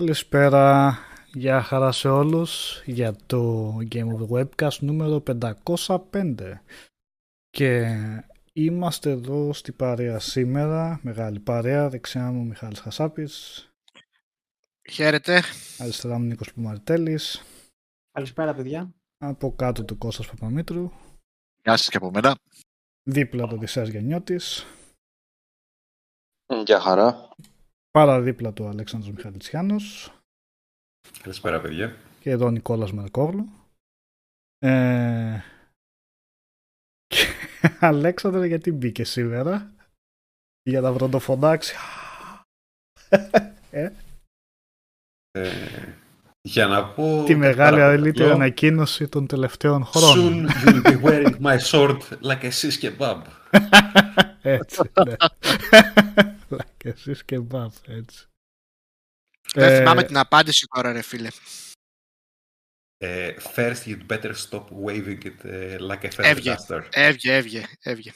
Καλησπέρα, 0.00 0.98
γεια 1.34 1.62
χαρά 1.62 1.92
σε 1.92 2.08
όλους 2.08 2.82
για 2.84 3.16
το 3.26 3.76
Game 3.90 4.06
of 4.06 4.26
the 4.26 4.28
Webcast 4.28 4.78
νούμερο 4.78 5.22
505 5.46 6.62
και 7.50 7.96
είμαστε 8.52 9.10
εδώ 9.10 9.52
στη 9.52 9.72
παρέα 9.72 10.18
σήμερα, 10.18 11.00
μεγάλη 11.02 11.40
παρέα, 11.40 11.88
δεξιά 11.88 12.30
μου 12.32 12.44
Μιχάλης 12.44 12.80
Χασάπης. 12.80 13.64
Χαίρετε. 14.90 15.42
Αριστερά 15.78 16.18
μου 16.18 16.24
Νίκος 16.24 16.52
Πουμαριτέλης 16.52 17.42
Καλησπέρα 18.12 18.54
παιδιά. 18.54 18.94
Από 19.18 19.54
κάτω 19.54 19.84
του 19.84 19.98
Κώστας 19.98 20.26
Παπαμήτρου 20.26 20.90
Γεια 21.62 21.76
σας 21.76 21.88
και 21.88 21.96
από 21.96 22.10
μένα. 22.10 22.36
Δίπλα 23.02 23.46
το 23.46 23.56
Δησέας 23.56 23.88
Γενιώτης 23.88 24.66
Γεια 26.64 26.80
χαρά 26.80 27.28
Παραδίπλα 27.90 28.52
του 28.52 28.66
Αλέξανδρος 28.66 29.14
Μιχαλητσιάνος. 29.14 30.12
Καλησπέρα 31.22 31.60
παιδιά. 31.60 31.96
Και 32.20 32.30
εδώ 32.30 32.46
ο 32.46 32.50
Νικόλας 32.50 32.92
Μερκόβλου. 32.92 33.48
Ε... 34.58 35.40
Αλέξανδρε 37.80 38.46
γιατί 38.46 38.72
μπήκες 38.72 39.10
σήμερα; 39.10 39.72
Για 40.62 40.80
να 40.80 40.92
βροντοφωνάξει. 40.92 41.76
ε; 43.70 43.90
Ε, 45.30 45.50
για 46.42 46.66
να 46.66 46.84
πω... 46.84 47.22
Τη 47.26 47.34
μεγάλη 47.34 47.80
αλήθεια 47.80 48.32
ανακοίνωση 48.32 49.08
των 49.08 49.26
τελευταίων 49.26 49.84
χρόνων. 49.84 50.48
Soon 50.48 50.50
you'll 50.50 50.82
be 50.82 51.02
wearing 51.02 51.34
my 51.40 51.58
sword 51.58 51.98
like 52.22 52.44
a 52.44 52.50
sis 52.50 52.78
kebab. 52.80 53.20
Έτσι, 54.42 54.80
ναι. 55.04 55.14
Και 56.80 56.88
εσείς 56.88 57.24
και 57.24 57.38
μπαφ, 57.38 57.76
έτσι. 57.88 58.26
Δεν 59.54 59.72
ε, 59.72 59.78
θυμάμαι 59.78 60.02
την 60.02 60.16
απάντηση 60.16 60.66
τώρα, 60.74 60.92
ρε 60.92 61.02
φίλε. 61.02 61.28
Uh, 63.02 63.32
first, 63.54 63.86
you'd 63.86 64.06
better 64.08 64.34
stop 64.34 64.66
waving 64.70 65.22
it 65.24 65.38
uh, 65.44 65.78
like 65.80 66.04
a 66.04 66.10
feather 66.10 66.24
έβγε, 66.24 66.56
duster. 66.56 66.82
Έβγε, 66.90 67.34
έβγε, 67.34 67.64
έβγε. 67.82 68.12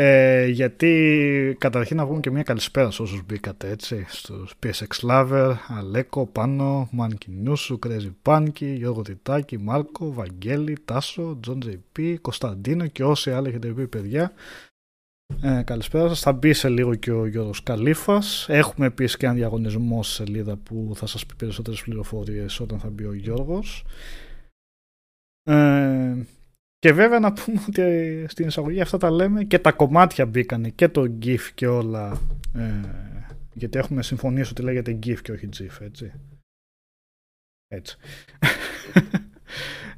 Ε, 0.00 0.46
γιατί 0.46 1.56
καταρχήν 1.60 1.96
να 1.96 2.06
βγούμε 2.06 2.20
και 2.20 2.30
μια 2.30 2.42
καλησπέρα 2.42 2.90
σε 2.90 3.02
όσους 3.02 3.22
μπήκατε 3.24 3.70
έτσι 3.70 4.06
στους 4.08 4.54
PSX 4.62 5.08
Lover, 5.10 5.56
Αλέκο, 5.66 6.26
Πάνο, 6.26 6.88
Μάνκι 6.92 7.30
Νούσου, 7.30 7.78
Crazy 7.86 8.12
Πάνκι, 8.22 8.66
Γιώργο 8.66 9.02
Τιτάκη, 9.02 9.58
Μάρκο, 9.58 10.12
Βαγγέλη, 10.12 10.76
Τάσο, 10.84 11.38
Τζον 11.42 11.62
JP, 11.64 12.16
Κωνσταντίνο 12.20 12.86
και 12.86 13.04
όσοι 13.04 13.30
άλλοι 13.30 13.48
έχετε 13.48 13.68
πει 13.72 13.88
παιδιά 13.88 14.32
ε, 15.42 15.62
καλησπέρα 15.62 16.08
σας. 16.08 16.20
Θα 16.20 16.32
μπει 16.32 16.52
σε 16.52 16.68
λίγο 16.68 16.94
και 16.94 17.10
ο 17.10 17.26
Γιώργος 17.26 17.62
Καλήφας. 17.62 18.46
Έχουμε 18.48 18.86
επίσης 18.86 19.16
και 19.16 19.26
ένα 19.26 19.34
διαγωνισμό 19.34 20.02
σε 20.02 20.12
σελίδα 20.12 20.56
που 20.56 20.92
θα 20.94 21.06
σας 21.06 21.26
πει 21.26 21.34
περισσότερες 21.34 21.82
πληροφορίες 21.82 22.60
όταν 22.60 22.78
θα 22.78 22.90
μπει 22.90 23.04
ο 23.04 23.12
Γιώργος. 23.12 23.84
Ε, 25.42 26.16
και 26.78 26.92
βέβαια 26.92 27.18
να 27.18 27.32
πούμε 27.32 27.60
ότι 27.68 28.24
στην 28.28 28.46
εισαγωγή 28.46 28.80
αυτά 28.80 28.98
τα 28.98 29.10
λέμε 29.10 29.44
και 29.44 29.58
τα 29.58 29.72
κομμάτια 29.72 30.26
μπήκανε 30.26 30.70
και 30.70 30.88
το 30.88 31.16
GIF 31.22 31.40
και 31.54 31.66
όλα. 31.66 32.20
Ε, 32.54 32.80
γιατί 33.52 33.78
έχουμε 33.78 34.02
συμφωνήσει 34.02 34.50
ότι 34.50 34.62
λέγεται 34.62 34.98
GIF 35.02 35.20
και 35.22 35.32
όχι 35.32 35.48
GIF, 35.58 35.80
έτσι. 35.80 36.12
Έτσι. 37.68 37.96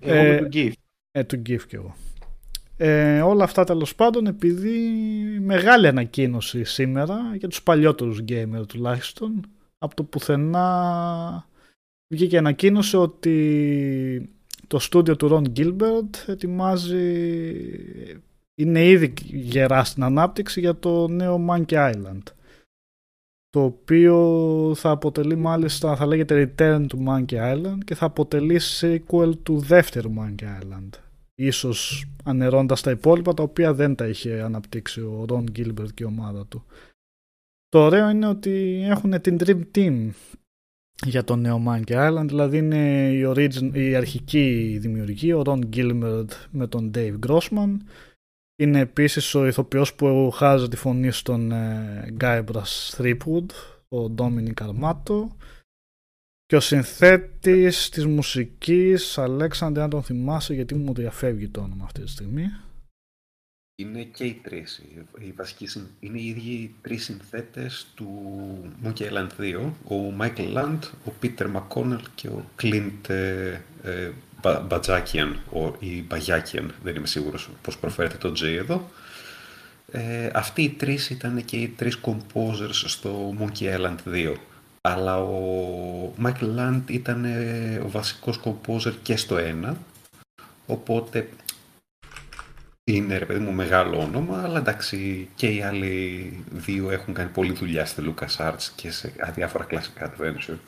Εγώ 0.00 0.32
ε, 0.32 0.38
του 0.38 0.48
GIF. 0.52 0.72
Ε, 1.10 1.24
του 1.24 1.36
GIF 1.36 1.62
και 1.66 1.76
εγώ. 1.76 1.96
Ε, 2.82 3.20
όλα 3.20 3.44
αυτά 3.44 3.64
τέλος 3.64 3.94
πάντων 3.94 4.26
επειδή 4.26 4.78
μεγάλη 5.40 5.86
ανακοίνωση 5.86 6.64
σήμερα 6.64 7.34
για 7.36 7.48
τους 7.48 7.62
παλιότερους 7.62 8.24
gamer 8.28 8.66
τουλάχιστον 8.68 9.40
από 9.78 9.94
το 9.94 10.02
πουθενά 10.02 11.48
βγήκε 12.14 12.38
ανακοίνωση 12.38 12.96
ότι 12.96 14.30
το 14.66 14.78
στούντιο 14.78 15.16
του 15.16 15.28
Ron 15.32 15.58
Gilbert 15.58 16.26
ετοιμάζει 16.26 17.14
είναι 18.54 18.84
ήδη 18.84 19.12
γερά 19.24 19.84
στην 19.84 20.02
ανάπτυξη 20.02 20.60
για 20.60 20.78
το 20.78 21.08
νέο 21.08 21.46
Monkey 21.48 21.92
Island 21.92 22.22
το 23.50 23.62
οποίο 23.62 24.72
θα 24.76 24.90
αποτελεί 24.90 25.36
μάλιστα 25.36 25.96
θα 25.96 26.06
λέγεται 26.06 26.52
Return 26.58 26.86
to 26.86 27.08
Monkey 27.08 27.54
Island 27.54 27.78
και 27.84 27.94
θα 27.94 28.06
αποτελεί 28.06 28.60
sequel 28.80 29.32
του 29.42 29.58
δεύτερου 29.58 30.10
Monkey 30.18 30.44
Island 30.44 31.09
ίσως 31.46 32.04
ανερώντας 32.24 32.80
τα 32.80 32.90
υπόλοιπα 32.90 33.34
τα 33.34 33.42
οποία 33.42 33.74
δεν 33.74 33.94
τα 33.94 34.06
είχε 34.06 34.40
αναπτύξει 34.40 35.00
ο 35.00 35.24
Ron 35.28 35.44
Gilbert 35.56 35.92
και 35.94 36.02
η 36.02 36.06
ομάδα 36.06 36.46
του. 36.46 36.64
Το 37.68 37.78
ωραίο 37.78 38.08
είναι 38.08 38.26
ότι 38.26 38.82
έχουν 38.84 39.20
την 39.20 39.36
Dream 39.40 39.62
Team 39.74 40.10
για 41.06 41.24
το 41.24 41.36
νέο 41.36 41.62
Monkey 41.66 42.10
Island, 42.10 42.26
δηλαδή 42.26 42.58
είναι 42.58 43.10
η, 43.12 43.24
origin, 43.26 43.70
η 43.72 43.94
αρχική 43.94 44.78
δημιουργία, 44.80 45.36
ο 45.36 45.42
Ron 45.46 45.60
Gilbert 45.76 46.28
με 46.50 46.66
τον 46.66 46.90
Dave 46.94 47.18
Grossman. 47.26 47.76
Είναι 48.56 48.80
επίσης 48.80 49.34
ο 49.34 49.46
ηθοποιός 49.46 49.94
που 49.94 50.30
χάζει 50.30 50.68
τη 50.68 50.76
φωνή 50.76 51.10
στον 51.10 51.52
ε, 51.52 52.14
Guybrush 52.20 52.96
Threepwood, 52.96 53.46
ο 53.88 54.14
Dominic 54.16 54.68
Armato 54.68 55.28
και 56.50 56.56
ο 56.56 56.60
συνθέτης 56.60 57.88
της 57.88 58.06
μουσικής, 58.06 59.18
Αλέξανδρε, 59.18 59.82
αν 59.82 59.90
τον 59.90 60.02
θυμάσαι, 60.02 60.54
γιατί 60.54 60.74
μου 60.74 60.94
διαφεύγει 60.94 61.48
το 61.48 61.60
όνομα 61.60 61.84
αυτή 61.84 62.00
τη 62.00 62.08
στιγμή. 62.08 62.50
Είναι 63.74 64.02
και 64.02 64.24
οι 64.24 64.40
τρεις. 64.42 64.82
Οι 65.18 65.32
βασικοί, 65.36 65.68
είναι 66.00 66.18
οι 66.18 66.26
ίδιοι 66.26 66.74
τρεις 66.82 67.04
συνθέτες 67.04 67.86
του 67.94 68.08
Monkey 68.84 69.02
Island 69.02 69.28
2. 69.38 69.72
Ο 69.84 70.14
Michael 70.20 70.54
Land, 70.54 70.78
ο 71.06 71.12
Peter 71.22 71.46
McConnell 71.56 72.02
και 72.14 72.28
ο 72.28 72.44
Clint 72.62 73.08
ε, 73.08 73.60
ε, 73.82 74.10
Μπατζάκιαν 74.66 75.40
ή 75.78 76.02
Μπαγιάκιαν, 76.02 76.74
δεν 76.82 76.94
είμαι 76.94 77.06
σίγουρος 77.06 77.50
πώς 77.62 77.78
προφέρεται 77.78 78.16
το 78.16 78.32
J 78.36 78.42
εδώ. 78.42 78.90
Ε, 79.92 80.30
αυτοί 80.34 80.62
οι 80.62 80.70
τρεις 80.70 81.10
ήταν 81.10 81.44
και 81.44 81.56
οι 81.56 81.68
τρεις 81.68 81.98
composers 82.02 82.70
στο 82.72 83.34
Monkey 83.38 83.76
Island 83.76 83.96
2 84.14 84.34
αλλά 84.80 85.18
ο 85.18 86.12
Μάικλ 86.16 86.44
Λάντ 86.44 86.90
ήταν 86.90 87.24
ε, 87.24 87.78
ο 87.78 87.88
βασικός 87.88 88.38
κομπόζερ 88.38 89.00
και 89.02 89.16
στο 89.16 89.36
ένα, 89.36 89.76
οπότε 90.66 91.28
είναι 92.84 93.18
ρε 93.18 93.26
παιδί 93.26 93.40
μου 93.40 93.52
μεγάλο 93.52 94.00
όνομα, 94.00 94.42
αλλά 94.42 94.58
εντάξει 94.58 95.28
και 95.34 95.48
οι 95.48 95.62
άλλοι 95.62 96.44
δύο 96.50 96.90
έχουν 96.90 97.14
κάνει 97.14 97.30
πολλή 97.30 97.52
δουλειά 97.52 97.86
στη 97.86 98.02
LucasArts 98.06 98.70
και 98.76 98.90
σε 98.90 99.14
διάφορα 99.34 99.64
κλασικά 99.64 100.14
adventure. 100.14 100.58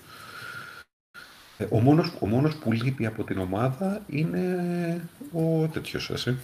Ε, 1.59 1.67
ο 1.71 1.81
μόνος, 1.81 2.17
ο 2.21 2.27
μόνος 2.27 2.57
που 2.57 2.73
λείπει 2.73 3.07
από 3.07 3.25
την 3.25 3.39
ομάδα 3.39 4.03
είναι 4.07 5.09
ο 5.33 5.69
τέτοιος 5.69 6.11
εσύ. 6.11 6.39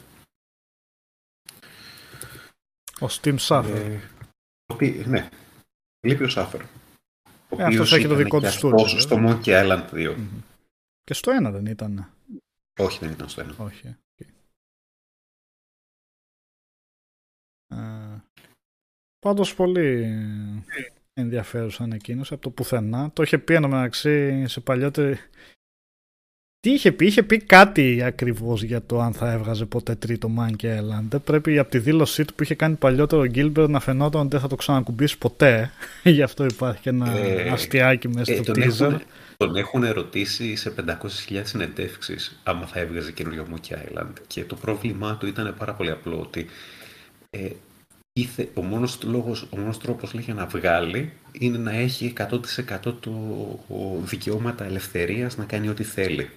Ο 3.01 3.07
Steam 3.11 3.37
Suffer. 3.39 4.01
Ε, 4.79 5.07
ναι, 5.07 5.29
λείπει 6.07 6.25
ο 6.25 6.29
Suffer. 6.31 6.61
Ο 7.49 7.61
ε, 7.63 7.65
αυτός 7.65 7.93
έχει 7.93 8.07
το 8.07 8.15
δικό 8.15 8.41
του 8.41 8.51
στούντιο. 8.51 8.87
Στο 8.87 9.17
Monkey 9.21 9.45
Island 9.45 9.89
2. 9.93 10.17
Και 11.05 11.15
στο 11.15 11.31
ένα 11.31 11.51
δεν 11.51 11.67
ήταν. 11.67 12.13
Όχι, 12.79 12.99
δεν 12.99 13.11
ήταν 13.11 13.29
στο 13.29 13.41
ένα. 13.41 13.55
Όχι. 13.59 13.97
Ε, 17.69 18.23
πάντως 19.19 19.55
πολύ 19.55 20.15
ενδιαφέρουσα 21.13 21.85
ανακοίνωση 21.85 22.35
από 22.35 22.43
το 22.43 22.51
πουθενά. 22.51 23.11
Το 23.13 23.23
είχε 23.23 23.39
πει 23.39 23.55
ένα 23.55 23.69
μεταξύ 23.69 24.47
σε 24.47 24.61
παλιότερη 24.61 25.19
τι 26.61 26.71
είχε 26.71 26.93
πει, 26.93 27.07
είχε 27.07 27.23
πει 27.23 27.39
κάτι 27.39 28.03
ακριβώς 28.03 28.63
για 28.63 28.83
το 28.83 29.01
αν 29.01 29.13
θα 29.13 29.33
έβγαζε 29.33 29.65
ποτέ 29.65 29.95
τρίτο 29.95 30.31
Monkey 30.39 30.65
Island. 30.65 31.21
Πρέπει 31.25 31.59
από 31.59 31.71
τη 31.71 31.79
δήλωσή 31.79 32.25
του 32.25 32.35
που 32.35 32.43
είχε 32.43 32.55
κάνει 32.55 32.75
παλιότερο 32.75 33.23
ο 33.23 33.27
Γκίλμπερ 33.27 33.69
να 33.69 33.81
φαινόταν 33.81 34.21
ότι 34.21 34.31
δεν 34.31 34.41
θα 34.41 34.49
το 34.49 34.57
ξανακουμπήσει 34.57 35.19
ποτέ. 35.19 35.71
Γι' 36.05 36.23
αυτό 36.23 36.45
υπάρχει 36.45 36.81
και 36.81 36.89
ένα 36.89 37.17
ε, 37.17 37.49
αστιάκι 37.49 38.09
μέσα 38.09 38.33
ε, 38.33 38.35
στο 38.35 38.53
τον 38.53 38.63
teaser. 38.63 38.81
Έχουν, 38.81 39.03
τον 39.37 39.57
έχουν 39.57 39.85
ερωτήσει 39.85 40.57
σε 40.57 40.75
500.000 41.31 41.41
συνεντεύξεις 41.43 42.41
άμα 42.43 42.67
θα 42.67 42.81
έβγαζε 42.81 43.13
καινούριο 43.13 43.47
Monkey 43.55 43.75
Island. 43.75 44.13
Και 44.27 44.45
το 44.45 44.55
πρόβλημά 44.55 45.17
του 45.17 45.27
ήταν 45.27 45.55
πάρα 45.59 45.75
πολύ 45.75 45.91
απλό 45.91 46.21
ότι 46.21 46.47
ε, 47.31 47.49
ήθε, 48.13 48.49
ο 48.55 48.63
μόνος, 48.63 48.99
λόγος, 49.03 49.47
ο 49.51 49.57
μόνος 49.57 49.79
τρόπος 49.79 50.15
λέει, 50.15 50.25
για 50.25 50.35
να 50.35 50.47
βγάλει 50.47 51.13
είναι 51.33 51.59
να 51.59 51.73
έχει 51.73 52.13
100% 52.17 52.95
το 53.01 53.13
δικαιώματα 54.05 54.65
ελευθερίας 54.65 55.37
να 55.37 55.45
κάνει 55.45 55.69
ό,τι 55.69 55.83
θέλει. 55.83 56.31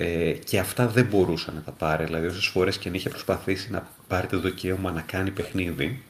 Ε, 0.00 0.32
και 0.32 0.58
αυτά 0.58 0.88
δεν 0.88 1.06
μπορούσε 1.06 1.50
να 1.50 1.60
τα 1.60 1.72
πάρει. 1.72 2.04
Δηλαδή, 2.04 2.26
όσες 2.26 2.46
φορές 2.46 2.78
και 2.78 2.88
αν 2.88 2.94
είχε 2.94 3.08
προσπαθήσει 3.08 3.70
να 3.70 3.88
πάρει 4.08 4.26
το 4.26 4.40
δικαίωμα 4.40 4.92
να 4.92 5.00
κάνει 5.00 5.30
παιχνίδι, 5.30 6.02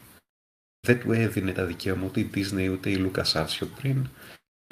δεν 0.87 1.01
του 1.01 1.13
έδινε 1.13 1.53
τα 1.53 1.65
δικαίωμα 1.65 2.05
ούτε 2.07 2.21
η 2.21 2.31
Disney 2.35 2.71
ούτε 2.73 2.91
η 2.91 3.11
Lucas 3.15 3.47
πριν 3.81 4.09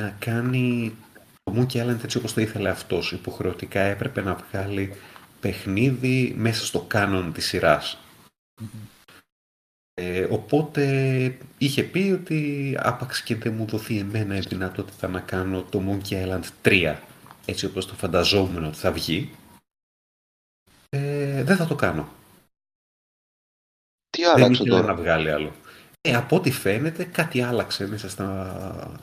να 0.02 0.10
κάνει 0.18 0.96
το 1.42 1.52
Monkey 1.56 1.82
Island 1.82 2.02
έτσι 2.04 2.18
όπως 2.18 2.32
το 2.32 2.40
ήθελε 2.40 2.68
αυτός. 2.68 3.12
Υποχρεωτικά 3.12 3.80
έπρεπε 3.80 4.22
να 4.22 4.34
βγάλει 4.34 4.92
παιχνίδι 5.40 6.34
μέσα 6.36 6.66
στο 6.66 6.80
κάνον 6.80 7.32
της 7.32 7.46
σειράς. 7.46 7.98
Ε, 9.94 10.26
οπότε 10.30 11.38
είχε 11.58 11.82
πει 11.82 12.18
ότι 12.20 12.74
άπαξ 12.78 13.22
και 13.22 13.36
δεν 13.36 13.54
μου 13.54 13.66
δοθεί 13.66 13.98
εμένα 13.98 14.36
η 14.36 14.40
δυνατότητα 14.40 15.08
να 15.08 15.20
κάνω 15.20 15.62
το 15.62 15.82
Monkey 15.88 16.12
Island 16.12 16.44
3 16.62 16.96
έτσι 17.46 17.66
όπως 17.66 17.86
το 17.86 17.94
φανταζόμουν 17.94 18.64
ότι 18.64 18.76
θα 18.76 18.92
βγει 18.92 19.30
ε, 20.88 21.42
δεν 21.42 21.56
θα 21.56 21.66
το 21.66 21.74
κάνω. 21.74 22.08
Τι 24.10 24.22
δεν 24.22 24.34
άλλαξε 24.34 24.62
ήθελε 24.62 24.70
τώρα; 24.70 24.86
να 24.86 24.94
βγάλει 24.94 25.30
άλλο. 25.30 25.52
Ε, 26.00 26.14
από 26.14 26.36
ό,τι 26.36 26.50
φαίνεται 26.50 27.04
κάτι 27.04 27.42
άλλαξε 27.42 27.86
μέσα 27.86 28.08
στα, 28.08 29.00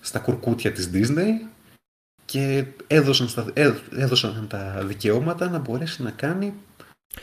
στα 0.00 0.18
κουρκούτια 0.18 0.72
της 0.72 0.90
Disney 0.92 1.48
και 2.24 2.64
έδωσαν, 2.86 3.28
στα, 3.28 3.52
έ- 3.54 3.92
έδωσαν 3.92 4.48
τα 4.48 4.84
δικαιώματα 4.84 5.48
να 5.48 5.58
μπορέσει 5.58 6.02
να 6.02 6.10
κάνει 6.10 6.54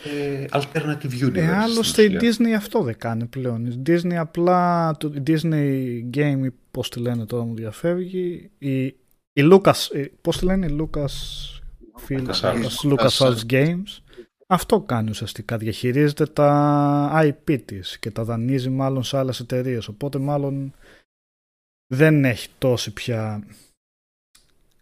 ε, 0.04 0.46
alternative 0.52 1.22
universe. 1.22 1.36
Ε, 1.36 1.42
στην 1.42 1.50
άλλωστε 1.50 2.04
η 2.04 2.16
ουσία. 2.16 2.20
Disney 2.22 2.52
αυτό 2.52 2.82
δεν 2.82 2.98
κάνει 2.98 3.26
πλέον. 3.26 3.66
Η 3.66 3.82
Disney 3.86 4.14
απλά, 4.14 4.92
το 4.98 5.14
η 5.16 5.24
Disney 5.28 6.02
Game, 6.18 6.42
ή 6.46 6.52
πώς 6.72 6.90
τη 6.90 7.00
λένε 7.00 7.26
τώρα 7.26 7.44
μου 7.44 7.56
διαφεύγει, 7.56 8.50
η, 8.58 8.96
η 9.38 9.42
Lucas, 9.52 9.74
η- 9.96 10.12
πώς 10.22 10.38
τη 10.38 10.46
λένε 10.46 10.66
η 10.66 10.78
Lucas, 10.82 11.06
Film, 12.08 12.28
LucasArts. 12.28 12.90
Lucas 12.90 13.18
Arts 13.18 13.46
Games, 13.50 14.00
αυτό 14.48 14.82
κάνει 14.82 15.10
ουσιαστικά. 15.10 15.58
Διαχειρίζεται 15.58 16.26
τα 16.26 17.12
IP 17.24 17.58
της 17.66 18.00
και 18.00 18.12
τα 18.12 18.24
δανείζει 18.24 18.70
μάλλον 18.70 19.04
σε 19.04 19.18
άλλες 19.18 19.40
εταιρείες. 19.40 19.88
Οπότε 19.88 20.18
μάλλον 20.18 20.74
δεν 21.94 22.26
έχει 22.26 22.50
τόση 22.58 22.94
πια 22.94 23.44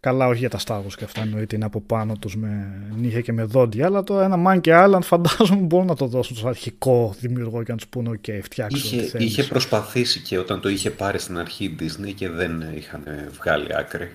Καλά, 0.00 0.26
όχι 0.26 0.38
για 0.38 0.50
τα 0.50 0.58
Star 0.66 0.78
Wars 0.80 0.92
και 0.96 1.04
αυτά 1.04 1.20
εννοείται 1.20 1.56
είναι 1.56 1.64
από 1.64 1.80
πάνω 1.80 2.16
τους 2.16 2.36
με 2.36 2.80
νύχια 2.96 3.20
και 3.20 3.32
με 3.32 3.44
δόντια, 3.44 3.86
αλλά 3.86 4.02
το 4.02 4.20
ένα 4.20 4.42
Monkey 4.46 4.84
Island 4.88 5.02
φαντάζομαι 5.02 5.60
μπορούν 5.60 5.86
να 5.86 5.96
το 5.96 6.06
δώσουν 6.06 6.36
στο 6.36 6.48
αρχικό 6.48 7.14
δημιουργό 7.20 7.62
και 7.62 7.70
να 7.70 7.76
τους 7.76 7.86
πούνε: 7.88 8.10
OK, 8.10 8.38
φτιάξτε 8.42 8.86
ό,τι 8.86 8.96
Είχε, 8.96 9.06
θέλεις». 9.06 9.26
είχε 9.26 9.42
προσπαθήσει 9.44 10.20
και 10.20 10.38
όταν 10.38 10.60
το 10.60 10.68
είχε 10.68 10.90
πάρει 10.90 11.18
στην 11.18 11.38
αρχή 11.38 11.64
η 11.64 11.76
Disney 11.80 12.12
και 12.14 12.28
δεν 12.28 12.60
είχαν 12.74 13.02
βγάλει 13.32 13.76
άκρη. 13.76 14.10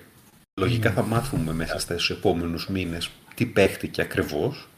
Λογικά 0.60 0.92
θα 0.92 1.02
μάθουμε 1.02 1.52
μέσα 1.52 1.78
στους 1.78 2.10
επόμενους 2.10 2.68
μήνες 2.68 3.10
τι 3.34 3.46
παίχτηκε 3.46 4.02
ακριβώς, 4.02 4.68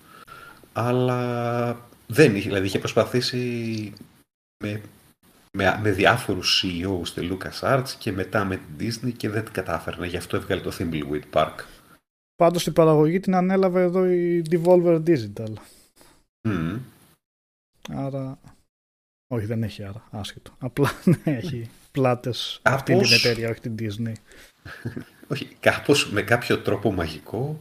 αλλά 0.73 1.87
δεν 2.07 2.37
είχε, 2.37 2.49
δηλαδή 2.49 2.67
είχε 2.67 2.79
προσπαθήσει 2.79 3.93
με, 4.65 4.81
με, 5.53 5.79
με 5.83 5.91
διάφορους 5.91 6.65
CEO 6.65 7.01
στη 7.03 7.29
LucasArts 7.31 7.89
και 7.99 8.13
μετά 8.13 8.45
με 8.45 8.57
την 8.57 8.75
Disney 8.79 9.13
και 9.17 9.29
δεν 9.29 9.45
την 9.45 9.53
κατάφερνε, 9.53 10.07
γι' 10.07 10.17
αυτό 10.17 10.37
έβγαλε 10.37 10.61
το 10.61 10.77
Thimbleweed 10.79 11.23
Park. 11.33 11.55
Πάντως 12.37 12.65
την 12.65 12.73
παραγωγή 12.73 13.21
την 13.21 13.35
ανέλαβε 13.35 13.83
εδώ 13.83 14.07
η 14.07 14.43
Devolver 14.51 15.03
Digital. 15.07 15.53
Μμμ. 16.49 16.79
Άρα. 17.89 18.39
Όχι, 19.27 19.47
δεν 19.47 19.63
έχει 19.63 19.85
άρα. 19.85 20.09
Άσχετο. 20.11 20.53
Απλά 20.59 20.91
ναι, 21.05 21.17
έχει 21.25 21.71
πλάτες 21.93 22.59
αυτή 22.63 22.93
την 22.93 23.03
Κάπως- 23.03 23.25
εταιρεία, 23.25 23.51
όχι 23.51 23.61
την 23.61 23.75
Disney. 23.79 24.13
όχι, 25.33 25.57
κάπως 25.61 26.11
με 26.11 26.23
κάποιο 26.23 26.59
τρόπο 26.59 26.93
μαγικό 26.93 27.61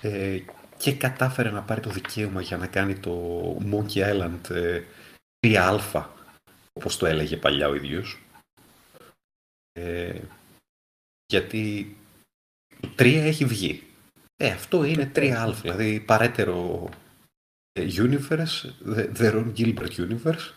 ε, 0.00 0.38
και 0.76 0.92
κατάφερε 0.94 1.50
να 1.50 1.62
πάρει 1.62 1.80
το 1.80 1.90
δικαίωμα 1.90 2.40
για 2.42 2.56
να 2.56 2.66
κάνει 2.66 2.94
το 2.98 3.40
Monkey 3.70 4.12
Island 4.12 4.50
ε, 4.50 4.82
3α, 5.46 6.04
όπως 6.72 6.96
το 6.96 7.06
έλεγε 7.06 7.36
παλιά 7.36 7.68
ο 7.68 7.74
ίδιος. 7.74 8.18
Ε, 9.72 10.18
γιατί 11.26 11.96
το 12.80 12.88
3 12.98 13.04
έχει 13.14 13.44
βγει. 13.44 13.82
Ε, 14.36 14.50
αυτό 14.50 14.84
είναι 14.84 15.12
3α, 15.14 15.52
δηλαδή 15.62 16.00
παρέτερο 16.00 16.88
ε, 17.72 17.86
universe, 17.90 18.70
the, 18.86 19.12
the 19.16 19.32
Ron 19.32 19.52
Gilbert 19.56 19.94
universe, 19.96 20.52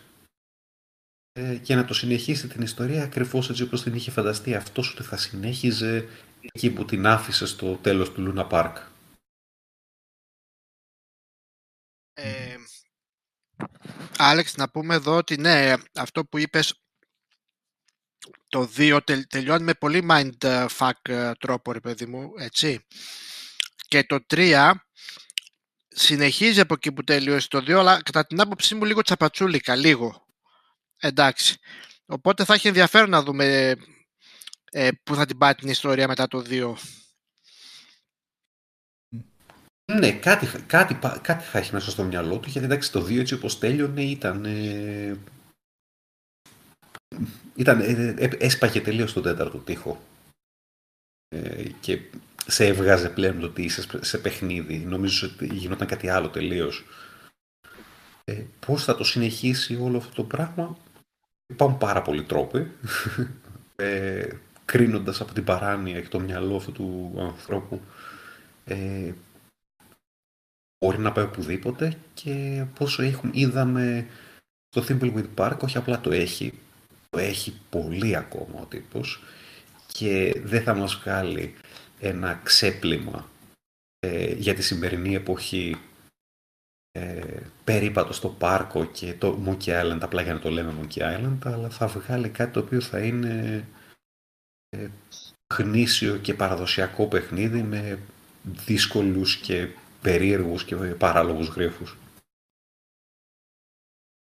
ε, 1.32 1.56
και 1.56 1.74
να 1.74 1.84
το 1.84 1.94
συνεχίσει 1.94 2.48
την 2.48 2.62
ιστορία 2.62 3.02
ακριβώς 3.02 3.50
έτσι 3.50 3.62
όπως 3.62 3.82
την 3.82 3.94
είχε 3.94 4.10
φανταστεί 4.10 4.54
αυτός 4.54 4.92
ότι 4.92 5.02
θα 5.02 5.16
συνέχιζε 5.16 6.08
εκεί 6.40 6.70
που 6.70 6.84
την 6.84 7.06
άφησε 7.06 7.46
στο 7.46 7.74
τέλος 7.76 8.12
του 8.12 8.34
Luna 8.36 8.48
Park. 8.48 8.82
Ε, 12.14 12.56
Άλεξ, 14.18 14.56
να 14.56 14.70
πούμε 14.70 14.94
εδώ 14.94 15.16
ότι 15.16 15.36
ναι, 15.36 15.74
αυτό 15.94 16.24
που 16.24 16.38
είπες 16.38 16.82
το 18.48 18.70
2 18.76 19.00
τελ- 19.04 19.26
τελειώνει 19.28 19.64
με 19.64 19.74
πολύ 19.74 20.06
mindfuck 20.10 20.90
ε, 21.02 21.32
τρόπο, 21.34 21.72
ρε 21.72 21.80
παιδί 21.80 22.06
μου, 22.06 22.32
έτσι. 22.38 22.86
Και 23.88 24.04
το 24.04 24.18
3 24.26 24.72
συνεχίζει 25.88 26.60
από 26.60 26.74
εκεί 26.74 26.92
που 26.92 27.04
τελείωσε 27.04 27.48
το 27.48 27.58
2, 27.58 27.70
αλλά 27.72 28.02
κατά 28.02 28.26
την 28.26 28.40
άποψή 28.40 28.74
μου 28.74 28.84
λίγο 28.84 29.02
τσαπατσούλικα, 29.02 29.76
λίγο. 29.76 30.27
Εντάξει. 31.00 31.56
Οπότε 32.06 32.44
θα 32.44 32.54
έχει 32.54 32.68
ενδιαφέρον 32.68 33.10
να 33.10 33.22
δούμε 33.22 33.76
ε, 34.70 34.88
πού 35.02 35.14
θα 35.14 35.26
την 35.26 35.38
πάει 35.38 35.54
την 35.54 35.68
ιστορία 35.68 36.08
μετά 36.08 36.28
το 36.28 36.44
2. 36.48 36.74
Ναι, 39.92 40.12
κάτι, 40.12 40.46
κάτι, 40.66 40.94
πα- 40.94 41.18
κάτι 41.18 41.44
θα 41.44 41.58
έχει 41.58 41.72
μέσα 41.72 41.90
στο 41.90 42.02
μυαλό 42.02 42.38
του, 42.38 42.48
γιατί 42.48 42.66
εντάξει 42.66 42.92
το 42.92 43.00
2 43.00 43.18
έτσι 43.18 43.34
όπως 43.34 43.58
τέλειωνε 43.58 44.02
ήταν... 44.02 44.44
ε, 44.44 45.18
ήταν 47.54 47.80
ε, 47.80 48.14
ε, 48.18 48.28
έσπαγε 48.38 48.80
τελείως 48.80 49.12
τον 49.12 49.22
τέταρτο 49.22 49.58
τοίχο. 49.58 50.02
Ε, 51.28 51.68
και 51.80 52.00
σε 52.46 52.66
έβγαζε 52.66 53.10
πλέον 53.10 53.40
το 53.40 53.46
ότι 53.46 53.62
είσαι 53.62 54.04
σε 54.04 54.18
παιχνίδι. 54.18 54.78
Νομίζω 54.78 55.30
ότι 55.32 55.46
γινόταν 55.54 55.86
κάτι 55.86 56.08
άλλο 56.08 56.28
τελείως. 56.28 56.84
Ε, 58.24 58.44
πώς 58.66 58.84
θα 58.84 58.94
το 58.94 59.04
συνεχίσει 59.04 59.76
όλο 59.76 59.96
αυτό 59.96 60.14
το 60.14 60.24
πράγμα; 60.24 60.78
Υπάρχουν 61.52 61.78
πάρα 61.78 62.02
πολλοί 62.02 62.22
τρόποι. 62.22 62.66
Ε, 63.80 64.28
κρίνοντας 64.64 65.20
από 65.20 65.32
την 65.32 65.44
παράνοια 65.44 66.00
και 66.00 66.08
το 66.08 66.20
μυαλό 66.20 66.56
αυτού 66.56 66.72
του 66.72 67.14
ανθρώπου. 67.20 67.80
Ε, 68.64 69.12
μπορεί 70.78 70.98
να 70.98 71.12
πάει 71.12 71.24
οπουδήποτε 71.24 71.98
και 72.14 72.64
πόσο 72.74 73.02
έχουμε, 73.02 73.32
είδαμε 73.34 74.06
στο 74.68 74.84
Thimbleweed 74.88 75.26
Park, 75.34 75.58
όχι 75.58 75.76
απλά 75.76 76.00
το 76.00 76.10
έχει, 76.12 76.52
το 77.10 77.18
έχει 77.18 77.60
πολύ 77.70 78.16
ακόμα 78.16 78.60
ο 78.60 78.64
τύπος 78.64 79.22
και 79.92 80.40
δεν 80.44 80.62
θα 80.62 80.74
μας 80.74 80.94
βγάλει 80.94 81.54
ένα 82.00 82.40
ξέπλυμα 82.42 83.28
ε, 83.98 84.32
για 84.32 84.54
τη 84.54 84.62
σημερινή 84.62 85.14
εποχή 85.14 85.76
ε, 86.92 87.40
περίπατο 87.64 88.12
στο 88.12 88.28
πάρκο 88.28 88.84
και 88.84 89.14
το 89.14 89.38
Monkey 89.46 89.82
Island 89.82 89.98
απλά 90.00 90.22
για 90.22 90.34
να 90.34 90.40
το 90.40 90.50
λέμε 90.50 90.74
Monkey 90.80 90.98
Island 90.98 91.38
αλλά 91.44 91.68
θα 91.70 91.86
βγάλει 91.86 92.28
κάτι 92.28 92.52
το 92.52 92.60
οποίο 92.60 92.80
θα 92.80 92.98
είναι 92.98 93.64
ε, 94.68 94.88
γνήσιο 95.54 96.16
και 96.16 96.34
παραδοσιακό 96.34 97.06
παιχνίδι 97.06 97.62
με 97.62 97.98
δύσκολους 98.42 99.36
και 99.36 99.68
περίεργους 100.02 100.64
και 100.64 100.76
παράλογους 100.76 101.48
γρίφους. 101.48 101.96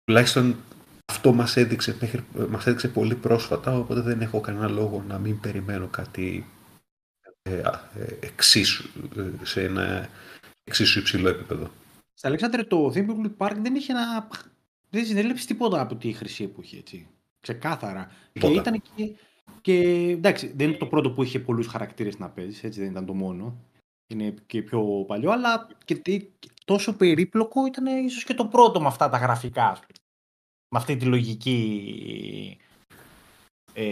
Τουλάχιστον 0.04 0.56
αυτό 1.12 1.34
μας 1.34 1.58
έδειξε, 1.58 1.98
μέχρι, 2.00 2.26
μας 2.50 2.68
έδειξε 2.68 2.88
πολύ 2.88 3.16
πρόσφατα, 3.16 3.78
οπότε 3.78 4.02
δεν 4.02 4.22
έχω 4.22 4.42
κανένα 4.42 4.68
λόγο 4.68 5.04
να 5.08 5.20
μην 5.20 5.40
περιμένω 5.40 5.88
κάτι 5.88 6.46
ε, 7.42 7.62
ε, 7.96 8.18
εξίσου, 8.20 8.90
ε, 9.18 9.46
σε 9.46 9.64
ένα 9.64 10.10
εξίσου 10.64 11.00
υψηλό 11.00 11.30
επίπεδο. 11.30 11.72
Στα 12.24 12.32
Αλέξανδρε, 12.32 12.64
το 12.64 12.92
Thimbleweed 12.96 13.38
Park 13.38 13.56
δεν 13.62 13.76
είχε 13.76 13.92
ένα. 13.92 14.28
Δεν 14.90 15.06
συνέλεψε 15.06 15.46
τίποτα 15.48 15.82
από 15.82 15.96
τη 15.96 16.12
χρυσή 16.12 16.44
εποχή, 16.44 16.78
έτσι. 16.78 17.08
Ξεκάθαρα. 17.40 18.12
Τίποτα. 18.32 18.54
Και 18.54 18.60
ήταν 18.60 18.82
και. 18.96 19.12
και 19.62 19.80
εντάξει, 20.10 20.54
δεν 20.56 20.68
είναι 20.70 20.78
το 20.78 20.86
πρώτο 20.86 21.12
που 21.12 21.24
είχε 21.24 21.40
πολλούς 21.40 21.68
χαρακτήρες 21.68 22.18
να 22.18 22.30
παίζεις, 22.30 22.64
έτσι 22.64 22.80
δεν 22.80 22.92
ήταν 22.92 23.06
το 23.06 23.14
μόνο. 23.14 23.58
Είναι 24.08 24.34
και 24.46 24.62
πιο 24.62 25.04
παλιό, 25.08 25.32
αλλά 25.32 25.68
και, 25.86 25.96
τι- 25.96 26.26
και 26.40 26.50
τόσο 26.66 26.94
περίπλοκο 26.96 27.66
ήταν 27.66 28.06
ίσως 28.06 28.24
και 28.24 28.34
το 28.34 28.46
πρώτο 28.46 28.82
με 28.82 28.88
αυτά 28.88 29.10
τα 29.10 29.18
γραφικά. 29.18 29.64
ας 29.70 29.80
πούμε. 29.80 29.92
Με 30.70 30.80
αυτή 30.80 30.96
τη 30.96 31.06
λογική. 31.06 32.58
Ε, 33.74 33.84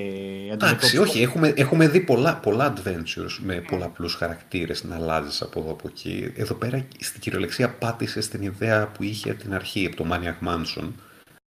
Εντάξει, 0.51 0.53
αντιμετώπιση. 0.53 0.97
όχι, 0.97 1.21
έχουμε, 1.21 1.53
έχουμε 1.55 1.87
δει 1.87 1.99
πολλά, 1.99 2.35
πολλά 2.35 2.73
adventures 2.73 3.37
με 3.39 3.61
πολλαπλούς 3.61 4.15
χαρακτήρες 4.15 4.83
να 4.83 4.95
αλλάζεις 4.95 5.41
από 5.41 5.59
εδώ 5.59 5.71
από 5.71 5.87
εκεί. 5.87 6.33
Εδώ 6.35 6.53
πέρα 6.53 6.87
στην 6.99 7.21
κυριολεξία 7.21 7.69
πάτησε 7.69 8.21
στην 8.21 8.41
ιδέα 8.41 8.87
που 8.87 9.03
είχε 9.03 9.29
από 9.29 9.41
την 9.41 9.53
αρχή 9.53 9.85
από 9.85 9.95
το 9.95 10.05
Maniac 10.11 10.47
Mansion. 10.47 10.89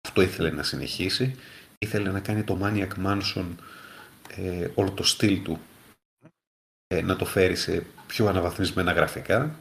Αυτό 0.06 0.22
ήθελε 0.22 0.50
να 0.50 0.62
συνεχίσει. 0.62 1.36
Ήθελε 1.78 2.10
να 2.10 2.20
κάνει 2.20 2.42
το 2.42 2.58
Maniac 2.62 3.06
Mansion 3.06 3.46
ε, 4.36 4.68
όλο 4.74 4.90
το 4.90 5.02
στυλ 5.02 5.42
του 5.42 5.60
ε, 6.86 7.02
να 7.02 7.16
το 7.16 7.24
φέρει 7.24 7.56
σε 7.56 7.86
πιο 8.06 8.26
αναβαθμισμένα 8.26 8.92
γραφικά 8.92 9.56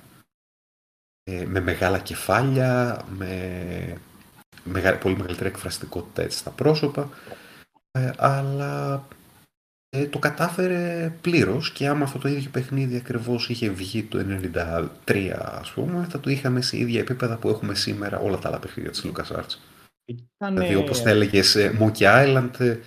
ε, 1.24 1.46
με 1.46 1.60
μεγάλα 1.60 2.00
κεφάλια, 2.00 3.02
με 3.10 3.98
μεγα, 4.64 4.98
πολύ 4.98 5.16
μεγαλύτερη 5.16 5.50
εκφραστικότητα 5.50 6.22
έτσι, 6.22 6.38
στα 6.38 6.50
πρόσωπα 6.50 7.10
ε, 7.91 8.12
αλλά 8.17 9.04
ε, 9.89 10.06
το 10.08 10.19
κατάφερε 10.19 11.13
πλήρως 11.21 11.71
και 11.71 11.88
άμα 11.88 12.04
αυτό 12.04 12.19
το 12.19 12.27
ίδιο 12.27 12.49
παιχνίδι 12.51 12.95
ακριβώς 12.95 13.49
είχε 13.49 13.69
βγει 13.69 14.04
το 14.04 14.25
93 15.06 15.30
ας 15.60 15.71
πούμε 15.71 16.08
θα 16.10 16.19
το 16.19 16.30
είχαμε 16.30 16.62
σε 16.62 16.77
ίδια 16.77 16.99
επίπεδα 16.99 17.38
που 17.38 17.49
έχουμε 17.49 17.75
σήμερα 17.75 18.19
όλα 18.19 18.38
τα 18.38 18.47
άλλα 18.47 18.60
παιχνίδια 18.60 18.91
της 18.91 19.06
LucasArts. 19.06 19.56
Ήταν, 20.06 20.54
Δηλαδή, 20.56 20.75
όπως 20.75 21.01
θα 21.01 21.10
έλεγες, 21.10 21.56
ε, 21.56 21.77
Monkey 21.80 22.01
Island, 22.25 22.60
ε, 22.60 22.77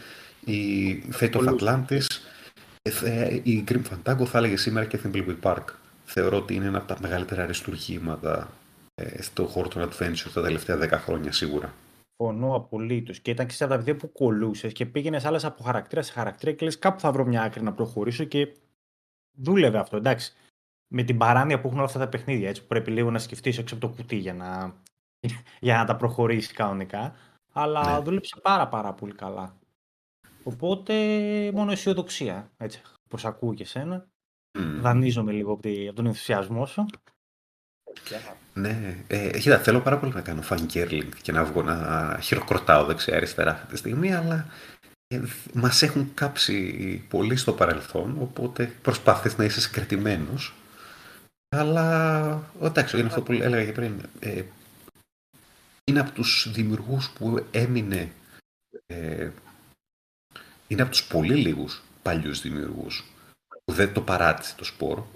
η 0.45 1.03
Fate 1.21 1.25
of 1.25 1.31
Πολλούς. 1.33 1.63
Atlantis, 1.63 2.07
ε, 2.83 2.91
θε- 2.91 3.47
η 3.47 3.65
Grim 3.69 3.81
Fandango 3.91 4.25
θα 4.27 4.39
έλεγε 4.39 4.57
σήμερα 4.57 4.87
και 4.87 4.99
Thimbleweed 5.05 5.37
Park. 5.43 5.65
Θεωρώ 6.05 6.37
ότι 6.37 6.55
είναι 6.55 6.67
ένα 6.67 6.79
από 6.79 6.87
τα 6.87 6.97
μεγαλύτερα 7.01 7.43
αριστουργήματα 7.43 8.51
ε, 8.95 9.23
στο 9.23 9.45
χώρο 9.47 9.69
των 9.69 9.89
adventure 9.89 10.31
τα 10.35 10.43
τελευταία 10.43 10.77
10 10.77 10.89
χρόνια 11.05 11.33
σίγουρα. 11.33 11.75
Φωνώ 12.17 12.55
απολύτως. 12.55 13.21
Και 13.21 13.31
ήταν 13.31 13.47
και 13.47 13.53
σε 13.55 13.65
αυτά 13.65 13.77
τα 13.77 13.83
βιντεό 13.83 13.97
που 14.01 14.13
κολούσες 14.13 14.73
και 14.73 14.87
πήγαινες 14.87 15.25
άλλες 15.25 15.45
από 15.45 15.63
χαρακτήρα 15.63 16.03
σε 16.03 16.13
χαρακτήρα 16.13 16.53
και 16.53 16.65
λες 16.65 16.79
κάπου 16.79 17.01
θα 17.01 17.13
βρω 17.13 17.25
μια 17.25 17.43
άκρη 17.43 17.63
να 17.63 17.73
προχωρήσω 17.73 18.25
και 18.25 18.57
δούλευε 19.33 19.79
αυτό. 19.79 19.97
Εντάξει. 19.97 20.33
Με 20.89 21.03
την 21.03 21.19
παράνοια 21.19 21.61
που 21.61 21.67
έχουν 21.67 21.79
όλα 21.79 21.87
αυτά 21.87 21.99
τα 21.99 22.09
παιχνίδια, 22.09 22.49
έτσι, 22.49 22.61
που 22.63 22.67
πρέπει 22.69 22.91
λίγο 22.91 23.11
να 23.11 23.19
σκεφτείς 23.19 23.59
έξω 23.59 23.75
από 23.75 23.87
το 23.89 23.93
κουτί 23.95 24.17
για 24.17 24.35
να, 24.35 24.75
για 25.61 25.77
να 25.77 25.85
τα 25.85 25.97
προχωρήσεις 25.97 26.53
κανονικά. 26.53 27.15
Αλλά 27.53 27.97
Ναι. 27.99 28.05
δούλεψε 28.05 28.41
πάρα 28.43 28.69
πάρα 28.69 28.93
πολύ 28.93 29.15
καλά. 29.15 29.59
Οπότε 30.43 30.95
μόνο 31.53 31.73
αισιοδοξία. 31.73 32.51
Έτσι, 32.57 32.83
όπως 33.05 33.25
ακούω 33.25 33.55
και 33.55 33.63
εσένα. 33.63 34.09
Μμμ. 34.59 34.81
Δανείζομαι 34.81 35.33
λίγο 35.33 35.53
από, 35.53 35.63
τη- 35.63 35.87
από 35.87 35.97
τον 35.97 36.07
ενθουσιασμό 36.07 36.67
σου. 36.67 36.85
Ναι, 38.57 38.97
ε, 39.07 39.39
κοίτα, 39.39 39.59
θέλω 39.59 39.81
πάρα 39.81 39.99
πολύ 39.99 40.13
να 40.13 40.21
κάνω 40.21 40.43
fangirling 40.49 41.09
και 41.23 41.33
να 41.33 41.45
βγω 41.45 41.63
να 41.63 42.19
χειροκροτάω 42.23 42.85
δεξιά-αριστερά 42.85 43.51
αυτή 43.51 43.67
τη 43.67 43.77
στιγμή, 43.77 44.15
αλλά 44.15 44.47
ε, 45.07 45.21
μας 45.55 45.83
έχουν 45.83 46.11
κάψει 46.15 47.05
πολύ 47.09 47.37
στο 47.37 47.53
παρελθόν, 47.53 48.17
οπότε 48.21 48.73
προσπάθεις 48.83 49.37
να 49.37 49.45
είσαι 49.45 49.61
συγκρατημένος. 49.61 50.55
Αλλά, 51.57 52.43
εντάξει, 52.63 52.99
είναι 52.99 53.07
αυτό 53.07 53.23
που 53.23 53.33
έλεγα 53.33 53.65
και 53.65 53.73
πριν. 53.73 54.01
Ε, 54.19 54.43
είναι 55.85 56.01
από 56.01 56.11
τους 56.11 56.51
δημιουργούς 56.53 57.11
που 57.11 57.47
έμεινε... 57.51 58.13
Ε, 58.87 59.31
είναι 60.67 60.83
από 60.83 60.91
τους 60.91 61.05
πολύ 61.05 61.35
λίγους 61.35 61.83
παλιούς 62.03 62.41
δημιουργούς 62.41 63.05
που 63.65 63.73
δεν 63.73 63.93
το 63.93 64.01
παράτησε 64.01 64.55
το 64.57 64.65
σπόρο 64.65 65.09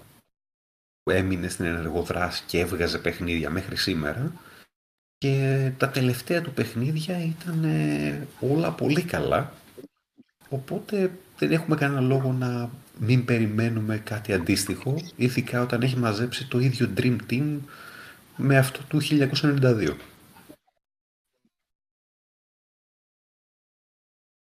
που 1.09 1.15
έμεινε 1.15 1.47
στην 1.47 1.65
ενεργοδράση 1.65 2.43
και 2.45 2.59
έβγαζε 2.59 2.97
παιχνίδια 2.97 3.49
μέχρι 3.49 3.75
σήμερα 3.75 4.33
και 5.17 5.71
τα 5.77 5.89
τελευταία 5.89 6.41
του 6.41 6.51
παιχνίδια 6.51 7.23
ήταν 7.23 7.63
ε, 7.63 8.27
όλα 8.39 8.71
πολύ 8.71 9.01
καλά 9.01 9.53
οπότε 10.49 11.11
δεν 11.37 11.51
έχουμε 11.51 11.75
κανένα 11.75 12.01
λόγο 12.01 12.33
να 12.33 12.69
μην 12.97 13.25
περιμένουμε 13.25 13.97
κάτι 13.97 14.33
αντίστοιχο 14.33 15.01
ειδικά 15.15 15.61
όταν 15.61 15.81
έχει 15.81 15.97
μαζέψει 15.97 16.47
το 16.47 16.59
ίδιο 16.59 16.89
Dream 16.97 17.17
Team 17.29 17.57
με 18.35 18.57
αυτό 18.57 18.79
του 18.87 18.99
1992. 19.01 19.95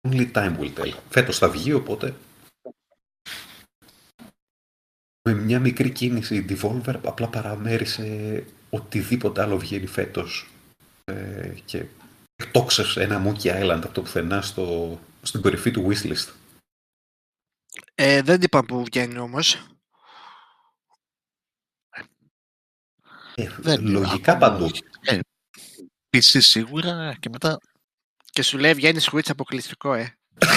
Only 0.09 0.33
time 0.33 0.59
will 0.59 0.75
tell. 0.75 0.93
Φέτος 1.09 1.39
θα 1.39 1.49
βγει 1.49 1.73
οπότε 1.73 2.15
με 5.29 5.35
μια 5.35 5.61
μικρή 5.61 5.91
κίνηση 5.91 6.37
η 6.37 6.47
Devolver 6.49 6.95
απλά 7.05 7.29
παραμέρισε 7.29 8.45
οτιδήποτε 8.71 9.43
άλλο 9.43 9.59
βγαίνει 9.59 9.87
φέτος 9.87 10.49
ε, 11.05 11.55
και 11.65 11.85
εκτόξευσε 12.37 13.03
ένα 13.03 13.23
Monkey 13.27 13.63
Island 13.63 13.81
από 13.85 13.95
το 13.95 14.03
πουθενά 14.03 14.43
στο, 14.43 14.99
στην 15.23 15.41
κορυφή 15.41 15.71
του 15.71 15.89
wishlist. 15.89 16.33
Ε, 17.95 18.23
δεν 18.23 18.43
είπα 18.43 18.65
που 18.65 18.85
βγαίνει 18.85 19.19
όμως. 19.19 19.67
Ε, 23.35 23.49
Δεν 23.59 23.81
είναι 23.81 23.91
λογικά 23.91 24.33
ακόμα. 24.33 24.51
παντού. 24.51 24.71
Ε, 25.01 25.19
PC 26.11 26.39
σίγουρα 26.41 27.17
και 27.21 27.29
μετά 27.29 27.59
Και 28.25 28.43
σου 28.43 28.59
λέει 28.59 28.75
βγαίνει 28.75 29.01
Switch 29.03 29.29
αποκλειστικό, 29.29 29.95
ε. 29.95 30.15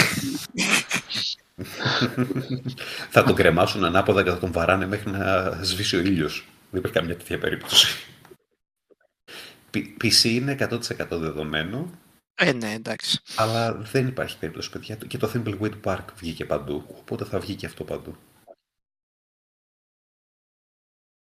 θα 3.14 3.24
τον 3.24 3.36
κρεμάσουν 3.36 3.84
ανάποδα 3.84 4.24
και 4.24 4.30
θα 4.30 4.40
τον 4.40 4.52
βαράνε 4.52 4.86
μέχρι 4.86 5.12
να 5.12 5.52
σβήσει 5.64 5.96
ο 5.96 6.00
ήλιος. 6.00 6.46
Δεν 6.72 6.80
υπάρχει 6.80 6.98
καμιά 6.98 7.18
τέτοια 7.18 7.40
περίπτωση. 7.40 8.08
Π- 9.72 10.04
PC 10.04 10.24
είναι 10.24 10.58
100% 10.60 10.80
δεδομένο, 11.10 11.92
Ε, 12.36 12.52
ναι, 12.54 12.74
εντάξει. 12.74 13.20
αλλά 13.36 13.74
δεν 13.74 14.08
υπάρχει 14.08 14.38
περίπτωση, 14.38 14.70
παιδιά. 14.70 14.96
Και 14.96 15.18
το 15.18 15.32
Thimbleweed 15.34 15.82
Park 15.84 16.06
βγήκε 16.16 16.46
παντού, 16.46 16.86
οπότε 16.90 17.26
θα 17.26 17.40
βγει 17.40 17.56
και 17.56 17.66
αυτό 17.66 17.84
παντού. 17.84 18.16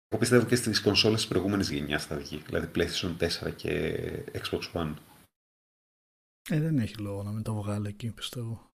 Εγώ 0.07 0.21
πιστεύω 0.21 0.45
και 0.45 0.55
στις 0.55 0.81
κονσόλες 0.81 1.19
της 1.19 1.29
προηγούμενης 1.29 1.69
γενιάς 1.69 2.05
θα 2.05 2.15
βγει, 2.17 2.37
δηλαδή 2.37 2.71
PlayStation 2.75 3.17
4 3.17 3.55
και 3.55 4.23
Xbox 4.33 4.71
One. 4.73 4.93
Ε, 6.49 6.59
δεν 6.59 6.77
έχει 6.77 6.95
λόγο 6.97 7.23
να 7.23 7.31
μην 7.31 7.43
το 7.43 7.53
βγάλει 7.53 7.87
εκεί, 7.87 8.11
πιστεύω. 8.11 8.71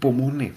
Υπομονή. 0.00 0.54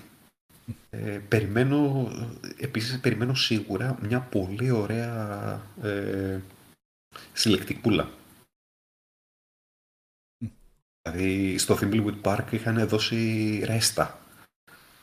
Ε, 0.89 1.19
περιμένω, 1.27 2.11
επίσης 2.57 2.99
περιμένω 2.99 3.33
σίγουρα 3.33 3.97
μια 4.01 4.19
πολύ 4.19 4.71
ωραία 4.71 5.61
ε, 5.81 6.39
συλλεκτικούλα. 7.33 8.09
Μμ. 10.43 10.47
Δηλαδή 11.01 11.57
στο 11.57 11.77
Thimbleweed 11.81 12.21
Park 12.21 12.45
είχαν 12.51 12.87
δώσει 12.87 13.61
ρέστα 13.65 14.19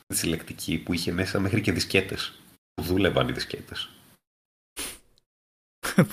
τη 0.07 0.15
συλλεκτική 0.15 0.77
που 0.77 0.93
είχε 0.93 1.11
μέσα 1.11 1.39
μέχρι 1.39 1.61
και 1.61 1.71
δισκέτες 1.71 2.41
που 2.73 2.83
δούλευαν 2.83 3.27
οι 3.27 3.31
δισκέτες. 3.31 3.89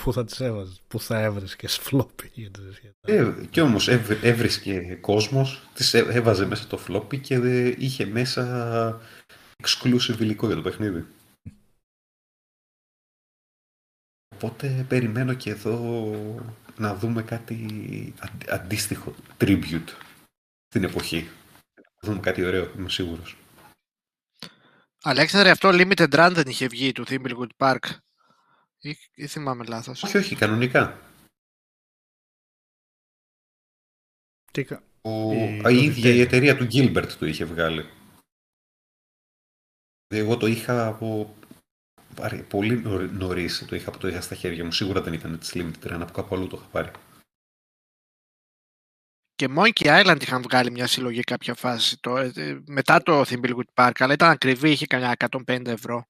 Πού 0.03 0.13
θα 0.13 0.25
τις 0.25 0.39
έβαζες, 0.39 0.81
πού 0.87 0.99
θα 0.99 1.19
έβρισκες 1.19 1.77
φλόπι 1.77 2.31
για 2.33 2.51
τις 2.51 2.75
σχέτα. 2.75 2.95
Ε, 3.01 3.45
και 3.49 3.61
όμως 3.61 3.87
έβ- 3.87 4.23
έβρισκε 4.23 4.95
κόσμος, 5.01 5.69
τις 5.73 5.93
έ- 5.93 6.07
έβαζε 6.09 6.45
μέσα 6.45 6.67
το 6.67 6.79
floppy 6.87 7.19
και 7.21 7.39
δε- 7.39 7.75
είχε 7.77 8.05
μέσα 8.05 9.01
exclusive 9.63 10.19
υλικό 10.19 10.45
για 10.47 10.55
το 10.55 10.61
παιχνίδι. 10.61 11.05
Οπότε 14.35 14.85
περιμένω 14.89 15.33
και 15.33 15.49
εδώ 15.49 16.15
να 16.77 16.95
δούμε 16.95 17.23
κάτι 17.23 17.55
αντι- 18.19 18.49
αντίστοιχο, 18.51 19.15
tribute 19.37 19.89
στην 20.67 20.83
εποχή. 20.83 21.29
Να 22.01 22.09
δούμε 22.09 22.19
κάτι 22.19 22.43
ωραίο, 22.43 22.71
είμαι 22.77 22.89
σίγουρος. 22.89 23.37
Αλέξανδρε, 25.03 25.49
αυτό 25.49 25.69
Limited 25.71 26.09
Run 26.09 26.31
δεν 26.33 26.47
είχε 26.47 26.67
βγει 26.67 26.91
του 26.91 27.03
Thimblewood 27.07 27.49
Park. 27.57 27.79
Ή, 28.81 28.95
ή 29.13 29.27
θυμάμαι 29.27 29.65
λάθος. 29.65 30.03
Όχι, 30.03 30.17
όχι, 30.17 30.35
κανονικά. 30.35 30.99
Τι 34.51 34.63
κα- 34.63 34.83
Ο, 35.01 35.31
Η- 35.33 35.57
η, 35.57 35.61
το 35.61 35.69
ίδια 35.69 36.09
η 36.13 36.17
Vitaly. 36.17 36.25
εταιρεία 36.25 36.57
του 36.57 36.67
Gilbert 36.71 37.11
το 37.19 37.25
είχε 37.25 37.45
βγάλει. 37.45 37.85
Εγώ 40.07 40.37
το 40.37 40.45
είχα 40.45 40.87
από 40.87 41.35
πάρει 42.15 42.43
πολύ 42.43 42.81
νωρί 43.11 43.49
το 43.67 43.75
είχα, 43.75 43.91
το 43.91 44.07
είχα 44.07 44.21
στα 44.21 44.35
χέρια 44.35 44.63
μου. 44.65 44.71
Σίγουρα 44.71 45.01
δεν 45.01 45.13
ήταν 45.13 45.39
της 45.39 45.51
Limited 45.55 45.83
Run, 45.83 45.99
από 46.01 46.11
κάπου 46.11 46.35
αλλού 46.35 46.47
το 46.47 46.57
είχα 46.57 46.67
πάρει. 46.69 46.91
Και 49.35 49.47
Monkey 49.57 50.03
Island 50.03 50.17
είχαν 50.21 50.41
βγάλει 50.41 50.71
μια 50.71 50.87
συλλογή 50.87 51.19
κάποια 51.21 51.53
φάση 51.55 51.99
το, 51.99 52.17
ε, 52.17 52.61
μετά 52.65 53.01
το 53.03 53.21
Thimblewood 53.21 53.73
Park, 53.73 53.91
αλλά 53.97 54.13
ήταν 54.13 54.29
ακριβή, 54.29 54.71
είχε 54.71 54.85
κανένα 54.85 55.15
150 55.17 55.65
ευρώ. 55.67 56.07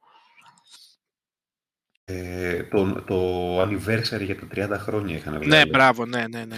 Ε, 2.11 2.63
το, 2.63 3.03
το 3.07 3.61
anniversary 3.61 4.21
για 4.25 4.35
τα 4.69 4.77
30 4.77 4.79
χρόνια 4.79 5.15
είχαν 5.15 5.33
βγάλει. 5.33 5.49
Ναι, 5.49 5.65
μπράβο, 5.65 6.05
ναι, 6.05 6.27
ναι, 6.27 6.45
ναι. 6.45 6.57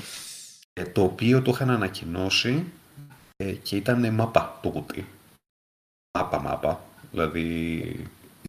Ε, 0.74 0.84
το 0.84 1.04
οποίο 1.04 1.42
το 1.42 1.52
είχαν 1.52 1.70
ανακοινώσει 1.70 2.64
ε, 3.38 3.52
και 3.52 3.76
ήταν 3.76 4.14
μάπα 4.14 4.60
το 4.62 4.70
κουτί. 4.70 5.06
Μάπα, 6.18 6.42
μάπα. 6.42 6.84
Δηλαδή 7.12 7.96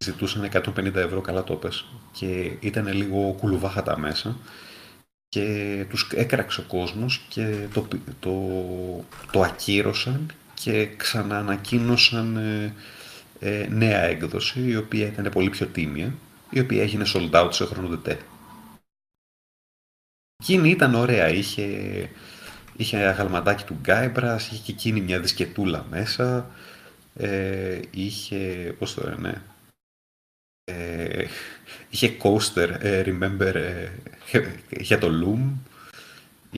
ζητούσαν 0.04 0.50
150 0.52 0.94
ευρώ, 0.94 1.20
καλά 1.20 1.44
το 1.44 1.54
πες. 1.54 1.84
Και 2.12 2.52
ήταν 2.60 2.92
λίγο 2.92 3.36
κουλουβάχα 3.38 3.82
τα 3.82 3.98
μέσα. 3.98 4.36
Και 5.28 5.86
τους 5.88 6.10
έκραξε 6.14 6.60
ο 6.60 6.64
κόσμος 6.68 7.24
και 7.28 7.66
το, 7.72 7.80
πι- 7.80 8.10
το, 8.20 8.34
το 9.30 9.40
ακύρωσαν 9.40 10.32
και 10.54 10.88
ξαναανακοίνωσαν 10.96 12.36
ε, 12.36 12.74
ε, 13.40 13.66
νέα 13.70 14.00
έκδοση, 14.02 14.60
η 14.66 14.76
οποία 14.76 15.06
ήταν 15.06 15.28
πολύ 15.32 15.50
πιο 15.50 15.66
τίμια, 15.66 16.14
η 16.52 16.60
οποία 16.60 16.82
έγινε 16.82 17.04
sold 17.06 17.30
out 17.30 17.48
σε 17.52 17.64
χρονοδετέ. 17.64 18.18
Εκείνη 20.42 20.70
ήταν 20.70 20.94
ωραία, 20.94 21.28
είχε, 21.28 21.66
είχε 22.76 22.96
αγαλματάκι 22.96 23.64
του 23.64 23.78
Γκάιμπρας, 23.80 24.46
είχε 24.46 24.62
και 24.62 24.72
εκείνη 24.72 25.00
μια 25.00 25.20
δισκετούλα 25.20 25.86
μέσα, 25.90 26.50
ε, 27.14 27.80
είχε, 27.90 28.74
πώς 28.78 28.94
το 28.94 29.08
λένε, 29.08 29.42
ε, 30.64 31.26
είχε 31.90 32.16
coaster, 32.22 32.76
ε, 32.80 33.02
remember, 33.06 33.54
ε, 33.54 33.90
για 34.80 34.98
το 34.98 35.08
Loom, 35.22 35.70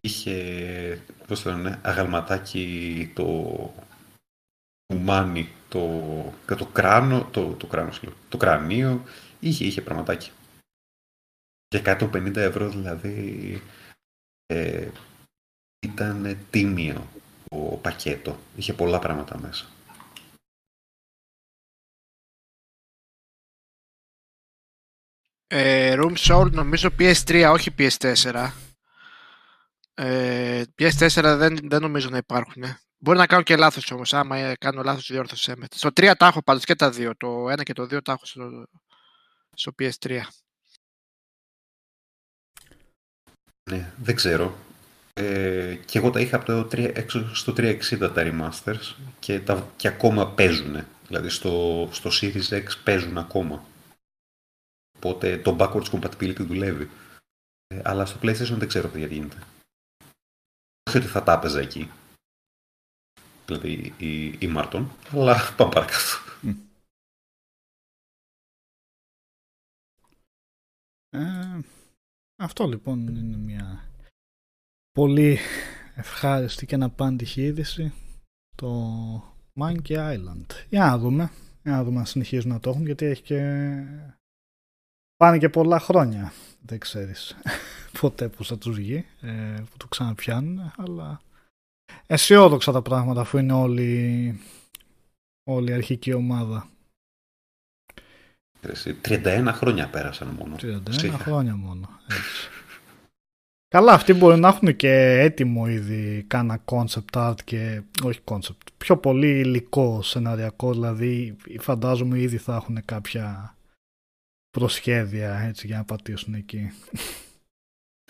είχε, 0.03 1.03
πώς 1.27 1.43
το 1.43 1.51
λένε, 1.51 1.79
αγαλματάκι 1.83 3.11
το 3.15 3.25
κουμάνι, 4.87 5.49
το, 5.69 6.33
και 6.47 6.55
το 6.55 6.67
κράνο, 6.67 7.29
το, 7.31 7.47
το, 7.53 7.67
κράνο, 7.67 7.93
συγγνώμη, 7.93 8.17
το 8.29 8.37
κρανίο, 8.37 9.03
είχε, 9.49 9.65
είχε 9.65 9.83
πραγματάκι. 9.83 10.31
Για 11.69 11.99
150 12.01 12.37
ευρώ 12.37 12.69
δηλαδή 12.69 13.63
ε, 14.47 14.91
ήταν 15.87 16.39
τίμιο 16.51 17.09
το 17.49 17.79
πακέτο. 17.83 18.39
Είχε 18.57 18.73
πολλά 18.73 18.99
πράγματα 18.99 19.39
μέσα. 19.39 19.67
Ε, 25.47 25.95
Room 25.99 26.15
Soul 26.17 26.51
νομίζω 26.51 26.89
PS3, 26.99 27.51
όχι 27.53 27.75
PS4. 27.79 28.51
Ε, 29.95 30.63
PS4 30.79 31.35
δεν, 31.39 31.59
δεν 31.63 31.81
νομίζω 31.81 32.09
να 32.09 32.17
υπάρχουν. 32.17 32.63
Μπορεί 32.99 33.19
να 33.19 33.27
κάνω 33.27 33.43
και 33.43 33.57
λάθος 33.57 33.91
όμως, 33.91 34.15
άμα 34.15 34.37
ε, 34.37 34.57
κάνω 34.57 34.83
λάθος 34.83 35.07
διόρθωσέ 35.07 35.57
με. 35.57 35.67
Στο 35.71 35.89
3 35.89 36.13
τα 36.19 36.27
έχω 36.27 36.43
πάντως 36.43 36.65
και 36.65 36.75
τα 36.75 36.91
δύο. 36.91 37.17
Το 37.17 37.53
1 37.53 37.63
και 37.63 37.73
το 37.73 37.83
2 37.83 38.03
τα 38.03 38.13
έχω 38.13 38.27
στο, 38.27 38.67
στο 39.55 39.75
PS3. 39.79 40.21
Ναι, 43.71 43.93
δεν 43.97 44.15
ξέρω. 44.15 44.57
Ε, 45.13 45.75
και 45.85 45.99
εγώ 45.99 46.11
τα 46.11 46.21
είχα 46.21 46.37
από 46.37 46.45
το 46.45 46.61
3, 46.61 46.91
έξω 46.95 47.35
στο 47.35 47.53
360 47.57 47.81
τα 47.99 48.13
remasters 48.17 48.95
και, 49.19 49.41
τα, 49.41 49.73
και 49.77 49.89
ακόμα 49.89 50.31
παίζουν. 50.31 50.85
Δηλαδή 51.07 51.29
στο, 51.29 51.89
στο 51.93 52.11
Series 52.13 52.49
X 52.49 52.67
παίζουν 52.85 53.19
ακόμα. 53.19 53.65
Οπότε 54.97 55.39
το 55.39 55.57
backwards 55.61 55.91
compatibility 55.91 56.47
δουλεύει. 56.47 56.91
Ε, 57.67 57.81
αλλά 57.85 58.07
στο 58.07 58.19
PlayStation 58.23 58.57
δεν 58.59 58.69
ξέρω 58.69 58.89
τι 58.89 59.07
γίνεται. 59.07 59.39
Όχι 60.89 60.99
ότι 60.99 61.07
θα 61.07 61.23
τα 61.23 61.33
έπαιζα 61.33 61.61
εκεί. 61.61 61.91
Δηλαδή 63.47 63.95
η, 63.97 64.27
η 64.27 64.47
Μάρτον. 64.47 64.91
Αλλά 65.13 65.55
πάμε 65.57 65.73
παρακάτω. 65.73 66.24
Ε, 71.15 71.61
αυτό 72.37 72.67
λοιπόν 72.67 73.07
είναι 73.07 73.37
μια 73.37 73.89
πολύ 74.93 75.39
ευχάριστη 75.95 76.67
και 76.67 76.75
αναπάντηχη 76.75 77.43
είδηση 77.43 77.93
το 78.57 79.35
Monkey 79.61 80.17
Island. 80.17 80.47
Για 80.69 80.85
να 80.85 80.99
δούμε. 80.99 81.31
Για 81.63 81.73
να 81.73 81.85
δούμε 81.85 81.99
αν 81.99 82.07
συνεχίζουν 82.07 82.51
να 82.51 82.61
το 82.61 82.71
έχουν 82.71 82.85
γιατί 82.85 83.07
έχει 83.07 83.23
και 83.23 83.41
πάνε 85.17 85.39
και 85.39 85.49
πολλά 85.49 85.79
χρόνια. 85.79 86.33
Δεν 86.63 86.79
ξέρεις 86.79 87.37
ποτέ 88.01 88.29
που 88.29 88.45
θα 88.45 88.59
τους 88.59 88.77
βγει, 88.77 89.07
ε, 89.21 89.63
που 89.71 89.77
το 89.77 89.89
ξαναπιάνουν, 89.89 90.73
αλλά 90.77 91.21
αισιόδοξα 92.07 92.73
τα 92.73 92.83
πράγματα 92.83 93.21
αφού 93.21 93.39
είναι 93.39 93.53
όλη, 93.53 94.41
όλη 95.45 95.71
η 95.71 95.75
αρχική 95.75 96.13
ομάδα. 96.13 96.69
31 99.03 99.49
χρόνια 99.53 99.89
πέρασαν 99.89 100.29
μόνο. 100.29 100.57
31 100.61 101.11
χρόνια 101.19 101.57
μόνο. 101.57 101.89
Έτσι. 102.07 102.49
Καλά, 103.69 103.93
αυτοί 103.93 104.13
μπορεί 104.13 104.41
να 104.41 104.49
έχουν 104.49 104.77
και 104.77 104.93
έτοιμο 105.21 105.69
ήδη 105.69 106.25
κάνα 106.27 106.63
concept 106.65 107.13
art 107.13 107.43
και 107.45 107.83
όχι 108.03 108.21
concept, 108.25 108.67
πιο 108.77 108.97
πολύ 108.97 109.39
υλικό 109.39 110.03
σεναριακό, 110.03 110.73
δηλαδή 110.73 111.37
φαντάζομαι 111.59 112.21
ήδη 112.21 112.37
θα 112.37 112.55
έχουν 112.55 112.85
κάποια 112.85 113.57
προσχέδια 114.51 115.39
έτσι 115.39 115.67
για 115.67 115.77
να 115.77 115.85
πατήσουν 115.85 116.35
εκεί. 116.35 116.73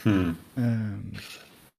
Mm. 0.05 0.35
Ε, 0.57 0.63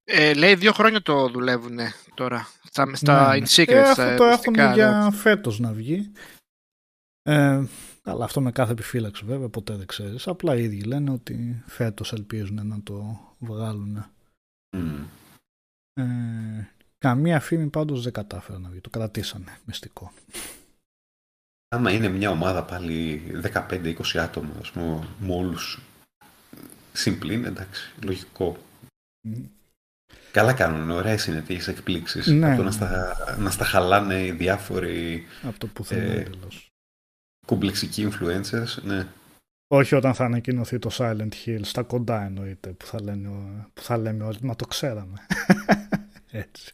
Ε, 0.07 0.33
λέει 0.33 0.55
δύο 0.55 0.71
χρόνια 0.71 1.01
το 1.01 1.29
δουλεύουν 1.29 1.77
τώρα. 2.13 2.47
Στα, 2.63 2.95
στα 2.95 3.27
ναι, 3.27 3.37
In 3.37 3.39
ναι. 3.39 3.47
Secret, 3.49 3.67
Ε, 3.67 3.91
στα 3.93 4.11
αυτό 4.11 4.15
το 4.17 4.23
έχουν 4.23 4.53
εμπιστικά, 4.55 4.73
για 4.73 5.11
φέτος 5.11 5.59
να 5.59 5.71
βγει. 5.71 6.11
Ε, 7.21 7.63
καλά, 8.05 8.25
αυτό 8.25 8.41
με 8.41 8.51
κάθε 8.51 8.71
επιφύλαξη 8.71 9.25
βέβαια, 9.25 9.49
ποτέ 9.49 9.75
δεν 9.75 9.87
ξέρεις. 9.87 10.27
Απλά 10.27 10.55
οι 10.55 10.63
ίδιοι 10.63 10.81
λένε 10.81 11.11
ότι 11.11 11.63
φέτος 11.65 12.13
ελπίζουν 12.13 12.67
να 12.67 12.81
το 12.83 13.19
βγάλουν. 13.39 14.05
Mm. 14.77 15.05
Ε, 15.93 16.03
καμία 16.97 17.39
φήμη 17.39 17.67
πάντως 17.67 18.03
δεν 18.03 18.13
κατάφερε 18.13 18.57
να 18.57 18.69
βγει. 18.69 18.81
Το 18.81 18.89
κρατήσανε 18.89 19.57
μυστικό. 19.65 20.11
Άμα 21.67 21.91
είναι 21.91 22.07
μια 22.07 22.29
ομάδα 22.29 22.63
πάλι 22.63 23.21
15-20 23.53 24.17
άτομα, 24.17 24.53
ας 24.59 24.71
πούμε, 24.71 25.07
με 25.19 25.33
όλους 25.33 25.81
συμπλήν, 26.93 27.45
εντάξει, 27.45 27.93
λογικό. 28.03 28.57
Μ. 29.27 29.33
Καλά 30.31 30.53
κάνουν, 30.53 30.91
ωραίες 30.91 31.25
είναι 31.25 31.41
τις 31.41 31.67
εκπλήξεις. 31.67 32.27
Ναι, 32.27 32.47
Από 32.47 32.55
το 32.55 32.61
ναι. 32.61 32.69
να, 32.69 32.71
στα, 32.71 33.15
να 33.39 33.49
στα 33.49 33.65
χαλάνε 33.65 34.25
οι 34.25 34.31
διάφοροι 34.31 35.25
Από 35.43 35.59
το 35.59 35.67
πουθενά 35.67 36.13
Ε, 36.13 36.19
εντελώς. 36.19 36.74
Κομπλεξικοί 37.45 38.07
influencers, 38.11 38.81
ναι. 38.83 39.07
Όχι 39.67 39.95
όταν 39.95 40.13
θα 40.13 40.25
ανακοινωθεί 40.25 40.79
το 40.79 40.89
Silent 40.93 41.31
Hill, 41.45 41.59
στα 41.63 41.83
κοντά 41.83 42.21
εννοείται, 42.21 42.69
που 42.69 42.85
θα, 42.85 43.01
λένε, 43.01 43.29
που 43.73 43.81
θα 43.81 43.97
λέμε 43.97 44.23
όλοι, 44.23 44.37
μα 44.41 44.55
το 44.55 44.65
ξέραμε. 44.65 45.25
Έτσι. 46.31 46.73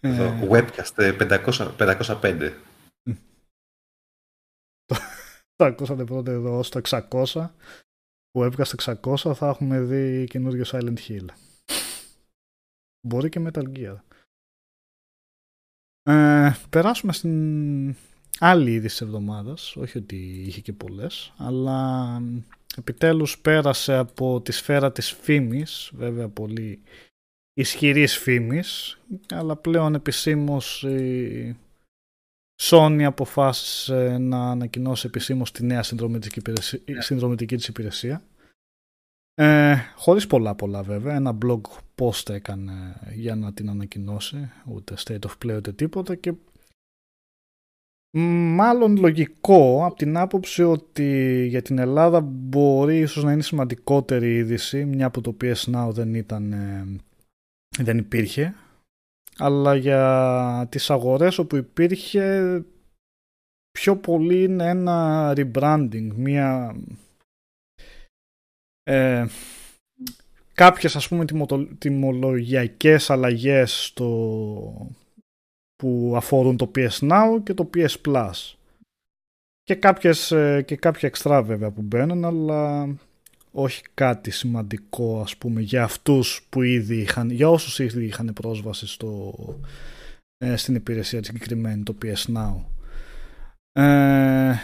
Εδώ, 0.00 0.24
Ε, 0.24 0.48
webcast 0.50 0.92
ε, 0.96 1.16
500, 1.20 1.74
505. 1.78 2.52
το 5.56 5.64
ακούσατε 5.64 6.04
πρώτα 6.04 6.30
εδώ 6.30 6.62
στο 6.62 6.80
600, 6.88 7.48
που 8.30 8.44
έβγα 8.44 8.64
στο 8.64 8.98
600 9.02 9.34
θα 9.34 9.48
έχουμε 9.48 9.80
δει 9.80 10.26
καινούριο 10.28 10.64
Silent 10.66 10.98
Hill. 11.08 11.26
Μπορεί 13.06 13.28
και 13.28 13.46
Metal 13.46 13.64
Gear. 13.76 13.96
Ε, 16.02 16.52
περάσουμε 16.70 17.12
στην 17.12 17.96
άλλη 18.38 18.72
είδη 18.72 18.86
της 18.86 19.00
εβδομάδας, 19.00 19.76
όχι 19.76 19.98
ότι 19.98 20.16
είχε 20.46 20.60
και 20.60 20.72
πολλές, 20.72 21.32
αλλά 21.36 22.22
επιτέλους 22.76 23.38
πέρασε 23.38 23.94
από 23.96 24.40
τη 24.40 24.52
σφαίρα 24.52 24.92
της 24.92 25.12
φήμης, 25.12 25.90
βέβαια 25.94 26.28
πολύ 26.28 26.82
ισχυρής 27.54 28.16
φήμης, 28.18 28.98
αλλά 29.28 29.56
πλέον 29.56 29.94
επισήμως 29.94 30.82
η 30.82 31.56
Sony 32.62 33.02
αποφάσισε 33.02 34.18
να 34.18 34.50
ανακοινώσει 34.50 35.06
επισήμως 35.06 35.52
τη 35.52 35.64
νέα 35.64 35.82
συνδρομητική, 35.82 36.38
υπηρεσία, 36.38 36.80
συνδρομητική 36.98 37.56
της 37.56 37.68
υπηρεσία. 37.68 38.22
Ε, 39.34 39.76
χωρίς 39.96 40.26
πολλά 40.26 40.54
πολλά 40.54 40.82
βέβαια, 40.82 41.14
ένα 41.14 41.38
blog 41.44 41.60
post 41.94 42.30
έκανε 42.30 43.00
για 43.14 43.34
να 43.34 43.52
την 43.52 43.70
ανακοινώσει, 43.70 44.50
ούτε 44.66 44.94
state 45.04 45.26
of 45.26 45.32
play 45.44 45.56
ούτε 45.56 45.72
τίποτα 45.72 46.14
και 46.14 46.32
μάλλον 48.10 48.96
λογικό 48.96 49.84
από 49.84 49.96
την 49.96 50.16
άποψη 50.16 50.62
ότι 50.62 51.44
για 51.48 51.62
την 51.62 51.78
Ελλάδα 51.78 52.20
μπορεί 52.20 52.98
ίσως 52.98 53.24
να 53.24 53.32
είναι 53.32 53.42
σημαντικότερη 53.42 54.36
είδηση 54.36 54.84
μια 54.84 55.10
που 55.10 55.20
το 55.20 55.36
PS 55.40 55.74
Now 55.74 55.88
δεν 55.90 56.14
ήταν 56.14 56.52
ε, 56.52 56.86
δεν 57.78 57.98
υπήρχε. 57.98 58.54
Αλλά 59.38 59.74
για 59.74 60.66
τις 60.70 60.90
αγορές 60.90 61.38
όπου 61.38 61.56
υπήρχε 61.56 62.64
πιο 63.70 63.96
πολύ 63.96 64.42
είναι 64.42 64.68
ένα 64.68 65.32
rebranding 65.36 66.10
μια 66.14 66.76
ε, 68.82 69.26
κάποιες 70.54 70.96
ας 70.96 71.08
πούμε 71.08 71.24
τιμωτο- 71.24 71.68
τιμολογιακές 71.78 73.10
αλλαγές 73.10 73.84
στο, 73.84 74.90
που 75.82 76.12
αφορούν 76.16 76.56
το 76.56 76.70
PS 76.74 77.08
Now 77.10 77.40
και 77.42 77.54
το 77.54 77.70
PS 77.74 77.94
Plus. 78.04 78.54
Και, 79.62 79.74
κάποιες, 79.74 80.30
ε, 80.30 80.62
και 80.62 80.76
κάποια 80.76 81.08
εξτρά 81.08 81.42
βέβαια 81.42 81.70
που 81.70 81.82
μπαίνουν 81.82 82.24
αλλά 82.24 82.88
όχι 83.50 83.82
κάτι 83.94 84.30
σημαντικό 84.30 85.20
ας 85.20 85.36
πούμε 85.36 85.60
για 85.60 85.82
αυτούς 85.82 86.46
που 86.48 86.62
ήδη 86.62 86.96
είχαν 86.96 87.30
για 87.30 87.50
όσους 87.50 87.78
ήδη 87.78 88.04
είχαν 88.04 88.32
πρόσβαση 88.32 88.86
στο, 88.86 89.34
ε, 90.38 90.56
στην 90.56 90.74
υπηρεσία 90.74 91.20
τη 91.20 91.26
συγκεκριμένη 91.26 91.82
το 91.82 91.96
PS 92.02 92.34
Now. 92.36 92.64
Ε, 93.72 94.54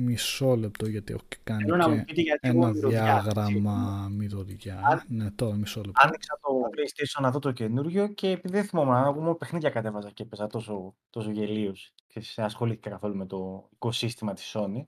μισό 0.00 0.56
λεπτό 0.56 0.86
γιατί 0.86 1.12
έχω 1.12 1.22
και 1.28 1.36
κάνει 1.44 1.62
Θέλω 1.62 1.76
να 1.76 1.88
μου 1.88 1.96
και 1.96 2.02
πείτε 2.04 2.20
γιατί 2.20 2.48
εγώ 2.48 2.62
ένα 2.62 2.72
μυρωδιά, 2.72 3.02
διάγραμμα 3.02 4.08
μυρωδιά 4.10 4.80
Αν- 4.84 5.02
ναι 5.08 5.30
τώρα 5.30 5.54
μισό 5.54 5.80
λεπτό 5.84 6.06
Άνοιξα 6.06 6.38
το 6.42 6.48
PlayStation 6.48 7.22
να 7.22 7.30
δω 7.30 7.38
το 7.38 7.52
καινούριο 7.52 8.08
και 8.08 8.28
επειδή 8.28 8.54
δεν 8.54 8.64
θυμόμουν, 8.64 8.96
εγώ 8.96 9.12
μόνο 9.12 9.34
παιχνίδια 9.34 9.70
κατέβαζα 9.70 10.10
και 10.10 10.22
έπαιζα 10.22 10.46
τόσο, 10.46 10.94
τόσο 11.10 11.30
γελίος 11.30 11.92
και 12.06 12.22
δεν 12.34 12.44
ασχολήθηκα 12.44 12.90
καθόλου 12.90 13.16
με 13.16 13.26
το 13.26 13.68
οικοσύστημα 13.72 14.34
της 14.34 14.54
Sony. 14.56 14.82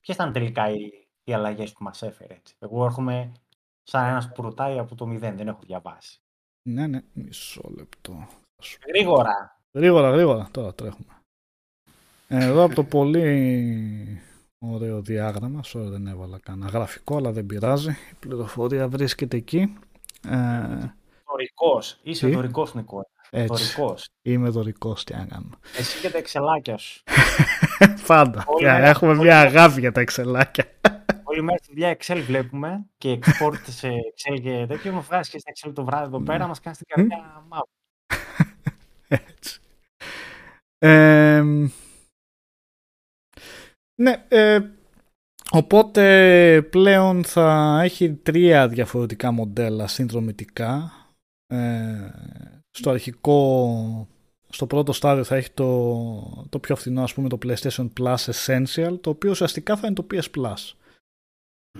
Ποιες 0.00 0.16
ήταν 0.16 0.32
τελικά 0.32 0.70
οι, 0.70 1.08
οι 1.24 1.32
αλλαγές 1.32 1.72
που 1.72 1.84
μας 1.84 2.02
έφερε 2.02 2.34
έτσι. 2.34 2.54
Εγώ 2.58 2.84
έρχομαι 2.84 3.32
σαν 3.82 4.04
ένας 4.08 4.32
που 4.32 4.42
ρωτάει 4.42 4.78
από 4.78 4.94
το 4.94 5.06
μηδέν, 5.06 5.36
δεν 5.36 5.48
έχω 5.48 5.60
διαβάσει. 5.66 6.20
ναι 6.68 6.86
ναι 6.86 7.00
μισό 7.12 7.70
λεπτό 7.76 8.12
Θα 8.56 8.62
σου 8.62 8.78
Γρήγορα. 8.88 9.60
Γρήγορα, 9.72 10.10
γρήγορα. 10.10 10.48
Τώρα 10.50 10.74
τρέχουμε. 10.74 11.18
Εδώ 12.28 12.62
από 12.64 12.74
το 12.74 12.84
πολύ 12.84 14.22
ωραίο 14.72 15.00
διάγραμμα, 15.02 15.60
sorry 15.64 15.86
δεν 15.90 16.06
έβαλα 16.06 16.38
κανένα 16.42 16.70
γραφικό, 16.70 17.16
αλλά 17.16 17.32
δεν 17.32 17.46
πειράζει. 17.46 17.90
Η 17.90 18.14
πληροφορία 18.18 18.88
βρίσκεται 18.88 19.36
εκεί. 19.36 19.76
Ε, 20.28 20.36
Δωρικός. 21.30 21.98
Είσαι 22.02 22.26
Τι; 22.26 22.32
δωρικός, 22.32 22.74
Νικόλα. 22.74 23.06
έτσι. 23.30 23.46
Δωρικός. 23.46 24.08
Είμαι 24.22 24.48
δωρικός, 24.48 25.04
τι 25.04 25.14
να 25.14 25.24
κάνω. 25.26 25.48
Εσύ 25.78 26.00
και 26.00 26.10
τα 26.10 26.18
εξελάκια 26.18 26.76
σου. 26.76 27.02
Πάντα. 28.06 28.44
Όλα- 28.46 28.78
Έχουμε 28.78 29.14
μια 29.14 29.40
αγάπη 29.40 29.80
για 29.80 29.92
τα 29.92 30.00
εξελάκια. 30.00 30.64
Όλη 31.24 31.42
μέρα 31.42 31.58
στη 31.58 31.72
δουλειά 31.72 31.96
Excel 31.96 32.22
βλέπουμε 32.26 32.84
και 32.98 33.18
export 33.22 33.54
σε 33.68 33.88
Excel 33.88 34.40
και 34.42 34.64
τέτοιο. 34.68 34.92
Μου 34.92 35.00
βγάζει 35.02 35.30
και 35.30 35.38
στα 35.38 35.52
Excel 35.68 35.72
το 35.74 35.84
βράδυ 35.84 36.04
εδώ 36.06 36.20
πέρα, 36.22 36.46
μας 36.46 36.60
κάνει 36.60 36.76
την 36.76 36.86
καρδιά 36.88 37.44
μαύρη. 37.48 37.70
Έτσι. 39.28 39.60
Ε, 40.78 41.42
ναι, 43.94 44.24
ε, 44.28 44.60
οπότε 45.50 46.62
πλέον 46.70 47.24
θα 47.24 47.80
έχει 47.82 48.14
τρία 48.14 48.68
διαφορετικά 48.68 49.30
μοντέλα 49.30 49.86
συνδρομητικά. 49.86 50.92
Ε, 51.46 52.10
στο 52.70 52.90
αρχικό, 52.90 54.08
στο 54.48 54.66
πρώτο 54.66 54.92
στάδιο 54.92 55.24
θα 55.24 55.36
έχει 55.36 55.50
το, 55.50 56.46
το 56.48 56.58
πιο 56.58 56.76
φθηνό 56.76 57.02
ας 57.02 57.14
πούμε 57.14 57.28
το 57.28 57.38
PlayStation 57.42 57.88
Plus 58.00 58.16
Essential, 58.16 58.98
το 59.00 59.10
οποίο 59.10 59.30
ουσιαστικά 59.30 59.76
θα 59.76 59.86
είναι 59.86 59.94
το 59.94 60.06
PS 60.10 60.30
Plus. 60.36 60.72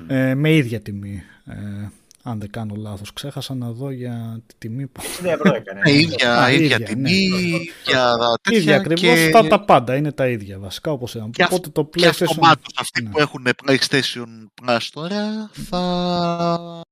Ε, 0.08 0.34
με 0.34 0.54
ίδια 0.54 0.80
τιμή. 0.80 1.22
Ε, 1.44 1.88
αν 2.26 2.40
δεν 2.40 2.50
κάνω 2.50 2.74
λάθος, 2.74 3.12
ξέχασα 3.12 3.54
να 3.54 3.70
δω 3.72 3.90
για 3.90 4.42
τη 4.46 4.54
τιμή 4.58 4.86
που... 4.86 5.02
60 5.22 5.24
ευρώ 5.24 5.54
έκανε. 5.54 5.80
Ε, 5.84 5.92
ίδια, 5.92 6.38
Α, 6.42 6.50
ίδια, 6.52 6.64
ίδια, 6.76 6.86
τιμή, 6.86 7.02
ναι. 7.28 7.36
ίδια 7.36 8.16
τέτοια 8.42 8.58
ίδια 8.58 8.76
ακριβώς, 8.76 9.00
και, 9.18 9.30
τα, 9.32 9.46
τα 9.46 9.64
πάντα 9.64 9.96
είναι 9.96 10.12
τα 10.12 10.28
ίδια 10.28 10.58
βασικά 10.58 10.90
όπως 10.90 11.14
είδαμε. 11.14 11.30
και, 11.30 11.42
αυ- 11.42 11.52
Οπότε 11.52 11.68
το 11.70 11.84
και 11.84 12.00
PlayStation... 12.06 12.08
αυτομάτως 12.08 12.72
αυτοί 12.76 13.02
ναι. 13.02 13.10
που 13.10 13.18
έχουν 13.20 13.46
PlayStation 13.66 14.26
Plus 14.62 14.78
τώρα 14.92 15.50
θα, 15.52 16.82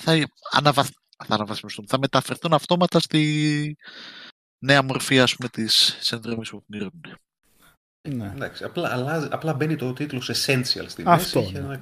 θα, 0.00 0.28
αναβαθ, 0.52 0.88
θα 1.26 1.34
αναβαθμιστούν, 1.34 1.84
θα 1.88 1.98
μεταφερθούν 1.98 2.52
αυτόματα 2.52 3.00
στη 3.00 3.76
νέα 4.64 4.82
μορφή 4.82 5.20
ας 5.20 5.36
πούμε 5.36 5.48
της 5.48 5.96
συνδρομής 6.00 6.50
που 6.50 6.64
πληρώνουν. 6.66 7.02
Ναι. 8.08 8.32
Εντάξει, 8.34 8.64
απλά, 8.64 8.92
αλλάζει, 8.92 9.28
απλά 9.30 9.52
μπαίνει 9.54 9.76
το 9.76 9.92
τίτλο 9.92 10.18
Essential 10.26 10.84
στη 10.86 11.02
Αυτό, 11.06 11.40
μέση. 11.40 11.50
είχε 11.50 11.60
ναι. 11.60 11.64
ένα- 11.74 11.80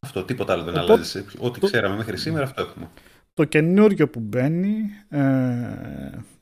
Αυτό, 0.00 0.24
τίποτα 0.24 0.52
άλλο 0.52 0.62
δεν 0.62 0.74
Οπότε- 0.74 0.92
αλλάζει. 0.92 1.24
Ό,τι 1.38 1.60
το- 1.60 1.66
ξέραμε 1.66 1.96
μέχρι 1.96 2.16
σήμερα, 2.16 2.44
αυτό 2.44 2.62
έχουμε. 2.62 2.90
Το 3.34 3.44
καινούριο 3.44 4.08
που 4.08 4.20
μπαίνει 4.20 4.76
ε, 5.08 5.20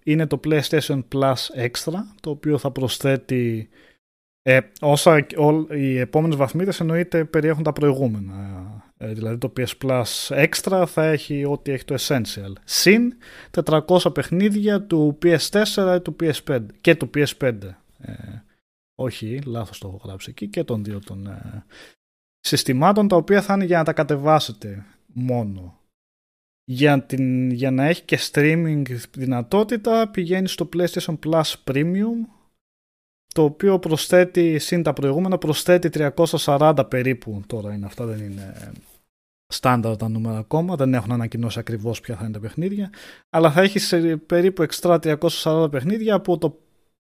είναι 0.04 0.26
το 0.26 0.40
PlayStation 0.44 1.02
Plus 1.14 1.34
Extra, 1.56 1.98
το 2.20 2.30
οποίο 2.30 2.58
θα 2.58 2.70
προσθέτει 2.70 3.68
ε, 4.42 4.60
όσα 4.80 5.26
ό, 5.36 5.74
οι 5.74 5.98
επόμενες 5.98 6.36
βαθμίδες 6.36 6.80
εννοείται 6.80 7.24
περιέχουν 7.24 7.62
τα 7.62 7.72
προηγούμενα. 7.72 8.64
Ε, 8.96 9.12
δηλαδή 9.12 9.38
το 9.38 9.52
PS 9.56 9.72
Plus 9.84 10.44
Extra 10.46 10.84
θα 10.86 11.04
έχει 11.04 11.44
ό,τι 11.44 11.72
έχει 11.72 11.84
το 11.84 11.94
Essential. 11.98 12.52
Συν 12.64 13.12
400 13.64 14.14
παιχνίδια 14.14 14.82
του 14.82 15.18
PS4 15.22 15.98
του 16.02 16.16
PS5, 16.20 16.60
και 16.80 16.94
του 16.94 17.10
PS5. 17.14 17.52
Ε, 17.98 18.12
όχι, 18.94 19.40
λάθος 19.46 19.78
το 19.78 19.88
έχω 19.88 20.00
γράψει 20.04 20.30
εκεί 20.30 20.48
και 20.48 20.64
των 20.64 20.84
δύο 20.84 20.98
των 20.98 21.26
ε, 21.26 21.64
συστημάτων 22.44 23.08
τα 23.08 23.16
οποία 23.16 23.42
θα 23.42 23.54
είναι 23.54 23.64
για 23.64 23.78
να 23.78 23.84
τα 23.84 23.92
κατεβάσετε 23.92 24.84
μόνο. 25.06 25.78
Για, 26.64 27.02
την, 27.02 27.50
για 27.50 27.70
να 27.70 27.84
έχει 27.84 28.02
και 28.02 28.18
streaming 28.32 28.82
δυνατότητα 29.10 30.08
πηγαίνει 30.08 30.48
στο 30.48 30.68
PlayStation 30.76 31.18
Plus 31.26 31.52
Premium 31.64 32.28
το 33.34 33.42
οποίο 33.42 33.78
προσθέτει 33.78 34.58
συν 34.58 34.82
τα 34.82 34.92
προηγούμενα 34.92 35.38
προσθέτει 35.38 36.12
340 36.14 36.84
περίπου. 36.88 37.42
Τώρα 37.46 37.74
είναι 37.74 37.86
αυτά 37.86 38.04
δεν 38.04 38.18
είναι 38.18 38.72
στάνταρ 39.46 39.96
τα 39.96 40.08
νούμερα 40.08 40.38
ακόμα 40.38 40.76
δεν 40.76 40.94
έχουν 40.94 41.12
ανακοινώσει 41.12 41.58
ακριβώς 41.58 42.00
ποια 42.00 42.16
θα 42.16 42.24
είναι 42.24 42.32
τα 42.32 42.40
παιχνίδια 42.40 42.90
αλλά 43.30 43.50
θα 43.50 43.60
έχει 43.60 43.78
σε 43.78 44.16
περίπου 44.16 44.62
εξτρά 44.62 44.98
340 45.42 45.68
παιχνίδια 45.70 46.14
από 46.14 46.38
το, 46.38 46.58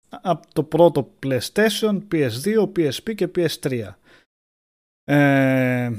από 0.09 0.47
το 0.53 0.63
πρώτο 0.63 1.13
PlayStation, 1.23 1.99
PS2, 2.11 2.63
PSP 2.75 3.15
και 3.15 3.31
PS3 3.35 3.89
ε, 5.11 5.91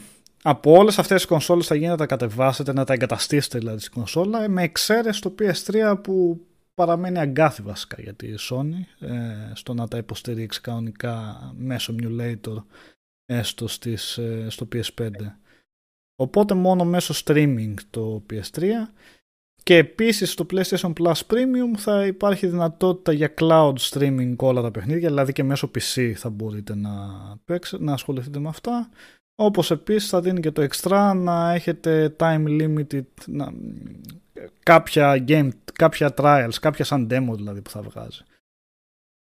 από 0.42 0.72
όλες 0.72 0.98
αυτές 0.98 1.16
τις 1.16 1.26
κονσόλες 1.30 1.66
θα 1.66 1.74
γίνει 1.74 1.88
να 1.88 1.96
τα 1.96 2.06
κατεβάσετε, 2.06 2.72
να 2.72 2.84
τα 2.84 2.92
εγκαταστήσετε 2.92 3.58
δηλαδή 3.58 3.78
στην 3.78 3.92
κονσόλα, 3.92 4.48
με 4.48 4.62
εξαίρεση 4.62 5.20
το 5.20 5.34
PS3 5.38 6.00
που 6.02 6.40
παραμένει 6.74 7.18
αγκάθι 7.18 7.62
βασικά 7.62 8.02
για 8.02 8.14
τη 8.14 8.34
Sony 8.50 9.06
ε, 9.06 9.54
στο 9.54 9.74
να 9.74 9.88
τα 9.88 9.96
υποστηρίξει 9.96 10.60
κανονικά 10.60 11.40
μέσω 11.56 11.94
emulator 11.98 12.64
έστω 13.26 13.68
στις, 13.68 14.18
ε, 14.18 14.46
στο 14.50 14.68
PS5. 14.72 15.10
Οπότε 16.16 16.54
μόνο 16.54 16.84
μέσω 16.84 17.14
streaming 17.24 17.74
το 17.90 18.22
PS3 18.30 18.64
και 19.62 19.76
επίσης 19.76 20.30
στο 20.30 20.46
PlayStation 20.52 20.92
Plus 20.92 21.12
Premium 21.26 21.76
θα 21.76 22.06
υπάρχει 22.06 22.46
δυνατότητα 22.46 23.12
για 23.12 23.34
cloud 23.38 23.74
streaming 23.76 24.34
όλα 24.36 24.62
τα 24.62 24.70
παιχνίδια, 24.70 25.08
δηλαδή 25.08 25.32
και 25.32 25.42
μέσω 25.42 25.70
PC 25.74 26.12
θα 26.16 26.30
μπορείτε 26.30 26.74
να, 26.74 26.90
παίξετε, 27.44 27.84
να 27.84 27.92
ασχοληθείτε 27.92 28.38
με 28.38 28.48
αυτά. 28.48 28.88
Όπως 29.34 29.70
επίσης 29.70 30.08
θα 30.08 30.20
δίνει 30.20 30.40
και 30.40 30.50
το 30.50 30.66
extra 30.70 31.12
να 31.16 31.52
έχετε 31.52 32.16
time 32.18 32.44
limited, 32.46 33.04
να, 33.26 33.52
κάποια, 34.62 35.24
game, 35.28 35.48
κάποια 35.72 36.14
trials, 36.16 36.54
κάποια 36.60 36.84
σαν 36.84 37.08
demo 37.10 37.34
δηλαδή 37.34 37.60
που 37.60 37.70
θα 37.70 37.82
βγάζει. 37.82 38.22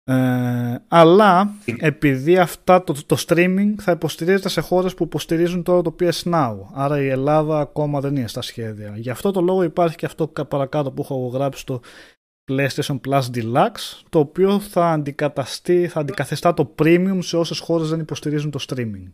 Ε, 0.08 0.82
αλλά 0.88 1.54
επειδή 1.78 2.38
αυτά 2.38 2.84
το, 2.84 2.94
το 3.06 3.24
streaming 3.26 3.74
θα 3.78 3.92
υποστηρίζεται 3.92 4.48
σε 4.48 4.60
χώρες 4.60 4.94
που 4.94 5.04
υποστηρίζουν 5.04 5.62
τώρα 5.62 5.82
το 5.82 5.96
PS 6.00 6.32
Now. 6.32 6.56
Άρα 6.72 7.02
η 7.02 7.08
Ελλάδα 7.08 7.60
ακόμα 7.60 8.00
δεν 8.00 8.16
είναι 8.16 8.28
στα 8.28 8.42
σχέδια. 8.42 8.92
Γι' 8.96 9.10
αυτό 9.10 9.30
το 9.30 9.40
λόγο 9.40 9.62
υπάρχει 9.62 9.96
και 9.96 10.06
αυτό 10.06 10.28
παρακάτω 10.28 10.90
που 10.90 11.02
έχω 11.02 11.26
γράψει 11.26 11.66
το 11.66 11.80
PlayStation 12.50 13.00
Plus 13.08 13.22
Deluxe 13.34 14.00
το 14.08 14.18
οποίο 14.18 14.60
θα 14.60 14.90
αντικαταστεί, 14.90 15.88
θα 15.88 16.00
αντικαθιστά 16.00 16.54
το 16.54 16.74
premium 16.78 17.18
σε 17.20 17.36
όσες 17.36 17.58
χώρες 17.58 17.88
δεν 17.88 18.00
υποστηρίζουν 18.00 18.50
το 18.50 18.64
streaming. 18.68 19.10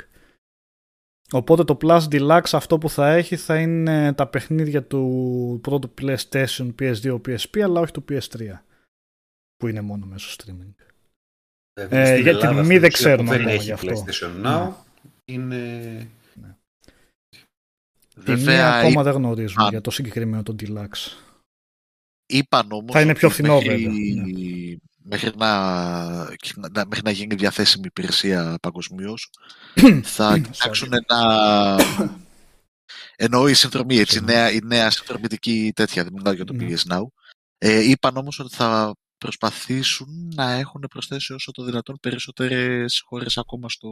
Οπότε 1.33 1.65
το 1.65 1.77
Plus 1.81 2.01
Deluxe 2.11 2.53
αυτό 2.53 2.79
που 2.79 2.91
θα 2.91 3.09
έχει 3.13 3.37
θα 3.37 3.59
είναι 3.61 4.13
τα 4.13 4.27
παιχνίδια 4.27 4.83
του 4.83 5.59
πρώτου 5.63 5.95
PlayStation, 6.01 6.75
PS2, 6.81 7.21
PSP 7.27 7.61
αλλά 7.61 7.81
όχι 7.81 7.93
του 7.93 8.05
PS3 8.09 8.41
που 9.65 9.71
είναι 9.71 9.81
μόνο 9.81 10.07
μέσω 10.07 10.37
streaming. 10.39 10.75
Δηλαδή, 11.75 11.97
Ε, 11.97 12.07
στην 12.07 12.23
για 12.23 12.31
Ελλάδα, 12.31 12.49
την 12.49 12.57
στην 12.57 12.67
μη 12.67 12.79
δεν 12.79 12.89
ουσία, 12.89 12.89
ξέρουμε 12.89 13.23
που 13.25 13.31
δεν 13.31 13.41
ακόμα 13.41 13.53
έχει 13.53 13.65
γι' 13.65 13.73
αυτό. 13.73 14.05
PlayStation 14.07 14.47
Now. 14.47 14.73
Είναι... 15.25 16.09
Τη 18.25 18.31
μία 18.31 18.37
Βέβαια, 18.37 18.73
ακόμα 18.79 19.03
δεν 19.03 19.13
γνωρίζουμε 19.13 19.65
Α. 19.65 19.69
για 19.71 19.81
το 19.81 19.91
συγκεκριμένο 19.91 20.43
το 20.43 20.55
Deluxe. 20.61 21.13
είπαν 22.27 22.73
όμως 22.73 22.93
Θα 22.93 23.01
είναι 23.01 23.11
ότι 23.11 23.19
πιο 23.19 23.31
φθηνό, 23.31 23.55
μέχρι, 23.55 23.77
βέβαια, 23.77 23.93
ναι. 23.93 24.75
Μέχρι 25.03 25.33
να, 25.37 25.55
να- 26.73 26.87
μέχρι 26.87 27.03
να 27.05 27.11
γίνει 27.11 27.35
διαθέσιμη 27.35 27.85
υπηρεσία 27.87 28.59
παγκοσμίως, 28.63 29.31
θα 30.17 30.39
κοιτάξουν 30.39 30.89
να. 30.89 31.77
Εννοώ 33.17 33.49
η 33.49 33.55
συνδρομή, 33.55 33.97
έτσι, 33.97 34.19
η 34.19 34.21
νέα, 34.21 34.51
η 34.51 34.61
νέα 34.65 34.91
συνδρομητική 34.91 35.73
τέτοια, 35.75 36.03
δεν 36.05 36.13
μιλάω 36.13 36.33
για 36.33 36.45
το 36.45 36.53
Ναι. 36.53 36.67
PS 36.69 36.93
Now. 36.93 37.03
Ε, 37.59 37.91
είπαν 37.91 38.17
όμως 38.17 38.39
ότι 38.39 38.55
θα 38.55 38.95
προσπαθήσουν 39.25 40.33
να 40.35 40.51
έχουν 40.53 40.81
προσθέσει 40.91 41.33
όσο 41.33 41.51
το 41.53 41.65
δυνατόν 41.65 41.99
περισσότερες 42.01 43.03
χώρες 43.07 43.39
ακόμα 43.39 43.69
στο, 43.69 43.91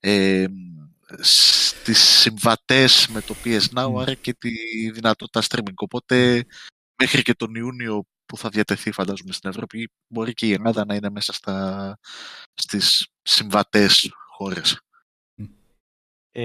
ε, 0.00 0.46
στις 1.20 1.98
συμβατές 1.98 3.08
με 3.08 3.20
το 3.20 3.34
PS 3.44 3.60
Now, 3.74 3.88
Μμ. 3.90 3.98
άρα 3.98 4.14
και 4.14 4.34
τη 4.34 4.50
δυνατότητα 4.90 5.42
streaming. 5.48 5.74
Οπότε 5.74 6.44
μέχρι 7.02 7.22
και 7.22 7.34
τον 7.34 7.54
Ιούνιο 7.54 8.04
που 8.26 8.36
θα 8.36 8.48
διατεθεί 8.48 8.92
φαντάζομαι 8.92 9.32
στην 9.32 9.50
Ευρώπη, 9.50 9.88
μπορεί 10.08 10.32
και 10.32 10.46
η 10.46 10.52
Ελλάδα 10.52 10.84
να 10.84 10.94
είναι 10.94 11.10
μέσα 11.10 11.32
στα, 11.32 11.96
στις 12.54 13.06
συμβατές 13.22 14.10
χώρες. 14.36 14.80
Ε, 16.32 16.44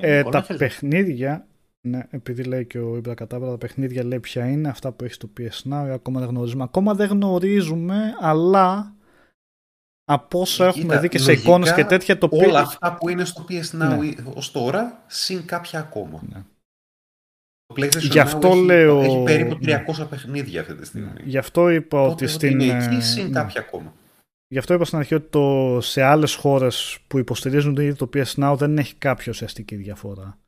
Ε, 0.00 0.16
Νικόλα, 0.16 0.30
τα 0.30 0.42
θέλεις- 0.42 0.62
παιχνίδια, 0.62 1.46
ναι, 1.88 2.06
επειδή 2.10 2.44
λέει 2.44 2.66
και 2.66 2.78
ο 2.78 2.96
Ιμπρα 2.96 3.14
Κατάβρα, 3.14 3.50
τα 3.50 3.58
παιχνίδια 3.58 4.04
λέει 4.04 4.20
ποια 4.20 4.46
είναι, 4.50 4.68
αυτά 4.68 4.92
που 4.92 5.04
έχει 5.04 5.14
στο 5.14 5.30
PS 5.38 5.72
Now, 5.72 5.88
ακόμα 5.92 6.20
δεν 6.20 6.28
γνωρίζουμε. 6.28 6.62
Ακόμα 6.62 6.94
δεν 6.94 7.08
γνωρίζουμε, 7.08 8.16
αλλά 8.20 8.94
από 10.04 10.40
όσα 10.40 10.66
έχουμε 10.66 10.82
Κοίτα, 10.82 11.00
δει 11.00 11.08
και 11.08 11.18
σε 11.18 11.30
λογικά, 11.30 11.48
εικόνες 11.48 11.72
και 11.72 11.84
τέτοια, 11.84 12.18
το 12.18 12.28
Όλα 12.30 12.60
PS... 12.60 12.64
αυτά 12.66 12.94
που 12.94 13.08
είναι 13.08 13.24
στο 13.24 13.44
PS 13.48 13.82
Now 13.82 13.98
Ναι. 13.98 14.14
ως 14.34 14.50
τώρα, 14.50 15.04
συν 15.06 15.46
κάποια 15.46 15.78
ακόμα. 15.78 16.22
Ναι. 16.28 16.44
Το 17.66 17.74
PlayStation 17.76 18.10
Γι' 18.10 18.18
αυτό 18.18 18.50
Now 18.50 18.54
έχει, 18.54 18.64
λέω- 18.64 19.00
έχει 19.00 19.22
περίπου 19.22 19.58
ναι. 19.60 19.84
300 20.02 20.06
παιχνίδια 20.10 20.60
αυτή 20.60 20.74
τη 20.74 20.86
στιγμή. 20.86 21.10
Γι' 21.24 21.38
αυτό 21.38 21.70
είπα 21.70 21.98
Οπότε 22.00 22.12
ότι 22.12 22.24
ό,τι 22.24 22.32
στην... 22.32 22.60
είναι 22.60 22.84
εκεί, 22.84 22.94
ε, 22.94 23.00
συν 23.00 23.24
ναι. 23.24 23.30
κάποια 23.30 23.60
ακόμα. 23.60 23.94
Γι' 24.48 24.58
αυτό 24.58 24.74
είπα 24.74 24.84
στην 24.84 24.98
αρχή 24.98 25.14
ότι 25.14 25.28
το, 25.30 25.78
σε 25.80 26.02
άλλες 26.02 26.34
χώρες 26.34 26.98
που 27.06 27.18
υποστηρίζουν 27.18 27.76
ήδη 27.76 27.94
το 27.94 28.08
PS 28.14 28.34
Now 28.36 28.54
δεν 28.58 28.78
έχει 28.78 28.94
κάποια 28.94 29.26
ουσιαστική 29.32 29.76
διαφορά. 29.76 30.38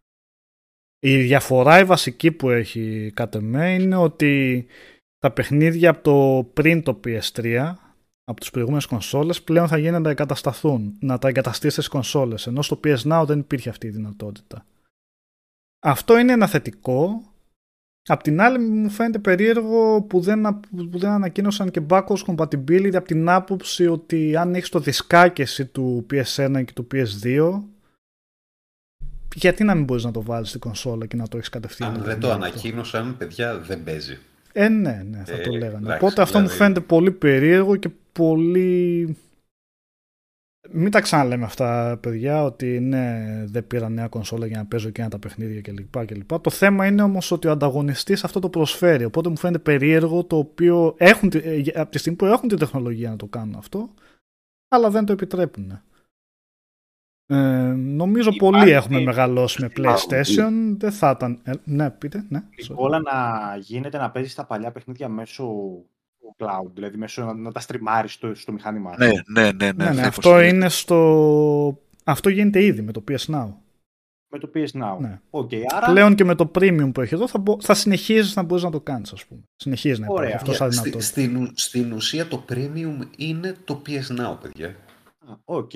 Η 1.04 1.22
διαφορά 1.22 1.78
η 1.80 1.84
βασική 1.84 2.32
που 2.32 2.50
έχει 2.50 3.12
κατ' 3.14 3.34
εμέ 3.34 3.74
είναι 3.74 3.96
ότι 3.96 4.66
τα 5.18 5.30
παιχνίδια 5.30 5.90
από 5.90 6.02
το 6.02 6.48
πριν 6.52 6.82
το 6.82 7.00
PS3 7.04 7.74
από 8.24 8.40
τις 8.40 8.50
προηγούμενες 8.50 8.86
κονσόλες 8.86 9.42
πλέον 9.42 9.68
θα 9.68 9.78
γίνει 9.78 9.90
να 9.90 10.02
τα 10.02 10.10
εγκατασταθούν, 10.10 10.96
να 11.00 11.18
τα 11.18 11.28
εγκαταστήσει 11.28 11.74
στις 11.74 11.88
κονσόλες, 11.88 12.46
ενώ 12.46 12.62
στο 12.62 12.80
PS 12.84 12.96
Now 12.96 13.24
δεν 13.26 13.38
υπήρχε 13.38 13.68
αυτή 13.68 13.86
η 13.86 13.90
δυνατότητα. 13.90 14.66
Αυτό 15.82 16.18
είναι 16.18 16.32
ένα 16.32 16.46
θετικό. 16.46 17.22
Απ' 18.08 18.22
την 18.22 18.40
άλλη 18.40 18.58
μου 18.58 18.90
φαίνεται 18.90 19.18
περίεργο 19.18 20.02
που 20.02 20.20
δεν, 20.20 20.46
α- 20.46 20.60
που 20.90 20.98
δεν 20.98 21.10
ανακοίνωσαν 21.10 21.70
και 21.70 21.82
backwards 21.88 22.24
compatibility 22.26 22.94
από 22.94 23.06
την 23.06 23.28
άποψη 23.28 23.86
ότι 23.86 24.36
αν 24.36 24.54
έχεις 24.54 24.68
το 24.68 24.78
δισκάκι 24.78 25.42
εσύ 25.42 25.66
του 25.66 26.06
PS1 26.10 26.62
και 26.64 26.72
του 26.72 26.86
PS2 26.92 27.62
γιατί 29.34 29.64
να 29.64 29.74
μην 29.74 29.84
μπορείς 29.84 30.04
να 30.04 30.10
το 30.10 30.22
βάλεις 30.22 30.48
στην 30.48 30.60
κονσόλα 30.60 31.06
και 31.06 31.16
να 31.16 31.28
το 31.28 31.36
έχεις 31.36 31.48
κατευθείαν. 31.48 31.94
Αν 31.94 32.02
δεν 32.02 32.20
το 32.20 32.30
ανακοίνωσαν, 32.30 33.16
παιδιά, 33.16 33.58
δεν 33.58 33.84
παίζει. 33.84 34.18
Ε, 34.52 34.68
ναι, 34.68 35.02
ναι, 35.10 35.22
θα 35.26 35.40
το 35.40 35.54
Ε, 35.54 35.58
λέγανε. 35.58 35.76
εντάξει, 35.76 36.04
Οπότε 36.04 36.22
αυτό 36.22 36.38
μου 36.38 36.44
δηλαδή- 36.44 36.62
φαίνεται 36.62 36.80
πολύ 36.80 37.10
περίεργο 37.10 37.76
και 37.76 37.90
πολύ... 38.12 39.16
Μην 40.70 40.90
τα 40.90 41.00
ξαναλέμε 41.00 41.44
αυτά, 41.44 41.98
παιδιά, 42.02 42.44
ότι 42.44 42.80
ναι, 42.80 43.24
δεν 43.46 43.66
πήρα 43.66 43.88
νέα 43.88 44.08
κονσόλα 44.08 44.46
για 44.46 44.56
να 44.56 44.64
παίζω 44.66 44.88
εκείνα 44.88 45.08
τα 45.08 45.18
παιχνίδια 45.18 45.60
κλπ. 45.60 46.04
κλπ. 46.06 46.38
Το 46.40 46.50
θέμα 46.50 46.86
είναι 46.86 47.02
όμως 47.02 47.30
ότι 47.30 47.46
ο 47.48 47.50
ανταγωνιστής 47.50 48.24
αυτό 48.24 48.40
το 48.40 48.48
προσφέρει. 48.48 49.04
Οπότε 49.04 49.28
μου 49.28 49.36
φαίνεται 49.38 49.58
περίεργο 49.58 50.24
το 50.24 50.36
οποίο 50.36 50.94
έχουν, 50.98 51.28
τη- 51.30 51.38
ε, 51.38 51.62
από 51.80 51.90
τη 51.90 51.98
στιγμή 51.98 52.18
που 52.18 52.24
έχουν 52.26 52.48
την 52.48 52.58
τεχνολογία 52.58 53.10
να 53.10 53.16
το 53.16 53.26
κάνουν 53.26 53.54
αυτό, 53.54 53.90
αλλά 54.68 54.90
δεν 54.90 55.04
το 55.04 55.12
επιτρέπουν. 55.12 55.80
Ε, 57.26 57.36
νομίζω 57.76 58.30
Υπάρχει- 58.32 58.38
πολλοί 58.58 58.70
έχουμε 58.70 59.00
μεγαλώσει 59.00 59.60
με 59.60 59.70
Υπάρχουν. 59.76 60.10
PlayStation. 60.12 60.76
Δεν 60.78 60.92
θα 60.92 61.10
ήταν. 61.16 61.40
ε, 61.42 61.52
ναι, 61.64 61.90
πείτε. 61.90 62.24
Ναι, 62.28 62.38
Η 62.50 62.66
sorry. 62.68 62.74
όλα 62.76 62.98
να 63.00 63.12
γίνεται 63.60 63.98
να 63.98 64.10
παίζει 64.10 64.34
τα 64.34 64.44
παλιά 64.44 64.70
παιχνίδια 64.72 65.08
μέσω 65.08 65.52
cloud, 66.38 66.70
δηλαδή 66.74 66.96
μέσω 66.96 67.24
να, 67.24 67.34
να 67.34 67.52
τα 67.52 67.60
στριμάρει 67.60 68.08
στο, 68.08 68.34
στο 68.34 68.52
μηχάνημά 68.52 68.92
σου. 68.92 68.98
Ναι, 68.98 69.42
ναι, 69.42 69.52
ναι. 69.52 69.72
ναι, 69.72 69.84
Ναι, 69.84 69.90
ναι, 69.90 70.00
θα 70.02 70.08
αυτό 70.08 70.28
υποστηρίζω. 70.30 70.54
είναι 70.54 70.68
στο. 70.68 71.78
Αυτό 72.04 72.28
γίνεται 72.28 72.64
ήδη 72.64 72.82
με 72.82 72.92
το 72.92 73.04
PS 73.08 73.34
Now. 73.34 73.48
Με 74.28 74.38
το 74.38 74.50
PS 74.54 74.82
Now. 74.82 74.96
Ναι. 75.00 75.20
Οκ, 75.30 75.50
άρα 75.74 75.86
Πλέον 75.92 76.14
και 76.14 76.24
με 76.24 76.34
το 76.34 76.50
premium 76.58 76.90
που 76.94 77.00
έχει 77.00 77.14
εδώ 77.14 77.28
θα, 77.28 77.38
μπο... 77.38 77.56
θα 77.60 77.74
συνεχίζεις 77.74 78.36
να 78.36 78.42
μπορείς 78.42 78.64
να 78.64 78.70
το 78.70 78.80
κάνεις, 78.80 79.12
ας 79.12 79.24
πούμε. 79.24 79.40
Συνεχίζεις 79.56 79.98
να 79.98 80.04
υπάρχει 80.04 80.24
Ωραία. 80.24 80.36
αυτός 80.36 80.56
Για- 80.56 80.70
σαν 80.70 80.72
στη- 80.72 80.90
δυνατότητα. 80.90 81.10
στην, 81.22 81.42
ου- 81.42 81.58
στην 81.58 81.92
ουσία 81.92 82.26
το 82.28 82.44
premium 82.48 82.98
είναι 83.16 83.54
το 83.64 83.82
PS 83.86 84.20
Now, 84.20 84.36
παιδιά. 84.42 84.68
Α, 84.68 85.32
οκ. 85.44 85.70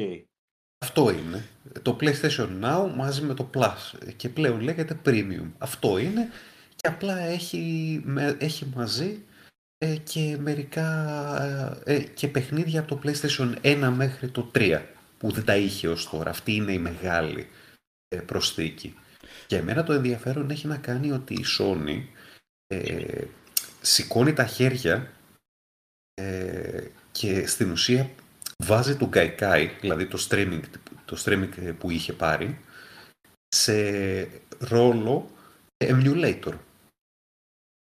Αυτό 0.78 1.10
είναι. 1.10 1.48
Το 1.82 1.96
PlayStation 2.00 2.48
Now 2.62 2.90
μαζί 2.96 3.22
με 3.22 3.34
το 3.34 3.50
Plus 3.54 3.76
και 4.16 4.28
πλέον 4.28 4.60
λέγεται 4.60 5.00
Premium. 5.04 5.50
Αυτό 5.58 5.98
είναι 5.98 6.28
και 6.76 6.88
απλά 6.88 7.18
έχει, 7.18 8.00
με- 8.04 8.36
έχει 8.40 8.72
μαζί 8.74 9.22
ε, 9.78 9.96
και 9.96 10.36
μερικά 10.40 10.88
ε, 11.84 11.94
ε, 11.94 12.00
και 12.00 12.28
παιχνίδια 12.28 12.80
από 12.80 12.94
το 12.94 13.00
PlayStation 13.04 13.54
1 13.62 13.92
μέχρι 13.94 14.28
το 14.28 14.50
3 14.54 14.80
που 15.18 15.30
δεν 15.30 15.44
τα 15.44 15.56
είχε 15.56 15.88
ως 15.88 16.08
τώρα. 16.10 16.30
Αυτή 16.30 16.52
είναι 16.52 16.72
η 16.72 16.78
μεγάλη 16.78 17.48
ε, 18.08 18.16
προσθήκη. 18.20 18.94
Και 19.46 19.56
εμένα 19.56 19.84
το 19.84 19.92
ενδιαφέρον 19.92 20.50
έχει 20.50 20.66
να 20.66 20.76
κάνει 20.76 21.12
ότι 21.12 21.34
η 21.34 21.44
Sony 21.58 22.02
ε, 22.66 23.24
σηκώνει 23.80 24.32
τα 24.32 24.44
χέρια 24.46 25.12
ε, 26.14 26.84
και 27.12 27.46
στην 27.46 27.70
ουσία 27.70 28.10
βάζει 28.62 28.96
το 28.96 29.10
Gaikai, 29.12 29.68
δηλαδή 29.80 30.06
το 30.06 30.26
streaming, 30.28 30.62
το 31.04 31.22
streaming 31.24 31.74
που 31.78 31.90
είχε 31.90 32.12
πάρει, 32.12 32.60
σε 33.48 34.20
ρόλο 34.58 35.30
emulator. 35.84 36.54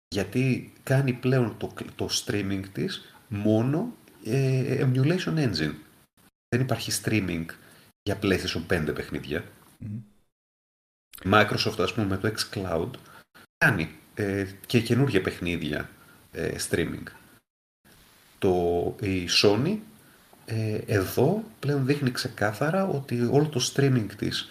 Γιατί 0.07 0.73
κάνει 0.83 1.13
πλέον 1.13 1.57
το, 1.57 1.73
το 1.95 2.09
streaming 2.11 2.63
της 2.71 3.15
μόνο 3.27 3.95
ε, 4.25 4.87
emulation 4.87 5.35
engine. 5.35 5.75
Δεν 6.47 6.61
υπάρχει 6.61 6.91
streaming 7.03 7.45
για 8.01 8.19
PlayStation 8.21 8.65
5 8.69 8.91
παιχνίδια. 8.95 9.43
Μμμ. 9.77 10.01
Microsoft, 11.23 11.75
ας 11.77 11.93
πούμε, 11.93 12.05
με 12.07 12.17
το 12.17 12.33
xCloud 12.37 12.89
κάνει 13.57 13.95
ε, 14.13 14.47
και 14.65 14.81
καινούργια 14.81 15.21
παιχνίδια 15.21 15.89
ε, 16.31 16.55
streaming. 16.69 17.03
Το, 18.39 18.95
η 19.01 19.27
Sony 19.41 19.67
ε, 19.67 19.92
εδώ 20.85 21.43
πλέον 21.59 21.85
δείχνει 21.85 22.11
ξεκάθαρα 22.11 22.85
ότι 22.87 23.21
όλο 23.31 23.45
το 23.47 23.71
streaming 23.73 24.05
της 24.17 24.47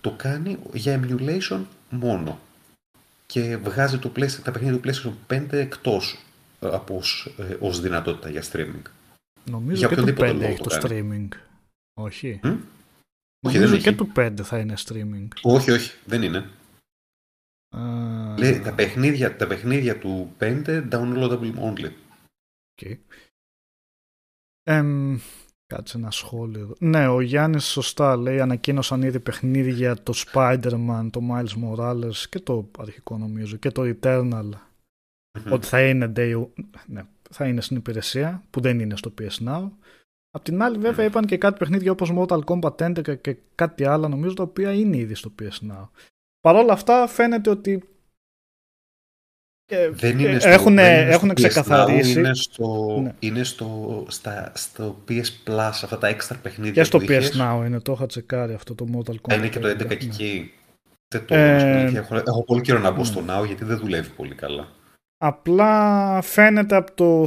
το 0.00 0.10
κάνει 0.16 0.58
για 0.72 1.00
emulation 1.02 1.60
μόνο 1.90 2.40
και 3.26 3.56
βγάζει 3.56 3.98
το 3.98 4.12
PlayStation, 4.16 4.40
τα 4.44 4.50
παιχνίδια 4.50 4.80
του 4.80 4.88
PlayStation 5.28 5.34
5 5.34 5.52
εκτός 5.52 6.18
ε, 6.60 6.68
από 6.72 6.96
ως, 6.96 7.34
ε, 7.38 7.56
ως 7.60 7.80
δυνατότητα 7.80 8.28
για 8.30 8.42
streaming. 8.52 8.82
Νομίζω 9.44 9.78
για 9.78 9.88
και 9.88 9.94
του 9.94 10.02
5 10.02 10.04
οποιοδήποτε 10.08 10.32
λόγο 10.32 10.44
έχει 10.44 10.60
το 10.62 10.68
το 10.68 10.88
κάνει. 10.88 11.28
streaming. 11.32 11.36
Όχι. 11.94 12.40
Μμ; 12.42 12.48
Όχι, 12.48 12.58
Νομίζω 13.56 13.68
δεν 13.68 13.80
και 13.82 13.88
έχει. 13.88 13.98
του 13.98 14.12
5 14.16 14.32
θα 14.42 14.58
είναι 14.58 14.74
streaming. 14.86 15.28
Όχι, 15.42 15.70
όχι, 15.70 15.92
δεν 16.04 16.22
είναι. 16.22 16.48
Α, 17.76 17.80
Λέει, 18.38 18.60
τα, 18.60 18.72
παιχνίδια, 18.74 19.36
τα 19.36 19.46
παιχνίδια 19.46 19.98
του 19.98 20.32
5 20.38 20.88
downloadable 20.90 21.54
only. 21.54 21.90
οκ. 22.72 22.98
Εμ, 24.62 25.18
κάτσε 25.66 25.96
ένα 25.98 26.10
σχόλιο 26.10 26.60
εδώ. 26.60 26.74
Ναι, 26.78 27.08
ο 27.08 27.20
Γιάννης 27.20 27.64
σωστά 27.64 28.16
λέει 28.16 28.40
ανακοίνωσαν 28.40 29.02
ήδη 29.02 29.20
παιχνίδια 29.20 30.02
το 30.02 30.12
Spider-Man, 30.16 31.08
το 31.10 31.20
Miles 31.30 31.64
Morales 31.64 32.14
και 32.28 32.40
το 32.40 32.70
αρχικό 32.78 33.18
νομίζω 33.18 33.56
και 33.56 33.70
το 33.70 33.82
Eternal 33.82 34.48
Μμμ. 35.38 35.52
ότι 35.52 35.66
θα 35.66 35.88
είναι, 35.88 36.12
day, 36.16 36.46
ναι, 36.86 37.02
θα 37.30 37.46
είναι 37.46 37.60
στην 37.60 37.76
υπηρεσία 37.76 38.42
που 38.50 38.60
δεν 38.60 38.80
είναι 38.80 38.96
στο 38.96 39.14
PS 39.20 39.48
Now. 39.48 39.70
Απ' 40.30 40.42
την 40.42 40.62
άλλη 40.62 40.78
βέβαια 40.78 41.06
είπαν 41.06 41.24
και 41.24 41.38
κάτι 41.38 41.58
παιχνίδια 41.58 41.92
όπως 41.92 42.12
Mortal 42.16 42.40
Kombat 42.44 42.76
11 42.76 43.20
και 43.20 43.36
κάτι 43.54 43.84
άλλο 43.84 44.08
νομίζω 44.08 44.34
τα 44.34 44.42
οποία 44.42 44.72
είναι 44.72 44.96
ήδη 44.96 45.14
στο 45.14 45.32
PS 45.42 45.70
Now. 45.70 45.88
Παρ' 46.40 46.56
όλα 46.56 46.72
αυτά 46.72 47.06
φαίνεται 47.06 47.50
ότι 47.50 47.72
ε, 47.72 47.91
Δεν 49.92 50.18
ε, 50.18 50.22
είναι 50.22 50.38
στο, 50.38 50.48
έχουν, 50.48 50.74
δεν 50.74 51.00
είναι 51.02 51.12
έχουν 51.12 51.28
στο 51.28 51.28
PS 51.28 51.30
Now, 51.30 51.48
ξεκαθαρίσει 51.48 52.18
είναι 52.18 52.34
στο, 52.34 53.00
Ναι. 53.02 53.12
είναι 53.18 53.44
στο, 53.44 54.04
στα, 54.08 54.52
στο 54.54 55.04
PS 55.08 55.50
Plus, 55.50 55.58
αυτά 55.58 55.98
τα 55.98 56.10
extra 56.16 56.36
παιχνίδια 56.42 56.72
και 56.72 56.84
στο 56.84 56.98
που 56.98 57.04
PS 57.04 57.08
είχες. 57.10 57.38
Now 57.40 57.66
είναι, 57.66 57.80
το 57.80 57.92
είχα 57.92 58.06
τσεκάρει 58.06 58.54
αυτό 58.54 58.74
το 58.74 58.86
Mortal 58.92 59.12
Kombat. 59.14 59.32
Α, 59.32 59.34
Είναι 59.34 59.48
και 59.48 59.58
το 59.58 59.68
11 59.68 59.76
και 59.76 59.84
ναι. 59.84 59.94
εκεί. 59.94 60.52
Δεν 61.14 61.24
το 61.26 61.34
Ε, 61.34 61.50
έχω, 61.50 61.58
στην 61.60 61.72
αλήθεια. 61.72 61.98
έχω, 62.00 62.14
έχω 62.16 62.44
πολύ 62.44 62.60
καιρό 62.60 62.78
να 62.78 62.90
μπω 62.90 62.98
ναι. 62.98 63.04
στο 63.04 63.24
Now 63.28 63.46
γιατί 63.46 63.64
δεν 63.64 63.78
δουλεύει 63.78 64.08
πολύ 64.08 64.34
καλά. 64.34 64.68
Απλά 65.24 66.20
φαίνεται 66.22 66.76
από 66.76 66.92
το. 66.94 67.26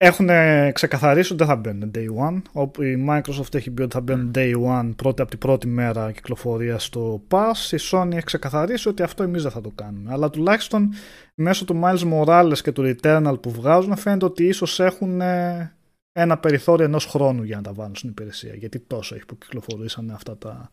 Σ- 0.00 0.20
Έχουν 0.20 0.28
ξεκαθαρίσει 0.72 1.32
ότι 1.32 1.44
δεν 1.44 1.54
θα 1.54 1.60
μπαίνουν 1.60 1.90
day 1.94 2.06
one. 2.28 2.42
Όπου 2.52 2.82
η 2.82 3.06
Microsoft 3.08 3.54
έχει 3.54 3.70
πει 3.70 3.82
ότι 3.82 3.92
θα 3.94 4.00
μπαίνουν 4.00 4.30
day 4.34 4.54
one 4.66 4.92
πρώτη 4.96 5.20
από 5.22 5.30
την 5.30 5.38
πρώτη 5.38 5.66
μέρα 5.66 6.12
κυκλοφορία 6.12 6.78
στο 6.78 7.22
Pass. 7.28 7.70
Η 7.72 7.76
Sony 7.90 8.10
έχει 8.12 8.24
ξεκαθαρίσει 8.24 8.88
ότι 8.88 9.02
αυτό 9.02 9.22
εμείς 9.22 9.42
δεν 9.42 9.50
θα 9.50 9.60
το 9.60 9.70
κάνουμε. 9.74 10.12
Αλλά 10.12 10.30
τουλάχιστον 10.30 10.88
μέσω 11.34 11.64
του 11.64 11.80
Miles 11.84 12.12
Morales 12.12 12.58
και 12.62 12.72
του 12.72 12.82
Returnal 13.02 13.34
που 13.42 13.50
βγάζουν 13.50 13.96
φαίνεται 13.96 14.24
ότι 14.24 14.44
ίσως 14.46 14.80
έχουν 14.80 15.20
ε, 15.20 15.72
ένα 16.12 16.38
περιθώριο 16.38 16.84
ενός 16.84 17.06
χρόνου 17.06 17.42
για 17.42 17.56
να 17.56 17.62
τα 17.62 17.72
βάλουν 17.72 17.94
στην 17.94 18.08
υπηρεσία. 18.08 18.54
Γιατί 18.54 18.78
τόσο 18.80 19.14
έχει 19.14 19.24
που 19.26 19.38
κυκλοφορήσαν 19.38 20.10
αυτά 20.10 20.36
τα 20.36 20.70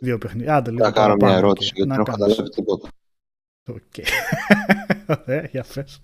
δύο 0.00 0.18
παιχνίδια. 0.18 0.56
Άντε, 0.56 0.70
λίγο 0.70 0.84
Θα 0.84 0.90
κάνω 0.90 1.06
μια 1.06 1.16
παραπάνω 1.16 1.46
ερώτηση 1.46 1.70
εκεί. 1.72 1.82
γιατί 1.82 1.88
Να 1.90 1.96
δεν 1.96 2.04
έχω 2.06 2.18
κάνεις. 2.18 2.36
καταλάβει 2.36 2.54
τίποτα. 2.54 2.88
Οκ. 3.70 4.06
Ωραία, 5.26 5.48
για 5.50 5.62
φες. 5.64 6.00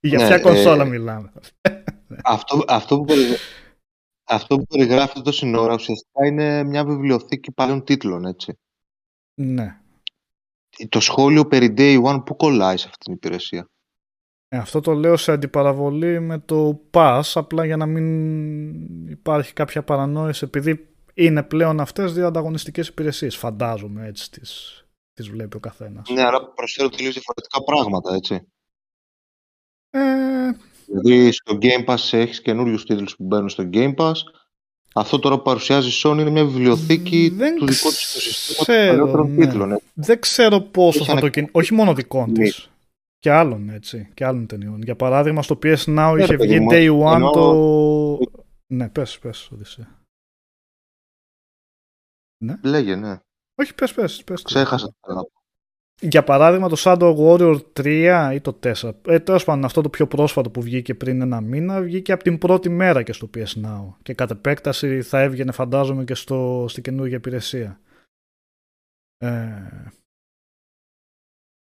Για 0.00 0.18
Ναι, 0.18 0.26
ποια 0.26 0.34
ε, 0.34 0.40
κονσόλα 0.40 0.84
μιλάμε. 0.84 1.32
Αυτό, 2.24 2.64
αυτό, 2.68 2.96
που 2.96 3.04
περιγρα... 3.04 3.36
αυτό 4.24 4.56
που 4.56 4.66
περιγράφεται 4.66 5.20
το 5.20 5.32
σύνορα 5.32 5.74
ουσιαστικά 5.74 6.26
είναι 6.26 6.64
μια 6.64 6.84
βιβλιοθήκη 6.84 7.52
παλιών 7.52 7.84
τίτλων, 7.84 8.24
έτσι. 8.24 8.58
Ναι. 9.34 9.80
Το 10.88 11.00
σχόλιο 11.00 11.46
περί 11.46 11.74
Day 11.76 12.02
One 12.02 12.22
που 12.24 12.36
κολλάει 12.36 12.76
σε 12.76 12.86
αυτή 12.88 13.04
την 13.04 13.14
υπηρεσία; 13.14 13.70
Ε, 14.48 14.56
αυτό 14.56 14.80
το 14.80 14.92
λέω 14.92 15.16
σε 15.16 15.32
αντιπαραβολή 15.32 16.20
με 16.20 16.38
το 16.38 16.80
Pass, 16.90 17.22
απλά 17.34 17.64
για 17.64 17.76
να 17.76 17.86
μην 17.86 19.08
υπάρχει 19.08 19.52
κάποια 19.52 19.82
παρανόηση, 19.82 20.44
επειδή 20.44 20.88
είναι 21.14 21.42
πλέον 21.42 21.80
αυτές 21.80 22.12
δύο 22.12 22.26
ανταγωνιστικές 22.26 22.88
υπηρεσίες, 22.88 23.36
φαντάζομαι 23.36 24.06
έτσι 24.06 24.30
τις, 24.30 24.84
τις 25.12 25.28
βλέπει 25.28 25.56
ο 25.56 25.60
καθένας. 25.60 26.08
Ναι, 26.08 26.22
αλλά 26.24 26.52
προσφέρουν 26.52 26.90
τελείως 26.90 27.14
διαφορετικά 27.14 27.62
πράγματα, 27.64 28.14
έτσι. 28.14 28.46
Ε, 29.90 30.50
Δηλαδή 30.86 31.32
στο 31.32 31.58
Game 31.62 31.84
Pass 31.84 32.08
έχεις 32.12 32.40
καινούριους 32.42 32.84
τίτλους 32.84 33.16
που 33.16 33.24
μπαίνουν 33.24 33.48
στο 33.48 33.68
Game 33.72 33.94
Pass. 33.94 34.12
Αυτό 34.94 35.18
τώρα 35.18 35.36
που 35.36 35.42
παρουσιάζει 35.42 35.88
η 35.88 35.92
Sony 36.04 36.18
είναι 36.20 36.30
μια 36.30 36.44
βιβλιοθήκη 36.44 37.28
Δεν 37.28 37.56
του 37.56 37.66
δικού 37.66 37.88
της 37.88 37.96
συστήματος 37.98 38.66
ξέρω, 38.66 38.88
παλιότερων 38.96 39.34
ναι. 39.34 39.46
τίτλων. 39.46 39.72
έτσι. 39.72 39.84
δεν 39.94 40.20
ξέρω 40.20 40.60
πόσο 40.60 40.98
Έχει 40.98 41.06
θα 41.08 41.12
το 41.12 41.18
ανα- 41.18 41.28
κινήσει, 41.30 41.52
όχι 41.54 41.74
μόνο 41.74 41.94
δικών 41.94 42.30
Ναι. 42.30 42.44
της, 42.44 42.70
και 43.18 43.30
άλλων 43.30 43.68
έτσι, 43.68 44.10
και 44.14 44.24
άλλων 44.24 44.46
ταινιών. 44.46 44.82
Για 44.82 44.96
παράδειγμα 44.96 45.42
στο 45.42 45.58
PS 45.62 45.76
Now 45.76 46.12
Ναι, 46.14 46.22
είχε 46.22 46.30
ρε 46.30 46.36
παιδί 46.36 46.48
βγει 46.48 46.60
μου, 46.60 46.68
Day 46.70 47.08
One 47.10 47.14
εννοώ- 47.14 47.32
το... 47.32 48.18
Ναι, 48.66 48.88
πες, 48.88 49.18
πες, 49.18 49.50
Οδυσσέα. 49.52 49.98
Λέγε, 52.62 52.96
ναι. 52.96 53.18
Όχι, 53.54 53.74
πες, 53.74 53.92
πες, 53.94 54.24
πες. 54.24 54.42
το. 54.42 54.48
Ξέχασα 54.48 54.94
το 55.00 55.12
να 55.14 55.20
πω. 55.22 55.39
Για 56.00 56.24
παράδειγμα 56.24 56.68
το 56.68 56.76
Shadow 56.78 57.16
Warrior 57.16 57.60
3 57.80 58.30
ή 58.34 58.40
το 58.40 58.58
4. 58.62 58.90
Ε, 59.06 59.18
τέλος 59.18 59.44
πάντων 59.44 59.64
αυτό 59.64 59.80
το 59.80 59.88
πιο 59.88 60.06
πρόσφατο 60.06 60.50
που 60.50 60.62
βγήκε 60.62 60.94
πριν 60.94 61.20
ένα 61.20 61.40
μήνα 61.40 61.80
βγήκε 61.80 62.12
από 62.12 62.22
την 62.22 62.38
πρώτη 62.38 62.68
μέρα 62.68 63.02
και 63.02 63.12
στο 63.12 63.30
PS 63.34 63.64
Now. 63.64 63.94
Και 64.02 64.14
κατ' 64.14 64.30
επέκταση 64.30 65.02
θα 65.02 65.20
έβγαινε 65.20 65.52
φαντάζομαι 65.52 66.04
και 66.04 66.14
στο, 66.14 66.64
στην 66.68 66.82
καινούργια 66.82 67.16
υπηρεσία. 67.16 67.80
Ε, 69.16 69.88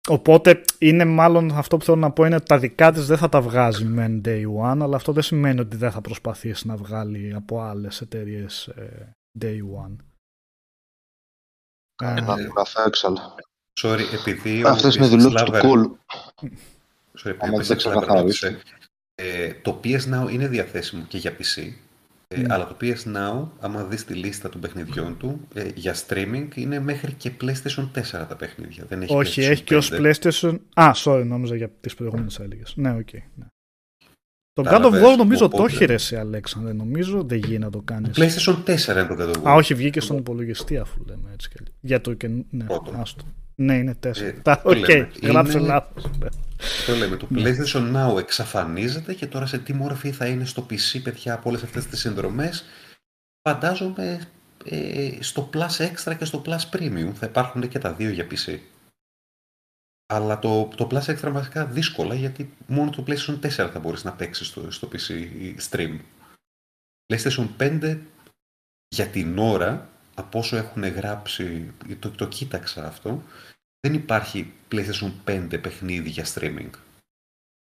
οπότε 0.09 0.65
είναι 0.79 1.05
μάλλον 1.05 1.51
αυτό 1.51 1.77
που 1.77 1.85
θέλω 1.85 1.97
να 1.97 2.13
πω 2.13 2.25
είναι 2.25 2.35
ότι 2.35 2.47
τα 2.47 2.59
δικά 2.59 2.93
της 2.93 3.07
δεν 3.07 3.17
θα 3.19 3.29
τα 3.29 3.41
βγάζει 3.41 3.85
μεν 3.85 4.21
day 4.25 4.45
one 4.63 4.79
αλλά 4.81 4.97
αυτό 4.97 5.13
δεν 5.13 5.23
σημαίνει 5.23 5.61
ότι 5.61 5.77
δεν 5.77 5.91
θα 5.91 6.01
προσπαθήσει 6.01 6.67
να 6.67 6.77
βγάλει 6.77 7.35
από 7.35 7.61
άλλες 7.61 8.01
εταιρείες 8.01 8.71
day 9.41 9.59
one. 9.59 9.97
Ε, 12.03 12.21
Να 12.21 12.47
κουραθώ 12.49 12.83
έξαλ. 12.87 13.17
Sorry, 13.81 14.01
επειδή 14.21 14.63
Αυτές 14.67 14.95
ο 14.95 14.99
είναι 14.99 15.09
δηλώσεις 15.09 15.43
του 15.43 15.53
Slaver- 15.53 15.61
cool. 15.63 15.83
Sorry, 17.23 17.31
επειδή 17.31 17.39
Άμα 17.41 17.53
ο 17.53 17.57
δεν 17.57 17.67
τα 17.67 17.75
Slaver 17.75 17.77
ξεκαθαρίσω. 17.77 18.15
ρώτησε, 18.21 18.59
ε, 19.15 19.53
το 19.63 19.81
PS 19.85 20.01
Now 20.01 20.31
είναι 20.33 20.49
διαθέσιμο 20.49 21.05
και 21.09 21.19
για 21.19 21.37
PC. 21.37 21.63
Ε, 22.29 22.41
Mm. 22.43 22.47
Αλλά 22.49 22.67
το 22.67 22.77
PS 22.81 23.17
Now, 23.17 23.49
άμα 23.61 23.85
δεις 23.85 24.05
τη 24.05 24.15
λίστα 24.15 24.49
των 24.49 24.61
παιχνιδιών 24.61 25.17
του, 25.19 25.41
ε, 25.55 25.69
για 25.75 25.95
streaming 26.09 26.49
είναι 26.55 26.81
μέχρι 26.81 27.13
και 27.13 27.31
PlayStation 27.41 27.91
4 27.93 28.27
τα 28.27 28.37
παιχνίδια. 28.37 28.85
Δεν 28.89 29.03
έχει 29.03 29.15
όχι, 29.15 29.41
PlayStation 29.41 29.51
έχει 29.51 29.63
και 29.63 29.77
ως 29.77 29.91
5. 29.93 30.01
PlayStation... 30.01 30.59
Α, 30.75 30.91
sorry, 30.95 31.23
νόμιζα 31.27 31.57
για 31.57 31.71
τις 31.81 31.95
προηγούμενες 31.95 32.39
έλεγες. 32.39 32.73
Ναι, 32.77 32.91
οκ. 32.91 33.13
ναι. 33.13 33.47
Το 34.53 34.63
God 34.63 34.67
of 34.67 34.71
Κατάλαβες, 34.71 35.01
War 35.03 35.17
νομίζω 35.17 35.49
το 35.49 35.57
οπότε- 35.57 35.73
έχει 35.73 35.85
ρε 35.85 35.95
εσύ 35.95 36.17
Αλέξανδρε. 36.17 36.73
Νομίζω 36.73 37.23
δεν 37.23 37.39
γίνει 37.39 37.59
να 37.59 37.71
το 37.71 37.81
κάνεις. 37.81 38.11
PlayStation 38.19 38.57
4 38.65 38.93
είναι 38.93 39.07
το 39.07 39.17
God 39.19 39.35
of 39.37 39.43
War. 39.43 39.49
Α, 39.51 39.55
όχι, 39.55 39.75
βγήκε 39.75 40.01
στον 40.01 40.17
υπολογιστή 40.17 40.77
αφού 40.79 41.05
λέμε 41.07 41.31
έτσι 41.33 41.49
και 41.49 41.55
αλλιώς. 41.59 41.75
Για 41.81 42.01
το 42.01 42.15
και... 42.15 42.29
Ναι, 42.51 42.65
Πρώτο. 42.65 42.93
άστο. 43.01 43.25
Ναι, 43.55 43.77
είναι 43.77 43.95
τέσσερα. 43.95 44.27
Ε, 44.29 44.33
Τα- 44.33 44.63
το 44.63 44.71
Οκ, 44.71 44.77
λέμε. 44.77 45.11
γράψε 45.23 45.59
Είναι- 45.59 45.67
λάθος. 45.67 46.05
ναι. 46.19 46.29
Το 46.87 46.95
λέμε, 46.95 47.17
το 47.17 47.29
PlayStation 47.35 47.95
Now 47.97 48.19
εξαφανίζεται 48.19 49.15
και 49.15 49.27
τώρα 49.27 49.47
σε 49.47 49.59
τι 49.59 49.73
μορφή 49.73 50.13
θα 50.13 50.27
είναι 50.27 50.45
στο 50.45 50.67
PC, 50.71 51.01
παιδιά, 51.03 51.35
από 51.35 51.49
όλες 51.49 51.63
αυτές 51.63 51.87
τις 51.87 52.01
συνδρομές. 52.01 52.65
Φαντάζομαι 53.49 54.29
ε, 54.65 55.11
στο 55.21 55.51
Plus 55.53 55.77
Extra 55.77 56.17
και 56.19 56.25
στο 56.25 56.43
Plus 56.47 56.59
Premium 56.77 57.11
θα 57.15 57.27
υπάρχουν 57.27 57.69
και 57.69 57.79
τα 57.79 57.93
δύο 57.93 58.11
για 58.11 58.27
PC. 58.31 58.59
Αλλά 60.07 60.39
το, 60.39 60.65
το 60.77 60.89
Plus 60.91 61.03
Extra 61.05 61.31
βασικά 61.33 61.67
δύσκολα 61.67 62.15
γιατί 62.15 62.55
μόνο 62.67 62.91
το 62.91 63.05
PlayStation 63.07 63.39
4 63.41 63.49
θα 63.73 63.79
μπορείς 63.79 64.05
να 64.05 64.13
παίξεις 64.13 64.47
στο, 64.47 64.71
στο 64.71 64.89
PC 64.93 65.11
stream. 65.71 65.99
PlayStation 67.13 67.49
5 67.59 67.99
για 68.89 69.07
την 69.07 69.39
ώρα, 69.39 69.89
από 70.15 70.39
όσο 70.39 70.57
έχουν 70.57 70.85
γράψει, 70.87 71.73
το, 71.99 72.11
το 72.11 72.29
κοίταξα 72.29 72.87
αυτό, 72.87 73.23
δεν 73.81 73.95
υπάρχει 73.95 74.53
PlayStation 74.71 75.13
5 75.27 75.59
παιχνίδι 75.63 76.09
για 76.09 76.25
streaming. 76.35 76.71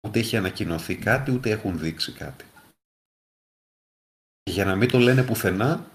Ούτε 0.07 0.18
έχει 0.18 0.36
ανακοινωθεί 0.36 0.96
κάτι, 0.96 1.30
ούτε 1.30 1.51
έχουν 1.51 1.78
δείξει 1.78 2.12
κάτι. 2.12 2.44
Για 4.51 4.64
να 4.64 4.76
μην 4.76 4.88
το 4.88 4.99
λένε 4.99 5.22
πουθενά, 5.24 5.86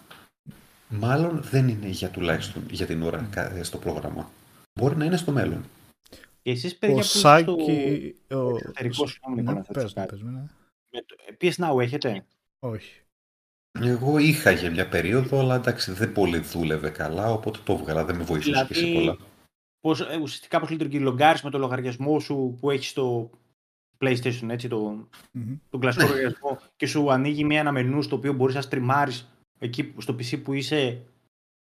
μάλλον 0.89 1.41
δεν 1.41 1.68
είναι 1.68 1.88
για 1.88 2.10
τουλάχιστον 2.10 2.66
για 2.70 2.86
την 2.86 3.01
ώρα 3.04 3.28
κα- 3.32 3.64
στο 3.64 3.78
πρόγραμμα. 3.78 4.32
Μπορεί 4.80 4.95
να 4.95 5.06
είναι 5.06 5.18
στο 5.18 5.32
μέλλον. 5.32 5.66
Και 6.41 6.51
εσείς 6.51 6.78
παιδιά 6.78 6.95
Ο 6.95 6.99
που 6.99 7.06
είστε 7.06 7.18
Σάκη... 7.20 8.16
στο 8.26 8.39
ο- 8.45 8.56
εξωτερικό, 8.58 9.08
συγγνώμη 9.08 9.39
Νικόλα, 9.41 9.58
Ναι, 9.58 9.64
θα 9.66 9.74
πες, 9.74 9.84
τσεκάρω. 9.86 10.10
πες, 10.10 10.22
ναι. 10.22 10.39
Με 10.91 11.01
το- 11.06 11.16
PS 11.41 11.54
Now 11.56 11.82
έχετε; 11.82 12.26
Όχι. 12.60 13.01
Εγώ 13.80 14.17
είχα 14.17 14.51
για 14.51 14.71
μια 14.71 14.88
περίοδο, 14.88 15.39
αλλά 15.39 15.55
εντάξει 15.55 15.91
δεν 15.91 16.11
πολύ 16.11 16.38
δούλευε 16.39 16.89
καλά, 16.89 17.32
οπότε 17.32 17.59
το 17.63 17.74
έβγαλα, 17.74 18.05
δεν 18.05 18.15
με 18.15 18.24
βοηθούσε 18.24 18.65
και 18.67 18.74
σε 18.74 18.80
Δηλαδή, 18.86 18.93
πολλά. 19.05 19.17
Πώς, 19.82 19.99
ε, 20.01 20.15
ουσιαστικά 20.21 20.59
πώς 20.59 20.69
λειτουργεί 20.69 20.99
λογκάρεις 20.99 21.41
με 21.41 21.49
το 21.49 21.57
λογαριασμό 21.57 22.19
σου 22.19 22.57
που 22.59 22.69
έχεις 22.71 22.89
στο 22.89 23.30
PlayStation, 23.99 24.47
έτσι, 24.49 24.67
το, 24.67 25.07
Μμμ. 25.32 25.55
τον 25.69 25.80
κλασικό 25.80 26.07
λογαριασμό 26.07 26.59
και 26.76 26.86
σου 26.88 27.11
ανοίγει 27.11 27.43
μια, 27.43 27.59
ένα 27.59 27.71
μενού 27.71 28.01
στο 28.01 28.15
οποίο 28.15 28.34
μπορείς 28.34 28.55
να 28.55 28.61
στριμάρεις 28.61 29.28
εκεί 29.59 29.84
που- 29.84 30.01
στο 30.01 30.13
PC 30.13 30.38
που 30.43 30.53
είσαι 30.53 31.01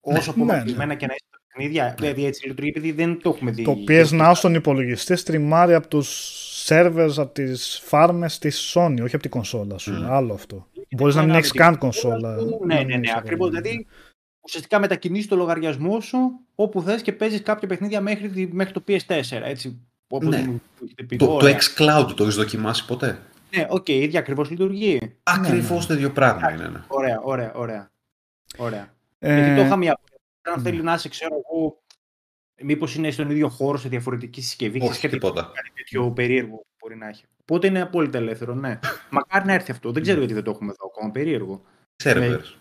όσο 0.01 0.33
Ναι, 0.37 0.43
απομακρυσμένα 0.43 0.95
και 0.95 1.07
να 1.07 1.13
είσαι 1.15 1.25
στα 1.29 1.34
παιχνίδια. 1.55 1.95
Δηλαδή 1.99 2.25
έτσι 2.27 2.47
λειτουργεί 2.49 2.71
επειδή 2.71 2.93
δεν 2.93 3.21
το 3.23 3.29
έχουμε 3.29 3.51
δει. 3.51 3.63
Το 3.65 3.77
PS 3.89 4.07
Now 4.21 4.33
στον 4.35 4.55
υπολογιστή 4.55 5.17
στριμάρει 5.17 5.75
από 5.75 5.89
τους 5.89 6.33
servers, 6.69 7.11
από 7.17 7.33
τις 7.33 7.81
φάρμες 7.85 8.39
της 8.39 8.73
Sony, 8.77 8.97
όχι 9.03 9.15
από 9.15 9.19
την 9.21 9.31
κονσόλα 9.31 9.79
σου. 9.79 9.93
Μμ. 9.93 10.13
Άλλο 10.13 10.35
αυτό. 10.35 10.67
Μπορείς 10.91 11.15
να 11.15 11.21
μην 11.21 11.31
Ένα 11.31 11.39
έχεις 11.39 11.53
με 11.53 11.57
την 11.59 11.67
καν 11.67 11.79
κονσόλα. 11.79 12.39
σου. 12.39 12.59
να 12.61 12.75
Ναι, 12.75 12.79
μην 12.79 12.87
ναι, 12.87 12.95
ναι, 12.97 13.01
έχεις 13.07 13.15
ακριβώς. 13.17 13.47
αγοράσει. 13.49 13.63
Δηλαδή 13.69 13.87
ουσιαστικά 14.41 14.79
μετακινείς 14.79 15.29
το 15.29 15.37
λογαριασμό 15.37 16.01
σου 16.01 16.19
όπου 16.55 16.83
θες 16.83 17.03
και 17.03 17.13
παίζεις 17.13 17.43
κάποια 17.43 17.69
παιχνίδια 17.69 18.01
μέχρι, 18.01 18.29
τη- 18.29 18.49
μέχρι 18.53 18.73
το 18.73 18.83
PS4, 18.89 19.41
έτσι. 19.45 19.79
Όπως 20.09 20.29
Ναι. 20.29 20.43
μου 20.47 20.63
έχετε 20.85 21.03
πει. 21.03 21.17
Το, 21.17 21.27
το 21.27 21.33
Ωραία. 21.33 21.57
xCloud 21.59 22.07
το 22.17 22.23
έχεις 22.23 22.35
δοκιμάσει 22.35 22.87
ποτέ; 22.87 23.19
Ναι, 23.57 23.67
οκ, 23.69 23.89
ίδια 23.89 24.19
ακριβώς 24.21 24.51
λειτουργεί. 24.51 25.01
Ακριβώς 25.23 25.81
ναι. 25.81 25.87
το 25.87 25.95
ίδιο 25.95 26.11
πράγμα 26.11 26.53
είναι. 26.53 26.69
ναι. 26.69 26.81
Ωραία, 26.87 27.21
ωραία, 27.23 27.53
ωραία. 27.55 27.91
ωραία. 28.57 28.93
Ε, 29.19 29.35
Γιατί 29.35 29.55
το 29.61 29.65
είχα 29.65 29.77
μια 29.77 29.99
Αν 30.45 30.57
ναι. 30.57 30.63
θέλει 30.63 30.83
να 30.83 30.95
είσαι, 30.95 31.09
ξέρω 31.09 31.35
εγώ, 31.35 31.83
μήπως 32.63 32.95
είναι 32.95 33.11
στον 33.11 33.31
ίδιο 33.31 33.49
χώρο 33.49 33.79
σε 33.79 33.89
διαφορετική 33.89 34.41
συσκευή. 34.41 34.81
Όχι, 34.81 34.91
ξέρεις, 34.91 35.17
τίποτα. 35.17 35.51
Κάτι 35.55 35.71
τέτοιο 35.75 36.11
περίεργο 36.11 36.57
που 36.57 36.77
μπορεί 36.81 36.97
να 36.97 37.09
έχει. 37.09 37.25
Οπότε 37.41 37.67
είναι 37.67 37.81
απόλυτα 37.81 38.19
ελεύθερο, 38.19 38.55
ναι. 38.55 38.79
Μακάρι 39.11 39.47
να 39.47 39.53
έρθει 39.53 39.71
αυτό. 39.71 39.93
Δεν 39.93 40.03
ξέρω 40.03 40.19
γιατί 40.19 40.35
δεν 40.35 40.43
το 40.43 40.51
έχουμε 40.51 40.71
εδώ 40.71 40.87
ακόμα. 40.87 41.11
Περίεργο. 41.11 41.65
Servers. 42.05 42.55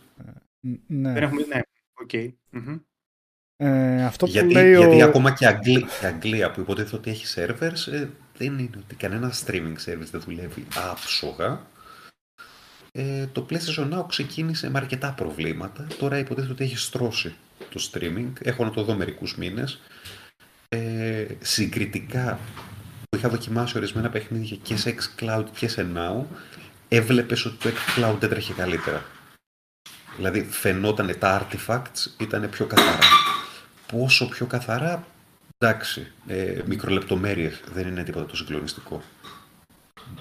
ναι. 0.87 1.13
Δεν 1.13 1.23
έχουμε. 1.23 1.45
Ναι, 1.45 1.61
οκ. 1.93 2.33
Μμμ. 2.49 2.77
Ε, 3.55 4.03
αυτό 4.05 4.25
που 4.25 4.31
Γιατί, 4.31 4.53
λέει 4.53 4.75
γιατί 4.75 5.01
ο... 5.01 5.05
ακόμα 5.05 5.33
και 5.33 5.47
Αγγλία, 5.47 5.87
η 6.01 6.05
Αγγλία 6.05 6.51
που 6.51 6.59
υποτίθεται 6.59 6.95
ότι 6.95 7.09
έχει 7.09 7.25
servers, 7.35 7.91
ε, 7.91 8.07
δεν 8.37 8.59
είναι 8.59 8.77
ότι 8.77 8.95
κανένα 8.95 9.33
streaming 9.45 9.75
service 9.85 10.09
δεν 10.11 10.21
δουλεύει 10.21 10.67
άψογα. 10.91 11.65
Ε, 12.91 13.27
το 13.27 13.45
PlayStation 13.49 13.93
Now 13.93 14.05
ξεκίνησε 14.07 14.69
με 14.69 14.77
αρκετά 14.77 15.13
προβλήματα. 15.13 15.87
Τώρα 15.99 16.17
υποτίθεται 16.17 16.53
ότι 16.53 16.63
έχει 16.63 16.77
στρώσει 16.77 17.35
το 17.69 17.89
streaming. 17.91 18.31
Έχω 18.41 18.63
να 18.63 18.71
το 18.71 18.83
δω 18.83 18.93
μερικούς 18.95 19.37
μήνες. 19.37 19.81
Ε, 20.69 21.25
συγκριτικά 21.39 22.39
που 23.09 23.17
είχα 23.17 23.29
δοκιμάσει 23.29 23.77
ορισμένα 23.77 24.09
παιχνίδια 24.09 24.57
και 24.63 24.75
σε 24.77 24.95
xCloud 24.99 25.45
και 25.55 25.67
σε 25.67 25.87
Now, 25.95 26.23
έβλεπες 26.89 27.45
ότι 27.45 27.57
το 27.57 27.69
xCloud 27.69 28.23
έτρεχε 28.23 28.53
καλύτερα. 28.53 29.05
Δηλαδή 30.15 30.43
φαινόταν 30.43 31.19
τα 31.19 31.47
artifacts 31.47 32.19
ήταν 32.19 32.49
πιο 32.49 32.65
καθαρά. 32.65 32.99
Πόσο 33.91 34.29
πιο 34.29 34.45
καθαρά, 34.45 35.07
εντάξει, 35.57 36.11
ε, 36.27 36.61
μικρολεπτομέρειες 36.65 37.61
δεν 37.73 37.87
είναι 37.87 38.03
τίποτα 38.03 38.25
το 38.25 38.35
συγκλονιστικό. 38.35 39.01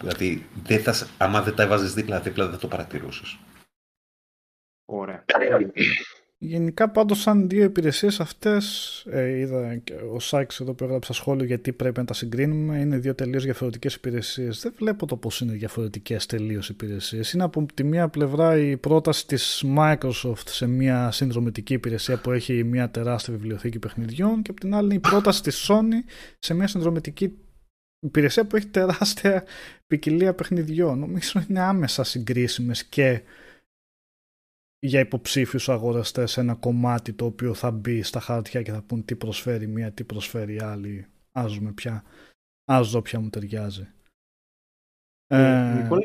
Δηλαδή, 0.01 0.47
δεν 0.63 0.83
θα, 0.83 0.93
σ- 0.93 1.09
άμα 1.19 1.43
δεν 1.43 1.55
τα 1.55 1.63
έβαζες 1.63 1.95
δίπλα-δίπλα 1.95 2.45
δεν 2.45 2.55
θα 2.55 2.61
το 2.61 2.69
παρατηρούσες. 2.69 3.39
Ωραία. 4.85 5.25
Γενικά 6.45 6.91
πάντως 6.91 7.21
σαν 7.21 7.49
δύο 7.49 7.65
υπηρεσίες 7.65 8.21
αυτές 8.21 9.05
ε, 9.11 9.39
είδα 9.39 9.77
και 9.77 9.95
ο 10.13 10.21
Σάκης 10.21 10.61
εδώ 10.61 10.75
που 10.75 10.85
έγραψε 10.85 11.13
σχόλιο 11.13 11.45
γιατί 11.45 11.73
πρέπει 11.73 11.99
να 11.99 12.05
τα 12.05 12.15
συγκρίνουμε. 12.15 12.79
Είναι 12.79 12.99
δύο 12.99 13.15
τελείως 13.15 13.45
διαφορετικές 13.45 13.95
υπηρεσίες. 13.95 14.61
Δεν 14.61 14.73
βλέπω 14.77 15.07
το 15.07 15.17
πως 15.17 15.41
είναι 15.41 15.53
διαφορετικές 15.53 16.27
τελείως 16.27 16.69
υπηρεσίες. 16.69 17.33
Είναι 17.33 17.43
από 17.43 17.67
τη 17.75 17.85
μία 17.85 18.09
πλευρά 18.09 18.57
η 18.57 18.77
πρόταση 18.77 19.27
της 19.27 19.65
Microsoft 19.77 20.47
σε 20.47 20.67
μια 20.67 21.11
συνδρομητική 21.11 21.73
υπηρεσία 21.73 22.21
που 22.21 22.31
έχει 22.31 22.65
μια 22.65 22.91
τεράστια 22.91 23.35
βιβλιοθήκη 23.35 23.79
παιχνιδιών 23.79 24.43
και 24.43 24.51
από 24.51 24.61
την 24.61 24.75
άλλη 24.75 24.85
είναι 24.85 24.95
η 24.95 24.99
πρόταση 24.99 25.43
της 25.43 25.69
Sony 25.71 26.13
σε 26.39 26.55
μια 26.55 26.67
συνδρομητική 26.67 27.39
υπηρεσία 28.07 28.47
που 28.47 28.57
έχει 28.57 28.67
τεράστια 28.67 29.45
ποικιλία 29.87 30.35
παιχνιδιών. 30.35 30.99
Νομίζω 30.99 31.45
είναι 31.49 31.61
άμεσα 31.61 32.05
συγκρίσιμες 32.05 32.85
και 32.85 33.23
για 34.85 35.01
υποψήφιους 35.01 35.69
αγοραστές 35.69 36.37
ένα 36.37 36.55
κομμάτι 36.55 37.13
το 37.13 37.25
οποίο 37.25 37.55
θα 37.55 37.71
μπει 37.71 38.03
στα 38.03 38.21
χαρτιά 38.21 38.63
και 38.63 38.73
θα 38.73 38.83
πούν 38.83 39.05
τι 39.05 39.17
προσφέρει 39.17 39.67
μία, 39.67 39.93
τι 39.93 40.05
προσφέρει 40.05 40.55
η 40.55 40.61
άλλη. 40.61 41.07
Ας 41.33 41.55
δούμε 41.55 41.73
ποια, 41.73 42.05
ας 42.65 42.91
δω 42.91 43.03
ποια 43.03 43.21
μου 43.21 43.31
ταιριάζει. 43.31 43.89
Ε, 45.27 45.71
Ε, 45.71 45.83
Νικόλα, 45.83 46.03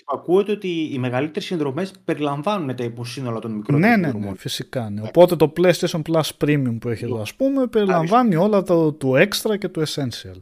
υπακούεται 0.00 0.52
ότι 0.52 0.68
οι 0.92 0.98
μεγαλύτερες 0.98 1.44
συνδρομές 1.44 1.92
περιλαμβάνουν 2.04 2.76
τα 2.76 2.84
υποσύνολα 2.84 3.38
των 3.38 3.50
μικρών 3.52 3.80
ναι, 3.80 3.88
ναι, 3.88 3.96
ναι, 3.96 4.02
συνδρομών. 4.02 4.36
φυσικά. 4.36 4.90
Ναι. 4.90 5.02
Οπότε 5.02 5.36
το 5.36 5.52
PlayStation 5.56 6.02
Plus 6.02 6.30
Premium 6.38 6.76
που 6.80 6.88
έχει 6.88 7.04
εδώ 7.04 7.20
ας 7.20 7.34
πούμε 7.34 7.66
περιλαμβάνει 7.66 8.34
όλα 8.36 8.62
το, 8.62 8.92
του 8.92 9.12
Extra 9.12 9.58
και 9.58 9.68
του 9.68 9.82
Essential. 9.86 10.40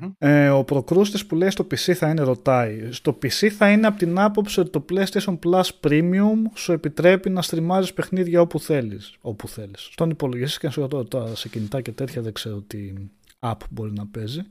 Μμμ. 0.00 0.10
Ε, 0.18 0.48
ο 0.48 0.64
προκρούστης 0.64 1.26
που 1.26 1.34
λέει 1.34 1.50
στο 1.50 1.66
PC 1.70 1.92
θα 1.92 2.08
είναι 2.08 2.22
ρωτάει. 2.22 2.92
Στο 2.92 3.18
PC 3.22 3.48
θα 3.48 3.70
είναι 3.70 3.86
από 3.86 3.98
την 3.98 4.18
άποψη 4.18 4.60
ότι 4.60 4.70
το 4.70 4.84
PlayStation 4.90 5.38
Plus 5.38 5.70
Premium 5.80 6.36
σου 6.54 6.72
επιτρέπει 6.72 7.30
να 7.30 7.42
στριμάρεις 7.42 7.92
παιχνίδια 7.92 8.40
όπου 8.40 8.60
θέλεις. 8.60 9.16
Όπου 9.20 9.48
θέλεις. 9.48 9.88
Στον 9.92 10.10
υπολογιστή 10.10 10.58
και 10.58 10.70
σε, 10.70 10.88
τώρα 10.88 11.34
σε 11.34 11.48
κινητά 11.48 11.80
και 11.80 11.92
τέτοια 11.92 12.22
δεν 12.22 12.32
ξέρω 12.32 12.60
τι 12.60 12.92
app 13.38 13.56
μπορεί 13.70 13.92
να 13.92 14.06
παίζει. 14.06 14.42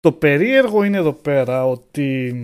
Το 0.00 0.12
περίεργο 0.12 0.82
είναι 0.82 0.96
εδώ 0.96 1.12
πέρα 1.12 1.66
ότι 1.66 2.34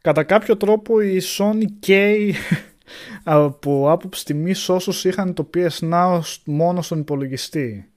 κατά 0.00 0.24
κάποιο 0.24 0.56
τρόπο 0.56 1.00
η 1.00 1.20
Sony 1.38 1.64
καίει 1.78 2.34
από 3.24 3.90
άποψη 3.90 4.24
τιμής 4.24 4.68
όσους 4.68 5.04
είχαν 5.04 5.34
το 5.34 5.50
PS 5.54 5.90
Now 5.92 6.20
μόνο 6.44 6.82
στον 6.82 6.98
υπολογιστή. 6.98 7.90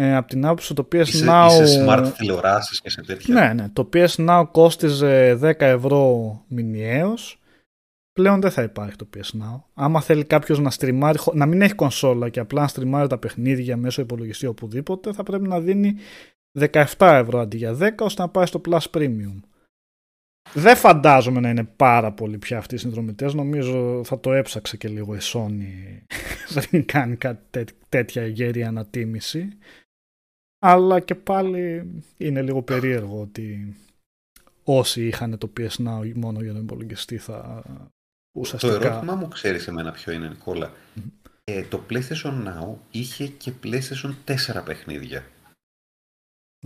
Ε, 0.00 0.14
από 0.16 0.28
την 0.28 0.44
άποψη 0.44 0.74
το 0.74 0.88
PS 0.92 1.06
Είσαι, 1.06 1.26
Now... 1.28 1.48
είσαι 1.50 1.84
smart 1.88 2.12
τηλεοράσεις 2.18 2.80
και 2.80 2.90
σε 2.90 3.02
τέτοια. 3.02 3.34
Ναι, 3.34 3.52
ναι. 3.62 3.68
Το 3.72 3.88
PS 3.92 4.08
Now 4.28 4.44
κόστιζε 4.52 5.38
10 5.42 5.52
ευρώ 5.58 6.44
μηνιαίως. 6.48 7.40
Πλέον 8.12 8.40
δεν 8.40 8.50
θα 8.50 8.62
υπάρχει 8.62 8.96
το 8.96 9.08
PS 9.16 9.20
Now. 9.42 9.60
Άμα 9.74 10.00
θέλει 10.00 10.24
κάποιος 10.24 10.58
να 10.58 10.70
στριμάρει, 10.70 11.18
χω- 11.18 11.34
να 11.34 11.46
μην 11.46 11.62
έχει 11.62 11.74
κονσόλα 11.74 12.28
και 12.28 12.40
απλά 12.40 12.60
να 12.60 12.68
στριμάρει 12.68 13.08
τα 13.08 13.18
παιχνίδια 13.18 13.76
μέσω 13.76 14.02
υπολογιστή 14.02 14.46
οπουδήποτε, 14.46 15.12
θα 15.12 15.22
πρέπει 15.22 15.48
να 15.48 15.60
δίνει 15.60 15.94
17 16.58 16.84
ευρώ 16.98 17.38
αντί 17.40 17.56
για 17.56 17.76
10 17.80 17.88
ώστε 17.98 18.22
να 18.22 18.28
πάει 18.28 18.46
στο 18.46 18.60
Plus 18.68 18.78
Premium. 18.96 19.40
Δεν 20.54 20.76
φαντάζομαι 20.76 21.40
να 21.40 21.48
είναι 21.48 21.64
πάρα 21.76 22.12
πολύ 22.12 22.38
πια 22.38 22.58
αυτοί 22.58 22.74
οι 22.74 22.78
συνδρομητές. 22.78 23.34
Νομίζω 23.34 24.02
θα 24.04 24.20
το 24.20 24.32
έψαξε 24.32 24.76
και 24.76 24.88
λίγο 24.88 25.14
η 25.14 25.18
Sony 25.22 26.02
δεν 26.70 26.84
κάνει 26.86 27.16
κάτι 27.16 27.40
τέ- 27.50 27.70
τέτοια 27.88 28.26
γέρη 28.26 28.64
ανατίμηση. 28.64 29.48
Αλλά 30.58 31.00
και 31.00 31.14
πάλι 31.14 31.90
είναι 32.16 32.42
λίγο 32.42 32.62
περίεργο 32.62 33.20
ότι 33.20 33.76
όσοι 34.64 35.06
είχαν 35.06 35.38
το 35.38 35.52
PS 35.56 35.86
Now 35.86 36.12
μόνο 36.14 36.42
για 36.42 36.52
τον 36.52 36.62
υπολογιστή 36.62 37.18
θα 37.18 37.62
Το 37.64 37.90
ουσιαστικά... 38.40 38.74
ερώτημά 38.74 39.14
μου 39.14 39.28
ξέρεις 39.28 39.66
εμένα 39.68 39.92
ποιο 39.92 40.12
είναι, 40.12 40.28
Νικόλα. 40.28 40.72
Ε, 41.44 41.62
το 41.62 41.84
PlayStation 41.90 42.46
Now 42.46 42.74
είχε 42.90 43.26
και 43.26 43.52
PlayStation 43.64 44.14
4 44.24 44.62
παιχνίδια. 44.64 45.24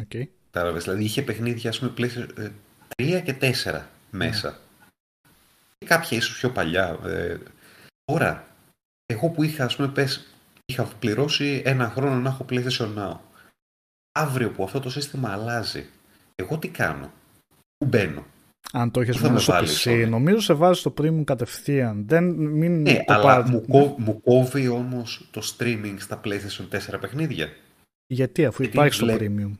Οκ. 0.01 0.27
Κατάλαβες, 0.51 0.85
δηλαδή 0.85 1.05
είχε 1.05 1.23
παιχνίδια, 1.23 1.71
ας 1.71 1.79
πούμε, 1.79 1.93
PlayStation 1.99 2.39
ε, 2.39 2.51
3 2.97 3.23
και 3.25 3.55
4 3.65 3.81
μέσα. 4.11 4.61
Και 5.79 5.87
κάποια 5.87 6.17
ίσως 6.17 6.39
πιο 6.39 6.51
παλιά. 6.51 6.99
Ε, 7.05 7.39
τώρα, 8.05 8.47
εγώ 9.07 9.29
που 9.29 9.43
είχα, 9.43 9.65
ας 9.65 9.77
πούμε, 9.77 9.89
πες, 9.89 10.27
είχα 10.65 10.85
πληρώσει 10.85 11.63
ένα 11.65 11.91
χρόνο 11.91 12.15
να 12.15 12.29
έχω 12.29 12.45
PlayStation 12.49 12.97
Now. 12.97 13.17
Αύριο 14.13 14.51
που 14.51 14.65
αυτό 14.65 14.81
το 14.81 14.91
σύστημα 14.91 15.33
αλλάζει, 15.33 15.87
εγώ 16.35 16.59
τι 16.59 16.69
κάνω, 16.69 17.13
πού 17.77 17.87
μπαίνω; 17.87 18.25
Αν 18.73 18.91
το 18.91 19.01
έχεις 19.01 19.13
Πού 19.17 19.19
θα 19.21 19.25
μόνο 19.27 19.35
με 19.35 19.41
στο 19.43 19.53
βάλεις, 19.53 19.87
PC, 19.87 19.91
ωραία. 19.93 20.07
νομίζω 20.09 20.41
σε 20.41 20.53
βάζει 20.53 20.81
στο 20.81 20.95
premium 20.99 21.23
κατευθείαν. 21.25 22.07
Δεν, 22.09 22.25
μην 22.35 22.83
Ναι, 22.83 23.05
το 23.05 23.13
αλλά 23.13 23.23
πάρεις- 23.23 23.51
μου, 23.51 23.67
κόβ- 23.69 23.99
μου 23.99 24.21
κόβει 24.21 24.69
όμως 24.69 25.29
το 25.31 25.43
streaming 25.59 25.95
στα 25.99 26.21
PlayStation 26.25 26.69
4 26.69 26.99
παιχνίδια; 27.01 27.49
Γιατί 28.07 28.45
αφού 28.45 28.63
Γιατί 28.63 28.77
υπάρχει 28.77 28.95
στο 28.95 29.07
βλέ- 29.07 29.19
premium. 29.21 29.53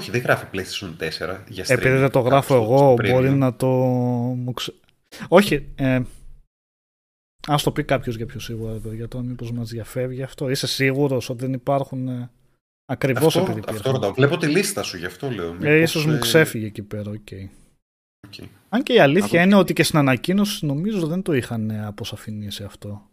Όχι, 0.00 0.10
δεν 0.10 0.20
γράφει 0.20 0.46
PlayStation 0.52 0.96
4 0.98 1.44
για 1.48 1.64
streaming. 1.64 1.70
Επειδή 1.70 1.96
δεν 1.96 2.10
το 2.10 2.18
κάπου 2.18 2.28
γράφω 2.28 2.54
στο- 2.54 2.62
εγώ, 2.62 2.76
στο 2.78 2.94
μπορεί 3.12 3.28
premium. 3.30 3.36
να 3.36 3.54
το... 3.56 3.66
μου 4.36 4.52
ξε- 4.52 4.74
Όχι, 5.28 5.72
ε, 5.74 6.02
ας 7.48 7.62
το 7.62 7.72
πει 7.72 7.84
κάποιος 7.84 8.16
για 8.16 8.26
πιο 8.26 8.40
σίγουρα, 8.40 8.72
ρε 8.72 8.78
παιδιά, 8.78 9.08
τώρα 9.08 9.24
μήπως 9.24 9.52
μας 9.52 9.70
διαφεύγει 9.70 10.22
αυτό. 10.22 10.50
Είσαι 10.50 10.66
σίγουρος 10.66 11.30
ότι 11.30 11.40
δεν 11.40 11.52
υπάρχουν 11.52 12.30
ε, 12.90 12.92
ακριβώς 12.92 13.36
Αυτό, 13.36 13.40
επειδή 13.40 13.58
αυτό 13.60 13.72
υπήρχαν. 13.72 13.92
ρωτάω. 13.92 14.12
Βλέπω 14.12 14.36
τη 14.36 14.46
λίστα 14.46 14.82
σου, 14.82 14.96
γι' 14.96 15.06
αυτό 15.06 15.30
λέω. 15.30 15.48
Ε, 15.48 15.52
Μήπως, 15.52 15.68
ίσως 15.90 16.06
μου 16.06 16.12
ε, 16.12 16.18
ξέφυγε 16.18 16.66
εκεί 16.66 16.82
πέρα, 16.82 17.10
οκ. 17.10 17.28
οκ. 18.26 18.48
Αν 18.68 18.82
και 18.82 18.92
η 18.92 18.98
αλήθεια 18.98 19.26
Από- 19.26 19.46
είναι 19.48 19.54
ότι 19.54 19.72
και 19.72 19.82
στην 19.82 19.98
ανακοίνωση 19.98 20.66
νομίζω 20.66 21.06
δεν 21.06 21.22
το 21.22 21.32
είχαν 21.32 21.70
ε, 21.70 21.86
αποσαφηνίσει 21.86 22.64
αυτό. 22.64 23.08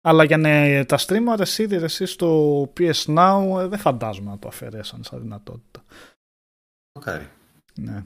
Αλλά 0.00 0.24
για 0.24 0.36
να 0.36 0.84
τα 0.86 0.98
streamers 0.98 1.58
ήδη 1.58 1.74
εσύ 1.74 2.06
στο 2.06 2.60
PS 2.76 3.04
Now 3.06 3.58
ε, 3.60 3.66
δεν 3.66 3.78
φαντάζομαι 3.78 4.30
να 4.30 4.38
το 4.38 4.48
αφαιρέσαν 4.48 5.04
σαν 5.04 5.20
δυνατότητα. 5.20 5.84
Μακάρι. 6.98 7.28
Ναι. 7.74 8.04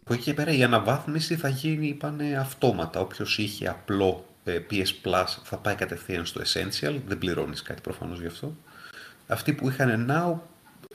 Από 0.00 0.14
εκεί 0.14 0.22
και 0.22 0.34
πέρα 0.34 0.52
η 0.52 0.62
αναβάθμιση 0.62 1.36
θα 1.36 1.48
γίνει, 1.48 1.86
είπανε, 1.88 2.36
αυτόματα. 2.36 3.00
Όποιος 3.00 3.38
είχε 3.38 3.68
απλό 3.68 4.24
ε, 4.27 4.27
PS 4.70 4.86
Plus 5.02 5.26
θα 5.42 5.56
πάει 5.56 5.74
κατευθείαν 5.74 6.26
στο 6.26 6.40
Essential. 6.40 7.00
Δεν 7.06 7.18
πληρώνεις 7.18 7.62
κάτι 7.62 7.80
προφανώς 7.80 8.20
γι' 8.20 8.26
αυτό. 8.26 8.56
Αυτοί 9.26 9.52
που 9.52 9.68
είχαν 9.68 10.06
Now, 10.10 10.40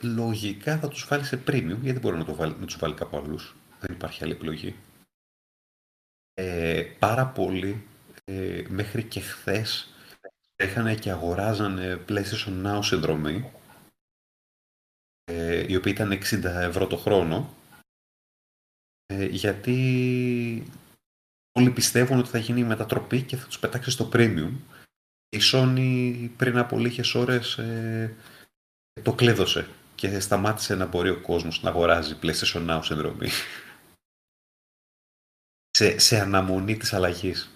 λογικά 0.02 0.78
θα 0.78 0.88
τους 0.88 1.06
βάλεις 1.08 1.28
σε 1.28 1.42
Premium, 1.46 1.78
γιατί 1.80 1.92
δεν 1.92 2.00
μπορεί 2.00 2.16
να, 2.16 2.24
το 2.24 2.34
βάλει, 2.34 2.56
να 2.60 2.66
τους 2.66 2.76
βάλει 2.76 2.94
κάπου 2.94 3.16
αλλούς. 3.16 3.54
Δεν 3.80 3.94
υπάρχει 3.96 4.24
άλλη 4.24 4.32
επιλογή. 4.32 4.76
Ε, 6.34 6.82
πάρα 6.98 7.26
πολλοί, 7.26 7.86
ε, 8.24 8.62
μέχρι 8.68 9.04
και 9.04 9.20
χθες, 9.20 9.94
είχαν 10.56 10.98
και 10.98 11.10
αγοράζανε 11.10 12.04
PlayStation 12.08 12.66
Now 12.66 12.78
συνδρομή, 12.82 13.50
ε, 15.24 15.64
η 15.68 15.76
οποία 15.76 15.92
ήταν 15.92 16.12
60 16.12 16.60
ευρώ 16.60 16.86
το 16.86 16.96
χρόνο, 16.96 17.54
ε, 19.06 19.24
γιατί 19.24 20.72
όλοι 21.58 21.70
πιστεύουν 21.70 22.18
ότι 22.18 22.28
θα 22.28 22.38
γίνει 22.38 22.60
η 22.60 22.64
μετατροπή 22.64 23.22
και 23.22 23.36
θα 23.36 23.46
τους 23.46 23.58
πετάξει 23.58 23.90
στο 23.90 24.08
premium. 24.12 24.52
Η 25.28 25.38
Sony 25.52 26.28
πριν 26.36 26.58
από 26.58 26.78
λίγες 26.78 27.14
ώρες 27.14 27.58
ε, 27.58 28.16
το 29.02 29.12
κλέδωσε 29.12 29.68
και 29.94 30.20
σταμάτησε 30.20 30.74
να 30.74 30.86
μπορεί 30.86 31.10
ο 31.10 31.20
κόσμος 31.20 31.62
να 31.62 31.70
αγοράζει 31.70 32.18
PlayStation 32.22 32.70
Now 32.70 32.80
συνδρομή. 32.82 33.28
σε, 35.70 35.98
σε 35.98 36.20
αναμονή 36.20 36.76
της 36.76 36.92
αλλαγής. 36.92 37.48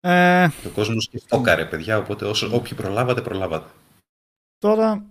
Ε, 0.00 0.44
Ο 0.44 0.70
κόσμος 0.74 1.04
σκεφτόκαρε, 1.04 1.66
παιδιά, 1.66 1.98
οπότε 1.98 2.24
όσο, 2.24 2.56
όποιοι 2.56 2.74
προλάβατε, 2.74 3.22
προλάβατε. 3.22 3.70
Τώρα, 4.58 5.06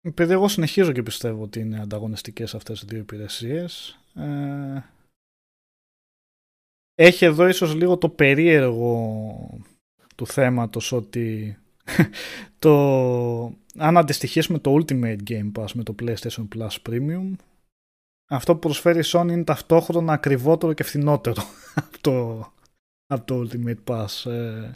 επειδή 0.00 0.32
εγώ 0.32 0.48
συνεχίζω 0.48 0.92
και 0.92 1.02
πιστεύω 1.02 1.42
ότι 1.42 1.60
είναι 1.60 1.80
ανταγωνιστικές 1.80 2.54
αυτές 2.54 2.82
οι 2.82 2.86
δύο 2.86 2.98
υπηρεσίες, 2.98 3.98
ε, 4.20 4.84
έχει 6.94 7.24
εδώ 7.24 7.48
ίσως 7.48 7.74
λίγο 7.74 7.98
το 7.98 8.08
περίεργο 8.08 9.60
του 10.16 10.26
θέματος 10.26 10.92
ότι 10.92 11.58
το, 12.58 12.72
αν 13.76 13.96
αντιστοιχίσουμε 13.96 14.58
το 14.58 14.74
Ultimate 14.74 15.18
Game 15.28 15.52
Pass 15.52 15.72
με 15.74 15.82
το 15.82 15.94
PlayStation 16.00 16.48
Plus 16.54 16.76
Premium, 16.88 17.32
αυτό 18.30 18.52
που 18.52 18.58
προσφέρει 18.58 18.98
η 18.98 19.04
Sony 19.06 19.28
είναι 19.30 19.44
ταυτόχρονα 19.44 20.12
ακριβότερο 20.12 20.72
και 20.72 20.82
φθηνότερο 20.82 21.42
από 21.74 21.98
το, 22.00 22.38
από 23.06 23.24
το 23.24 23.48
Ultimate 23.48 23.84
Pass. 23.84 24.30
Ε, 24.30 24.70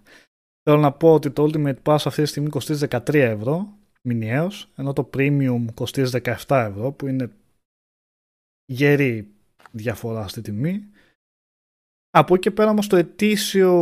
θέλω 0.63 0.81
να 0.81 0.93
πω 0.93 1.15
ότι 1.15 1.31
το 1.31 1.51
Ultimate 1.51 1.83
Pass 1.83 1.99
αυτή 2.05 2.23
τη 2.23 2.29
στιγμή 2.29 2.49
κοστίζει 2.49 2.87
13 2.91 3.15
ευρώ 3.15 3.77
μηνιαίως, 4.03 4.73
ενώ 4.77 4.93
το 4.93 5.11
Premium 5.15 5.65
κοστίζει 5.75 6.19
17 6.25 6.37
ευρώ, 6.49 6.93
που 6.93 7.07
είναι 7.07 7.31
γερή 8.65 9.34
διαφορά 9.75 10.29
στη 10.29 10.41
τιμή. 10.41 10.89
Από 12.11 12.35
εκεί 12.35 12.43
και 12.43 12.51
πέρα 12.51 12.71
όμως 12.71 12.87
το 12.87 12.97
ετήσιο 12.97 13.73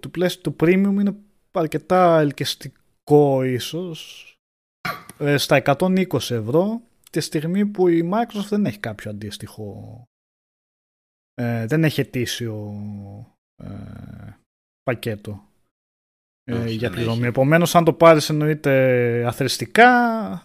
του, 0.00 0.10
πλαίσιο, 0.10 0.40
του 0.40 0.56
Premium 0.60 0.96
είναι 1.00 1.16
αρκετά 1.50 2.18
ελκυστικό 2.20 3.42
ίσως, 3.42 4.28
ε, 5.18 5.36
στα 5.36 5.56
120 5.56 6.30
ευρώ, 6.30 6.82
τη 7.10 7.20
στιγμή 7.20 7.66
που 7.66 7.88
η 7.88 8.10
Microsoft 8.12 8.48
δεν 8.48 8.66
έχει 8.66 8.78
κάποιο 8.78 9.10
αντίστοιχο, 9.10 10.02
ε, 11.34 11.66
δεν 11.66 11.84
έχει 11.84 12.00
ετήσιο 12.00 12.74
ε, 13.62 14.38
πακέτο 14.82 15.48
ε, 16.44 16.54
Όχι, 16.54 16.74
για 16.74 16.88
δεν 16.88 16.96
πληρωμή. 16.98 17.18
έχει. 17.18 17.26
Επομένως, 17.28 17.74
αν 17.74 17.84
το 17.84 17.92
πάρεις 17.92 18.28
εννοείται 18.28 19.24
αθρηστικά, 19.26 19.88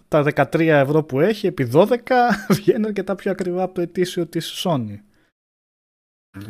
τα 0.08 0.22
13 0.22 0.58
ευρώ 0.60 1.02
που 1.02 1.20
έχει 1.20 1.46
επί 1.46 1.70
12 1.72 1.86
βγαίνει 2.56 2.86
αρκετά 2.86 3.14
πιο 3.14 3.30
ακριβά 3.30 3.62
από 3.62 3.74
το 3.74 3.80
ετήσιο 3.80 4.26
της 4.26 4.64
Sony. 4.66 4.98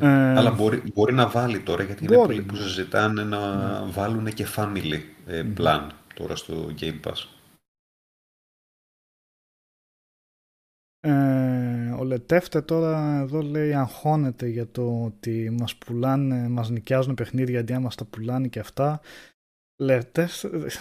Ε, 0.01 0.07
Αλλά 0.09 0.51
μπορεί, 0.51 0.83
μπορεί 0.95 1.13
να 1.15 1.29
βάλει 1.29 1.61
τώρα, 1.61 1.83
γιατί 1.83 2.05
είναι 2.05 2.17
Μπορεί. 2.17 2.27
πολλοί 2.35 2.43
που 2.47 2.57
συζητάνε 2.57 3.25
να 3.25 3.39
βάλουν 3.87 4.25
και 4.33 4.47
family 4.57 5.01
ε, 5.27 5.43
Μμμ. 5.43 5.55
plan 5.59 5.89
τώρα 6.15 6.37
στο 6.37 6.75
Game 6.81 7.01
Pass. 7.05 7.27
Ε, 11.01 11.91
ο 11.99 12.05
Λετεύτε 12.05 12.61
τώρα 12.63 13.19
εδώ 13.19 13.43
λέει 13.43 13.75
αγχώνεται 13.75 14.47
για 14.47 14.71
το 14.71 15.05
ότι 15.05 15.51
μας 15.61 15.77
πουλάνε, 15.77 16.49
μας 16.49 16.71
νοικιάζουν 16.71 17.15
παιχνίδια 17.15 17.61
αντί 17.61 17.73
να 17.73 17.81
μας 17.81 17.95
τα 17.95 18.05
πουλάνε 18.05 18.49
και 18.49 18.59
αυτά. 18.59 19.01
Λετεύτε, 19.81 20.29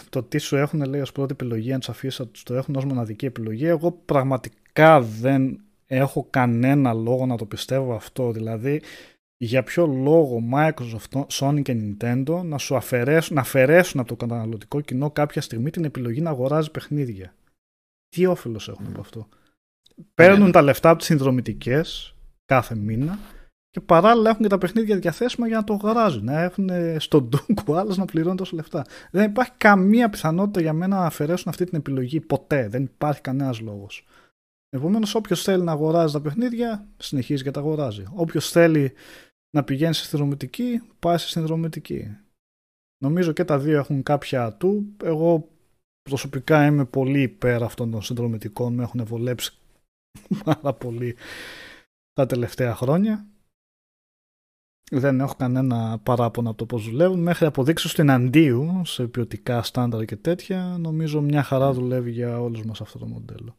το 0.09 0.23
τι 0.23 0.37
σου 0.37 0.55
έχουν 0.55 0.85
λέει 0.85 1.01
ως 1.01 1.11
πρώτη 1.11 1.31
επιλογή, 1.31 1.73
αν 1.73 1.79
τους 1.79 1.89
αφήσεις 1.89 2.19
να 2.19 2.27
τους 2.27 2.43
το 2.43 2.53
έχουν 2.53 2.75
ως 2.75 2.85
μοναδική 2.85 3.25
επιλογή. 3.25 3.65
Εγώ 3.65 3.91
πραγματικά 3.91 5.01
δεν 5.01 5.61
έχω 5.85 6.27
κανένα 6.29 6.93
λόγο 6.93 7.25
να 7.25 7.37
το 7.37 7.45
πιστεύω 7.45 7.93
αυτό. 7.93 8.31
Δηλαδή, 8.31 8.81
για 9.37 9.63
ποιο 9.63 9.85
λόγο 9.87 10.43
Microsoft, 10.53 11.25
Sony 11.31 11.61
και 11.61 11.75
Nintendo 11.81 12.41
να 12.43 12.57
σου 12.57 12.75
αφαιρέσουν, 12.75 13.35
να 13.35 13.41
αφαιρέσουν 13.41 13.99
από 13.99 14.09
το 14.09 14.15
καταναλωτικό 14.15 14.81
κοινό 14.81 15.11
κάποια 15.11 15.41
στιγμή 15.41 15.69
την 15.69 15.83
επιλογή 15.83 16.21
να 16.21 16.29
αγοράζει 16.29 16.71
παιχνίδια; 16.71 17.33
Τι 18.09 18.25
όφελος 18.25 18.69
έχουν 18.69 18.85
από 18.87 18.99
αυτό; 18.99 19.27
Παίρνουν 20.13 20.45
Ναι. 20.45 20.51
τα 20.51 20.61
λεφτά 20.61 20.89
από 20.89 20.97
τις 20.97 21.07
συνδρομητικές 21.07 22.15
κάθε 22.45 22.75
μήνα 22.75 23.19
και 23.69 23.79
παράλληλα 23.79 24.29
έχουν 24.29 24.41
και 24.41 24.49
τα 24.49 24.57
παιχνίδια 24.57 24.97
διαθέσιμα 24.97 25.47
για 25.47 25.57
να 25.57 25.63
το 25.63 25.73
αγοράζουν. 25.73 26.23
Να 26.23 26.41
έχουν 26.41 26.69
στον 26.97 27.29
ντούκο 27.29 27.75
άλλο 27.75 27.95
να 27.95 28.05
πληρώνει 28.05 28.37
τόσα 28.37 28.55
λεφτά. 28.55 28.85
Δεν 29.11 29.29
υπάρχει 29.29 29.51
καμία 29.57 30.09
πιθανότητα 30.09 30.61
για 30.61 30.73
μένα 30.73 30.97
να 30.97 31.05
αφαιρέσουν 31.05 31.49
αυτή 31.49 31.65
την 31.65 31.77
επιλογή 31.77 32.19
ποτέ. 32.19 32.67
Δεν 32.67 32.83
υπάρχει 32.83 33.21
κανένας 33.21 33.59
λόγος. 33.59 34.05
Επομένως, 34.69 35.15
όποιος 35.15 35.43
θέλει 35.43 35.63
να 35.63 35.71
αγοράζει 35.71 36.13
τα 36.13 36.21
παιχνίδια, 36.21 36.87
συνεχίζει 36.97 37.43
και 37.43 37.51
τα 37.51 37.59
αγοράζει. 37.59 38.03
Όποιος 38.13 38.51
θέλει 38.51 38.93
να 39.55 39.63
πηγαίνει 39.63 39.93
σε 39.93 40.05
συνδρομητική, 40.05 40.81
πάει 40.99 41.17
σε 41.17 41.27
συνδρομητική. 41.27 42.17
Νομίζω 43.03 43.31
και 43.31 43.43
τα 43.43 43.59
δύο 43.59 43.77
έχουν 43.77 44.03
κάποια 44.03 44.53
του. 44.53 44.95
Εγώ 45.03 45.49
προσωπικά 46.01 46.65
είμαι 46.65 46.85
πολύ 46.85 47.21
υπέρ 47.21 47.63
αυτών 47.63 47.91
των 47.91 48.01
συνδρομητικών. 48.01 48.73
Με 48.73 48.83
έχουν 48.83 49.05
βολέψει 49.05 49.53
πάρα 50.45 50.73
πολύ 50.73 51.15
τα 52.13 52.25
τελευταία 52.25 52.75
χρόνια. 52.75 53.25
Δεν 54.91 55.19
έχω 55.19 55.35
κανένα 55.37 55.99
παράπονο 56.03 56.49
από 56.49 56.57
το 56.57 56.65
πώς 56.65 56.89
δουλεύουν. 56.89 57.19
Μέχρι 57.19 57.45
αποδείξεις 57.45 57.93
του 57.93 58.01
εναντίου 58.01 58.81
σε 58.85 59.07
ποιοτικά 59.07 59.63
στάνταρ 59.63 60.05
και 60.05 60.15
τέτοια, 60.15 60.75
νομίζω 60.79 61.21
μια 61.21 61.43
χαρά 61.43 61.71
δουλεύει 61.73 62.11
για 62.11 62.41
όλους 62.41 62.65
μας 62.65 62.81
αυτό 62.81 62.97
το 62.99 63.05
μοντέλο. 63.05 63.57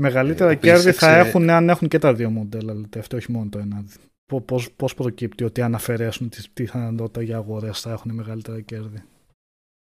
Μεγαλύτερα 0.00 0.50
Ε, 0.50 0.54
ο 0.54 0.58
κέρδη 0.58 0.90
PSX, 0.90 0.94
θα 0.94 1.16
ε, 1.16 1.18
έχουν 1.28 1.50
αν 1.50 1.68
έχουν 1.68 1.88
και 1.88 1.98
τα 1.98 2.14
δύο 2.14 2.30
μοντέλα, 2.30 2.74
λέτε, 2.74 2.98
αυτό 2.98 3.16
όχι 3.16 3.32
μόνο 3.32 3.48
το 3.50 3.58
ένα. 3.58 3.84
Πο- 4.26 4.40
Πώς, 4.40 4.72
πώς 4.72 4.94
προκύπτει 4.94 5.44
ότι 5.44 5.62
αν 5.62 5.74
αφαιρέσουν 5.74 6.28
τη 6.28 6.42
πιθανότητα 6.54 7.22
για 7.22 7.36
αγορές 7.36 7.80
θα 7.80 7.92
έχουν 7.92 8.14
μεγαλύτερα 8.14 8.60
κέρδη. 8.60 9.02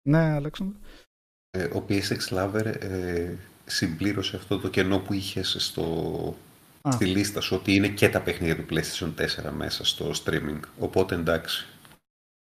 Ναι, 0.10 0.18
Αλέξανδρο. 0.18 0.78
Ε, 1.50 1.64
ο 1.64 1.86
PSX 1.90 2.18
Lover 2.30 2.66
ε, 2.80 3.34
συμπλήρωσε 3.66 4.36
αυτό 4.36 4.60
το 4.60 4.70
κενό 4.70 5.00
που 5.00 5.14
είχες 5.14 5.56
στο, 5.60 5.84
Α. 6.28 6.34
στη 6.92 7.06
λίστα 7.06 7.42
σου 7.42 7.56
ότι 7.56 7.76
είναι 7.76 7.88
και 7.90 8.10
τα 8.10 8.22
παιχνίδια 8.22 8.56
του 8.56 8.66
PlayStation 8.70 9.14
4 9.48 9.52
μέσα 9.52 9.86
στο 9.86 10.12
streaming. 10.24 10.60
Οπότε 10.80 11.16
εντάξει. 11.16 11.68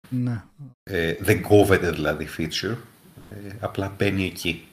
Ναι. 0.08 0.44
Ε, 0.82 1.14
δεν 1.20 1.42
κόβεται 1.42 1.90
δηλαδή 1.90 2.28
feature. 2.38 2.76
Ε, 3.30 3.56
απλά 3.60 3.88
μπαίνει 3.88 4.24
εκεί. 4.24 4.68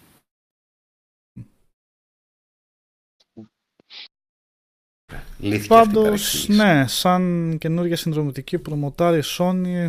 Λύθηκε 5.39 5.77
αυτή 5.77 5.93
η 5.93 5.93
Πάντως, 5.93 6.03
παρεξήγηση. 6.03 6.51
ναι, 6.51 6.87
σαν 6.87 7.57
καινούργια 7.57 7.95
συνδρομητική 7.95 8.57
προμοτάρει 8.59 9.21
Sony 9.25 9.87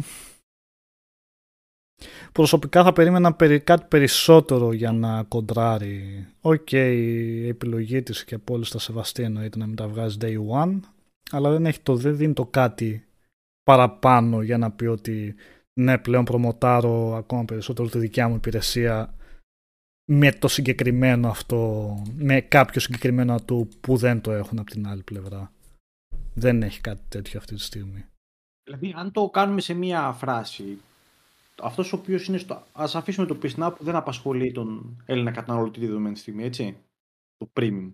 προσωπικά 2.33 2.85
θα 2.85 2.93
περίμενα 2.93 3.35
περί, 3.35 3.61
κάτι 3.61 3.85
περισσότερο 3.89 4.73
για 4.73 4.93
να 4.93 5.23
κοντράρει. 5.23 6.27
Οκ, 6.41 6.73
η 6.73 7.49
επιλογή 7.49 8.03
της 8.03 8.25
και 8.25 8.35
από 8.35 8.55
όλους 8.55 8.71
τα 8.71 8.79
σεβαστή 8.79 9.23
εννοείται 9.23 9.59
να 9.59 9.67
μην 9.67 9.77
τα 9.77 9.89
βγάζει 9.89 10.17
day 10.21 10.37
one, 10.63 10.81
αλλά 11.31 11.51
δεν, 11.51 11.67
έχει 11.67 11.81
το, 11.81 11.97
δεν 11.97 12.17
δίνει 12.17 12.33
το 12.33 12.47
κάτι 12.47 13.07
παραπάνω 13.63 14.43
για 14.43 14.59
να 14.59 14.71
πει 14.71 14.87
ότι 14.87 15.35
ναι, 15.81 15.99
πλέον 15.99 16.25
προμοτάρω 16.25 17.15
ακόμα 17.15 17.45
περισσότερο 17.45 17.89
τη 17.89 17.99
δικιά 17.99 18.29
μου 18.29 18.35
υπηρεσία 18.35 19.15
με 20.05 20.33
το 20.33 20.49
συγκεκριμένο 20.49 21.29
αυτό, 21.29 21.95
με 22.17 22.41
κάποιο 22.41 22.81
συγκεκριμένο 22.81 23.41
του 23.41 23.69
που 23.81 23.97
δεν 23.97 24.21
το 24.21 24.33
έχουν 24.33 24.59
από 24.59 24.71
την 24.71 24.87
άλλη 24.87 25.03
πλευρά. 25.03 25.53
Δεν 26.35 26.63
έχει 26.63 26.81
κάτι 26.81 27.03
τέτοιο 27.09 27.39
αυτή 27.39 27.55
τη 27.55 27.61
στιγμή. 27.61 28.05
Δηλαδή, 28.65 28.95
αν 28.97 29.13
το 29.13 29.29
κάνουμε 29.29 29.61
σε 29.61 29.75
μία 29.75 30.13
φράση, 30.13 30.79
αυτός 31.63 31.93
ο 31.93 31.97
οποίος 31.97 32.27
είναι 32.27 32.39
στο... 32.39 32.63
Ας 32.73 32.95
αφήσουμε 32.95 33.27
το 33.27 33.39
PSNAP 33.43 33.73
που 33.77 33.85
δεν 33.85 33.97
απασχολεί 33.97 34.53
τον 34.53 35.03
Έλληνα 35.07 35.31
καταναλωτή 35.31 35.81
τη 35.81 35.87
δεδομένη 35.87 36.17
στιγμή, 36.17 36.45
έτσι. 36.45 36.77
Το 37.37 37.51
premium. 37.61 37.93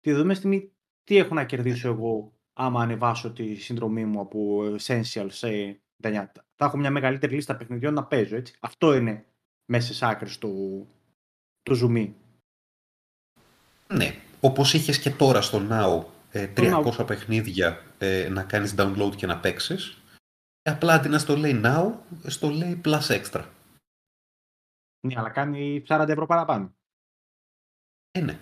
Τη 0.00 0.10
δεδομένη 0.10 0.34
στιγμή, 0.34 0.72
τι 1.04 1.16
έχω 1.16 1.34
να 1.34 1.44
κερδίσω 1.44 1.88
εγώ 1.88 2.32
άμα 2.52 2.82
ανεβάσω 2.82 3.32
τη 3.32 3.54
συνδρομή 3.54 4.04
μου 4.04 4.20
από 4.20 4.60
Essential 4.78 5.26
σε 5.28 5.80
99. 6.02 6.24
Θα 6.56 6.64
έχω 6.64 6.76
μια 6.76 6.90
μεγαλύτερη 6.90 7.34
λίστα 7.34 7.56
παιχνιδιών 7.56 7.94
να 7.94 8.04
παίζω, 8.04 8.36
έτσι. 8.36 8.54
Αυτό 8.60 8.94
είναι 8.94 9.24
μέσα 9.64 9.94
σε 9.94 10.06
άκρες 10.06 10.38
το, 10.38 10.48
το 11.62 11.78
zoom. 11.82 12.12
Ναι, 13.94 14.14
όπως 14.40 14.74
είχες 14.74 14.98
και 14.98 15.10
τώρα 15.10 15.40
στο 15.40 15.62
Now 15.70 16.04
ε, 16.30 16.46
Το 16.46 16.92
300 17.00 17.06
παιχνίδια 17.06 17.82
ε, 17.98 18.28
να 18.28 18.42
κάνεις 18.42 18.74
download 18.78 19.12
και 19.16 19.26
να 19.26 19.38
παίξεις. 19.38 20.01
Απλά 20.62 20.94
αντί 20.94 21.08
να 21.08 21.18
στο 21.18 21.36
λέει 21.36 21.60
Now, 21.64 21.92
στο 22.26 22.48
λέει 22.48 22.80
Plus 22.84 23.00
Extra. 23.00 23.44
Ναι, 25.06 25.14
αλλά 25.18 25.30
κάνει 25.30 25.84
40 25.88 26.04
ευρώ 26.08 26.26
παραπάνω. 26.26 26.74
Ε, 28.10 28.20
ναι. 28.20 28.38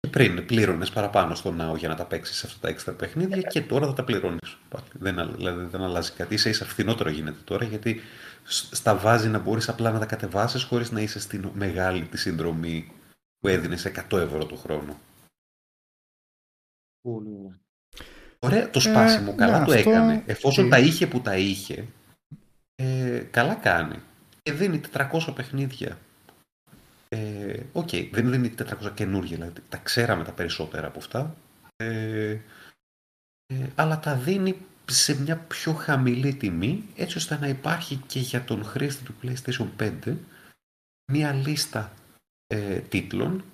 Και 0.00 0.08
πριν 0.10 0.46
πλήρωνες 0.46 0.90
παραπάνω 0.90 1.34
στο 1.34 1.54
Now 1.60 1.76
για 1.78 1.88
να 1.88 1.94
τα 1.94 2.06
παίξεις 2.06 2.44
αυτά 2.44 2.58
τα 2.60 2.68
έξτρα 2.68 2.94
παιχνίδια 2.94 3.42
και 3.42 3.62
τώρα 3.62 3.86
θα 3.86 3.92
τα 3.92 4.04
πληρώνεις. 4.04 4.58
πάλι. 4.68 4.86
Δεν, 4.92 5.18
α- 5.18 5.26
δηλαδή 5.26 5.64
δεν 5.64 5.82
αλλάζει 5.82 6.12
κάτι. 6.12 6.34
Ίσα 6.34 6.48
ίσα 6.48 6.64
φθηνότερο 6.64 7.10
γίνεται 7.10 7.40
τώρα 7.44 7.64
γιατί 7.64 8.00
σ- 8.44 8.74
στα 8.74 8.96
βάζει 8.96 9.28
να 9.28 9.38
μπορείς 9.38 9.68
απλά 9.68 9.90
να 9.90 9.98
τα 9.98 10.06
κατεβάσεις 10.06 10.62
χωρίς 10.64 10.90
να 10.90 11.00
είσαι 11.00 11.20
στην 11.20 11.50
μεγάλη 11.54 12.06
τη 12.06 12.16
συνδρομή 12.16 12.92
που 13.38 13.48
έδινες 13.48 13.84
100 13.86 14.18
ευρώ 14.18 14.46
το 14.46 14.56
χρόνο. 14.56 15.00
Πολύ 17.00 17.28
ωραία. 17.38 17.58
Ωραία, 18.38 18.70
το 18.70 18.80
σπάσιμο 18.80 19.30
ναι, 19.30 19.36
καλά 19.36 19.64
το 19.64 19.72
αυτό- 19.72 19.90
έκανε. 19.90 20.22
Εφόσον 20.26 20.64
τι- 20.64 20.70
τα 20.70 20.78
είχε 20.78 21.06
που 21.06 21.20
τα 21.20 21.36
είχε, 21.36 21.84
ε, 22.74 23.22
καλά 23.30 23.54
κάνει. 23.54 23.96
Και 24.42 24.52
δίνει 24.52 24.78
400 24.78 25.32
παιχνίδια. 25.34 25.98
Ε, 27.08 27.60
Οκ, 27.72 27.88
δεν 28.12 28.30
δίνει 28.30 28.48
400 28.50 28.90
καινούργια, 28.94 29.36
δηλαδή 29.36 29.60
τα 29.68 29.76
ξέραμε 29.76 30.24
τα 30.24 30.32
περισσότερα 30.32 30.86
από 30.86 30.98
αυτά. 30.98 31.36
Ε, 31.76 32.30
ε, 33.46 33.66
αλλά 33.74 34.00
τα 34.00 34.14
δίνει 34.14 34.56
σε 34.90 35.20
μια 35.20 35.36
πιο 35.36 35.72
χαμηλή 35.72 36.34
τιμή, 36.34 36.84
έτσι 36.96 37.16
ώστε 37.16 37.38
να 37.40 37.48
υπάρχει 37.48 37.96
και 38.06 38.18
για 38.20 38.44
τον 38.44 38.64
χρήστη 38.64 39.04
του 39.04 39.14
PlayStation 39.22 39.66
5 39.76 40.16
μια 41.12 41.32
λίστα 41.32 41.92
ε, 42.46 42.78
τίτλων 42.78 43.44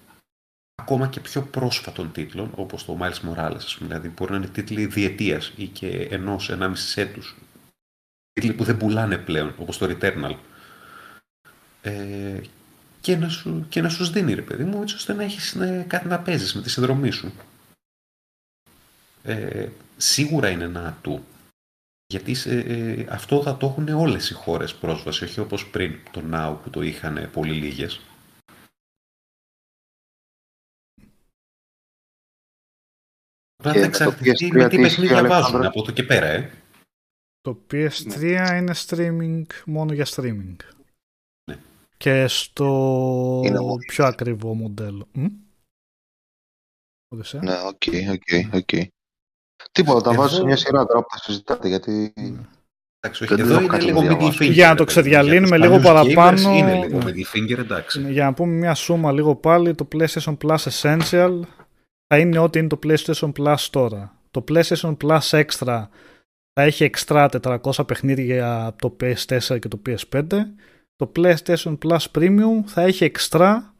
ακόμα 0.81 1.09
και 1.09 1.21
πιο 1.21 1.43
πρόσφατων 1.43 2.13
τίτλων, 2.13 2.51
όπως 2.55 2.85
το 2.85 2.99
Miles 3.01 3.29
Morales, 3.29 3.55
ας 3.57 3.77
πούμε, 3.77 3.89
δηλαδή 3.89 4.09
μπορεί 4.09 4.31
να 4.31 4.37
είναι 4.37 4.47
τίτλοι 4.47 4.87
διετίας 4.87 5.53
ή 5.57 5.67
και 5.67 6.09
ενός, 6.11 6.51
ενάμισης 6.51 6.97
έτους. 6.97 7.37
Τίτλοι 8.33 8.53
που 8.53 8.65
δεν 8.65 8.77
πουλάνε 8.77 9.19
πλέον, 9.19 9.55
όπως 9.59 9.79
το 9.79 9.87
Returnal. 9.91 10.37
Ε, 11.83 12.41
και, 13.01 13.17
να 13.17 13.29
σου, 13.29 13.67
και 13.69 13.83
να 13.83 13.89
σου 13.89 14.11
δίνει, 14.11 14.35
ρε 14.35 14.43
παιδί 14.43 14.65
μου, 14.65 14.83
έτσι 14.83 14.95
ώστε 14.95 15.13
να 15.13 15.23
έχεις 15.23 15.55
ε, 15.55 15.85
κάτι 15.89 16.09
να 16.09 16.21
παίζεις 16.21 16.55
με 16.55 16.63
τη 16.63 16.71
συνδρομή 16.71 17.11
σου. 17.11 17.33
Ε, 19.23 19.69
σίγουρα 19.97 20.51
είναι 20.51 20.65
ένα 20.65 20.87
ατού. 20.87 21.25
Γιατί 22.07 22.35
σε, 22.35 22.59
ε, 22.59 23.07
αυτό 23.09 23.43
θα 23.43 23.57
το 23.57 23.67
έχουν 23.67 23.89
όλες 23.89 24.31
οι 24.31 24.35
χώρες 24.35 24.75
πρόσβαση, 24.75 25.25
όχι 25.25 25.41
όπως 25.41 25.67
πριν 25.67 25.99
το 26.11 26.23
Now 26.33 26.57
που 26.63 26.71
το 26.71 26.83
είχαν 26.83 27.31
πολύ 27.33 27.53
λίγες. 27.53 28.01
Απλά 33.63 33.73
Και 33.73 33.79
θα 33.79 33.87
με 33.87 33.91
το 33.93 34.05
εξαρτηθεί 34.05 34.49
PS3 34.49 34.53
με 34.57 34.69
τι 34.69 34.77
τι 34.77 34.83
ισχύει, 34.83 35.01
παιχνίδια 35.01 35.17
βάζουν 35.17 35.33
Αλέξανδρε; 35.33 35.67
από 35.67 35.81
εδώ 35.81 35.93
και 35.93 36.03
πέρα, 36.03 36.27
ε. 36.27 36.51
Το 37.41 37.59
PS3 37.71 38.23
είναι 38.57 38.75
streaming 38.87 39.43
μόνο 39.67 39.93
για 39.93 40.07
streaming. 40.07 40.57
Ναι. 41.51 41.57
Και 41.97 42.27
στο 42.27 42.67
Είναι 43.45 43.61
μόνο. 43.61 43.77
πιο 43.87 44.05
ακριβό 44.05 44.55
μοντέλο. 44.55 45.09
Μ; 45.13 45.25
Οδυσσέα; 47.09 47.43
Ναι, 47.43 47.53
οκ, 47.61 47.83
οκ, 48.13 48.55
οκ. 48.55 48.89
Τίποτα, 49.73 50.01
τα 50.01 50.11
Εδώ- 50.11 50.23
βάζω 50.23 50.35
σε 50.35 50.45
μια 50.45 50.57
σειρά 50.57 50.87
τώρα 50.87 51.01
που 51.03 51.11
θα 51.11 51.19
συζητάτε, 51.19 51.69
γιατί 51.69 52.13
Εντάξει, 53.03 53.23
όχι, 53.25 53.35
Δεν 53.35 53.45
εδώ 53.45 53.53
έχω 53.55 53.63
είναι 53.63 53.71
κάτι 53.73 53.85
λίγο 53.85 54.03
να 54.03 54.07
middle 54.13 54.19
διαβάσω. 54.19 54.45
finger. 54.45 54.53
Για 54.53 54.67
να 54.67 54.73
ρε 54.73 54.77
το 54.79 54.85
παιδί 54.85 54.99
μου. 54.99 55.03
ξεδιαλύνουμε 55.03 55.57
Για 55.57 55.67
τους 55.69 55.77
λίγο 55.79 55.93
παλιούς 55.95 56.15
παραπάνω, 56.15 56.51
gamers 56.51 56.57
Είναι 56.59 56.75
λίγο 56.87 56.99
ναι. 56.99 57.05
middle 57.11 57.37
finger, 57.37 57.59
εντάξει. 57.59 58.13
Για 58.13 58.25
να 58.25 58.35
πούμε 58.35 58.53
μια 58.53 58.75
σούμα 58.75 59.13
λίγο 59.13 59.37
πάλι, 59.37 59.75
το 59.75 59.89
PlayStation 59.93 60.37
Plus 60.45 60.57
Essential 60.57 61.41
θα 62.15 62.19
είναι 62.19 62.39
ό,τι 62.39 62.59
είναι 62.59 62.69
το 62.69 62.79
PlayStation 62.83 63.33
Plus 63.33 63.57
τώρα. 63.71 64.19
Το 64.31 64.45
PlayStation 64.49 64.97
Plus 64.97 65.21
Extra 65.21 65.87
θα 66.53 66.63
έχει 66.63 66.85
εξτρά 66.85 67.29
400 67.43 67.87
παιχνίδια 67.87 68.67
από 68.67 68.79
το 68.79 68.97
PS4 69.01 69.59
και 69.61 69.69
το 69.69 69.83
PS5. 69.87 70.27
Το 70.97 71.13
PlayStation 71.17 71.79
Plus 71.79 72.05
Premium 72.13 72.63
θα 72.67 72.83
έχει 72.83 73.05
εξτρά 73.05 73.75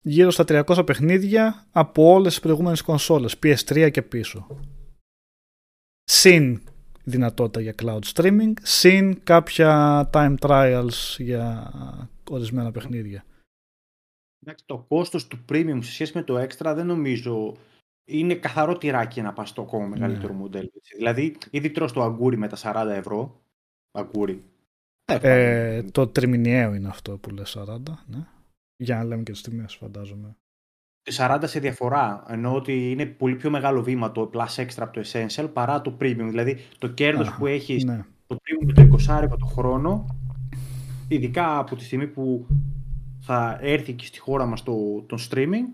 γύρω 0.00 0.30
στα 0.30 0.44
300 0.48 0.86
παιχνίδια 0.86 1.66
από 1.70 2.12
όλες 2.12 2.32
τις 2.32 2.42
προηγούμενες 2.42 2.82
κονσόλες, 2.82 3.36
PS3 3.42 3.90
και 3.90 4.02
πίσω. 4.02 4.46
Συν 6.04 6.62
δυνατότητα 7.04 7.60
για 7.60 7.74
cloud 7.82 8.02
streaming, 8.14 8.52
συν 8.62 9.22
κάποια 9.22 10.10
time 10.12 10.34
trials 10.40 11.16
για 11.18 11.72
ορισμένα 12.30 12.70
παιχνίδια. 12.70 13.24
Εντάξει, 14.42 14.64
το 14.66 14.84
κόστος 14.88 15.26
του 15.26 15.38
premium 15.48 15.78
σε 15.80 15.92
σχέση 15.92 16.12
με 16.14 16.22
το 16.22 16.40
extra 16.42 16.72
δεν 16.74 16.86
νομίζω 16.86 17.56
είναι 18.04 18.34
καθαρό 18.34 18.78
τυράκι 18.78 19.22
να 19.22 19.32
πας 19.32 19.48
στο 19.48 19.62
ακόμα 19.62 19.86
μεγαλύτερο 19.86 20.32
μοντέλο. 20.32 20.70
έτσι. 20.76 20.96
Δηλαδή, 20.96 21.36
ήδη 21.50 21.70
τρως 21.70 21.92
το 21.92 22.02
αγκούρι 22.02 22.36
με 22.36 22.48
τα 22.48 22.56
40 22.56 22.86
ευρώ. 22.90 23.40
Αγκούρι. 23.90 24.44
Ε, 25.04 25.82
το 25.82 26.06
τριμηνιαίο 26.08 26.74
είναι 26.74 26.88
αυτό 26.88 27.18
που 27.18 27.30
λες 27.30 27.56
40, 27.58 28.04
ναι. 28.06 28.26
Για 28.76 28.96
να 28.96 29.04
λέμε 29.04 29.22
και 29.22 29.32
τις 29.32 29.40
τιμές 29.42 29.74
φαντάζομαι. 29.74 30.36
Το 31.02 31.12
40 31.16 31.42
σε 31.46 31.60
διαφορά, 31.60 32.24
ενώ 32.28 32.54
ότι 32.54 32.90
είναι 32.90 33.06
πολύ 33.06 33.36
πιο 33.36 33.50
μεγάλο 33.50 33.82
βήμα 33.82 34.12
το 34.12 34.30
Plus 34.34 34.54
Extra 34.56 34.78
από 34.78 34.92
το 34.92 35.02
Essential 35.04 35.50
παρά 35.52 35.80
το 35.80 35.96
Premium. 36.00 36.26
Δηλαδή, 36.28 36.58
το 36.78 36.88
κέρδος 36.88 37.28
Αχα, 37.28 37.38
που 37.38 37.46
έχεις 37.46 37.84
Ναι. 37.84 38.04
το 38.26 38.36
Premium 38.36 38.64
με 38.66 38.72
το 38.72 38.82
20 38.82 39.36
το 39.38 39.46
χρόνο, 39.46 40.06
ειδικά 41.08 41.58
από 41.58 41.76
τη 41.76 41.84
στιγμή 41.84 42.06
που 42.06 42.46
θα 43.32 43.58
έρθει 43.60 43.92
και 43.94 44.04
στη 44.04 44.18
χώρα 44.18 44.46
μας 44.46 44.62
το, 44.62 45.02
το 45.02 45.16
streaming, 45.30 45.64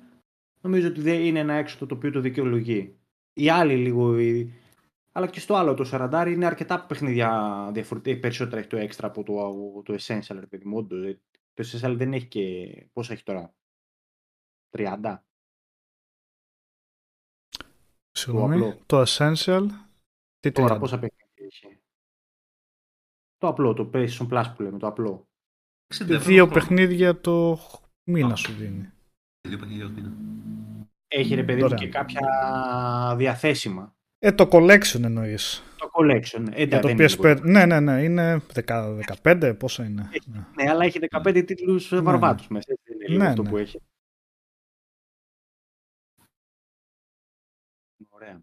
νομίζω 0.61 0.89
ότι 0.89 1.01
δεν 1.01 1.21
είναι 1.21 1.39
ένα 1.39 1.55
έξοδο 1.55 1.87
το 1.87 1.95
οποίο 1.95 2.11
το 2.11 2.21
δικαιολογεί. 2.21 2.99
Οι 3.33 3.51
άλλοι 3.51 3.77
λίγο, 3.77 4.19
οι- 4.19 4.53
αλλά 5.13 5.27
και 5.29 5.41
στο 5.41 5.55
άλλο 5.55 5.75
το 5.75 5.85
40 5.93 6.25
είναι 6.29 6.47
αρκετά 6.47 6.87
παιχνίδια 6.87 7.71
διαφορετικά, 7.73 8.21
περισσότερα 8.21 8.61
έχει 8.61 8.69
το 8.69 8.79
extra 8.79 9.05
από 9.05 9.23
το, 9.23 9.83
το 9.83 9.95
Essential, 10.01 10.37
ρε 10.41 10.47
παιδί 10.47 10.65
μου, 10.65 10.77
όντως. 10.77 11.05
Ε, 11.05 11.21
Το 11.55 11.65
Essential 11.69 11.95
δεν 11.97 12.13
έχει 12.13 12.27
και, 12.27 12.73
πόσα 12.93 13.13
έχει 13.13 13.23
τώρα, 13.23 13.55
30. 14.77 15.23
Συγγνώμη, 18.11 18.55
απλό. 18.55 18.83
το 18.87 19.03
Essential, 19.07 19.67
τι 20.41 20.53
Τώρα 20.53 20.77
30. 20.77 20.81
πόσα 20.81 20.99
παιχνίδια 20.99 21.27
έχει. 21.35 21.81
Το 23.37 23.49
απλό, 23.49 23.75
το 23.75 23.91
PlayStation 23.95 24.29
Plus 24.31 24.53
που 24.57 24.63
λέμε, 24.63 24.79
το 24.79 24.87
απλό. 24.87 25.29
60 25.95 26.01
ευρώ 26.01 26.19
Δύο 26.19 26.19
το 26.19 26.25
χρόνο. 26.25 26.47
παιχνίδια 26.53 27.21
το 27.21 27.59
μήνα 28.05 28.35
σου 28.37 28.53
δίνει. 28.53 28.91
Δύο 29.49 29.59
παιχνίδια 29.59 29.85
το 29.85 29.91
μήνα. 29.91 30.13
Έχει 31.09 31.35
ρε 31.35 31.43
παιδί 31.45 31.63
μου 31.63 31.69
Δωρεάν. 31.69 31.81
και 31.81 31.89
κάποια 31.89 33.15
διαθέσιμα. 33.17 33.95
Ε, 34.19 34.33
το 34.33 34.49
collection 34.53 35.03
εννοείς. 35.03 35.63
Το 35.77 35.91
collection. 35.93 36.47
Ε, 36.53 36.65
Για 36.65 36.81
το 36.81 36.87
δεν 36.89 36.97
είναι 36.97 37.07
PSP. 37.11 37.19
λίγο. 37.25 37.41
Ναι, 37.51 37.67
ναι, 37.67 37.81
ναι. 37.81 38.03
Είναι 38.03 38.43
10, 38.55 38.99
15, 39.23 39.55
πόσα 39.59 39.85
είναι. 39.85 40.11
Ναι. 40.27 40.47
Ναι, 40.57 40.71
αλλά 40.71 40.85
έχει 40.85 40.99
15 41.11 41.43
τίτλους 41.47 41.91
Ναι. 41.91 42.01
βαρβάτους 42.01 42.49
μέσα. 42.49 42.67
έτσι, 42.73 42.85
Δεν 42.87 42.97
είναι 42.97 43.07
λίγο 43.09 43.23
Ναι, 43.23 43.29
αυτό 43.29 43.43
ναι. 43.43 43.49
που 43.51 43.57
έχει. 43.57 43.81
Ωραία. 48.09 48.43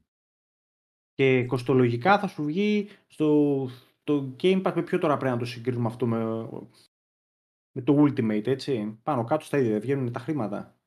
Και 1.13 1.45
κοστολογικά 1.45 2.19
θα 2.19 2.27
σου 2.27 2.43
βγει 2.43 2.89
στο 3.07 3.69
το 4.03 4.35
Game 4.41 4.61
Pass 4.61 4.71
με 4.75 4.81
ποιο 4.83 4.97
τώρα 4.97 5.17
πρέπει 5.17 5.33
να 5.33 5.39
το 5.39 5.45
συγκρίνουμε 5.45 5.87
αυτό 5.87 6.05
με, 6.07 6.49
με 7.75 7.81
το 7.81 8.03
Ultimate, 8.03 8.47
έτσι. 8.47 8.99
Πάνω 9.03 9.23
κάτω 9.23 9.45
στα 9.45 9.57
ίδια 9.57 9.71
δεν 9.71 9.79
βγαίνουν 9.81 10.11
τα 10.11 10.19
χρήματα. 10.19 10.77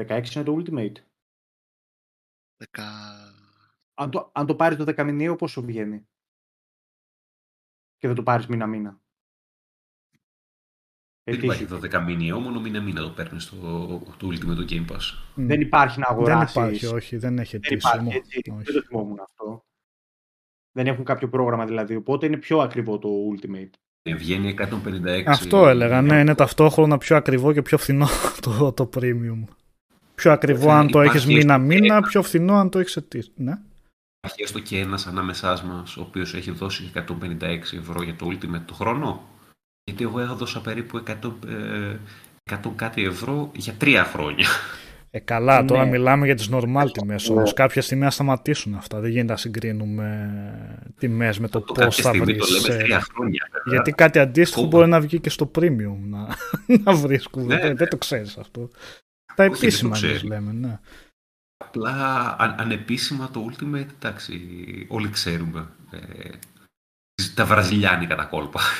16 0.00 0.34
είναι 0.34 0.44
το 0.44 0.56
Ultimate. 0.58 0.96
Δεκα... 2.56 2.84
Αν 3.94 4.10
το, 4.10 4.30
αν 4.34 4.46
το 4.46 4.54
πάρεις 4.56 4.78
το 4.78 4.84
10 4.96 5.04
μηνιαίο 5.04 5.36
πόσο 5.36 5.62
βγαίνει; 5.62 6.08
Και 7.96 8.06
δεν 8.06 8.14
το 8.16 8.22
πάρεις 8.22 8.46
μήνα-μήνα. 8.46 9.00
Δεν 11.22 11.34
Ετήσιο. 11.34 11.64
υπάρχει 11.64 11.86
12 11.96 12.04
μήνυο, 12.04 12.40
μόνο 12.40 12.60
μήνα 12.60 12.80
μήνα 12.80 13.02
το 13.02 13.10
παίρνεις 13.10 13.42
στο 13.42 13.56
το 14.18 14.26
Ultimate 14.28 14.54
το 14.56 14.66
Game 14.68 14.86
Pass. 14.90 15.00
Μμ. 15.34 15.46
Δεν 15.46 15.60
υπάρχει 15.60 15.98
να 15.98 16.06
Δεν 16.06 16.16
αγοράσεις. 16.16 16.50
υπάρχει, 16.56 16.86
όχι. 16.86 17.16
Δεν 17.16 17.38
έχει 17.38 17.58
Δεν 17.58 17.72
αιτήσιο. 17.72 17.90
υπάρχει, 18.00 18.16
έτσι. 18.16 18.40
Όχι. 18.50 18.62
Δεν 18.62 18.74
το 18.74 18.82
θυμόμουν 18.82 19.20
αυτό. 19.20 19.64
Δεν 20.72 20.86
έχουν 20.86 21.04
κάποιο 21.04 21.28
πρόγραμμα 21.28 21.66
δηλαδή, 21.66 21.94
οπότε 21.94 22.26
είναι 22.26 22.36
πιο 22.36 22.58
ακριβό 22.60 22.98
το 22.98 23.08
Ultimate. 23.08 23.70
Ε, 24.02 24.14
βγαίνει 24.14 24.54
156. 24.58 25.22
Αυτό 25.26 25.68
έλεγα, 25.68 26.02
ναι, 26.02 26.18
είναι 26.20 26.34
ταυτόχρονα 26.34 26.98
πιο 26.98 27.16
ακριβό 27.16 27.52
και 27.52 27.62
πιο 27.62 27.78
φθηνό 27.78 28.08
το, 28.44 28.72
το 28.72 28.90
premium. 28.96 29.44
Πιο 30.14 30.32
ακριβό 30.32 30.68
Ε, 30.68 30.72
αν 30.72 30.90
το 30.90 31.02
υπάρχει 31.02 31.16
έχεις 31.16 31.34
μήνα-μήνα, 31.34 31.94
ένα. 31.94 32.02
πιο 32.06 32.22
φθηνό 32.22 32.54
αν 32.54 32.70
το 32.70 32.78
έχεις 32.78 32.96
ετήσιο. 32.96 33.32
Ναι. 33.36 33.58
Υπάρχει 34.18 34.42
έστω 34.42 34.58
και 34.60 34.78
ένας 34.78 35.06
ανάμεσάς 35.06 35.62
μας, 35.62 35.96
ο 35.96 36.00
οποίος 36.00 36.34
έχει 36.34 36.50
δώσει 36.50 36.90
156 36.94 37.76
ευρώ 37.78 38.02
για 38.02 38.14
το 38.14 38.26
Ultimate 38.30 38.62
το 38.64 38.74
χρόνο. 38.74 39.28
Γιατί 39.84 40.04
εγώ 40.04 40.20
έδωσα 40.20 40.60
περίπου 40.60 41.02
100, 41.06 41.12
ε, 41.48 41.96
100 42.50 42.72
κάτι 42.76 43.04
ευρώ 43.04 43.50
για 43.54 43.72
τρία 43.72 44.04
χρόνια. 44.04 44.46
Ε, 45.12 45.18
καλά, 45.18 45.60
Ναι. 45.60 45.66
τώρα 45.66 45.84
μιλάμε 45.84 46.26
για 46.26 46.34
τις 46.34 46.48
normal 46.52 46.86
τιμές 46.92 47.28
Ναι. 47.28 47.36
όμως. 47.36 47.52
Κάποια 47.52 47.82
στιγμή 47.82 48.04
θα 48.04 48.10
σταματήσουν 48.10 48.74
αυτά. 48.74 49.00
Δεν 49.00 49.10
γίνεται 49.10 49.32
να 49.32 49.38
συγκρίνουμε 49.38 50.88
τιμές 50.98 51.38
με 51.38 51.48
το 51.48 51.60
Το 51.60 51.72
πώς 51.72 51.76
κάποια 51.78 52.02
θα 52.02 52.08
στιγμή 52.08 52.36
το 52.36 52.46
βρεις. 52.46 52.62
λέμε 52.68 52.74
ε, 52.74 52.82
τρία 52.84 53.00
χρόνια. 53.00 53.48
βέβαια. 53.52 53.62
Γιατί 53.74 53.92
κάτι 53.92 54.18
αντίστοιχο 54.18 54.60
Κόμπο. 54.60 54.76
μπορεί 54.76 54.88
να 54.90 55.00
βγει 55.00 55.20
και 55.20 55.30
στο 55.30 55.50
premium 55.58 55.96
να, 56.00 56.26
να 56.84 56.94
βρίσκουμε. 56.94 57.44
Ναι, 57.44 57.60
δεν, 57.60 57.68
ναι. 57.68 57.74
δεν 57.74 57.88
το 57.88 57.96
ξέρεις 57.98 58.36
αυτό. 58.38 58.70
Τα 59.24 59.34
δεν 59.36 59.48
το 59.50 59.56
επίσημα 59.56 59.90
ξέρεις. 59.90 60.16
εμείς 60.20 60.28
λέμε, 60.30 60.52
ναι. 60.52 60.78
Απλά 61.64 62.36
αν, 62.38 62.54
ανεπίσημα 62.58 63.30
το 63.30 63.50
Ultimate, 63.50 63.86
εντάξει, 63.94 64.40
όλοι 64.88 65.10
ξέρουμε. 65.10 65.68
Ε, 65.90 66.30
τα 67.34 67.44
βραζιλιάνικα 67.44 68.16
τα 68.16 68.24
κόλπα. 68.24 68.60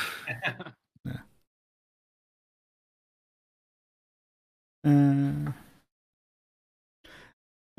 Ε, 4.82 5.52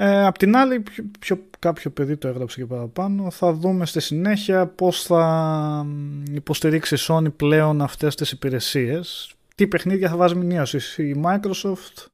ε, 0.04 0.26
απ' 0.26 0.38
την 0.38 0.56
άλλη, 0.56 0.80
πιο, 0.80 1.04
πιο- 1.20 1.50
κάποιο 1.60 1.92
παιδί 1.92 2.18
το 2.18 2.28
έγραψε 2.28 2.60
και 2.60 2.66
παραπάνω, 2.66 3.32
θα 3.32 3.54
δούμε 3.54 3.86
στη 3.86 4.00
συνέχεια 4.00 4.68
πώς 4.68 5.04
θα 5.04 5.24
μ, 5.86 6.24
υποστηρίξει 6.32 6.96
η 6.96 6.98
Sony 7.02 7.34
πλέον 7.36 7.82
αυτές 7.82 8.16
τις 8.16 8.32
υπηρεσίες. 8.32 9.34
Τι 9.56 9.68
παιχνίδια 9.68 10.10
θα 10.10 10.16
βάζει 10.16 10.36
μηνίωση. 10.36 11.04
Η 11.10 11.22
Microsoft 11.26 12.06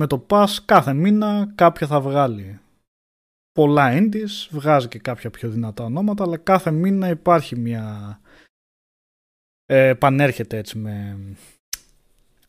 με 0.00 0.06
το 0.06 0.26
Pass 0.28 0.46
κάθε 0.64 0.92
μήνα 0.92 1.52
κάποια 1.54 1.86
θα 1.86 2.00
βγάλει. 2.00 2.60
Πολλά 3.52 3.90
indies, 3.92 4.48
βγάζει 4.50 4.88
και 4.88 4.98
κάποια 4.98 5.30
πιο 5.30 5.48
δυνατά 5.48 5.84
ονόματα, 5.84 6.24
αλλά 6.24 6.36
κάθε 6.36 6.70
μήνα 6.70 7.08
υπάρχει 7.08 7.56
μια... 7.56 8.20
Ε, 9.66 9.88
επανέρχεται 9.88 10.56
έτσι 10.56 10.78
με 10.78 11.18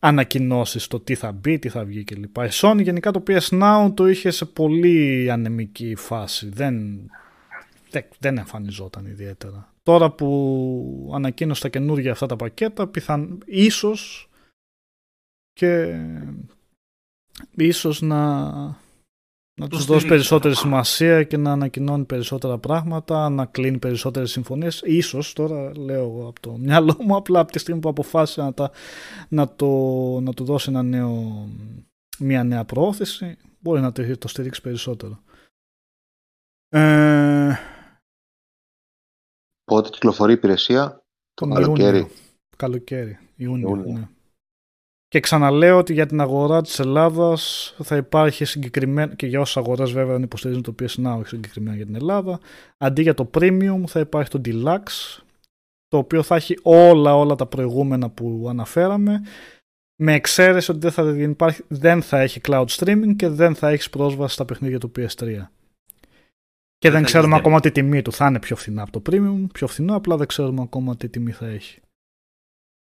ανακοινώσεις 0.06 0.86
το 0.86 1.00
τι 1.00 1.14
θα 1.14 1.32
μπει, 1.32 1.58
τι 1.58 1.68
θα 1.68 1.84
βγει 1.84 2.04
κλπ. 2.04 2.36
Η 2.36 2.48
Sony 2.50 2.82
γενικά 2.82 3.10
το 3.10 3.22
PS 3.26 3.48
Now 3.62 3.92
το 3.94 4.08
είχε 4.08 4.30
σε 4.30 4.44
πολύ 4.44 5.30
ανεμική 5.30 5.94
φάση. 5.94 6.48
Δεν, 6.48 7.06
δεν, 7.90 8.04
δεν 8.18 8.38
εμφανιζόταν 8.38 9.06
ιδιαίτερα. 9.06 9.74
Τώρα 9.82 10.10
που 10.10 11.10
ανακοίνωσε 11.14 11.62
τα 11.62 11.68
καινούργια 11.68 12.12
αυτά 12.12 12.26
τα 12.26 12.36
πακέτα, 12.36 12.86
πιθαν, 12.86 13.42
ίσως 13.44 14.28
και 15.52 16.00
ίσως 17.56 18.00
να, 18.00 18.50
να 19.60 19.68
τους 19.68 19.84
δώσει 19.84 20.06
στηρίξει 20.06 20.06
περισσότερη 20.06 20.54
παραπάνω. 20.54 20.84
σημασία 20.84 21.22
και 21.22 21.36
να 21.36 21.52
ανακοινώνει 21.52 22.04
περισσότερα 22.04 22.58
πράγματα, 22.58 23.28
να 23.28 23.46
κλείνει 23.46 23.78
περισσότερες 23.78 24.30
συμφωνίες. 24.30 24.82
Ίσως, 24.84 25.32
τώρα 25.32 25.78
λέω 25.78 26.02
εγώ 26.02 26.28
από 26.28 26.40
το 26.40 26.56
μυαλό 26.56 26.96
μου, 27.00 27.16
απλά 27.16 27.40
από 27.40 27.52
τη 27.52 27.58
στιγμή 27.58 27.80
που 27.80 27.88
αποφάσισε 27.88 28.42
να, 28.42 28.54
τα, 28.54 28.70
να, 29.28 29.54
το, 29.54 29.66
να 30.20 30.32
του 30.32 30.44
δώσει 30.44 30.70
ένα 30.70 30.82
νέο, 30.82 31.46
μια 32.18 32.44
νέα 32.44 32.64
προώθηση, 32.64 33.36
μπορεί 33.58 33.80
να 33.80 33.92
το, 33.92 34.18
το 34.18 34.28
στηρίξει 34.28 34.60
περισσότερο. 34.60 35.22
Ε, 36.68 37.54
Πότε 39.64 39.88
κυκλοφορεί 39.88 40.32
η 40.32 40.34
υπηρεσία, 40.34 41.04
το 41.34 41.46
τον 41.46 41.54
καλοκαίρι. 41.54 41.96
Ιούνιο. 41.96 42.12
Καλοκαίρι, 42.56 43.18
Ιούνιο, 43.36 43.68
Ιούνιο. 43.68 43.92
ναι. 43.92 44.08
Και 45.16 45.22
ξαναλέω 45.22 45.78
ότι 45.78 45.92
για 45.92 46.06
την 46.06 46.20
αγορά 46.20 46.62
της 46.62 46.78
Ελλάδας 46.78 47.74
θα 47.82 47.96
υπάρχει 47.96 48.44
συγκεκριμένα, 48.44 49.14
και 49.14 49.26
για 49.26 49.40
όσες 49.40 49.56
αγορές 49.56 49.92
βέβαια 49.92 50.12
δεν 50.12 50.22
υποστηρίζουν 50.22 50.62
το 50.62 50.74
PS 50.78 51.06
Now, 51.06 51.16
όχι 51.18 51.28
συγκεκριμένα 51.28 51.76
για 51.76 51.84
την 51.84 51.94
Ελλάδα, 51.94 52.40
αντί 52.78 53.02
για 53.02 53.14
το 53.14 53.30
Premium 53.38 53.82
θα 53.86 54.00
υπάρχει 54.00 54.30
το 54.30 54.40
Deluxe, 54.44 55.22
το 55.88 55.98
οποίο 55.98 56.22
θα 56.22 56.36
έχει 56.36 56.58
όλα 56.62 57.16
όλα 57.16 57.34
τα 57.34 57.46
προηγούμενα 57.46 58.10
που 58.10 58.46
αναφέραμε, 58.48 59.22
με 60.02 60.12
εξαίρεση 60.12 60.70
ότι 60.70 60.80
δεν 60.80 60.90
θα, 60.90 61.02
δεν 61.04 61.30
υπάρχει, 61.30 61.62
δεν 61.68 62.02
θα 62.02 62.20
έχει 62.20 62.40
cloud 62.48 62.66
streaming 62.66 63.16
και 63.16 63.28
δεν 63.28 63.54
θα 63.54 63.68
έχεις 63.68 63.90
πρόσβαση 63.90 64.34
στα 64.34 64.44
παιχνίδια 64.44 64.78
του 64.78 64.92
PS3. 64.96 65.46
Και 66.78 66.90
δεν 66.90 67.00
θα 67.00 67.06
ξέρουμε 67.06 67.32
έχεις 67.32 67.40
ακόμα 67.40 67.60
τη 67.60 67.70
τιμή 67.70 68.02
του. 68.02 68.12
Θα 68.12 68.26
είναι 68.26 68.38
πιο 68.38 68.56
φθηνά 68.56 68.82
από 68.82 69.00
το 69.00 69.02
premium, 69.10 69.46
πιο 69.52 69.66
φθηνό, 69.66 69.96
απλά 69.96 70.16
δεν 70.16 70.26
ξέρουμε 70.26 70.62
ακόμα 70.62 70.96
τι 70.96 71.08
τιμή 71.08 71.32
θα 71.32 71.46
έχει. 71.46 71.80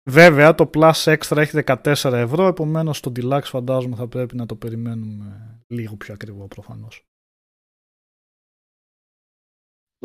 Βέβαια 0.09 0.55
το 0.55 0.71
Plus 0.75 0.93
Extra 1.05 1.37
έχει 1.37 1.63
14 1.67 2.13
ευρώ, 2.13 2.47
επομένως 2.47 3.01
το 3.01 3.13
Deluxe 3.17 3.41
φαντάζομαι 3.45 3.97
θα 3.97 4.09
πρέπει 4.09 4.37
να 4.37 4.47
το 4.47 4.55
περιμένουμε 4.57 5.59
λίγο 5.67 5.97
πιο 5.97 6.15
ακριβό 6.15 6.47
προφανώς. 6.49 7.03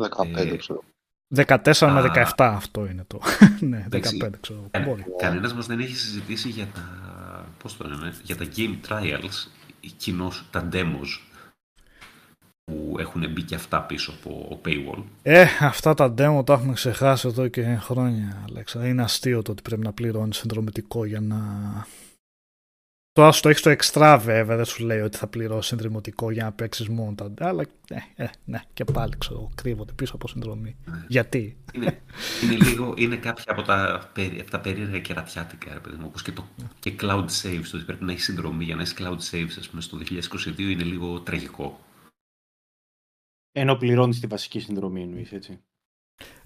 15 0.02 0.36
Ε, 0.36 0.56
ξέρω. 0.56 0.82
14 1.34 1.90
με 1.92 2.00
Α. 2.20 2.32
17 2.36 2.52
αυτό 2.54 2.86
είναι 2.86 3.04
το. 3.04 3.20
ναι, 3.60 3.82
15 3.82 3.86
Εντάξει. 3.86 4.18
ξέρω. 4.40 4.68
Κα- 4.70 4.80
Μπορεί. 4.80 5.04
Κανένας 5.18 5.54
μας 5.54 5.66
δεν 5.66 5.80
έχει 5.80 5.96
συζητήσει 5.96 6.48
για 6.48 6.66
τα, 6.66 6.82
πώς 7.58 7.76
το 7.76 7.88
λένε, 7.88 8.12
για 8.22 8.36
τα 8.36 8.44
game 8.56 8.76
trials, 8.88 9.48
κοινώς 9.96 10.48
τα 10.50 10.68
demos 10.72 11.06
που 12.64 12.96
έχουν 12.98 13.30
μπει 13.30 13.42
και 13.42 13.54
αυτά 13.54 13.82
πίσω 13.82 14.12
από 14.18 14.60
paywall. 14.64 15.02
Ε, 15.22 15.46
αυτά 15.60 15.94
τα 15.94 16.14
demo 16.18 16.46
τα 16.46 16.52
έχουμε 16.52 16.72
ξεχάσει 16.72 17.28
εδώ 17.28 17.48
και 17.48 17.76
χρόνια, 17.80 18.44
Αλέξα. 18.48 18.86
Είναι 18.86 19.02
αστείο 19.02 19.42
το 19.42 19.50
ότι 19.50 19.62
πρέπει 19.62 19.82
να 19.82 19.92
πληρώνεις 19.92 20.36
συνδρομητικό 20.36 21.04
για 21.04 21.20
να. 21.20 21.36
Τώρα 23.12 23.32
σου 23.32 23.42
το 23.42 23.48
έχεις 23.48 23.62
το 23.62 23.70
extra 23.78 24.18
βέβαια, 24.22 24.56
δεν 24.56 24.64
σου 24.64 24.84
λέει 24.84 25.00
ότι 25.00 25.16
θα 25.16 25.26
πληρώσεις 25.26 25.66
συνδρομητικό 25.66 26.30
για 26.30 26.44
να 26.44 26.52
παίξεις 26.52 26.88
μόνο 26.88 27.14
τα. 27.14 27.32
Αλλά 27.38 27.64
ε, 27.88 28.22
ε, 28.22 28.28
ναι, 28.44 28.60
και 28.74 28.84
πάλι 28.84 29.12
ξέρω, 29.18 29.50
κρύβονται 29.54 29.92
πίσω 29.92 30.14
από 30.14 30.28
συνδρομή. 30.28 30.76
Ναι. 30.84 31.04
Γιατί; 31.08 31.56
Είναι, 31.72 32.00
είναι 32.42 32.54
λίγο, 32.64 32.94
είναι 32.96 33.16
κάποια 33.16 33.44
από 33.46 33.62
τα, 33.62 34.10
περί- 34.12 34.40
από 34.40 34.50
τα 34.50 34.60
περίεργα 34.60 34.98
κερατιάτικα, 34.98 35.72
ρε 35.72 35.78
παιδί 35.78 35.96
μου, 35.96 36.04
όπως 36.06 36.22
και, 36.22 36.32
το, 36.32 36.44
και 36.80 36.92
cloud 37.00 37.24
saves, 37.42 37.64
το 37.70 37.76
ότι 37.76 37.84
πρέπει 37.84 38.04
να 38.04 38.12
έχει 38.12 38.20
συνδρομή 38.20 38.64
για 38.64 38.74
να 38.74 38.80
έχεις 38.82 38.94
cloud 38.98 39.18
saves, 39.30 39.54
ας 39.58 39.68
πούμε, 39.68 39.82
στο 39.82 39.98
2022 39.98 40.58
είναι 40.58 40.82
λίγο 40.84 41.20
τραγικό. 41.20 41.80
Ενώ 43.56 43.76
πληρώνει 43.76 44.14
τη 44.14 44.26
βασική 44.26 44.60
συνδρομή, 44.60 45.02
εννοείς, 45.02 45.32
έτσι. 45.32 45.60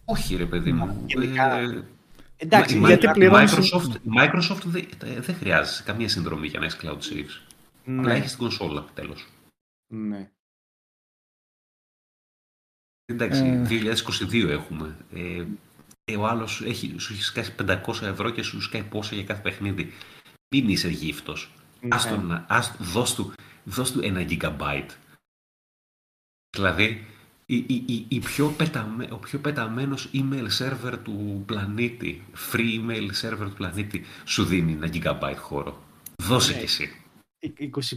Όχι 0.05 0.37
ρε 0.37 0.47
παιδί 0.47 0.73
μου. 0.73 1.05
Γενικά, 1.07 1.59
ε, 1.59 1.85
Εντάξει, 2.37 2.77
η- 2.77 2.81
γιατί 2.81 3.07
η 3.07 3.11
πληρώνεις- 3.11 3.53
Microsoft, 3.55 3.95
η 3.95 4.09
Microsoft 4.19 4.63
δεν 4.65 4.89
δεν 5.21 5.35
χρειάζεται 5.35 5.83
καμία 5.93 6.09
συνδρομή 6.09 6.47
για 6.47 6.59
να 6.59 6.65
έχεις 6.65 6.79
cloud 6.83 6.99
saves. 6.99 7.43
Απλά 7.83 8.03
Ναι, 8.03 8.15
έχεις 8.15 8.31
την 8.31 8.39
κονσόλα, 8.39 8.85
τέλος. 8.95 9.27
ναι. 9.93 10.31
Εντάξει, 13.05 13.45
Ε. 13.45 13.63
2022 13.65 14.49
έχουμε. 14.51 14.97
Ε, 15.13 15.45
ε, 16.05 16.17
ο 16.17 16.27
άλλος 16.27 16.61
έχει, 16.65 16.99
σου 16.99 17.13
έχει 17.13 17.23
σκάσει 17.23 17.55
500 17.55 18.07
ευρώ 18.07 18.31
και 18.31 18.43
σου 18.43 18.61
σκάει 18.61 18.83
πόσα 18.85 19.15
για 19.15 19.25
κάθε 19.25 19.43
παιχνίδι. 19.43 19.93
Μην 20.55 20.69
είσαι 20.69 20.89
γύφτος. 20.89 21.53
Ας 21.89 22.05
Ναι. 22.05 22.11
τον 22.11 22.27
να- 22.27 22.47
ας- 22.49 22.77
δώσ' 22.79 23.15
του, 23.15 23.33
δώσ' 23.65 23.93
του 23.93 24.01
ένα 24.03 24.25
gigabyte. 24.29 24.91
Δηλαδή, 26.57 27.07
η, 27.47 27.57
η, 27.57 27.83
η, 27.87 28.05
η 28.09 28.19
πιο 28.19 28.47
πεταμε, 28.57 29.07
ο 29.11 29.17
πιο 29.17 29.39
πεταμένος 29.39 30.09
email 30.15 30.47
server 30.59 30.95
του 31.03 31.43
πλανήτη, 31.47 32.23
free 32.53 32.57
email 32.81 33.09
server 33.23 33.45
του 33.49 33.55
πλανήτη, 33.57 34.05
σου 34.25 34.45
δίνει 34.45 34.73
ένα 34.73 34.89
gigabyte 34.93 35.37
χώρο. 35.39 35.83
Δώσε 36.23 36.53
Ναι. 36.53 36.59
κι 36.59 36.65
εσύ. 36.65 36.93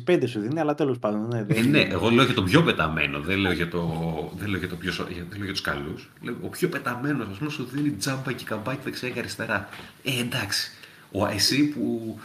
25 0.08 0.24
σου 0.28 0.40
δίνει, 0.40 0.60
αλλά 0.60 0.76
τέλος 0.76 1.00
πάντων. 1.00 1.28
Ναι, 1.28 1.40
Ε, 1.40 1.44
δεν- 1.44 1.70
ναι, 1.70 1.80
εγώ 1.82 2.10
λέω 2.10 2.26
για 2.26 2.34
το 2.34 2.44
πιο 2.44 2.64
πεταμένο, 2.64 3.20
δεν 3.20 3.38
λέω 3.38 3.52
για, 3.52 3.70
το, 3.70 4.32
δεν 4.38 4.48
λέω 4.50 4.60
για, 4.60 4.70
το 4.70 4.76
πιο, 4.76 4.92
σο- 4.92 5.08
για, 5.10 5.24
δεν 5.30 5.36
λέω 5.38 5.44
για 5.44 5.54
τους 5.54 5.62
καλούς. 5.62 6.10
Λέω, 6.22 6.38
ο 6.42 6.48
πιο 6.48 6.70
πεταμένος, 6.70 7.28
ας 7.32 7.38
πούμε, 7.38 7.50
σου 7.50 7.64
δίνει 7.72 7.90
τζάμπα 7.90 8.32
και 8.32 8.44
καμπάκι 8.44 8.80
δεξιά 8.84 9.10
και 9.10 9.20
αριστερά. 9.20 9.70
Ε, 10.04 10.20
εντάξει. 10.20 10.72
Ο, 11.12 11.26
εσύ 11.28 11.64
που 11.68 12.18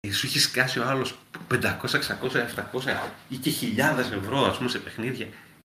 ε, 0.00 0.12
σου 0.12 0.26
έχεις 0.26 0.42
σκάσει 0.42 0.78
ο 0.78 0.84
άλλος 0.88 1.14
500, 1.48 1.98
600, 1.98 2.40
700 2.40 3.10
ή 3.28 3.36
και 3.36 3.50
χιλιάδες 3.50 4.10
ευρώ, 4.10 4.44
ας 4.46 4.56
πούμε, 4.56 4.68
σε 4.68 4.78
παιχνίδια, 4.78 5.26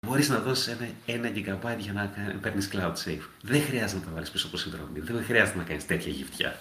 μπορείς 0.07 0.28
να 0.28 0.38
δώσεις 0.40 0.66
ένα, 0.66 0.88
ένα 1.07 1.28
gigabyte 1.34 1.78
για 1.78 1.92
να 1.92 2.07
κα- 2.07 2.38
παίρνεις 2.40 2.70
cloud 2.72 2.94
save. 3.05 3.20
Δεν 3.42 3.62
χρειάζεται 3.62 4.01
να 4.01 4.07
τα 4.07 4.12
βάλεις 4.12 4.30
πίσω 4.30 4.46
από 4.46 4.57
συνδρομή. 4.57 5.01
Δεν 5.01 5.24
χρειάζεται 5.24 5.59
να 5.59 5.64
κάνεις 5.64 5.86
τέτοια 5.86 6.12
γυφτιά. 6.12 6.61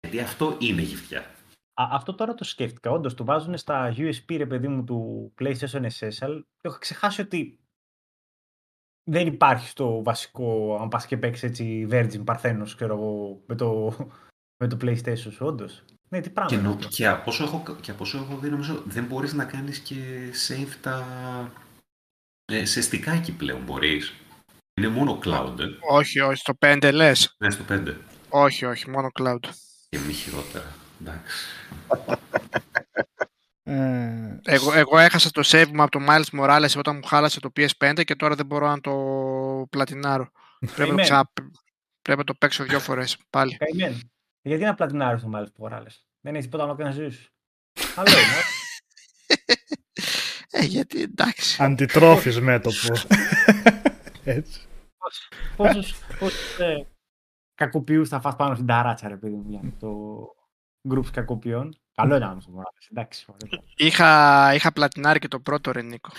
Γιατί 0.00 0.20
αυτό 0.20 0.56
είναι 0.60 0.82
γυφτιά. 0.82 1.20
Α, 1.74 1.88
αυτό 1.90 2.14
τώρα 2.14 2.34
το 2.34 2.44
σκέφτηκα. 2.44 2.90
Όντως 2.90 3.14
το 3.14 3.24
βάζουν 3.24 3.56
στα 3.56 3.94
USB 3.96 4.36
ρε 4.36 4.46
παιδί 4.46 4.68
μου 4.68 4.84
του 4.84 5.32
PlayStation 5.40 5.86
SSL. 5.98 6.40
Το 6.56 6.68
είχα 6.68 6.78
ξεχάσει 6.78 7.20
ότι 7.20 7.58
δεν 9.10 9.26
υπάρχει 9.26 9.68
στο 9.68 10.02
βασικό, 10.02 10.78
αν 10.80 10.88
πας 10.88 11.06
και 11.06 11.16
παίξεις 11.16 11.42
έτσι 11.50 11.88
Virgin 11.90 12.24
Parthenos, 12.24 12.68
ξέρω 12.76 12.94
εγώ, 12.94 13.42
με 13.46 13.54
το, 13.54 13.96
με 14.62 14.68
το 14.68 14.76
PlayStation 14.80 15.16
σου, 15.32 15.46
όντως. 15.46 15.84
Ναι, 16.08 16.20
τι 16.20 16.30
πράγμα 16.30 16.50
Και, 16.50 16.56
είναι 16.56 16.68
νο, 16.68 16.74
αυτό. 16.74 16.88
και, 16.88 17.06
από 17.06 17.30
όσο 17.30 17.44
έχω, 17.44 17.76
και 17.80 17.90
από 17.90 18.02
όσο 18.02 18.18
έχω 18.18 18.36
δει, 18.36 18.48
νομίζω 18.50 18.82
δεν 18.86 19.04
μπορείς 19.04 19.32
να 19.32 19.44
κάνεις 19.44 19.78
και 19.78 19.94
save 20.48 20.72
τα... 20.80 21.06
Ε, 22.44 22.64
σε 22.64 22.80
στικάκι 22.80 23.32
πλέον 23.32 23.62
μπορείς. 23.62 24.12
Είναι 24.74 24.88
μόνο 24.88 25.18
cloud, 25.24 25.58
ε. 25.58 25.64
Όχι, 25.90 26.20
όχι, 26.20 26.36
στο 26.36 26.52
5 26.66 26.90
λες. 26.92 27.34
Ναι, 27.38 27.50
στο 27.50 27.64
5. 27.68 27.94
Όχι, 28.28 28.64
όχι, 28.64 28.90
μόνο 28.90 29.08
cloud. 29.20 29.38
Και 29.88 29.98
μη 29.98 30.12
χειρότερα. 30.12 30.72
Εντάξει. 31.00 31.46
Ε, 33.64 34.40
Εγώ, 34.44 34.72
εγώ 34.72 34.98
έχασα 34.98 35.30
το 35.30 35.42
save 35.44 35.68
μου 35.72 35.82
από 35.82 35.90
το 35.98 36.04
Miles 36.08 36.40
Morales 36.40 36.72
όταν 36.76 36.96
μου 36.96 37.02
χάλασε 37.04 37.40
το 37.40 37.50
PS5 37.56 38.00
και 38.04 38.14
τώρα 38.16 38.34
δεν 38.34 38.46
μπορώ 38.46 38.66
να 38.68 38.80
το 38.80 38.92
πλατινάρω. 39.70 40.30
πρέπει, 40.58 40.70
να 40.70 40.74
το 40.76 40.76
Καημένο. 40.94 41.02
ξα... 41.02 41.30
πρέπει 42.02 42.18
να 42.18 42.24
το 42.24 42.34
παίξω 42.34 42.64
δύο 42.64 42.80
φορές 42.80 43.16
πάλι. 43.30 43.56
Καημένο. 43.56 43.98
Γιατί 44.42 44.64
να 44.64 44.74
πλατινάρεις 44.74 45.22
το 45.22 45.30
Miles 45.34 45.64
Morales; 45.64 45.94
Δεν 46.20 46.32
έχεις 46.34 46.44
τίποτα 46.44 46.62
άλλο 46.62 46.72
να 46.72 46.78
κάνεις 46.82 46.94
ζωή 46.96 47.10
σου. 47.10 47.30
Καλό 47.94 48.08
είναι. 48.10 48.20
ε. 48.20 48.61
Ε, 50.54 50.64
γιατί 50.64 51.02
εντάξει. 51.02 51.62
αντιτρόφις 51.62 52.40
μέτωπο. 52.40 52.76
Έτσι. 54.24 54.60
Πόσους, 55.56 55.94
πόσους 56.18 56.58
ε, 56.58 56.86
κακοποιούς 57.54 58.08
θα 58.08 58.20
φας 58.20 58.36
πάνω 58.36 58.54
στην 58.54 58.66
ταράτσα, 58.66 59.08
ρε 59.08 59.16
παιδί 59.16 59.34
μου, 59.34 59.50
για 59.50 59.60
το 59.78 60.18
groups 60.88 61.10
κακοποιών. 61.12 61.76
Καλό 61.94 62.16
είναι 62.16 62.24
όμως 62.24 62.44
το 62.44 62.52
Morales, 62.56 62.86
εντάξει. 62.90 63.26
ωραίο. 63.28 63.64
Είχα, 63.76 64.54
είχα 64.54 64.72
πλατινάρει 64.72 65.18
και 65.18 65.28
το 65.28 65.40
πρώτο 65.40 65.72
ρε 65.72 65.82
Νίκο. 65.82 66.10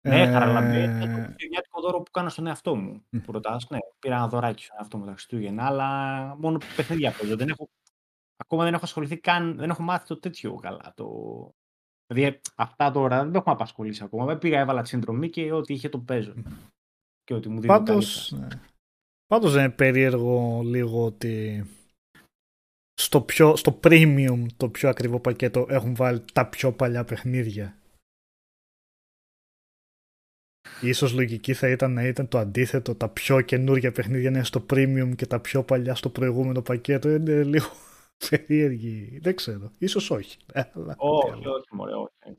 Ναι, 0.00 0.20
Ε, 0.22 0.26
χαραλαμπέ. 0.32 0.82
ήταν 0.82 1.00
το 1.00 1.06
χριστουγεννιάτικο 1.22 1.80
δώρο 1.80 2.00
που 2.02 2.10
κάνα 2.10 2.28
στον 2.28 2.46
εαυτό 2.46 2.76
μου. 2.76 3.04
Μμ. 3.10 3.18
Που 3.18 3.32
ρωτάς, 3.32 3.66
ναι, 3.70 3.78
πήρα 3.98 4.14
ένα 4.16 4.28
δωράκι 4.28 4.64
στον 4.64 4.76
εαυτό 4.78 4.98
μου 4.98 5.04
τα 5.04 5.10
Χριστούγεννα, 5.12 5.66
αλλά 5.66 5.88
μόνο 6.38 6.58
παιχνίδια 6.76 7.10
παίζω. 7.18 7.36
Δεν 7.36 7.48
έχω, 7.48 7.68
ακόμα 8.44 8.64
δεν 8.64 8.74
έχω 8.74 8.84
ασχοληθεί 8.84 9.16
καν, 9.16 9.56
δεν 9.56 9.70
έχω 9.70 9.82
μάθει 9.82 10.06
το 10.06 10.18
τέτοιο 10.18 10.54
καλά. 10.54 10.92
Το... 10.96 11.08
Δηλαδή 12.06 12.40
αυτά 12.54 12.90
τώρα 12.90 13.18
δεν 13.18 13.28
με 13.28 13.38
έχουν 13.38 13.52
απασχολήσει 13.52 14.04
ακόμα. 14.04 14.24
Δεν 14.24 14.38
πήγα, 14.38 14.60
έβαλα 14.60 14.82
τη 14.82 14.88
συνδρομή 14.88 15.30
και 15.30 15.52
ό,τι 15.52 15.74
είχε 15.74 15.88
το 15.88 15.98
παίζω. 15.98 16.34
Και 17.24 17.34
ό,τι 17.34 17.48
μου 17.48 17.60
δίνει 17.60 17.66
Πάντως, 17.66 18.32
ναι. 18.32 18.48
Πάντως 19.26 19.52
δεν 19.52 19.64
είναι 19.64 19.72
περίεργο 19.72 20.60
λίγο 20.64 21.04
ότι 21.04 21.64
στο, 22.94 23.20
πιο, 23.20 23.56
στο 23.56 23.80
premium 23.82 24.46
το 24.56 24.68
πιο 24.68 24.88
ακριβό 24.88 25.20
πακέτο 25.20 25.66
έχουν 25.68 25.94
βάλει 25.94 26.24
τα 26.32 26.46
πιο 26.46 26.72
παλιά 26.72 27.04
παιχνίδια. 27.04 27.78
Ίσως 30.80 31.12
λογική 31.12 31.54
θα 31.54 31.68
ήταν 31.68 31.92
να 31.92 32.06
ήταν 32.06 32.28
το 32.28 32.38
αντίθετο, 32.38 32.94
τα 32.94 33.08
πιο 33.08 33.40
καινούργια 33.40 33.92
παιχνίδια 33.92 34.30
να 34.30 34.36
είναι 34.36 34.46
στο 34.46 34.66
premium 34.70 35.12
και 35.16 35.26
τα 35.26 35.40
πιο 35.40 35.62
παλιά 35.62 35.94
στο 35.94 36.08
προηγούμενο 36.08 36.62
πακέτο. 36.62 37.08
Είναι 37.10 37.42
λίγο 37.44 37.70
περίεργη. 38.30 39.18
Δεν 39.22 39.34
ξέρω. 39.36 39.72
Ίσως 39.78 40.10
όχι. 40.10 40.36
Ε, 40.52 40.60
Αλλά, 40.74 40.94
Όχι, 40.98 41.26
τι 41.26 41.32
άλλο. 41.32 41.52
όχι, 41.52 41.68
μωρέ, 41.70 41.92
όχι. 41.94 42.38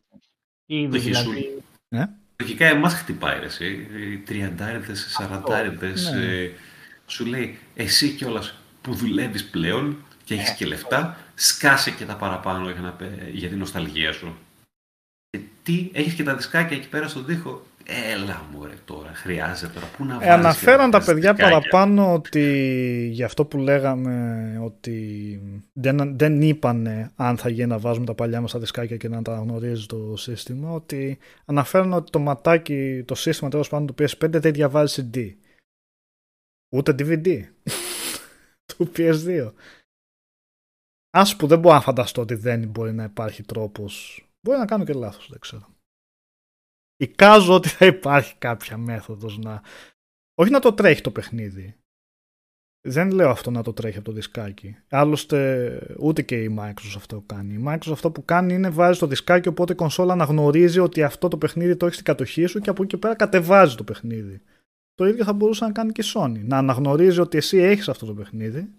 Ήδη 0.65 0.97
Όχι, 0.97 1.09
δηλαδή. 1.09 1.63
Λογικά 2.39 2.65
εμάς 2.65 2.93
χτυπάει 2.93 3.39
ρε, 3.39 3.45
εσύ. 3.45 3.87
Οι 4.11 4.17
τριαντάριδες, 4.17 5.05
οι 5.05 5.09
σαραντάριδες. 5.09 6.11
ναι. 6.11 6.25
ε, 6.43 6.51
σου 7.05 7.25
λέει 7.25 7.57
εσύ 7.75 8.09
κιόλας 8.15 8.55
που 8.81 8.93
δουλεύεις 8.93 9.45
πλέον 9.49 10.05
και 10.23 10.33
έχεις 10.33 10.49
Ναι. 10.49 10.55
και 10.55 10.65
λεφτά, 10.65 11.17
σκάσε 11.35 11.91
και 11.91 12.05
τα 12.05 12.15
παραπάνω 12.15 12.69
για, 12.69 12.81
να, 12.81 12.91
πε- 12.91 13.29
για 13.29 13.49
την 13.49 13.57
νοσταλγία 13.57 14.11
σου. 14.13 14.35
Και 15.29 15.39
τι, 15.63 15.89
έχεις 15.93 16.13
και 16.13 16.23
τα 16.23 16.35
δισκάκια 16.35 16.77
εκεί 16.77 16.89
πέρα 16.89 17.07
στον 17.07 17.25
τοίχο; 17.25 17.65
Έλα 17.87 18.47
μου 18.51 18.65
ρε 18.65 18.73
τώρα, 18.85 19.13
χρειάζεται 19.13 19.73
τώρα. 19.73 19.85
Πού 19.97 20.05
να 20.05 20.13
Ε, 20.13 20.17
βάλεις 20.17 20.25
και 20.25 20.31
αναφέραν 20.33 20.91
τα 20.91 20.99
βάζεις 20.99 21.13
παιδιά 21.13 21.33
δισκάκια. 21.33 21.59
παραπάνω 21.59 22.13
ότι 22.13 23.09
για 23.11 23.25
αυτό 23.25 23.45
που 23.45 23.57
λέγαμε 23.57 24.59
ότι 24.63 25.39
δεν, 25.73 26.17
δεν 26.17 26.41
είπανε 26.41 27.11
αν 27.15 27.37
θα 27.37 27.49
γίνει 27.49 27.67
να 27.67 27.79
βάζουμε 27.79 28.05
τα 28.05 28.15
παλιά 28.15 28.41
μας 28.41 28.49
στα 28.49 28.59
δισκάκια 28.59 28.97
και 28.97 29.07
να 29.09 29.21
τα 29.21 29.35
γνωρίζει 29.39 29.85
το 29.85 30.15
σύστημα 30.17 30.71
ότι 30.71 31.17
αναφέραν 31.45 31.93
ότι 31.93 32.11
το 32.11 32.19
ματάκι, 32.19 33.03
το 33.07 33.15
σύστημα 33.15 33.49
τέλος 33.49 33.69
πάντων 33.69 33.87
του 33.87 33.95
PS5 34.03 34.29
δεν 34.41 34.53
διαβάζει 34.53 35.09
CD 35.13 35.33
ούτε 36.75 36.91
DVD 36.99 37.39
του 38.77 38.91
PS2 38.97 39.51
Ας 41.17 41.35
που 41.35 41.47
δεν 41.47 41.59
μπορώ 41.59 41.75
να 41.75 41.81
φανταστώ 41.81 42.21
ότι 42.21 42.35
δεν 42.35 42.67
μπορεί 42.67 42.93
να 42.93 43.03
υπάρχει 43.03 43.43
τρόπος. 43.43 44.25
Μπορεί 44.41 44.57
να 44.59 44.65
κάνω 44.65 44.83
και 44.83 44.93
λάθος 44.93 45.27
δεν 45.29 45.39
ξέρω 45.39 45.74
Εικάζω 46.97 47.53
ότι 47.53 47.69
θα 47.69 47.85
υπάρχει 47.85 48.35
κάποια 48.37 48.77
μέθοδος 48.77 49.37
να... 49.37 49.61
Όχι 50.35 50.51
να 50.51 50.59
το 50.59 50.73
τρέχει 50.73 51.01
το 51.01 51.11
παιχνίδι. 51.11 51.75
Δεν 52.87 53.11
λέω 53.11 53.29
αυτό 53.29 53.51
να 53.51 53.63
το 53.63 53.73
τρέχει 53.73 53.97
από 53.97 54.05
το 54.05 54.11
δισκάκι. 54.11 54.77
Άλλωστε 54.89 55.79
ούτε 55.99 56.21
και 56.21 56.43
η 56.43 56.55
Microsoft 56.59 56.95
αυτό 56.95 57.23
κάνει. 57.25 57.53
Η 57.53 57.63
Microsoft 57.67 57.91
αυτό 57.91 58.11
που 58.11 58.25
κάνει 58.25 58.53
είναι 58.53 58.69
βάζει 58.69 58.99
το 58.99 59.07
δισκάκι 59.07 59.47
οπότε 59.47 59.73
η 59.73 59.75
κονσόλα 59.75 60.13
αναγνωρίζει 60.13 60.79
ότι 60.79 61.03
αυτό 61.03 61.27
το 61.27 61.37
παιχνίδι 61.37 61.75
το 61.75 61.85
έχεις 61.85 61.97
στην 61.97 62.07
κατοχή 62.07 62.45
σου 62.45 62.59
και 62.59 62.69
από 62.69 62.83
εκεί 62.83 62.91
και 62.91 62.97
πέρα 62.97 63.15
κατεβάζει 63.15 63.75
το 63.75 63.83
παιχνίδι. 63.83 64.41
Το 64.93 65.05
ίδιο 65.05 65.23
θα 65.23 65.33
μπορούσε 65.33 65.65
να 65.65 65.71
κάνει 65.71 65.91
και 65.91 66.01
η 66.01 66.11
Sony. 66.13 66.43
Να 66.43 66.57
αναγνωρίζει 66.57 67.19
ότι 67.19 67.37
εσύ 67.37 67.57
έχεις 67.57 67.89
αυτό 67.89 68.05
το 68.05 68.13
παιχνίδι 68.13 68.73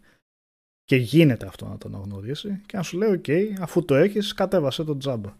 και 0.84 0.96
γίνεται 0.96 1.46
αυτό 1.46 1.66
να 1.66 1.78
το 1.78 1.88
αναγνωρίσει 1.88 2.60
και 2.66 2.76
να 2.76 2.82
σου 2.82 2.98
λέει 2.98 3.12
οκ, 3.12 3.60
αφού 3.60 3.84
το 3.84 3.94
έχεις 3.94 4.32
κατέβασε 4.32 4.84
το 4.84 4.96
τζάμπα. 4.96 5.36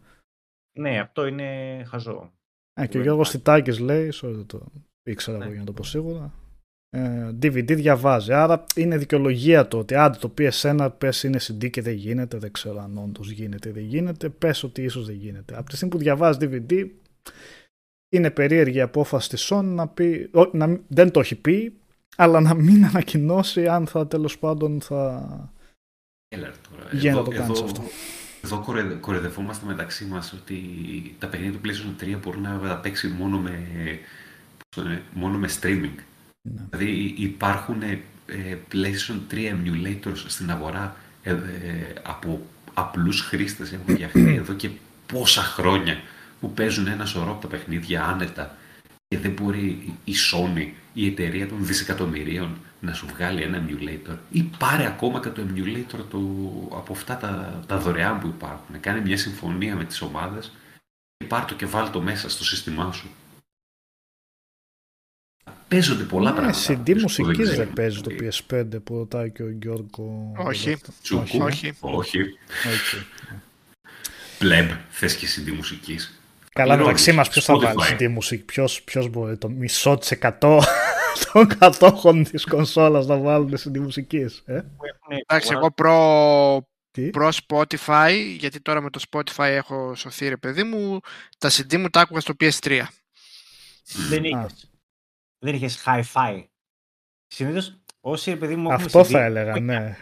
Ναι, 0.79 1.01
αυτό 1.01 1.27
είναι 1.27 1.83
χαζό. 1.89 2.36
Ε, 2.81 2.87
και 2.87 2.97
ο 2.97 3.01
Δεν 3.01 3.03
Γιώργος 3.03 3.33
υπάρχει. 3.35 3.63
Τιτάκης 3.63 3.85
λέει, 3.87 4.13
sorry, 4.15 4.33
δεν 4.35 4.47
το 4.47 4.67
ήξερα 5.03 5.37
εγώ 5.37 5.45
Ναι. 5.47 5.51
για 5.51 5.61
να 5.61 5.67
το 5.67 5.73
πω 5.73 5.85
σίγουρα, 5.85 6.33
ε, 6.91 7.29
DVD 7.43 7.75
διαβάζει. 7.77 8.33
Άρα 8.33 8.65
είναι 8.77 8.97
δικαιολογία 8.97 9.69
το 9.69 9.79
ότι 9.79 9.95
άντε 9.95 10.19
το 10.19 10.35
PS1 10.39 10.91
πες 10.99 11.23
είναι 11.23 11.39
CD 11.43 11.71
και 11.71 11.83
δεν 11.83 11.95
γίνεται, 11.95 12.39
δεν 12.39 12.53
ξέρω 12.53 12.81
αν 12.81 12.99
όντως 12.99 13.31
γίνεται 13.31 13.69
ή 13.69 13.73
δεν 13.73 13.83
γίνεται, 13.85 14.29
πες 14.29 14.63
ότι 14.63 14.83
ίσως 14.83 15.07
δεν 15.07 15.15
γίνεται. 15.15 15.57
Από 15.59 15.69
τη 15.69 15.77
στιγμή 15.77 15.95
που 15.95 16.01
διαβάζει 16.01 16.39
DVD 16.41 16.89
είναι 18.09 18.31
περίεργη 18.31 18.77
η 18.77 18.81
απόφαση 18.81 19.29
της 19.29 19.49
Sony 19.53 19.65
να 19.65 19.89
πει, 19.89 20.31
ό, 20.33 20.51
να, 20.57 20.67
μην- 20.67 20.83
δεν 20.89 21.11
το 21.11 21.21
έχει 21.21 21.35
πει, 21.35 21.77
αλλά 22.17 22.41
να 22.41 22.55
μην 22.55 22.85
ανακοινώσει 22.85 23.69
αν 23.69 23.87
θα 23.87 24.07
τέλος 24.07 24.39
πάντων 24.39 24.81
θα... 24.81 25.21
Έλα 26.29 26.47
ρε 26.47 26.53
τώρα. 26.71 26.89
Για 26.99 27.13
να 27.13 27.19
Εδώ- 27.21 27.31
το 27.31 27.37
κάνεις 27.37 27.59
εδώ- 27.61 27.71
αυτό. 27.71 27.83
Εδώ 28.47 28.61
κορεδε- 28.61 29.01
κορεδευόμαστε 29.01 29.67
μεταξύ 29.67 30.05
μας 30.05 30.33
ότι 30.33 30.61
τα 31.19 31.27
παιχνίδια 31.27 31.59
του 31.59 31.69
PlayStation 31.69 32.03
3 32.03 32.19
μπορούν 32.23 32.43
να 32.43 32.59
τα 32.59 32.77
παίξει 32.77 33.09
μόνο 33.09 33.39
με, 33.39 33.51
πώς 34.59 34.67
το 34.77 34.83
λένε, 34.83 35.03
μόνο 35.13 35.39
με 35.39 35.49
streaming. 35.61 35.95
Ναι. 36.43 36.63
Δηλαδή 36.71 37.15
υπάρχουν 37.17 37.83
ε, 37.83 37.99
PlayStation 38.73 39.35
3 39.35 39.35
emulators 39.35 40.25
στην 40.27 40.51
αγορά 40.51 40.97
ε, 41.23 41.31
ε, 41.31 41.37
από 42.03 42.47
απλούς 42.75 43.21
χρήστες 43.21 43.73
έχουν 43.73 43.95
φτιαχτεί 43.95 44.35
εδώ 44.35 44.53
και 44.53 44.71
πόσα 45.07 45.43
χρόνια 45.43 46.01
που 46.41 46.53
παίζουν 46.53 46.87
ένα 46.87 47.05
σωρό 47.05 47.31
από 47.31 47.41
τα 47.41 47.49
παιχνίδια 47.49 48.05
άνετα 48.05 48.57
και 49.09 49.19
δεν 49.19 49.31
μπορεί 49.31 49.95
η 50.05 50.13
Sony, 50.33 50.69
η 50.93 51.07
εταιρεία 51.07 51.49
των 51.49 51.67
δισεκατομμυρίων 51.67 52.57
να 52.81 52.93
σου 52.93 53.07
βγάλει 53.07 53.43
ένα 53.43 53.65
emulator 53.67 54.17
ή 54.31 54.43
πάρε 54.43 54.87
ακόμα 54.87 55.21
και 55.21 55.29
το 55.29 55.43
emulator 55.49 56.01
του, 56.11 56.69
από 56.73 56.93
αυτά 56.93 57.17
τα, 57.17 57.63
τα 57.67 57.79
δωρεάν 57.79 58.21
που 58.21 58.27
υπάρχουν. 58.27 58.81
Κάνε 58.81 59.01
μια 59.01 59.17
συμφωνία 59.17 59.77
με 59.77 59.85
τις 59.85 60.01
ομάδες 60.03 60.53
και 61.17 61.27
πάρ' 61.27 61.45
το 61.45 61.55
και 61.55 61.67
βάλ' 61.67 61.91
το 61.91 62.01
μέσα 62.01 62.29
στο 62.29 62.45
σύστημά 62.45 62.93
σου. 62.93 63.09
Παίζονται 65.69 66.05
πολλά 66.05 66.31
Ναι, 66.31 66.37
πράγματα. 66.37 66.59
CD 66.67 66.77
που 66.77 66.83
δεν 66.85 67.01
μουσικής 67.01 67.37
δεν 67.37 67.47
ξέρουν. 67.47 67.73
παίζει 67.73 68.01
το 68.01 68.11
PS5 68.21 68.83
που 68.85 68.97
ρωτάει 68.97 69.31
και 69.31 69.43
ο 69.43 69.51
Γιώργο. 69.51 70.33
Όχι. 70.37 70.77
Τσουκού. 71.03 71.39
Όχι. 71.41 71.73
Όχι. 71.81 72.21
Οκ. 72.21 73.05
Πλεμπ, 74.39 74.71
θες 74.91 75.17
και 75.17 75.27
CD 75.27 75.53
μουσικής. 75.53 76.16
Καλά, 76.57 76.75
Πληρώνεις. 76.75 76.87
μεταξύ 76.87 77.13
μας, 77.13 77.29
ποιος 77.29 77.45
θα 77.45 77.55
Spotify. 77.55 77.75
βάλει 77.75 77.97
CD 77.99 78.09
μουσική, 78.09 78.45
ποιος 78.85 79.09
μπορεί 79.09 79.37
το 79.39 79.49
μισό 79.49 79.99
της 79.99 80.11
εκατό 80.11 80.63
των 81.33 81.47
κατόχων 81.59 82.25
της 82.25 82.45
κονσόλας 82.45 83.07
να 83.07 83.17
βάλουν 83.19 83.55
CD 83.59 83.79
μουσική. 83.79 84.17
Ε; 84.45 84.61
Που 84.61 84.85
έχουν 84.85 85.17
Εντάξει, 85.27 85.27
αγοράσει- 85.27 85.53
εγώ 85.53 85.71
προ, 85.71 86.69
Τι; 86.91 87.11
προ 87.11 87.29
Spotify, 87.49 88.35
γιατί 88.39 88.61
τώρα 88.61 88.81
με 88.81 88.91
το 88.91 89.01
Spotify 89.11 89.45
έχω 89.49 89.95
σωθεί 89.95 90.29
ρε 90.29 90.37
παιδί 90.37 90.63
μου, 90.63 91.01
τα 91.39 91.51
CD 91.51 91.77
μου 91.79 91.89
τα 91.89 92.01
άκουγα 92.01 92.21
στο 92.21 92.35
PS3. 92.41 92.83
Δεν 94.09 94.25
Α. 94.25 94.27
είχες. 94.29 94.71
Δεν 95.39 95.55
είχες 95.55 95.83
hi-fi. 95.87 96.45
Συνήθως 97.27 97.81
όσοι 98.01 98.31
ρε 98.31 98.37
παιδί 98.37 98.57
μου 98.57 98.71
έχουν 98.71 98.85
Αυτό 98.85 99.01
CD, 99.01 99.05
θα 99.05 99.25
έλεγα, 99.25 99.61
ναι. 99.61 99.97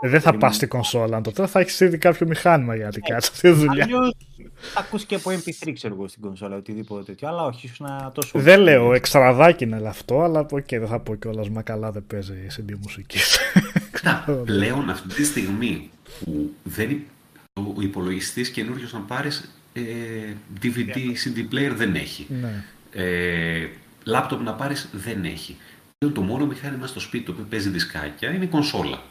Ε, 0.00 0.08
Δεν 0.08 0.20
θα 0.20 0.36
πας 0.36 0.54
στην 0.56 0.68
κονσόλα. 0.68 1.20
Το 1.20 1.32
τώρα 1.32 1.48
θα 1.48 1.60
έχεις 1.60 1.80
ήδη 1.80 1.98
κάποιο 1.98 2.26
μηχάνημα 2.26 2.74
για 2.76 2.84
να 2.84 2.90
την 2.90 3.02
κάτσει 3.02 3.30
αυτή 3.32 3.48
τη 3.52 3.54
δουλειά. 3.56 3.84
Αλλιώς 3.84 4.14
θα 4.60 4.80
ακούς 4.80 5.04
και 5.04 5.14
από 5.14 5.30
MP3 5.30 5.70
ξέρω 5.74 5.94
εγώ 5.94 6.08
στην 6.08 6.22
κονσόλα 6.22 6.56
οτιδήποτε 6.56 7.02
τέτοιο, 7.02 7.28
αλλά 7.28 7.44
όχι 7.44 7.66
ήσουν 7.66 7.86
τόσο... 8.14 8.38
Δεν 8.38 8.60
λέω 8.60 8.94
εξτραδάκι 8.94 9.64
είναι 9.64 9.76
όλο 9.76 9.88
αυτό, 9.88 10.20
αλλά 10.22 10.40
οκ, 10.50 10.66
δεν 10.68 10.86
θα 10.86 10.98
πω 11.00 11.14
κιόλας 11.14 11.48
μα 11.50 11.62
καλά 11.62 11.90
δεν 11.92 12.04
παίζει 12.06 12.46
CD 12.56 12.72
μουσική. 12.82 13.18
Κοίτα, 13.92 14.42
πλέον 14.44 14.90
αυτή 14.90 15.08
τη 15.14 15.24
στιγμή 15.24 15.90
που 16.24 16.50
δεν, 16.62 16.90
υ- 16.90 17.06
ο 17.76 17.80
υπολογιστής 17.80 18.50
καινούριο 18.50 18.88
να 18.92 18.98
πάρεις 19.00 19.54
ε, 19.72 19.80
DVD, 20.62 20.96
CD 20.96 21.54
player 21.54 21.72
δεν 21.74 21.94
έχει. 21.94 22.26
ναι. 22.40 22.64
Ε, 22.92 23.68
λάπτοπ 24.04 24.40
να 24.42 24.52
πάρεις 24.52 24.88
δεν 24.92 25.24
έχει. 25.24 25.56
Πλέον 25.98 26.14
Το 26.14 26.20
μόνο 26.20 26.46
μηχάνημα 26.46 26.86
στο 26.86 27.00
σπίτι 27.00 27.24
το 27.24 27.32
οποίο 27.32 27.46
παίζει 27.50 27.68
δισκάκια 27.68 28.30
είναι 28.34 28.44
η 28.44 28.48
κονσόλα. 28.48 29.02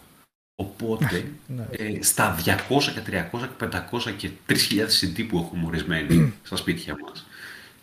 Οπότε 0.61 1.31
Ναι. 1.47 1.67
ε, 1.71 2.01
στα 2.03 2.35
200 2.35 2.91
και 2.93 3.01
300 3.01 3.47
και 3.47 3.67
500 3.91 4.11
και 4.17 4.29
3.000 4.47 4.87
CD 5.01 5.25
που 5.27 5.37
έχουμε 5.37 5.65
ορισμένοι 5.65 6.33
στα 6.43 6.55
σπίτια 6.55 6.97
μας. 7.01 7.25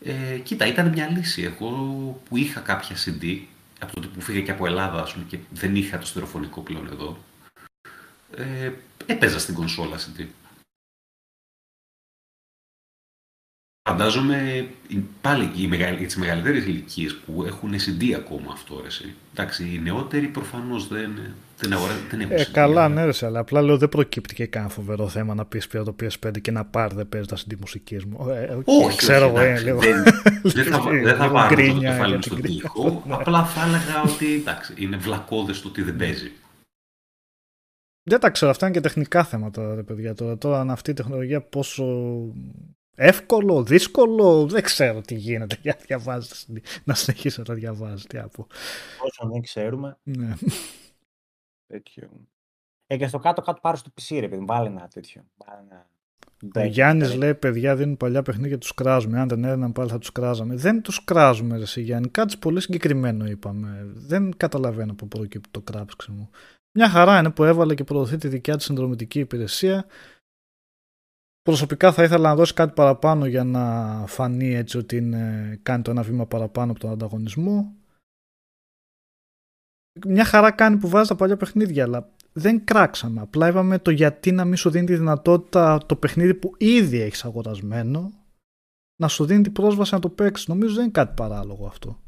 Ε, 0.05 0.39
κοίτα, 0.39 0.67
ήταν 0.67 0.89
μια 0.89 1.09
λύση. 1.11 1.43
Εγώ 1.43 1.69
που 2.29 2.37
είχα 2.37 2.61
κάποια 2.61 2.97
CD, 2.97 3.41
από 3.81 3.95
τότε 3.95 4.07
που 4.07 4.21
φύγα 4.21 4.41
και 4.41 4.51
από 4.51 4.67
Ελλάδα 4.67 5.03
ας 5.03 5.13
πούμε, 5.13 5.25
και 5.29 5.39
δεν 5.51 5.77
είχα 5.77 5.99
το 5.99 6.07
στερεοφωνικό 6.07 6.61
πλέον 6.61 6.87
εδώ, 6.87 7.19
ε, 8.37 8.73
έπαιζα 9.07 9.39
στην 9.39 9.55
κονσόλα 9.55 9.99
CD. 9.99 10.27
Φαντάζομαι 13.89 14.69
οι- 14.89 15.05
πάλι 15.21 15.51
οι 15.63 15.67
μεγαλ, 15.67 15.97
τις 15.97 16.17
μεγαλύτερες 16.17 16.65
ηλικίες 16.65 17.15
που 17.17 17.45
έχουν 17.45 17.75
CD 17.75 18.13
ακόμα 18.13 18.53
αυτό, 18.53 18.81
ρε, 18.81 18.87
εσύ. 18.87 19.15
Εντάξει, 19.33 19.75
οι 19.75 19.79
νεότεροι 19.79 20.29
προφανώς 20.29 20.89
δεν, 20.89 21.35
δεν, 21.57 21.73
αγορά, 21.73 21.93
δεν 22.11 22.21
έχουν 22.21 22.33
Ε, 22.33 22.43
CD, 22.43 22.51
καλά, 22.53 22.85
αλλά- 22.85 22.95
ναι, 22.95 23.05
ρε, 23.05 23.27
αλλά 23.27 23.39
απλά 23.39 23.63
λέω 23.63 23.77
δεν 23.79 23.89
προκύπτει 23.89 24.35
και 24.35 24.47
κανένα 24.47 24.73
φοβερό 24.73 25.09
θέμα 25.09 25.35
να 25.35 25.45
πεις 25.47 25.67
πια 25.67 25.83
το 25.85 25.97
PS5 26.03 26.41
και 26.41 26.51
να 26.51 26.65
πάρει 26.65 26.95
δεν 26.95 27.09
παίζει 27.09 27.27
τα 27.27 27.37
CD 27.37 27.55
μουσική 27.61 27.99
μου. 28.09 28.29
Ε, 28.29 28.55
οκ, 28.55 28.63
Όχι, 28.67 28.97
ξέρω 28.99 29.27
όχι, 29.27 29.35
εγώ, 29.37 29.45
είναι 29.47 29.59
εντάξει, 29.59 29.65
λίγο. 29.65 29.79
δεν, 29.79 30.03
δεν 30.55 30.65
θα, 30.65 30.91
λίγο 30.91 31.05
δεν 31.07 31.17
θα 31.17 31.31
πάρω 31.31 31.49
το 31.49 31.55
γκρίνια 31.55 31.91
κεφάλι 31.91 32.07
για 32.07 32.15
μου 32.15 32.21
την 32.21 32.23
στον 32.23 32.39
γκρίνια. 32.41 32.61
τοίχο. 32.61 33.03
Ναι. 33.07 33.15
Απλά 33.15 33.45
θα 33.45 33.63
έλεγα 33.67 34.03
ότι 34.15 34.35
εντάξει, 34.35 34.75
είναι 34.77 34.97
βλακώδες 34.97 35.61
το 35.61 35.69
ότι 35.69 35.83
δεν 35.83 35.97
παίζει. 35.97 36.33
Δεν 38.11 38.21
τα 38.21 38.31
ξέρω, 38.31 38.51
αυτά 38.51 38.67
είναι 38.67 38.75
και 38.75 38.81
τεχνικά 38.81 39.25
θέματα, 39.25 39.75
ρε 39.75 39.83
παιδιά. 39.83 40.15
Τώρα, 40.15 40.39
τώρα 40.39 40.61
αν 40.61 40.71
αυτή 40.71 40.91
η 40.91 40.95
τεχνολογία 40.95 41.41
πόσο 41.41 41.85
εύκολο, 42.97 43.63
δύσκολο, 43.63 44.47
δεν 44.47 44.63
ξέρω 44.63 45.01
τι 45.01 45.15
γίνεται 45.15 45.59
για 45.63 45.77
να 45.79 45.85
διαβάζετε, 45.87 46.35
να 46.85 46.95
συνεχίσει 46.95 47.39
να 47.39 47.45
τα 47.45 47.55
διαβάζει. 47.55 48.05
Τι 48.07 48.19
από. 48.19 48.47
Όσο 49.05 49.29
δεν 49.33 49.43
ξέρουμε, 49.43 49.97
Ναι. 50.03 50.35
Τέτοιο. 51.75 52.11
Ε, 52.87 52.97
και 52.97 53.07
στο 53.07 53.19
κάτω-κάτω 53.19 53.61
πάρω 53.61 53.77
στο 53.77 53.91
PC, 54.01 54.17
ρε 54.21 54.29
παιδί, 54.29 54.41
μου, 54.41 54.47
βάλε 54.47 54.69
ένα 54.69 54.89
τέτοιο. 54.95 55.25
Βάλε 55.37 55.61
ένα... 55.61 55.87
Ο 56.55 56.65
Γιάννης 56.65 57.15
λέει: 57.15 57.35
Παιδιά 57.35 57.77
δίνουν 57.77 57.97
παλιά 57.97 58.23
παιχνίδια, 58.23 58.59
τους 58.59 58.75
κράζουμε. 58.75 59.21
Αν 59.21 59.29
δεν 59.29 59.45
έδιναν 59.45 59.73
πάλι 59.73 59.91
θα 59.91 59.99
τους 59.99 60.13
κράζαμε. 60.13 60.55
Δεν 60.55 60.83
τους 60.83 61.05
κράζουμε, 61.05 61.57
ρε, 61.57 61.63
εσύ, 61.63 61.81
Γιάννη. 61.81 62.09
Κάτι 62.09 62.37
πολύ 62.37 62.61
συγκεκριμένο 62.61 63.27
είπαμε. 63.27 63.91
Δεν 63.95 64.37
καταλαβαίνω 64.37 64.95
πού 64.95 65.09
προκύπτει 65.09 65.49
το 65.51 65.61
κράψξε 65.61 66.11
μου. 66.11 66.31
Μια 66.73 66.89
χαρά 66.89 67.19
είναι 67.19 67.31
που 67.31 67.45
έβαλε 67.45 67.75
και 67.75 67.85
προωθεί 67.85 68.17
τη 68.17 68.29
δικιά 68.29 68.57
της 68.57 68.65
συνδρομητική 68.65 69.19
υπηρεσία. 69.19 69.87
Προσωπικά 71.43 71.93
θα 71.93 72.03
ήθελα 72.03 72.29
να 72.29 72.35
δώσει 72.35 72.55
κάτι 72.55 72.73
παραπάνω 72.75 73.27
για 73.27 73.45
να 73.45 74.05
φανεί 74.07 74.55
έτσι 74.55 74.79
ότι 74.79 74.97
είναι, 74.97 75.59
κάνει 75.63 75.83
το 75.83 75.91
ένα 75.91 76.03
βήμα 76.03 76.27
παραπάνω 76.27 76.71
από 76.71 76.81
τον 76.81 76.91
ανταγωνισμό. 76.91 77.75
Μια 80.07 80.25
χαρά 80.25 80.51
κάνει 80.51 80.77
που 80.77 80.89
βάζει 80.89 81.09
τα 81.09 81.15
παλιά 81.15 81.37
παιχνίδια, 81.37 81.85
αλλά 81.85 82.11
δεν 82.33 82.65
κράξαμε. 82.65 83.21
Απλά 83.21 83.49
είπαμε 83.49 83.79
το 83.79 83.91
γιατί 83.91 84.33
να 84.33 84.45
μην 84.45 84.57
σου 84.57 84.71
δίνει 84.71 84.87
τη 84.87 84.97
δυνατότητα 84.97 85.79
το 85.87 85.97
παιχνίδι 85.97 86.35
που 86.35 86.55
ήδη 86.59 87.01
έχεις 87.01 87.25
αγορασμένο 87.25 88.13
να 89.01 89.09
σου 89.09 89.25
δίνει 89.25 89.43
την 89.43 89.53
πρόσβαση 89.53 89.95
να 89.95 90.01
το 90.01 90.09
παίξεις. 90.09 90.47
Νομίζω 90.49 90.75
δεν 90.75 90.83
είναι 90.83 90.93
κάτι 90.93 91.15
παράλογο 91.17 91.67
αυτό. 91.67 91.99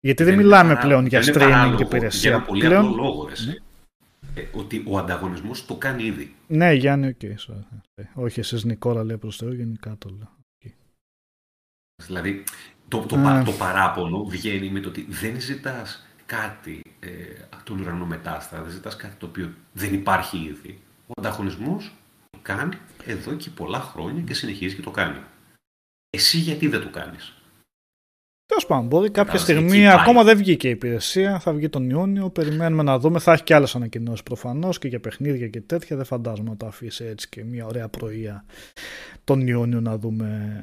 Γιατί 0.00 0.24
δεν, 0.24 0.32
είναι 0.32 0.42
μιλάμε 0.42 0.74
παράλογο. 0.74 0.86
πλέον 0.88 1.06
για 1.06 1.20
Δεν 1.20 1.28
είναι 1.34 1.44
streaming 1.44 1.50
παράλογο, 1.50 1.76
και 1.76 1.84
Για 1.84 1.96
υπηρεσία. 1.96 2.30
ένα 2.34 2.42
πολύ 2.42 2.64
πλέον... 2.66 2.84
απλό 2.86 2.96
λόγο, 3.02 3.26
ρε, 3.26 3.32
εσύ. 3.32 3.62
Ε, 4.34 4.42
ότι 4.52 4.84
ο 4.86 4.98
ανταγωνισμός 4.98 5.66
το 5.66 5.76
κάνει 5.76 6.04
ήδη. 6.04 6.34
Ναι, 6.48 6.72
Γιάννη, 6.72 7.06
οκ. 7.06 7.20
sorry. 7.22 7.78
Ε, 7.94 8.02
Όχι, 8.14 8.40
εσείς 8.40 8.64
Νικόλα 8.64 9.04
λέει 9.04 9.16
προς 9.18 9.36
Θεού, 9.36 9.52
γενικά 9.52 9.96
το 9.98 10.08
λέω. 10.18 10.30
Δηλαδή, 12.02 12.44
το, 12.88 12.98
το, 12.98 13.16
Α. 13.16 13.22
πα- 13.22 13.42
το 13.44 13.52
παράπονο 13.52 14.24
βγαίνει 14.24 14.70
με 14.70 14.80
το 14.80 14.88
ότι 14.88 15.06
δεν 15.08 15.40
ζητάς 15.40 16.06
κάτι 16.36 16.82
ε, 17.00 17.08
από 17.50 17.64
τον 17.64 17.80
ουρανό 17.80 18.06
με 18.06 18.17
τ' 18.17 18.28
άστρα, 18.28 18.62
δεν 18.62 18.70
ζητάς 18.70 18.96
κάτι 18.96 19.14
το 19.18 19.26
οποίο 19.26 19.52
δεν 19.72 19.94
υπάρχει 19.94 20.36
ήδη. 20.36 20.80
Ο 21.06 21.12
ανταγωνισμός 21.16 21.92
το 22.30 22.38
κάνει 22.42 22.76
εδώ 23.04 23.34
και 23.34 23.50
πολλά 23.50 23.80
χρόνια 23.80 24.22
και 24.22 24.34
συνεχίζει 24.34 24.74
και 24.74 24.82
το 24.82 24.90
κάνει. 24.90 25.18
Εσύ 26.10 26.38
γιατί 26.38 26.68
δεν 26.68 26.80
το 26.80 26.90
κάνεις; 26.90 27.34
Τέλος 28.46 28.66
πάντων, 28.66 28.86
μπορεί 28.86 29.10
κάποια 29.10 29.32
Κατάλαβες, 29.32 29.48
εκεί 29.48 29.68
στιγμή, 29.68 29.84
πάει. 29.86 30.00
ακόμα 30.00 30.22
δεν 30.22 30.36
βγήκε 30.36 30.68
η 30.68 30.70
υπηρεσία, 30.70 31.38
θα 31.38 31.52
βγει 31.52 31.68
τον 31.68 31.90
Ιούνιο, 31.90 32.30
περιμένουμε 32.30 32.82
να 32.82 32.98
δούμε. 32.98 33.18
Θα 33.18 33.32
έχει 33.32 33.42
και 33.42 33.54
άλλες 33.54 33.74
ανακοινώσεις 33.74 34.22
προφανώς 34.22 34.78
και 34.78 34.88
για 34.88 35.00
παιχνίδια 35.00 35.48
και 35.48 35.60
τέτοια. 35.60 35.96
Δεν 35.96 36.04
φαντάζομαι 36.04 36.48
να 36.48 36.56
το 36.56 36.66
αφήσει 36.66 37.04
έτσι 37.04 37.28
και 37.28 37.44
μια 37.44 37.66
ωραία 37.66 37.88
πρωία 37.88 38.44
τον 39.24 39.46
Ιούνιο 39.46 39.80
να 39.80 39.98
δούμε 39.98 40.62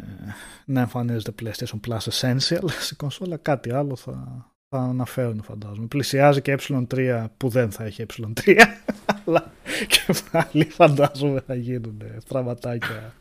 να 0.65 0.81
εμφανίζεται 0.81 1.31
PlayStation 1.41 1.79
Plus 1.87 2.09
Essential 2.09 2.69
στην 2.85 2.97
κονσόλα. 2.97 3.37
Κάτι 3.37 3.71
άλλο 3.71 3.95
θα, 3.95 4.45
θα 4.69 4.79
αναφέρουν, 4.81 5.41
φαντάζομαι. 5.43 5.87
Πλησιάζει 5.87 6.41
και 6.41 6.57
ε3 6.59 7.25
που 7.37 7.49
δεν 7.49 7.71
θα 7.71 7.83
έχει 7.83 8.05
ε3, 8.07 8.61
αλλά 9.25 9.51
και 9.87 10.13
πάλι 10.31 10.63
φαντάζομαι 10.69 11.39
θα 11.39 11.55
γίνουν 11.55 12.01
πραγματάκια 12.27 13.13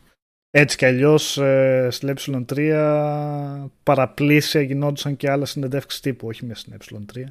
έτσι 0.51 0.77
κι 0.77 0.85
αλλιώς 0.85 1.37
ε, 1.37 1.87
στην 1.91 2.45
ε3 2.49 3.67
παραπλήσια 3.83 4.61
γινόντουσαν 4.61 5.15
και 5.15 5.29
άλλες 5.29 5.49
συνεντεύξεις 5.49 5.99
τύπου, 6.01 6.27
όχι 6.27 6.45
μέσα 6.45 6.59
στην 6.59 6.77
ε3. 6.79 7.23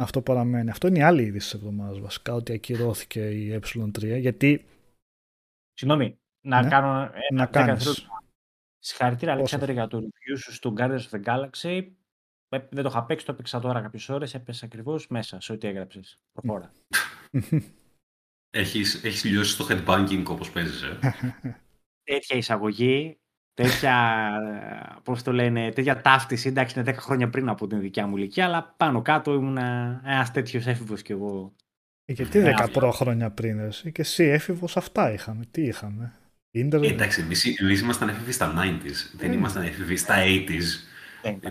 Αυτό 0.00 0.22
παραμένει. 0.22 0.70
Αυτό 0.70 0.86
είναι 0.86 0.98
η 0.98 1.02
άλλη 1.02 1.22
είδηση 1.22 1.50
της 1.50 1.54
εβδομάδας 1.54 2.00
βασικά, 2.00 2.34
ότι 2.34 2.52
ακυρώθηκε 2.52 3.28
η 3.30 3.60
ε3 3.62 4.18
γιατί. 4.20 4.64
Συγγνώμη, 5.72 6.18
να 6.46 6.62
Ναι. 6.62 6.68
κάνω 6.68 6.88
ένα 7.00 7.10
Να 7.32 7.44
δέκα 7.44 7.50
κάνεις. 7.50 7.84
δευτερόλεπτα. 7.84 8.22
Συγχαρητήρια, 8.78 9.36
Πόσο; 9.36 9.56
Αλέξανδρε, 9.56 9.72
για 9.72 9.86
το 9.86 9.98
review 9.98 10.38
σου 10.38 10.52
στο 10.52 10.74
Guardians 10.76 11.00
of 11.10 11.10
the 11.10 11.22
Galaxy. 11.24 11.88
Ε, 12.48 12.58
Δεν 12.70 12.82
το 12.82 12.88
είχα 12.88 13.04
παίξει, 13.04 13.26
το 13.26 13.32
έπαιξα 13.32 13.60
τώρα 13.60 13.80
κάποιες 13.80 14.08
ώρες. 14.08 14.34
Έπεσε 14.34 14.64
ακριβώς 14.64 15.08
μέσα 15.08 15.40
σε 15.40 15.52
ό,τι 15.52 15.68
έγραψες. 15.68 16.18
Προχώρα. 16.32 16.72
Έχεις, 18.50 19.04
έχεις 19.04 19.24
λιώσει 19.24 19.56
το 19.56 19.66
headbanging 19.70 20.24
όπως 20.28 20.50
παίζεις, 20.50 20.82
ε; 20.82 20.98
τέτοια 22.02 22.36
εισαγωγή, 22.36 23.18
τέτοια, 23.54 24.30
πώς 25.02 25.22
το 25.22 25.32
λένε, 25.32 25.70
τέτοια 25.72 26.00
ταύτιση, 26.00 26.48
εντάξει 26.48 26.78
είναι 26.78 26.90
10 26.90 26.94
χρόνια 27.00 27.30
πριν 27.30 27.48
από 27.48 27.66
την 27.66 27.80
δικιά 27.80 28.06
μου 28.06 28.16
ηλικία, 28.16 28.44
αλλά 28.44 28.74
πάνω 28.76 29.02
κάτω 29.02 29.34
ήμουν 29.34 29.56
ένας 30.04 30.30
τέτοιος 30.30 30.66
έφηβος 30.66 31.02
κι 31.02 31.12
εγώ. 31.12 31.54
γιατί 32.04 32.38
Ναι, 32.38 32.50
10 32.50 32.54
αυτό. 32.58 32.78
προ 32.80 32.90
χρόνια 32.90 33.30
πριν, 33.30 33.58
εσύ, 33.58 33.92
και 33.92 34.00
εσύ 34.00 34.24
έφηβος 34.24 34.76
αυτά 34.76 35.12
είχαμε. 35.12 35.44
Τι 35.50 35.62
είχαμε. 35.62 36.12
Ίντερνετ. 36.50 36.90
Ε, 36.90 36.92
εντάξει, 36.92 37.20
εμείς, 37.20 37.60
εμείς 37.60 37.80
ήμασταν 37.80 38.08
έφηβοι 38.08 38.32
στα 38.32 38.54
90s, 38.56 39.16
δεν 39.16 39.32
ήμασταν 39.32 39.62
έφηβοι 39.62 39.96
στα 39.96 40.14
80s, 40.16 40.46
Δεν 40.46 40.56
ε, 40.56 40.97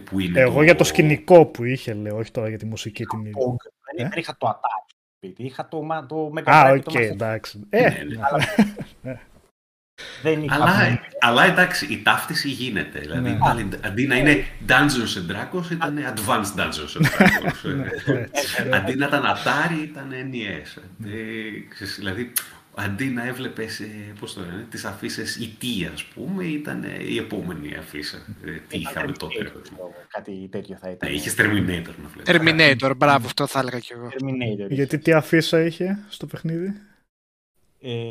που 0.04 0.20
είναι 0.20 0.40
Εγώ 0.40 0.64
για 0.64 0.76
το 0.76 0.84
σκηνικό 0.84 1.46
που 1.46 1.64
είχε, 1.64 1.94
λέω, 1.94 2.18
όχι 2.18 2.32
τώρα 2.32 2.50
για 2.50 2.58
τη 2.58 2.66
μουσική 2.66 3.06
την 3.06 3.20
ίδια. 3.20 3.34
Δεν 3.96 4.06
Ε; 4.06 4.10
δεν 4.10 4.20
είχα 4.20 4.38
το 4.38 4.48
Atari 4.50 4.94
σπίτι, 5.18 5.44
είχα 5.44 5.68
το, 5.68 5.82
μα- 5.82 6.06
το 6.06 6.32
Mega 6.38 6.44
Α, 6.52 6.64
Drive, 6.72 6.78
οκ, 6.78 6.84
το 6.84 6.92
Master- 7.00 7.02
εντάξει. 7.12 7.60
Ε, 7.70 7.82
Ναι, 7.82 7.90
ναι. 9.12 9.20
Δεν 10.22 10.44
είχα 10.44 10.56
Αλλά, 10.56 11.00
αλλά 11.20 11.44
εντάξει, 11.44 11.86
η 11.86 12.02
ταύτιση 12.02 12.50
γίνεται. 12.50 13.00
Δηλαδή, 13.00 13.30
Ναι. 13.30 13.38
πάλι, 13.38 13.70
αντί 13.84 14.08
να 14.08 14.16
είναι 14.16 14.46
Dungeons 14.68 15.18
and 15.18 15.32
Dragons, 15.32 15.72
ήταν 15.72 15.98
Advanced 15.98 16.60
Dungeons 16.60 16.98
and 16.98 17.06
Dragons. 17.06 17.76
Ναι, 17.76 18.14
Ε, 18.14 18.22
έτσι. 18.32 18.70
αντί 18.74 18.96
να 18.96 19.06
ήταν 19.08 19.24
Atari, 19.24 19.82
ήταν 19.84 20.10
NES. 20.32 20.82
Ε, 21.06 21.60
ξέρεις, 21.70 21.96
δηλαδή, 21.98 22.32
αντί 22.80 23.06
να 23.06 23.26
έβλεπες, 23.28 23.80
ε, 23.80 24.14
πώς 24.20 24.34
το 24.34 24.42
λένε, 24.42 24.68
τις 24.70 24.86
αφήσεις 24.86 25.40
ET, 25.42 25.90
ας 25.94 26.04
πούμε, 26.04 26.44
ήταν 26.44 26.84
ε, 26.84 27.04
η 27.04 27.18
επόμενη 27.18 27.76
αφίσα. 27.76 28.18
Ε, 28.44 28.52
τι 28.68 28.78
είχαμε 28.78 29.12
τότε. 29.12 29.42
ρε 29.42 29.50
παιδί 29.50 29.70
μου. 29.70 29.78
Κάτι 30.08 30.48
τέτοιο 30.52 30.78
θα 30.78 30.90
ήταν. 30.90 31.10
Ναι, 31.10 31.16
είχες 31.16 31.36
Terminator 31.38 31.94
να 32.02 32.08
βλέπεις. 32.08 32.24
Terminator, 32.26 32.94
μπράβο, 32.98 33.26
αυτό 33.26 33.48
θα 33.48 33.60
έλεγα 33.60 33.80
κι 33.80 33.94
εγώ. 33.94 34.08
Terminator. 34.08 34.70
γιατί 34.70 34.98
τι 35.00 35.14
αφίσα 35.14 35.66
είχε 35.66 36.06
στο 36.10 36.26
παιχνίδι; 36.26 36.74
Ε, 37.80 38.08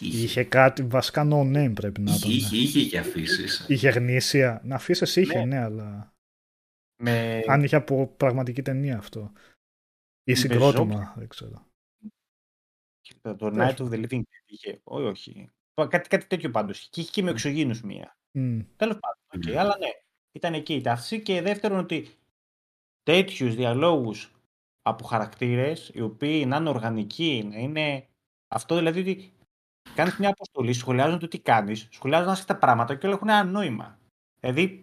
Είχε, 0.00 0.22
Είχε 0.24 0.44
κάτι, 0.44 0.82
βασικά 0.82 1.28
no 1.30 1.40
name 1.40 1.72
πρέπει 1.74 2.00
να 2.00 2.10
είχε, 2.12 2.18
ήταν. 2.28 2.30
είχε, 2.36 2.56
είχε 2.56 2.88
και 2.88 2.98
αφήσεις. 2.98 3.64
Είχε 3.68 3.88
γνήσια. 3.90 4.60
Να 4.64 4.74
αφήσει 4.74 5.20
είχε, 5.20 5.38
Ναι. 5.38 5.44
ναι, 5.44 5.58
αλλά. 5.58 6.14
με... 7.02 7.42
Αν 7.46 7.62
είχε 7.62 7.76
από 7.76 8.06
πραγματική 8.16 8.62
ταινία 8.62 8.96
αυτό. 8.98 9.32
Ή 10.24 10.30
Με 10.30 10.34
συγκρότημα, 10.36 11.14
δεν 11.16 11.28
ξέρω. 11.28 11.66
Το, 13.22 13.36
το 13.36 13.46
Night 13.54 13.76
of 13.76 13.88
the 13.88 14.04
Living 14.06 14.18
Dead 14.20 14.42
είχε. 14.46 14.80
Όχι, 14.84 15.04
όχι. 15.04 15.50
Το- 15.74 15.88
Κάτι, 15.88 16.08
κάτι 16.08 16.26
τέτοιο 16.26 16.50
πάντως. 16.50 16.88
Και 16.90 17.00
είχε 17.00 17.10
και 17.10 17.22
με 17.22 17.30
εξωγήνους 17.30 17.82
μία. 17.82 18.16
Μμ. 18.32 18.60
Τέλος 18.76 18.98
πάντων. 18.98 19.18
οκ, 19.34 19.46
Μμμ. 19.46 19.58
Αλλά 19.58 19.76
ναι, 19.78 19.88
ήταν 20.32 20.54
εκεί 20.54 20.74
η 20.74 20.80
ταύτιση. 20.80 21.22
Και 21.22 21.42
δεύτερον 21.42 21.78
ότι 21.78 22.08
τέτοιους 23.02 23.54
διαλόγους 23.54 24.32
από 24.82 25.04
χαρακτήρες 25.04 25.90
οι 25.94 26.00
οποίοι 26.00 26.44
να 26.48 26.56
είναι 26.56 26.68
οργανικοί, 26.68 27.48
να 27.48 27.56
είναι 27.58 28.06
αυτό 28.48 28.76
δηλαδή 28.76 29.00
ότι 29.00 29.32
κάνεις 29.94 30.16
μια 30.18 30.28
αποστολή, 30.28 30.72
σχολιάζουν 30.72 31.18
το 31.18 31.28
τι 31.28 31.38
κάνεις, 31.38 31.88
σχολιάζουν 31.90 32.28
άσχετα 32.30 32.56
πράγματα 32.56 32.94
και 32.94 33.06
όλα 33.06 33.14
έχουν 33.14 33.28
ένα 33.28 33.44
νόημα. 33.44 33.98
Δηλαδή, 34.40 34.82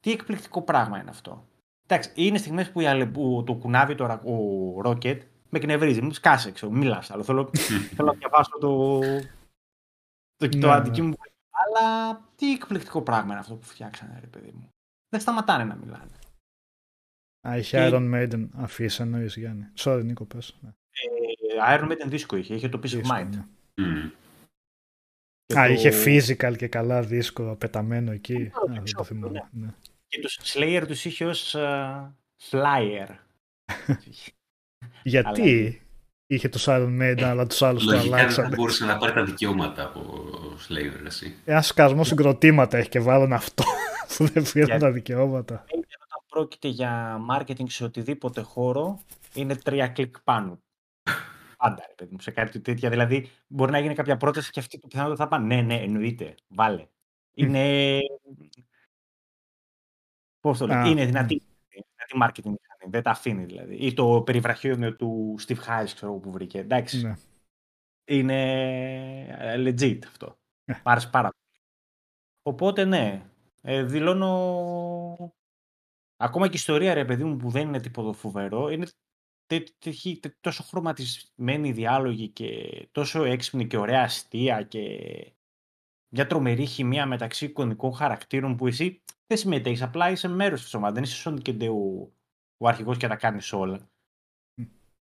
τι 0.00 0.12
εκπληκτικό 0.12 0.62
πράγμα 0.62 0.98
είναι 1.00 1.10
αυτό. 1.10 1.46
Εντάξει, 1.86 2.12
είναι 2.14 2.38
στιγμές 2.38 2.70
που, 2.70 2.80
η 2.80 2.86
αλε- 2.86 3.10
που 3.12 3.42
το 3.46 3.54
κουνάβει 3.54 3.94
τώρα 3.94 4.20
ο 4.22 4.36
Ρόκετ 4.80 5.22
με 5.54 5.60
εκνευρίζει, 5.60 6.00
μου 6.02 6.12
σκάσε, 6.12 6.50
ξέρω, 6.52 6.72
μιλάς 6.72 7.10
άλλο. 7.10 7.22
Θέλω, 7.22 7.50
θέλω 7.96 8.12
να 8.12 8.18
διαβάσω 8.18 8.58
το, 8.60 8.98
το, 10.36 10.48
το 10.48 10.56
Ναι, 10.66 10.72
αντικείμενο. 10.72 11.14
Αλλά 11.50 12.16
τι 12.36 12.52
εκπληκτικό 12.52 13.02
πράγμα 13.02 13.30
είναι 13.30 13.40
αυτό 13.40 13.54
που 13.54 13.64
φτιάξανε, 13.66 14.18
ρε 14.20 14.26
παιδί 14.26 14.50
μου. 14.54 14.68
Δεν 15.08 15.20
σταματάνε 15.20 15.64
να 15.64 15.74
μιλάνε. 15.74 16.10
Α, 17.48 17.56
είχε 17.56 17.76
Και- 17.76 17.90
Iron 17.92 18.14
Maiden 18.14 18.48
αφήσει 18.54 19.02
εννοείς 19.02 19.36
Γιάννη. 19.36 19.66
Sorry 19.78 20.00
Νίκο 20.04 20.24
πες. 20.24 20.56
Ναι, 20.60 20.68
Ε, 20.68 21.76
Iron 21.78 21.90
Maiden 21.92 22.06
δίσκο 22.06 22.36
είχε, 22.36 22.54
είχε 22.54 22.68
το 22.68 22.78
Peace 22.78 22.84
of 22.84 22.88
δίσκο, 22.96 23.14
Mind. 23.14 23.28
ναι. 23.28 23.44
Μμ. 23.86 24.08
Και 25.46 25.58
Α, 25.58 25.66
το- 25.66 25.72
είχε 25.72 25.90
physical 26.04 26.56
και 26.56 26.68
καλά 26.68 27.02
δίσκο 27.02 27.56
πεταμένο 27.56 28.10
εκεί. 28.12 28.38
Ναι, 28.38 28.46
Α, 28.46 28.50
δεν 28.66 28.82
ξέρω, 28.84 28.98
το 28.98 29.04
θυμάμαι. 29.04 29.48
ναι. 29.52 29.66
ναι. 29.66 29.72
Και 30.08 30.20
το 30.20 30.28
Slayer 30.42 30.84
τους 30.86 31.04
είχε 31.04 31.24
ως 31.26 31.54
ε, 31.54 32.14
Flyer. 32.50 33.08
Γιατί 35.04 35.80
είχε 36.26 36.48
τους 36.48 36.64
Iron 36.68 37.00
Maiden 37.00 37.22
αλλά 37.22 37.46
τους 37.46 37.62
άλλους 37.62 37.84
το 37.84 37.90
Λογικά 37.92 38.10
δεν 38.10 38.18
αλλάξανε. 38.24 38.54
μπορούσε 38.56 38.84
να 38.84 38.96
πάρει 38.98 39.12
τα 39.12 39.24
δικαιώματα 39.24 39.84
από 39.84 40.24
Slayer, 40.68 41.04
εσύ. 41.06 41.36
Ένα 41.44 41.62
σκασμό 41.62 42.04
συγκροτήματα 42.04 42.78
έχει 42.78 42.88
και 42.88 43.00
βάλουν 43.00 43.32
αυτό 43.32 43.64
που 44.16 44.24
δεν 44.26 44.42
πήραν 44.52 44.66
Γιατί- 44.68 44.80
τα 44.80 44.90
δικαιώματα. 44.92 45.64
Όταν 45.74 46.24
πρόκειται 46.28 46.68
για 46.68 47.18
marketing 47.30 47.64
σε 47.68 47.84
οτιδήποτε 47.84 48.40
χώρο, 48.40 49.00
είναι 49.34 49.56
τρία 49.56 49.88
κλικ 49.88 50.20
πάνω. 50.20 50.58
Πάντα, 51.56 51.84
ρε 51.88 51.94
παιδί 51.96 52.10
μου, 52.12 52.20
σε 52.20 52.30
κάτι 52.30 52.60
τέτοια. 52.60 52.90
Δηλαδή, 52.90 53.30
μπορεί 53.46 53.72
να 53.72 53.78
γίνει 53.78 53.94
κάποια 53.94 54.16
πρόταση 54.16 54.50
και 54.50 54.60
αυτή 54.60 54.78
το 54.78 54.86
πιθανότητα 54.86 55.22
θα 55.22 55.28
πάνε. 55.30 55.54
Ναι, 55.54 55.62
ναι, 55.62 55.74
εννοείται. 55.74 56.34
Βάλε. 56.48 56.86
Είναι. 57.34 57.98
Πώς 60.40 60.58
το 60.58 60.66
λέω, 60.66 60.76
Α, 60.78 60.86
είναι 60.88 61.04
δυνατή. 61.06 61.42
Δυνατή 61.68 62.14
marketing 62.40 62.50
μηχανή. 62.50 62.58
Δεν 62.88 63.02
τα 63.02 63.10
αφήνει 63.10 63.44
δηλαδή. 63.44 63.74
Ή 63.74 63.94
το 63.94 64.22
περιβραχίωνιο 64.22 64.96
του 64.96 65.36
Steve 65.46 65.64
Hayes, 65.66 65.90
ξέρω 65.94 66.06
εγώ 66.06 66.18
που 66.18 66.30
βρήκε. 66.30 66.58
Εντάξει. 66.58 67.02
Ναι. 67.02 67.16
Είναι 68.04 68.40
ε, 69.38 69.54
legit 69.56 69.98
αυτό. 70.06 70.38
Ε. 70.64 70.72
Μ' 70.72 70.88
άρεσε 70.88 71.08
πάρα 71.08 71.28
πολύ. 71.28 71.62
Οπότε 72.42 72.84
ναι, 72.84 73.30
ε, 73.62 73.82
δηλώνω... 73.82 75.34
Ακόμα 76.16 76.46
και 76.46 76.52
η 76.52 76.58
ιστορία 76.58 76.94
ρε 76.94 77.04
παιδί 77.04 77.24
μου 77.24 77.36
που 77.36 77.50
δεν 77.50 77.68
είναι 77.68 77.80
τίποτα 77.80 78.12
φοβερό, 78.12 78.68
είναι 78.68 78.86
τε- 79.46 79.78
τε- 79.78 80.20
τε- 80.20 80.36
τόσο 80.40 80.62
χρωματισμένη 80.62 81.72
διάλογοι 81.72 82.28
και 82.28 82.88
τόσο 82.92 83.24
έξυπνη 83.24 83.66
και 83.66 83.76
ωραία 83.76 84.02
αστεία 84.02 84.62
και 84.62 84.80
μια 86.08 86.26
τρομερή 86.26 86.66
χημεία 86.66 87.06
μεταξύ 87.06 87.44
εικονικών 87.44 87.92
χαρακτήρων 87.92 88.56
που 88.56 88.66
εσύ 88.66 89.02
δεν 89.26 89.38
συμμετέχεις, 89.38 89.82
απλά 89.82 90.10
είσαι 90.10 90.28
μέρος 90.28 90.62
της 90.62 90.74
ομάδας, 90.74 90.94
δεν 90.94 91.02
είσαι 91.02 91.30
Sonic 91.30 91.42
και 91.42 91.68
ο, 91.68 92.12
ο 92.58 92.68
αρχηγός 92.68 92.96
και 92.96 93.08
τα 93.08 93.16
κάνεις 93.16 93.52
όλα. 93.52 93.88
Μμ. 94.60 94.64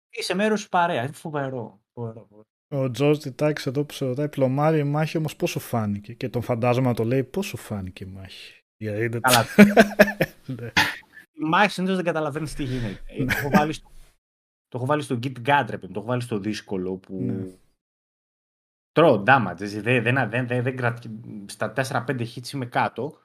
Είσαι 0.10 0.34
μέρος 0.36 0.60
της 0.60 0.70
παρέας, 0.70 1.06
είναι 1.06 1.14
φοβερό. 1.16 1.82
φοβερό, 1.94 2.26
φοβερό. 2.30 2.44
Ο 2.72 2.92
Τζορτ 2.92 3.22
Τιτάκη 3.22 3.70
εδώ 3.70 3.86
που 3.86 3.94
σε 3.94 4.06
ρωτάει, 4.06 4.30
πλωμάρι 4.30 4.80
η 4.80 4.84
μάχη 4.84 5.18
όμως 5.18 5.36
πόσο 5.36 5.60
φάνηκε. 5.60 6.14
Και 6.14 6.30
τον 6.30 6.42
φαντάζομαι 6.42 6.88
να 6.88 6.94
το 6.94 7.04
λέει 7.04 7.24
πόσο 7.24 7.58
φάνηκε 7.58 8.04
η 8.04 8.08
μάχη. 8.08 8.62
Γιατί 8.78 9.04
είναι- 9.04 9.20
Καλά, 9.20 9.46
Ναι. 10.46 10.72
η 11.32 11.46
μάχη 11.50 11.72
συνήθως 11.72 11.96
δεν 11.96 12.06
καταλαβαίνεις 12.06 12.54
τι 12.54 12.64
γίνεται. 12.64 13.04
Ε, 13.08 13.26
το, 13.26 13.34
έχω 13.38 13.50
βάλει 13.50 13.74
στο, 13.74 13.92
το 14.68 14.78
έχω 14.78 14.86
βάλει 14.86 15.02
στο 15.02 15.20
Git 15.24 15.36
Gud, 15.46 15.66
ρε 15.70 15.78
παιδί 15.78 15.88
μου, 15.88 15.94
το 15.94 16.00
έχω 16.00 16.08
βάλει 16.08 16.22
στο 16.22 16.38
δύσκολο 16.40 16.96
που. 16.98 17.22
Ναι. 17.22 17.58
Τρώω 18.92 19.24
damage. 19.28 19.54
Δεν, 19.58 19.82
δεν, 19.84 20.04
δεν, 20.04 20.30
δεν, 20.30 20.48
δεν, 20.48 20.64
δεν 20.64 20.76
κρατ- 20.76 21.06
στα 21.46 21.74
4-5 21.76 22.08
hits 22.36 22.52
είμαι 22.54 22.66
κάτω. 22.66 23.20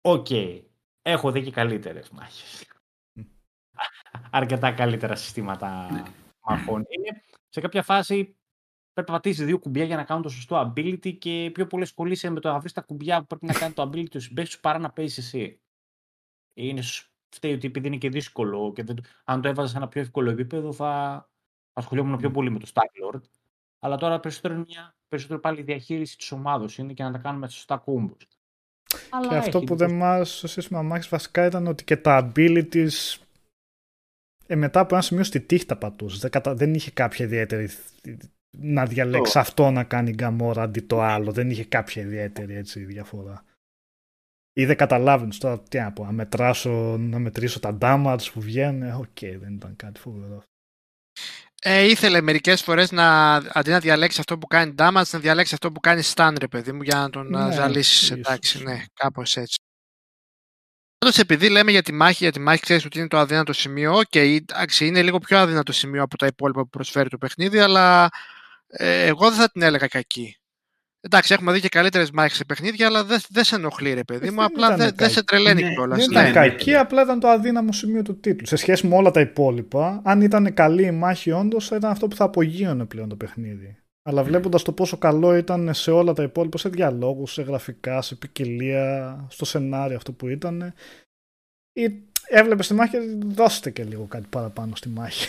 Οκ. 0.00 0.26
Έχω 1.06 1.30
δει 1.32 1.42
και 1.42 1.50
καλύτερες 1.50 2.10
μάχες. 2.10 2.64
Μμ. 3.12 3.22
Αρκετά 4.30 4.72
καλύτερα 4.72 5.14
συστήματα 5.16 5.92
Ναι. 5.92 6.02
μαχών. 6.40 6.84
Είναι 6.88 7.22
σε 7.48 7.60
κάποια 7.60 7.82
φάση 7.82 8.36
πρέπει 8.92 9.10
να 9.10 9.16
πατήσει 9.16 9.44
δύο 9.44 9.58
κουμπιά 9.58 9.84
για 9.84 9.96
να 9.96 10.04
κάνουν 10.04 10.22
το 10.22 10.28
σωστό 10.28 10.72
ability 10.76 11.18
και 11.18 11.50
πιο 11.54 11.66
πολύ 11.66 11.82
ασχολείσαι 11.82 12.30
με 12.30 12.40
το 12.40 12.52
να 12.52 12.58
βρεις 12.58 12.72
τα 12.72 12.80
κουμπιά 12.80 13.20
που 13.20 13.26
πρέπει 13.26 13.46
να 13.46 13.52
κάνει 13.52 13.72
το 13.74 13.82
ability 13.82 14.08
του 14.10 14.20
συμπαίκτη 14.20 14.50
σου 14.50 14.60
παρά 14.60 14.78
να 14.78 14.90
παίζεις 14.92 15.18
εσύ. 15.18 15.60
Είναι 16.54 16.82
σ- 16.82 17.10
φταίει 17.36 17.52
ότι 17.52 17.66
επειδή 17.66 17.86
είναι 17.86 17.96
και 17.96 18.08
δύσκολο 18.08 18.72
και 18.72 18.82
δεν, 18.84 18.96
το- 18.96 19.02
αν 19.24 19.40
το 19.40 19.48
έβαζα 19.48 19.68
σε 19.68 19.76
ένα 19.76 19.88
πιο 19.88 20.00
εύκολο 20.00 20.30
επίπεδο 20.30 20.72
θα 20.72 21.30
ασχολιόμουν 21.72 22.16
πιο 22.18 22.28
Μμ. 22.28 22.32
πολύ 22.32 22.50
με 22.50 22.58
το 22.58 22.70
Star 22.74 23.14
Lord. 23.14 23.20
Αλλά 23.78 23.96
τώρα 23.96 24.20
περισσότερο 24.20 24.54
είναι 24.54 24.64
μια 24.68 24.96
περισσότερο 25.08 25.40
πάλι 25.40 25.60
η 25.60 25.62
διαχείριση 25.62 26.16
της 26.16 26.32
ομάδος 26.32 26.78
είναι 26.78 26.92
και 26.92 27.02
να 27.02 27.12
τα 27.12 27.18
κάνουμε 27.18 27.48
σωστά 27.48 27.78
κόμπους. 27.78 28.26
Αλλά 29.10 29.28
Και 29.28 29.36
αυτό 29.36 29.58
έχει 29.58 29.66
που 29.66 29.74
λίγο- 29.74 29.86
δεν 29.86 29.96
μ' 29.96 30.04
άρεσε 30.04 30.36
στο 30.36 30.46
σύστημα 30.46 30.82
μάχης 30.82 31.08
βασικά 31.08 31.46
ήταν 31.46 31.66
ότι 31.66 31.84
και 31.84 31.96
τα 31.96 32.32
abilities 32.36 33.18
ε, 34.46 34.54
μετά 34.56 34.80
από 34.80 34.94
ένα 34.94 35.04
σημείο 35.04 35.24
στη 35.24 35.40
τύχη 35.40 35.66
τα 35.66 35.76
πατούσες. 35.76 36.18
Δεν, 36.20 36.30
κατα... 36.30 36.54
δεν 36.54 36.74
είχε 36.74 36.90
κάποια 36.90 37.24
ιδιαίτερη 37.24 37.68
να 38.56 38.86
διαλέξεις 38.86 39.36
αυτό 39.36 39.70
να 39.70 39.84
κάνει 39.84 40.10
γκαμόρα 40.10 40.62
αντί 40.62 40.80
το 40.80 41.00
άλλο. 41.00 41.32
Δεν 41.32 41.50
είχε 41.50 41.64
κάποια 41.64 42.02
ιδιαίτερη 42.02 42.54
έτσι, 42.54 42.84
διαφορά. 42.84 43.44
Ή 44.52 44.64
δεν 44.64 44.76
καταλάβαινες 44.76 45.38
τώρα 45.38 45.60
τι 45.60 45.78
να 45.78 45.92
πω, 45.92 46.04
να, 46.04 46.12
μετράσω, 46.12 46.96
να 46.98 47.18
μετρήσω 47.18 47.60
τα 47.60 47.78
damage 47.80 48.26
που 48.32 48.40
βγαίνουν. 48.40 48.92
Οκ, 48.92 49.18
δεν 49.20 49.54
ήταν 49.54 49.76
κάτι 49.76 50.00
φοβερό. 50.00 50.42
Ε, 51.66 51.82
ήθελε 51.82 52.20
μερικές 52.20 52.62
φορές 52.62 52.92
να, 52.92 53.34
αντί 53.34 53.70
να 53.70 53.78
διαλέξει 53.80 54.20
αυτό 54.20 54.38
που 54.38 54.46
κάνει 54.46 54.74
damage, 54.78 55.02
να 55.10 55.18
διαλέξει 55.18 55.54
αυτό 55.54 55.72
που 55.72 55.80
κάνει 55.80 56.02
stun, 56.14 56.34
ρε 56.40 56.48
παιδί 56.48 56.72
μου, 56.72 56.82
για 56.82 56.96
να 56.96 57.10
τον 57.10 57.26
Ναι, 57.30 57.44
ναι, 57.44 57.52
ζαλίσεις. 57.52 58.02
ίσως. 58.02 58.10
Εντάξει, 58.18 58.62
ναι, 58.62 58.84
κάπως 58.94 59.36
έτσι. 59.36 59.58
Πάντως 60.98 61.18
επειδή 61.18 61.48
λέμε 61.48 61.70
για 61.70 61.82
τη 61.82 61.92
μάχη, 61.92 62.16
για 62.22 62.32
τη 62.32 62.40
μάχη 62.40 62.60
ξέρεις 62.60 62.84
ότι 62.84 62.98
είναι 62.98 63.08
το 63.08 63.18
αδύνατο 63.18 63.52
σημείο, 63.52 64.00
και 64.08 64.20
εντάξει, 64.20 64.86
είναι 64.86 65.02
λίγο 65.02 65.18
πιο 65.18 65.38
αδύνατο 65.38 65.72
σημείο 65.72 66.02
από 66.02 66.16
τα 66.16 66.26
υπόλοιπα 66.26 66.62
που 66.62 66.68
προσφέρει 66.68 67.08
το 67.08 67.18
παιχνίδι, 67.18 67.58
αλλά 67.58 68.08
ε, 68.66 69.06
εγώ 69.06 69.28
δεν 69.30 69.38
θα 69.38 69.48
την 69.50 69.62
έλεγα 69.62 69.86
κακή. 69.86 70.36
Εντάξει, 71.06 71.32
έχουμε 71.32 71.52
δει 71.52 71.60
και 71.60 71.68
καλύτερες 71.68 72.10
μάχε 72.10 72.34
σε 72.34 72.44
παιχνίδια, 72.44 72.86
αλλά 72.86 73.04
δεν 73.04 73.20
δεν 73.28 73.44
σε 73.44 73.54
ενοχλεί, 73.54 73.94
ρε 73.94 74.04
παιδί 74.04 74.30
μου. 74.30 74.36
Δεν 74.36 74.44
Απλά 74.44 74.66
ήταν 74.66 74.78
δεν 74.78 74.86
δεν 74.86 74.96
κακή. 74.96 75.12
σε 75.12 75.24
τρελαίνει 75.24 75.62
Ναι, 75.62 75.72
κιόλας. 75.72 75.98
Δεν 75.98 76.06
ναι, 76.08 76.12
ήταν 76.20 76.24
ναι, 76.24 76.48
κακή, 76.48 76.70
ναι. 76.70 76.76
απλά 76.76 77.02
ήταν 77.02 77.20
το 77.20 77.28
αδύναμο 77.28 77.72
σημείο 77.72 78.02
του 78.02 78.20
τίτλου. 78.20 78.46
Σε 78.46 78.56
σχέση 78.56 78.86
με 78.86 78.96
όλα 78.96 79.10
τα 79.10 79.20
υπόλοιπα, 79.20 80.00
αν 80.04 80.20
ήταν 80.20 80.54
καλή 80.54 80.86
η 80.86 80.90
μάχη, 80.90 81.30
όντως 81.30 81.68
θα 81.68 81.76
ήταν 81.76 81.90
αυτό 81.90 82.08
που 82.08 82.16
θα 82.16 82.24
απογείωνε 82.24 82.84
πλέον 82.84 83.08
το 83.08 83.16
παιχνίδι. 83.16 83.76
Αλλά 84.02 84.22
βλέποντας 84.22 84.62
το 84.62 84.72
πόσο 84.72 84.96
καλό 84.96 85.36
ήταν 85.36 85.74
σε 85.74 85.90
όλα 85.90 86.12
τα 86.12 86.22
υπόλοιπα, 86.22 86.58
σε 86.58 86.68
διαλόγους, 86.68 87.32
σε 87.32 87.42
γραφικά, 87.42 88.02
σε 88.02 88.14
ποικιλία, 88.14 89.26
στο 89.30 89.44
σενάριο 89.44 89.96
αυτό 89.96 90.12
που 90.12 90.28
ήταν. 90.28 90.74
Έβλεπες 92.28 92.66
τη 92.66 92.74
μάχη 92.74 92.90
και 92.90 92.98
δώστε 93.26 93.70
και 93.70 93.84
λίγο 93.84 94.04
κάτι 94.04 94.26
παραπάνω 94.30 94.74
στη 94.76 94.88
μάχη. 94.88 95.28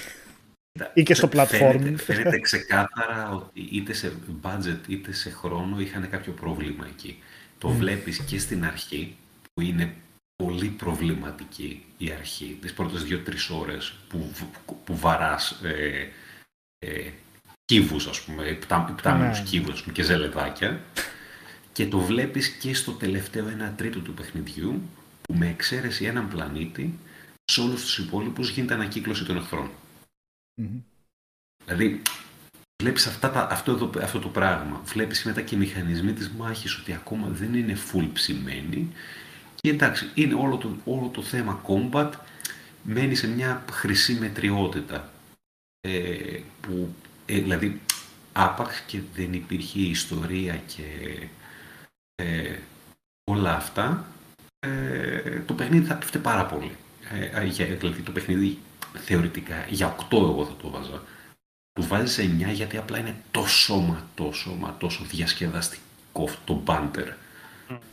Ή 0.93 1.03
και 1.03 1.13
στο 1.13 1.29
platform. 1.33 1.45
Φαίνεται, 1.47 1.97
φαίνεται 2.03 2.39
ξεκάθαρα 2.39 3.31
ότι 3.31 3.67
είτε 3.71 3.93
σε 3.93 4.13
budget 4.41 4.79
είτε 4.87 5.11
σε 5.13 5.29
χρόνο 5.29 5.79
είχαν 5.79 6.09
κάποιο 6.09 6.31
πρόβλημα 6.33 6.85
εκεί. 6.87 7.19
Το 7.57 7.69
Mm. 7.69 7.75
βλέπεις 7.77 8.19
και 8.19 8.39
στην 8.39 8.65
αρχή 8.65 9.15
που 9.53 9.61
είναι 9.61 9.93
πολύ 10.43 10.67
προβληματική 10.67 11.85
η 11.97 12.11
αρχή, 12.11 12.57
τις 12.61 12.73
πρώτες 12.73 13.03
δύο-τρεις 13.03 13.49
ώρες 13.49 13.93
που, 14.07 14.31
που 14.85 14.97
βαράς 14.97 15.51
ε, 15.63 16.07
ε, 16.79 17.09
κύβους 17.65 18.07
ας 18.07 18.21
πούμε, 18.21 18.43
υπτά, 18.47 18.87
υπτάμενους 18.89 19.39
Ναι. 19.39 19.45
κύβους 19.45 19.73
ας 19.73 19.81
πούμε, 19.81 19.93
και 19.93 20.03
ζελεδάκια 20.03 20.81
και 21.71 21.85
το 21.87 21.99
βλέπεις 21.99 22.47
και 22.47 22.73
στο 22.73 22.91
τελευταίο 22.91 23.47
ένα 23.47 23.73
τρίτο 23.77 23.99
του 23.99 24.13
παιχνιδιού 24.13 24.81
που 25.21 25.33
με 25.33 25.47
εξαίρεση 25.49 26.05
έναν 26.05 26.27
πλανήτη 26.27 26.99
σε 27.45 27.61
όλους 27.61 27.81
τους 27.81 27.97
υπόλοιπους 27.97 28.49
γίνεται 28.49 28.73
ανακύκλωση 28.73 29.25
των 29.25 29.37
εχθρών. 29.37 29.69
Μμμ. 30.55 30.79
Δηλαδή, 31.65 32.01
βλέπεις 32.83 33.07
αυτά 33.07 33.31
τα, 33.31 33.47
αυτό, 33.51 33.71
εδώ, 33.71 33.91
αυτό 34.01 34.19
το 34.19 34.29
πράγμα. 34.29 34.81
Βλέπεις 34.85 35.23
μετά 35.23 35.41
και 35.41 35.55
οι 35.55 35.57
μηχανισμοί 35.57 36.13
της 36.13 36.29
μάχης 36.29 36.77
ότι 36.77 36.93
ακόμα 36.93 37.27
δεν 37.27 37.53
είναι 37.53 37.77
full 37.91 38.09
ψημένοι. 38.13 38.91
Και 39.55 39.69
εντάξει, 39.69 40.11
είναι 40.13 40.33
όλο 40.33 40.57
το, 40.57 40.77
όλο 40.85 41.07
το 41.07 41.21
θέμα 41.21 41.61
combat 41.67 42.11
μένει 42.83 43.15
σε 43.15 43.27
μια 43.27 43.65
χρυσή 43.71 44.13
μετριότητα. 44.13 45.11
Ε, 45.81 46.39
που, 46.61 46.95
ε, 47.25 47.39
δηλαδή, 47.39 47.81
άπαξ 48.33 48.81
και 48.81 49.01
δεν 49.13 49.33
υπήρχε 49.33 49.79
η 49.79 49.89
ιστορία 49.89 50.57
και 50.57 50.83
ε, 52.15 52.59
όλα 53.31 53.55
αυτά, 53.55 54.07
ε, 54.59 55.39
το 55.39 55.53
παιχνίδι 55.53 55.85
θα 55.85 55.95
πέφτει 55.95 56.17
πάρα 56.17 56.45
πολύ. 56.45 56.71
Ε, 57.11 57.45
για, 57.45 57.65
δηλαδή, 57.65 58.01
το 58.01 58.11
παιχνίδι 58.11 58.59
θεωρητικά 58.97 59.65
για 59.69 59.95
8 60.09 60.17
εγώ 60.17 60.45
θα 60.45 60.55
το 60.61 60.69
βάζα. 60.69 61.03
Του 61.73 61.87
βάζει 61.87 62.13
σε 62.13 62.23
9 62.49 62.53
γιατί 62.53 62.77
απλά 62.77 62.99
είναι 62.99 63.15
τόσο 63.31 63.75
μα 63.77 64.07
τόσο 64.15 64.51
μα 64.59 64.75
τόσο 64.77 65.03
διασκεδαστικό 65.03 66.23
αυτό 66.23 66.39
το 66.45 66.53
μπάντερ 66.53 67.13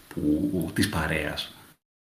που, 0.09 0.71
της 0.75 0.89
παρέας. 0.89 1.55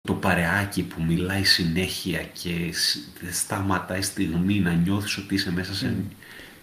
Το 0.02 0.14
παρεάκι 0.14 0.84
που 0.84 1.02
μιλάει 1.04 1.44
συνέχεια 1.44 2.24
και 2.24 2.74
σ- 2.74 2.98
δεν 3.22 3.34
σταματάει 3.34 4.02
στιγμή 4.02 4.60
να 4.60 4.74
νιώθεις 4.74 5.18
ότι 5.18 5.34
είσαι 5.36 5.52
μέσα 5.52 5.74
σε 5.74 5.96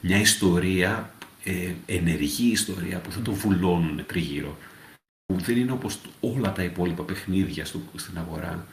μια 0.01 0.19
ιστορία, 0.19 1.15
ε, 1.44 1.73
ενεργή 1.86 2.51
ιστορία 2.51 3.01
που 3.01 3.11
δεν 3.11 3.23
το 3.23 3.32
βουλώνουν 3.32 4.06
τριγύρω. 4.06 4.59
Που 5.27 5.39
δεν 5.40 5.56
είναι 5.56 5.73
όπως 5.73 6.01
όλα 6.20 6.52
τα 6.52 6.62
υπόλοιπα 6.62 7.02
παιχνίδια 7.02 7.65
στο, 7.65 7.81
στην 7.97 8.19
αγορά 8.19 8.66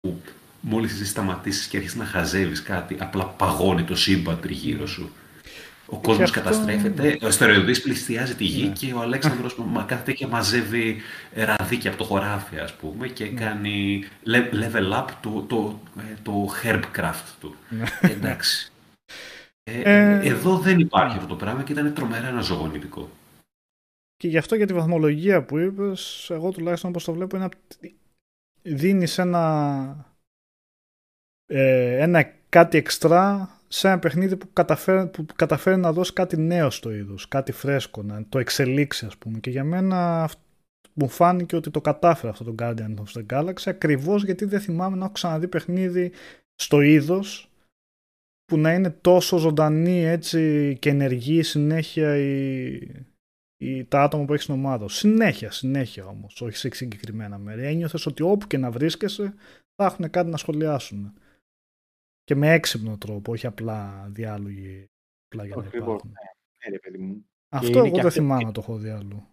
που 0.00 0.22
μόλις 0.64 0.92
εσύ 0.92 1.06
σταματήσεις 1.06 1.66
και 1.66 1.76
αρχίσεις 1.76 1.98
να 1.98 2.04
χαζεύεις 2.04 2.62
κάτι, 2.62 2.96
απλά 3.00 3.24
παγώνει 3.24 3.82
το 3.84 3.94
σύμπαν 3.96 4.40
τριγύρω 4.40 4.86
σου. 4.86 5.12
Ο 5.86 5.98
κόσμος 6.00 6.30
αυτό- 6.30 6.40
καταστρέφεται, 6.42 7.18
ο 7.22 7.26
αστεροειδής 7.26 7.82
πληστιάζει 7.82 8.34
τη 8.34 8.44
γη 8.44 8.66
Ναι. 8.66 8.72
και 8.72 8.92
ο 8.92 9.00
Αλέξανδρος 9.00 9.56
μα- 9.58 9.82
κάθεται 9.82 10.12
και 10.12 10.26
μαζεύει 10.26 10.96
ραδίκια 11.34 11.90
από 11.90 11.98
το 11.98 12.04
χωράφι, 12.04 12.58
ας 12.58 12.74
πούμε, 12.74 13.08
και 13.08 13.24
Ναι. 13.24 13.30
κάνει 13.40 14.04
le- 14.26 14.50
level 14.54 14.92
up 14.98 15.06
το, 15.20 15.44
το, 15.48 15.80
ε, 15.98 16.14
το 16.22 16.48
herbcraft 16.62 17.34
του. 17.40 17.54
Εντάξει. 18.00 18.72
Ε, 19.64 19.80
Ε, 19.84 20.28
εδώ 20.28 20.58
δεν 20.58 20.78
υπάρχει 20.78 21.16
αυτό 21.16 21.28
το 21.28 21.36
πράγμα 21.36 21.62
και 21.62 21.72
ήταν 21.72 21.94
τρομερά 21.94 22.28
αναζωογονητικό. 22.28 23.10
Και 24.16 24.28
γι' 24.28 24.38
αυτό 24.38 24.54
για 24.54 24.66
τη 24.66 24.72
βαθμολογία 24.74 25.42
που 25.44 25.58
είπες, 25.58 26.26
εγώ 26.30 26.50
τουλάχιστον 26.50 26.90
όπως 26.90 27.04
το 27.04 27.12
βλέπω 27.12 27.36
είναι 27.36 27.44
απ' 27.44 27.52
τη- 27.80 27.94
δίνεις 28.62 29.18
ένα, 29.18 30.11
ε, 31.52 32.02
ένα 32.02 32.32
κάτι 32.48 32.78
εξτρά 32.78 33.50
σε 33.68 33.88
ένα 33.88 33.98
παιχνίδι 33.98 34.36
που 34.36 34.52
καταφέρει, 34.52 35.06
που 35.06 35.26
καταφέρει 35.36 35.80
να 35.80 35.92
δώσει 35.92 36.12
κάτι 36.12 36.36
νέο 36.36 36.70
στο 36.70 36.90
είδος, 36.90 37.28
κάτι 37.28 37.52
φρέσκο, 37.52 38.02
να 38.02 38.24
το 38.28 38.38
εξελίξει 38.38 39.06
ας 39.06 39.16
πούμε. 39.16 39.38
Και 39.38 39.50
για 39.50 39.64
μένα 39.64 40.22
αυ- 40.22 40.38
μου 40.94 41.08
φάνηκε 41.08 41.56
ότι 41.56 41.70
το 41.70 41.80
κατάφερε 41.80 42.32
αυτό 42.32 42.44
το 42.44 42.54
Guardian 42.58 42.94
of 42.94 43.20
the 43.20 43.26
Galaxy 43.32 43.62
ακριβώς 43.64 44.24
γιατί 44.24 44.44
δεν 44.44 44.60
θυμάμαι 44.60 44.96
να 44.96 45.04
έχω 45.04 45.12
ξαναδεί 45.12 45.48
παιχνίδι 45.48 46.12
στο 46.54 46.80
είδος 46.80 47.50
που 48.44 48.58
να 48.58 48.74
είναι 48.74 48.90
τόσο 48.90 49.36
ζωντανή 49.36 50.04
έτσι 50.04 50.76
και 50.80 50.90
ενεργή 50.90 51.42
συνέχεια 51.42 52.16
η, 52.16 52.72
η, 53.56 53.84
τα 53.84 54.02
άτομα 54.02 54.24
που 54.24 54.32
έχεις 54.32 54.44
στην 54.44 54.56
ομάδα. 54.56 54.88
σου. 54.88 54.96
Συνέχεια, 54.96 55.50
συνέχεια 55.50 56.06
όμως, 56.06 56.40
όχι 56.40 56.56
σε 56.56 56.68
συγκεκριμένα 56.72 57.38
μέρη. 57.38 57.66
Ένιωθες 57.66 58.06
ότι 58.06 58.22
όπου 58.22 58.46
και 58.46 58.58
να 58.58 58.70
βρίσκεσαι 58.70 59.34
θα 59.76 59.84
έχουν 59.84 60.10
κάτι 60.10 60.30
να 60.30 60.36
σχολιάσουν. 60.36 61.12
Και 62.32 62.38
με 62.38 62.52
έξυπνο 62.52 62.98
τρόπο, 62.98 63.32
όχι 63.32 63.46
απλά 63.46 64.06
διάλογοι. 64.10 64.90
Απλά 65.24 65.44
για 65.46 65.56
να 65.56 65.62
Ακριβώς, 65.62 65.86
υπάρχουν. 65.88 66.10
Ναι, 66.10 66.70
ρε 66.70 66.78
παιδί 66.78 66.98
μου. 66.98 67.26
Αυτό 67.48 67.68
είναι 67.68 67.76
εγώ 67.78 67.86
και 67.86 67.96
δεν 67.96 68.06
αυτό- 68.06 68.20
θυμάμαι 68.20 68.42
να 68.44 68.52
το 68.52 68.60
έχω 68.60 68.76
δει 68.76 68.88
αλλού. 68.88 69.26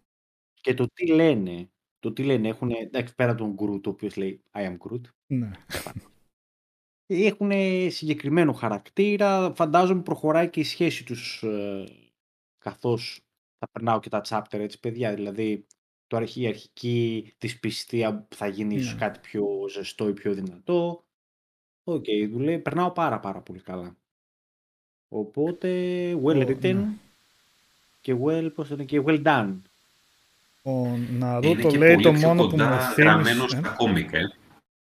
Και 0.62 0.74
το 0.74 0.88
τι 0.94 1.08
λένε. 1.08 1.70
Το 2.00 2.14
τι 2.14 2.24
λένε. 2.24 2.48
Έχουν, 2.48 2.72
εντάξει, 2.72 3.16
πέρα 3.16 3.36
τον 3.36 3.56
Groot, 3.60 3.84
ο 3.86 3.90
οποίος 3.90 4.16
λέει 4.16 4.44
I 4.54 4.60
am 4.60 4.78
Groot. 4.78 5.02
Ναι. 5.28 5.52
Έχουν 7.06 7.52
συγκεκριμένο 7.92 8.54
χαρακτήρα. 8.54 9.54
Φαντάζομαι 9.56 10.02
προχωράει 10.02 10.50
και 10.50 10.60
η 10.60 10.64
σχέση 10.64 11.06
τους 11.06 11.44
ε, 11.44 11.84
καθώς 12.58 13.22
θα 13.58 13.68
περνάω 13.72 14.00
και 14.00 14.10
τα 14.10 14.22
chapter 14.28 14.60
έτσι 14.60 14.80
παιδιά. 14.80 15.14
Δηλαδή 15.14 15.66
το 16.08 16.18
αρχή, 16.18 16.42
η 16.42 16.48
αρχική 16.48 17.32
δυσπιστία 17.38 18.16
που 18.22 18.36
θα 18.36 18.48
γίνει 18.48 18.76
ίσως 18.76 18.94
Ναι. 18.94 19.00
κάτι 19.00 19.20
πιο 19.20 19.46
ζεστό 19.70 20.08
ή 20.08 20.14
πιο 20.14 20.34
δυνατό. 20.34 21.04
Οκ, 21.84 22.06
δουλεύει, 22.32 22.62
περνάω 22.62 22.92
πάρα 22.92 23.20
πάρα 23.20 23.40
πολύ 23.40 23.60
καλά. 23.60 23.96
Οπότε, 25.10 25.70
well 26.24 26.46
Ω, 26.46 26.48
written 26.48 26.74
ναι. 26.76 26.88
και 28.02 28.16
well, 28.24 28.52
πώς 28.56 28.68
το 28.68 28.76
λένε, 28.76 28.86
και 28.88 29.04
well 29.06 29.24
done. 29.24 29.54
Ο 30.64 30.72
Είναι 30.72 31.08
Ναρούτο 31.18 31.68
και 31.70 31.78
λέει 31.78 31.94
πολύ 31.94 32.04
το 32.04 32.12
πιο 32.12 32.28
μόνο 32.28 32.44
που 32.44 32.50
κοντά 32.50 32.66
μου 32.70 32.94
γραμμένο 32.98 33.48
θύμισε. 33.48 33.58
στα 33.58 33.70
κόμικ, 33.70 34.14
ε. 34.14 34.22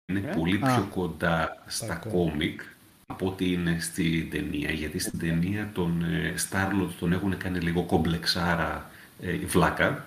Είναι 0.05 0.19
Ε; 0.19 0.35
πολύ 0.35 0.59
Α. 0.63 0.75
πιο 0.75 0.87
κοντά 0.91 1.63
στα 1.67 1.85
Στα 1.85 1.95
κόμικ 2.09 2.61
από 3.05 3.27
ότι 3.27 3.51
είναι 3.51 3.79
στην 3.79 4.29
ταινία. 4.29 4.71
Γιατί 4.71 4.99
στην 4.99 5.19
ταινία 5.19 5.71
τον 5.73 6.03
ε, 6.03 6.33
Starlord 6.49 6.89
τον 6.99 7.13
έχουν 7.13 7.37
κάνει 7.37 7.59
λίγο 7.59 7.83
κομπλεξάρα 7.83 8.89
ε, 9.21 9.33
η 9.33 9.45
βλάκα. 9.45 10.05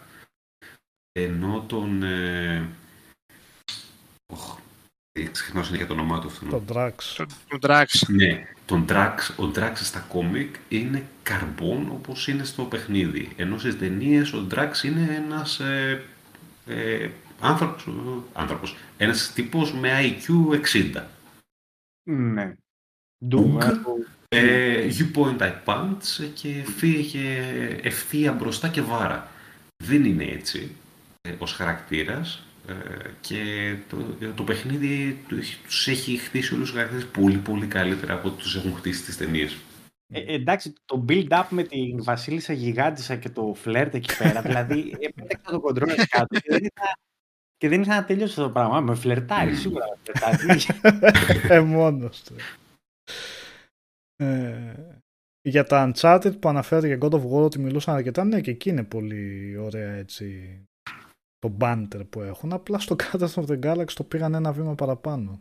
Ενώ 1.12 1.64
τον... 1.66 2.02
Ε, 2.02 2.68
οχ, 4.32 4.56
ε, 4.58 4.60
ξεχνάω 5.24 5.62
συνέχεια 5.64 5.86
το 5.86 5.92
όνομά 5.92 6.20
του 6.20 6.26
αυτόν. 6.26 6.48
Το 6.48 6.62
Drax. 6.72 6.92
Τον, 7.16 7.26
τον 7.48 7.58
Drax. 7.62 7.84
Ναι, 8.08 8.46
τον 8.66 8.84
Drax, 8.88 9.14
ο 9.36 9.50
Drax 9.56 9.72
στα 9.74 9.98
κόμικ 10.08 10.54
είναι 10.68 11.06
καρμπόν 11.22 11.88
όπως 11.90 12.28
είναι 12.28 12.44
στο 12.44 12.62
παιχνίδι. 12.64 13.28
Ενώ 13.36 13.58
στις 13.58 13.78
ταινίες 13.78 14.32
ο 14.32 14.46
Drax 14.54 14.70
είναι 14.84 15.22
ένας 15.24 15.60
ε, 15.60 16.02
ε, 16.66 17.08
άνθρωπος, 17.40 17.86
ε, 17.86 17.90
άνθρωπος, 18.32 18.76
ένας 18.96 19.32
τύπος 19.32 19.72
με 19.72 19.90
IQ 20.02 20.54
60. 20.94 21.02
Ναι. 22.10 22.54
Ουγγ. 23.32 23.56
Doom, 23.58 23.62
ε, 23.62 23.68
το- 23.70 23.96
Ε, 24.28 24.88
you 24.98 25.10
point, 25.18 25.38
I 25.40 25.52
punch 25.64 26.28
και 26.34 26.64
φύγε 26.76 27.38
ευθεία 27.82 28.32
μπροστά 28.32 28.68
και 28.68 28.80
βάρα. 28.82 29.28
Δεν 29.84 30.04
είναι 30.04 30.24
έτσι 30.24 30.70
ε, 31.28 31.32
ως 31.38 31.52
χαρακτήρας 31.52 32.34
ε, 32.36 32.45
και 33.20 33.74
το, 33.88 33.96
το 34.34 34.42
παιχνίδι 34.42 35.18
του- 35.28 35.38
τους 35.64 35.88
έχει 35.88 36.16
χτίσει 36.16 36.54
όλους 36.54 36.66
τους 36.66 36.76
χαρακτήρες 36.76 37.06
πολύ 37.06 37.38
πολύ 37.38 37.66
καλύτερα 37.66 38.14
από 38.14 38.28
ό,τι 38.28 38.42
τους 38.42 38.56
έχουν 38.56 38.74
χτίσει 38.74 39.04
τις 39.04 39.16
ταινίες. 39.16 39.56
Ε, 40.14 40.34
εντάξει, 40.34 40.72
το 40.84 41.04
build-up 41.08 41.44
με 41.50 41.62
την 41.62 42.02
Βασίλισσα 42.02 42.52
Γιγάντισσα 42.52 43.16
και 43.16 43.28
το 43.28 43.54
φλερτ 43.56 43.94
εκεί 43.94 44.16
πέρα, 44.16 44.42
δηλαδή 44.42 44.96
έπαιξα 45.00 45.50
το 45.50 45.60
κοντρόλ 45.60 45.94
κάτω 46.08 46.38
και 46.38 46.48
δεν 46.48 46.62
είχα, 46.62 46.98
και 47.56 47.68
δεν 47.68 47.82
είχα 47.82 47.94
να 47.94 48.04
τελειώσει 48.04 48.30
αυτό 48.30 48.42
το 48.42 48.50
πράγμα. 48.50 48.80
Με 48.80 48.94
φλερτάρει, 48.94 49.54
σίγουρα 49.54 49.84
με 49.86 49.96
φλερτάρει. 50.02 50.60
ε, 51.54 51.60
μόνος 51.60 52.22
του. 52.22 52.34
Ε, 54.16 54.74
για 55.42 55.64
τα 55.64 55.92
Uncharted 55.92 56.40
που 56.40 56.48
αναφέρεται 56.48 56.86
για 56.86 56.98
God 57.00 57.12
of 57.12 57.22
War 57.22 57.44
ότι 57.44 57.58
μιλούσαν 57.58 57.94
αρκετά, 57.94 58.24
ναι 58.24 58.40
και 58.40 58.50
εκεί 58.50 58.68
είναι 58.68 58.84
πολύ 58.84 59.56
ωραία 59.56 59.92
έτσι 59.92 60.60
το 61.46 61.56
banter 61.60 62.00
που 62.10 62.20
έχουν. 62.20 62.52
Απλά 62.52 62.78
στο 62.78 62.96
Guardians 63.02 63.34
of 63.34 63.44
the 63.46 63.60
Galaxy 63.60 63.92
το 63.94 64.04
πήγαν 64.04 64.34
ένα 64.34 64.52
βήμα 64.52 64.74
παραπάνω. 64.74 65.40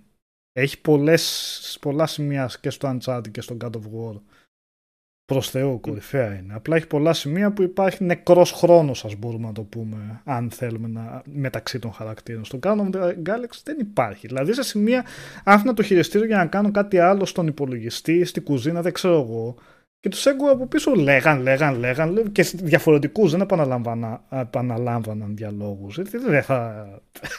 Έχει 0.54 0.82
πολλές, 0.82 1.78
πολλά 1.82 2.08
σημεία 2.08 2.50
και 2.62 2.70
στο 2.70 2.98
Uncharted 2.98 3.32
και 3.32 3.42
στο 3.42 3.58
God 3.62 3.70
of 3.72 3.80
War. 3.80 4.22
Προς 5.26 5.50
Θεού, 5.50 5.80
κορυφαία 5.80 6.34
είναι. 6.34 6.54
Απλά 6.54 6.76
έχει 6.76 6.88
πολλά 6.88 7.14
σημεία 7.14 7.54
που 7.54 7.62
υπάρχει 7.62 8.04
νεκρός 8.04 8.52
χρόνος, 8.52 9.06
ας 9.06 9.16
μπορούμε 9.16 9.48
να 9.48 9.54
το 9.54 9.62
πούμε, 9.62 10.22
αν 10.24 10.50
θέλουμε 10.50 10.88
να, 10.88 11.22
μεταξύ 11.26 11.80
των 11.80 11.92
χαρακτήρων. 11.92 12.46
Στο 12.46 12.60
Guardians 12.62 12.90
of 12.92 12.94
the 12.94 13.14
Galaxy 13.26 13.62
δεν 13.64 13.80
υπάρχει. 13.80 14.28
Δηλαδή 14.28 14.54
σε 14.54 14.64
σημεία 14.64 15.06
άφηνα 15.44 15.74
το 15.74 15.84
χειριστήριο 15.84 16.28
για 16.28 16.38
να 16.38 16.46
κάνω 16.46 16.72
κάτι 16.72 17.00
άλλο 17.00 17.26
στον 17.26 17.48
υπολογιστή, 17.48 18.26
στην 18.26 18.44
κουζίνα, 18.44 18.82
δεν 18.82 18.94
ξέρω 18.94 19.22
εγώ. 19.22 19.56
Και 20.06 20.12
τους 20.12 20.26
έγκουα 20.26 20.52
από 20.52 20.66
πίσω 20.68 20.96
λέγαν, 20.96 21.42
λέγαν, 21.42 21.78
λέγαν 21.80 22.12
λέγαν 22.12 22.32
και 22.32 22.44
διαφορετικούς 22.44 23.32
δεν 23.32 23.42
επαναλάμβανα, 23.42 24.22
επαναλάμβαναν 24.30 25.36
διαλόγους. 25.36 26.00
Δεν 26.02 26.44
θα 26.44 26.88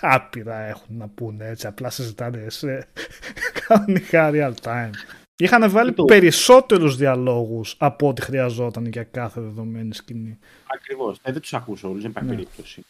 άπειρα 0.01 0.59
έχουν 0.59 0.97
να 0.97 1.09
πούνε 1.09 1.47
έτσι, 1.49 1.67
απλά 1.67 1.91
συζητάνε 1.91 2.45
σε 2.49 2.89
κανονικά 3.67 4.31
real 4.33 4.53
time. 4.63 4.91
Είχαν 5.37 5.71
βάλει 5.71 5.93
Το- 5.93 6.05
περισσότερους 6.05 6.97
διαλόγους 6.97 7.75
από 7.79 8.09
ό,τι 8.09 8.23
χρειαζόταν 8.23 8.87
για 8.87 9.03
κάθε 9.03 9.41
δεδομένη 9.41 9.95
σκηνή. 9.95 10.39
Ακριβώς. 10.75 11.19
Ε, 11.23 11.33
δεν 11.33 11.41
τους 11.41 11.55
ακούσω 11.55 11.89
όλους, 11.89 12.03
δεν 12.03 12.11
υπάρχει 12.11 12.29
Ναι. 12.29 12.35
περίπτωση. 12.35 12.85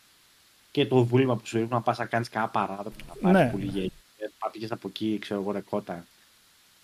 Και 0.70 0.86
το 0.86 1.04
βούλημα 1.04 1.36
που 1.36 1.46
σου 1.46 1.56
ρίχνουν 1.56 1.72
να 1.74 1.80
πας 1.80 1.98
να 1.98 2.04
κάνεις 2.04 2.28
κανένα 2.28 2.50
παράδοτο, 2.50 2.90
να 3.08 3.14
πάρεις 3.30 3.40
Ναι. 3.40 3.50
πολύ 3.52 3.64
γέλιο. 3.64 3.90
Ε, 4.18 4.24
Να 4.44 4.50
πήγε 4.50 4.66
από 4.70 4.88
εκεί, 4.88 5.18
ξέρω 5.20 5.40
εγώ, 5.40 5.52
ρεκότα. 5.52 6.04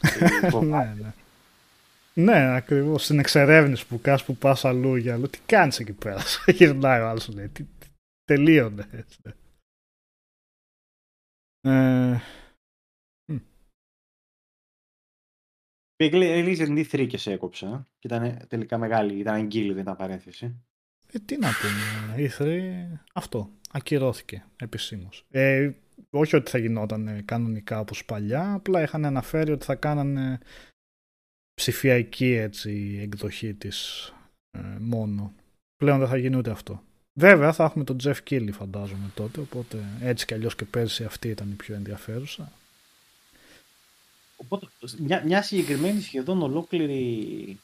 ναι, 0.62 0.94
ναι. 1.01 1.12
Ναι, 2.14 2.55
ακριβώς. 2.56 3.05
Στην 3.05 3.18
εξερεύνηση 3.18 3.86
που 3.86 4.01
κάς 4.01 4.24
που 4.24 4.36
πας 4.36 4.64
αλλού 4.64 4.97
για 4.97 5.14
αλλού. 5.14 5.28
Τι 5.30 5.39
κάνεις 5.47 5.78
εκεί 5.78 5.93
πέρα. 5.93 6.20
Γυρνάει 6.56 7.01
ο 7.01 7.09
άλλος 7.09 7.28
λέει. 7.28 7.48
Τι, 7.48 7.62
τι- 7.64 7.89
τελείωνε. 8.24 8.89
έτσι. 8.93 9.18
Ε, 11.60 12.18
Πήγε 15.97 16.44
Resident 16.44 16.84
3 16.90 17.06
και 17.09 17.16
σε 17.18 17.32
έκοψα. 17.32 17.89
Και 17.98 18.06
ήταν 18.06 18.47
τελικά 18.48 18.78
μεγάλη, 18.78 19.18
ήταν 19.18 19.34
αγγίλη, 19.34 19.72
δεν 19.72 19.82
ήταν 19.82 19.97
παρένθεση. 19.97 20.64
ε, 21.12 21.18
τι 21.18 21.39
να 21.39 21.48
πούμε. 21.60 22.22
Ήθρε 22.22 22.89
αυτό. 23.14 23.51
Ακυρώθηκε 23.70 24.44
επισήμως. 24.56 25.26
Ε, 25.30 25.72
όχι 26.10 26.36
ότι 26.36 26.51
θα 26.51 26.59
γινόταν 26.59 27.09
ε, 27.09 27.22
κανονικά 27.22 27.80
όπως 27.80 28.05
παλιά, 28.05 28.52
απλά 28.52 28.82
είχαν 28.82 29.05
αναφέρει 29.05 29.52
ότι 29.52 29.64
θα 29.64 29.74
κάνανε 29.74 30.39
ψηφιακή 31.54 32.32
έτσι, 32.32 32.98
εκδοχή 33.02 33.54
της 33.54 34.08
ε, 34.50 34.60
μόνο. 34.78 35.34
Πλέον 35.76 35.98
δεν 35.98 36.08
θα 36.08 36.16
γίνει 36.16 36.36
ούτε 36.36 36.50
αυτό. 36.50 36.82
Βέβαια 37.12 37.52
θα 37.52 37.64
έχουμε 37.64 37.84
τον 37.84 37.96
Jeff 38.02 38.16
Keighley 38.28 38.52
φαντάζομαι 38.52 39.10
τότε, 39.14 39.40
οπότε 39.40 39.84
έτσι 40.00 40.26
κι 40.26 40.34
αλλιώς 40.34 40.54
και 40.54 40.64
πέρσι 40.64 41.04
αυτή 41.04 41.28
ήταν 41.28 41.50
η 41.50 41.54
πιο 41.54 41.74
ενδιαφέρουσα. 41.74 42.52
Οπότε 44.36 44.66
μια, 44.98 45.24
μια 45.24 45.42
συγκεκριμένη 45.42 46.00
σχεδόν 46.00 46.42
ολόκληρη 46.42 47.58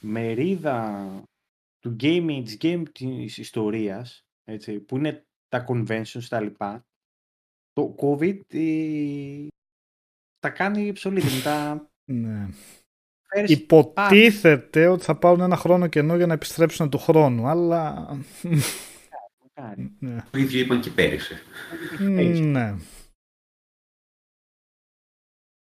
μερίδα 0.00 1.08
του 1.80 1.96
gaming, 2.00 2.42
της 2.44 2.56
game 2.60 2.82
της 2.92 3.38
ιστορίας, 3.38 4.24
έτσι, 4.44 4.78
που 4.78 4.96
είναι 4.96 5.24
τα 5.48 5.64
conventions 5.68 6.24
τα 6.28 6.40
λοιπά, 6.40 6.84
το 7.72 7.94
COVID 7.98 8.40
ε, 8.48 9.46
τα 10.38 10.50
κάνει 10.50 10.92
obsolete. 10.96 11.40
τα 11.42 11.88
Ναι. 12.06 12.48
φέρει 13.28 13.52
Υποτίθεται 13.52 14.86
ότι 14.86 15.04
θα 15.04 15.14
πάρουν 15.14 15.40
ένα 15.40 15.56
χρόνο 15.56 15.86
κενό 15.86 16.16
για 16.16 16.26
να 16.26 16.32
επιστρέψουν 16.32 16.90
του 16.90 16.98
χρόνου, 16.98 17.46
αλλά... 17.46 18.08
μακάρι. 19.42 19.92
ναι. 19.98 20.24
Το 20.30 20.38
ίδιο 20.38 20.60
είπαν 20.60 20.80
και 20.80 20.90
πέρυσι. 20.90 21.34
ναι. 22.40 22.74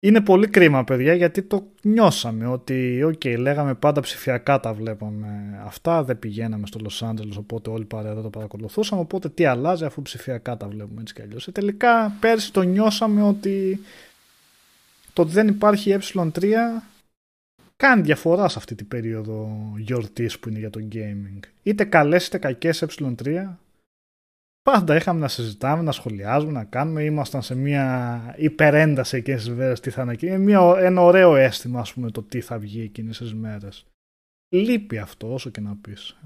Είναι 0.05 0.21
πολύ 0.21 0.47
κρίμα, 0.47 0.83
παιδιά, 0.83 1.13
γιατί 1.13 1.41
το 1.41 1.67
νιώσαμε 1.81 2.47
ότι, 2.47 3.03
οκ, 3.03 3.25
λέγαμε 3.25 3.75
πάντα 3.75 4.01
ψηφιακά 4.01 4.59
τα 4.59 4.73
βλέπαμε 4.73 5.59
αυτά, 5.63 6.03
δεν 6.03 6.19
πηγαίναμε 6.19 6.67
στο 6.67 6.79
Λος 6.79 7.03
Άντζελες, 7.03 7.37
οπότε 7.37 7.69
όλοι 7.69 7.85
παρέα 7.85 8.13
δεν 8.13 8.23
το 8.23 8.29
παρακολουθούσαμε, 8.29 9.01
οπότε 9.01 9.29
τι 9.29 9.45
αλλάζει 9.45 9.85
αφού 9.85 10.01
ψηφιακά 10.01 10.57
τα 10.57 10.67
βλέπουμε 10.67 11.01
έτσι 11.01 11.13
κι 11.13 11.21
αλλιώς. 11.21 11.47
Ε, 11.47 11.51
τελικά 11.51 12.17
πέρσι 12.19 12.53
το 12.53 12.61
νιώσαμε 12.61 13.23
ότι 13.23 13.79
το 15.15 15.21
ότι 15.21 15.31
δεν 15.31 15.47
υπάρχει 15.47 15.97
E3 15.99 16.53
κάνει 17.75 18.01
διαφορά 18.01 18.47
σε 18.47 18.57
αυτή 18.57 18.75
την 18.75 18.87
περίοδο 18.87 19.73
γιορτής 19.77 20.39
που 20.39 20.49
είναι 20.49 20.59
για 20.59 20.69
το 20.69 20.87
gaming. 20.91 21.39
Είτε 21.63 21.83
καλές 21.83 22.27
είτε 22.27 22.37
κακές 22.37 22.83
E3, 22.87 23.55
πάντα 24.61 24.95
είχαμε 24.95 25.19
να 25.19 25.27
συζητάμε, 25.27 25.83
να 25.83 25.91
σχολιάζουμε, 25.91 26.51
να 26.51 26.63
κάνουμε. 26.63 27.03
Ήμασταν 27.03 27.41
σε 27.41 27.55
μια 27.55 28.35
υπερένταση 28.37 29.17
εκείνες 29.17 29.43
τις 29.43 29.53
μέρες 29.53 29.79
τι 29.79 29.89
θα 29.89 30.01
ανακοινήσει. 30.01 30.39
Μια, 30.39 30.75
ένα 30.77 31.01
ωραίο 31.01 31.35
αίσθημα, 31.35 31.79
ας 31.79 31.93
πούμε, 31.93 32.11
το 32.11 32.23
τι 32.23 32.41
θα 32.41 32.59
βγει 32.59 32.81
εκείνες 32.81 33.17
τις 33.17 33.33
μέρες. 33.33 33.85
Λείπει 34.49 34.97
αυτό, 34.97 35.33
όσο 35.33 35.49
και 35.49 35.61
να 35.61 35.75
πεις. 35.75 36.17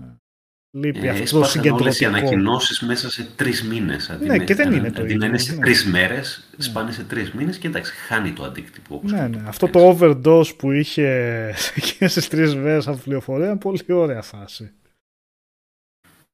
Ε, 0.71 0.77
Λείπει 0.79 1.07
Ε, 1.07 1.09
αυτός 1.09 1.29
το 1.29 1.39
έσπασαν 1.39 1.71
όλες 1.73 1.93
οι 1.93 1.97
συγκεντρωτικός. 1.97 2.05
ανακοινώσεις 2.05 2.79
μέσα 2.81 3.09
σε 3.09 3.35
τρεις 3.35 3.63
μήνες. 3.63 4.09
Αντί 4.09 4.25
Ναι, 4.25 4.37
με- 4.37 4.43
και 4.43 4.55
δεν 4.55 4.71
είναι 4.71 4.91
το 4.91 5.01
αντί 5.01 5.07
ίδιο, 5.07 5.17
να 5.17 5.25
είναι 5.25 5.37
σε 5.37 5.53
ναι. 5.55 5.59
τρεις 5.61 5.85
μέρες, 5.85 6.49
σπάνε 6.57 6.91
σε 6.91 7.03
τρεις 7.03 7.31
μήνες 7.31 7.57
και 7.57 7.67
εντάξει, 7.67 7.93
χάνει 7.93 8.33
το 8.33 8.43
αντίκτυπο. 8.43 8.95
όπως 8.95 9.11
Ναι, 9.11 9.17
το 9.21 9.27
ναι. 9.27 9.35
είπες. 9.35 9.47
Αυτό 9.47 9.67
το 9.67 9.97
overdose 9.99 10.55
που 10.57 10.71
είχε 10.71 11.51
σε 11.55 11.73
εκείνες 11.75 12.13
τις 12.13 12.27
τρεις 12.27 12.55
μέρες 12.55 12.87
από 12.87 12.97
πληροφορία 13.03 13.45
είναι 13.49 13.57
πολύ 13.57 13.83
ωραία 13.89 14.21
φάση. 14.21 14.73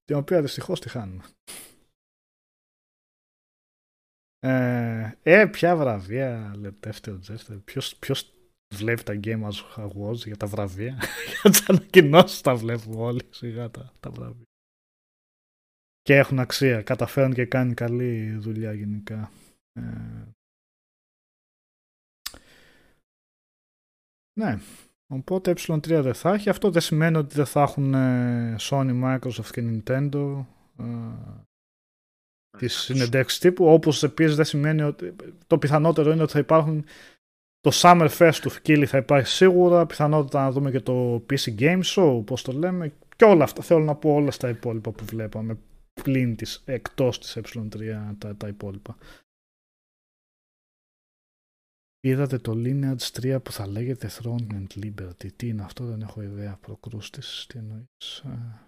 Την 0.06 0.16
οποία 0.16 0.42
δυστυχώς 0.42 0.80
τη 0.80 0.90
χάνουμε. 0.90 1.24
Ε, 4.40 5.12
ε, 5.24 5.46
ποια 5.46 5.76
βραβεία 5.76 6.54
λεπτεύτε 6.56 7.12
ο 7.12 7.20
Τζέφτερ. 7.20 7.58
Ποιος, 7.58 7.96
ποιος 7.96 8.35
βλέπει 8.76 9.04
τα 9.04 9.20
Game 9.24 9.50
Awards 9.76 10.16
για 10.26 10.38
τα 10.38 10.48
βραβεία. 10.48 10.98
για 11.42 11.52
τις 11.52 11.70
ανακοινώσεις 11.70 12.42
τα 12.42 12.56
βλέπουμε 12.56 13.02
όλοι 13.02 13.22
σιγά 13.30 13.70
τα, 13.72 13.92
τα 14.00 14.10
βραβεία. 14.10 14.46
Και 16.02 16.16
έχουν 16.16 16.40
αξία. 16.40 16.82
Καταφέρουν 16.82 17.34
και 17.34 17.46
κάνει 17.46 17.74
καλή 17.74 18.36
δουλειά 18.38 18.74
γενικά. 18.74 19.32
Ε, 19.74 19.82
ναι. 24.40 24.60
Οπότε 25.08 25.52
ε3 25.52 26.02
δεν 26.02 26.14
θα 26.14 26.34
έχει. 26.34 26.50
Αυτό 26.50 26.72
δεν 26.72 26.82
σημαίνει 26.82 27.18
ότι 27.18 27.36
δεν 27.36 27.46
θα 27.46 27.62
έχουν 27.62 27.94
ε, 27.94 28.56
Sony, 28.60 29.04
Microsoft 29.04 29.50
και 29.52 29.62
Nintendo 29.62 30.46
ε, 30.78 30.86
τις 32.58 32.74
συνεντεύξεις 32.74 33.40
τύπου. 33.40 33.66
Όπως 33.68 34.04
επίσης 34.04 34.36
δεν 34.36 34.46
σημαίνει 34.46 34.82
ότι 34.82 35.16
το 35.48 35.58
πιθανότερο 35.58 36.12
είναι 36.12 36.24
ότι 36.24 36.32
θα 36.32 36.40
υπάρχουν 36.40 36.86
το 37.66 37.72
Summer 37.74 38.10
Fest 38.18 38.38
του 38.42 38.50
Φκίλη 38.50 38.86
θα 38.86 38.98
υπάρχει 38.98 39.28
σίγουρα, 39.28 39.86
πιθανότητα 39.86 40.44
να 40.44 40.52
δούμε 40.52 40.72
και 40.72 40.80
το 40.80 41.26
PC 41.30 41.60
Game 41.60 41.82
Show, 41.84 42.26
πώς 42.26 42.42
το 42.42 42.52
λέμε, 42.52 42.94
και 43.16 43.26
όλα 43.26 43.44
αυτά. 43.44 43.62
Θέλω 43.62 43.84
να 43.84 43.96
πω 43.96 44.14
όλα 44.14 44.32
στα 44.32 44.50
υπόλοιπα 44.50 44.92
που 44.92 45.06
βλέπαμε 45.06 45.60
πλην 46.02 46.36
της, 46.36 46.64
εκτός 46.66 47.20
της 47.20 47.38
ε3 47.38 48.16
τα, 48.18 48.36
τα 48.36 48.48
υπόλοιπα. 48.48 48.98
Είδατε 52.00 52.38
το 52.38 52.52
Lineage 52.56 53.12
3 53.22 53.38
που 53.44 53.52
θα 53.52 53.68
λέγεται 53.68 54.10
Throne 54.12 54.48
and 54.52 54.68
Liberty. 54.84 55.32
Τι 55.36 55.48
είναι 55.48 55.64
αυτό, 55.64 55.86
δεν 55.86 56.02
έχω 56.02 56.22
ιδέα. 56.22 56.58
Προκρούστης, 56.58 57.46
τι 57.50 57.58
εννοείς. 57.58 58.24
Ε, 58.26 58.60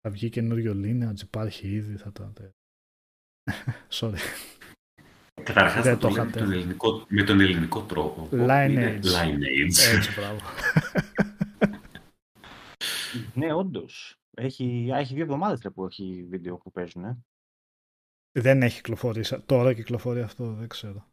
Θα 0.00 0.10
βγει 0.10 0.28
καινούριο 0.28 0.72
Lineage, 0.72 1.20
υπάρχει 1.22 1.68
ήδη, 1.68 1.96
θα 1.96 2.12
τα... 2.12 2.32
Sorry. 4.00 4.18
Καταρχάς 5.42 5.82
Δεν 5.84 5.92
θα 5.94 5.98
το 5.98 6.08
το 6.08 6.14
λέμε 6.14 6.22
είχατε. 6.28 6.38
τον 6.44 6.52
ελληνικό- 6.52 7.06
με 7.08 7.22
τον 7.22 7.40
ελληνικό 7.40 7.82
τρόπο. 7.82 8.28
Lineage. 8.32 8.68
Είναι 8.70 9.00
Lineage. 9.02 9.94
Έτσι, 9.96 10.10
μπράβο. 10.16 10.38
Ναι, 13.34 13.52
όντως. 13.52 14.16
Έχει, 14.36 14.90
α, 14.92 14.98
έχει 14.98 15.14
δύο 15.14 15.22
εβδομάδες 15.22 15.66
που 15.74 15.84
έχει 15.86 16.26
βίντεο 16.28 16.56
που 16.56 16.70
παίζουν. 16.70 17.04
Ε. 17.04 17.18
δεν 18.38 18.62
έχει 18.62 18.76
κυκλοφορήσει. 18.76 19.40
Τώρα 19.40 19.74
κυκλοφορεί 19.74 20.20
αυτό, 20.20 20.52
δεν 20.54 20.68
ξέρω. 20.68 21.08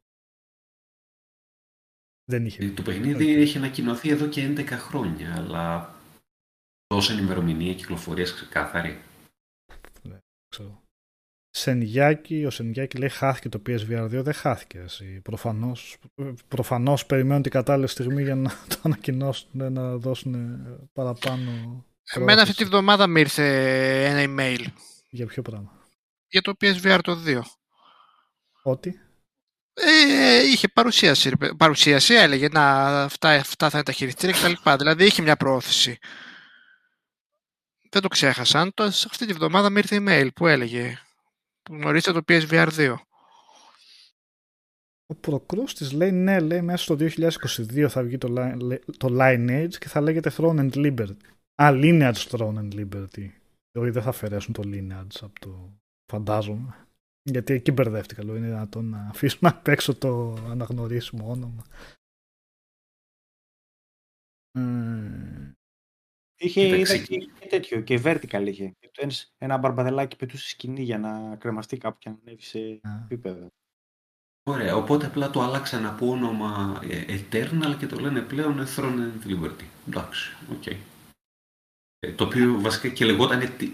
Δεν 2.25 2.45
είχε. 2.45 2.63
Ε, 2.65 2.69
Το 2.69 2.81
παιχνίδι 2.81 3.33
έχει 3.33 3.57
ανακοινωθεί 3.57 4.09
εδώ 4.09 4.27
και 4.27 4.45
11 4.57 4.65
χρόνια, 4.77 5.35
αλλά 5.35 5.95
δώσαν 6.93 7.17
ημερομηνία 7.17 7.73
κυκλοφορίας 7.73 8.33
ξεκάθαρη. 8.33 9.01
ξέρω. 10.47 10.82
Σενγιάκη, 11.55 12.45
ο 12.45 12.49
Σενγιάκη 12.49 12.97
λέει 12.97 13.09
χάθηκε 13.09 13.49
το 13.49 13.61
PSVR 13.67 14.03
2, 14.03 14.07
δεν 14.09 14.33
χάθηκε. 14.33 14.77
Εσύ. 14.79 15.21
Προφανώς, 15.23 15.97
προφανώς 16.47 17.05
περιμένουν 17.05 17.41
την 17.41 17.51
κατάλληλη 17.51 17.87
στιγμή 17.87 18.23
για 18.23 18.35
να 18.35 18.49
το 18.67 18.77
ανακοινώσουν, 18.81 19.73
να 19.73 19.97
δώσουν 19.97 20.35
παραπάνω 20.93 21.51
Εμένα 22.13 22.41
αυτή 22.41 22.45
πρόθεση. 22.45 22.57
τη 22.57 22.63
βδομάδα 22.65 23.09
μου 23.09 23.17
ήρθε 23.17 23.45
ένα 24.05 24.33
email 24.35 24.65
Για 25.09 25.25
ποιο 25.25 25.41
πράγμα; 25.41 25.71
για 26.27 26.41
το 26.41 26.53
PSVR 26.61 26.99
το 27.03 27.17
2. 27.25 27.39
Ότι; 28.63 28.99
Ε, 29.73 30.43
είχε 30.43 30.67
παρουσίαση, 30.67 31.29
ρε 31.29 31.35
παι- 31.35 31.55
παρουσίαση 31.55 32.13
έλεγε 32.13 32.47
να 32.47 32.87
αυτά, 33.03 33.29
αυτά 33.29 33.69
θα 33.69 33.77
είναι 33.77 33.85
τα 33.85 33.91
χειριστήρια 33.91 34.35
κτλ. 34.53 34.69
Δηλαδή 34.77 35.05
είχε 35.05 35.21
μια 35.21 35.35
πρόθεση. 35.37 35.97
Δεν 37.89 38.01
το 38.01 38.07
ξέχασαν. 38.07 38.73
Το, 38.73 38.83
αυτή 38.83 39.25
τη 39.25 39.33
βδομάδα 39.33 39.71
μου 39.71 39.77
ήρθε 39.77 39.97
email 40.05 40.27
που 40.35 40.47
έλεγε 40.47 40.97
που 41.63 41.73
γνωρίστε 41.73 42.11
το 42.11 42.21
PSVR 42.27 42.69
2. 42.71 42.95
Ο 45.05 45.15
Προκρούστης 45.15 45.91
λέει 45.91 46.11
ναι, 46.11 46.39
λέει 46.39 46.61
μέσα 46.61 46.83
στο 46.83 46.95
2022 46.99 47.87
θα 47.89 48.03
βγει 48.03 48.17
το, 48.17 48.27
Li- 48.37 48.79
το 48.97 49.07
Lineage 49.11 49.73
και 49.79 49.87
θα 49.87 50.01
λέγεται 50.01 50.31
Throne 50.37 50.59
and 50.59 50.73
Liberty. 50.73 51.17
Α, 51.63 51.69
Lineage 51.71 52.13
Throne 52.13 52.57
and 52.57 52.73
Liberty. 52.73 53.29
Όχι, 53.77 53.89
δεν 53.89 54.01
θα 54.01 54.09
αφαιρέσουν 54.09 54.53
το 54.53 54.61
Lineage 54.65 55.17
από 55.21 55.39
το 55.39 55.73
φαντάζομαι. 56.11 56.87
Γιατί 57.29 57.53
εκεί 57.53 57.71
μπερδεύτηκα, 57.71 58.23
λέω, 58.23 58.35
είναι 58.35 58.47
δυνατόν 58.47 58.89
να 58.89 59.07
αφήσουμε 59.07 59.49
απ' 59.49 59.67
έξω 59.67 59.95
το 59.95 60.33
αναγνωρίσιμο 60.33 61.31
όνομα. 61.31 61.63
Ε, 64.51 65.51
Είχε 66.37 66.65
Κοίταξε, 66.69 66.95
είδα 66.95 67.03
και, 67.05 67.17
και 67.39 67.47
τέτοιο, 67.47 67.81
και 67.81 68.01
vertical 68.03 68.43
είχε. 68.47 68.73
Ένας- 68.97 69.33
Ένα 69.37 69.57
μπαρμπαδελάκι 69.57 70.15
πετούσε 70.15 70.47
σκηνή 70.49 70.83
για 70.83 70.97
να 70.97 71.35
κρεμαστεί 71.35 71.77
κάπου 71.77 71.97
και 71.99 72.09
να 72.09 72.17
ανέβει 72.25 72.41
σε 72.41 72.59
α. 72.59 72.89
επίπεδο. 73.03 73.47
Ωραία, 74.49 74.75
οπότε 74.75 75.05
απλά 75.05 75.29
το 75.29 75.41
άλλαξαν 75.41 75.85
από 75.85 76.09
όνομα 76.09 76.79
ε, 76.89 77.17
Eternal 77.19 77.75
και 77.79 77.85
το 77.87 77.99
λένε 77.99 78.21
πλέον 78.21 78.65
Throne 78.75 78.99
and 78.99 79.27
Liberty. 79.31 79.63
Εντάξει, 79.87 80.35
οκ. 80.51 80.65
Ε, 81.99 82.11
Το 82.15 82.23
οποίο 82.23 82.59
βασικά 82.59 82.87
και 82.89 83.05
λεγόταν 83.05 83.57
τι- 83.57 83.71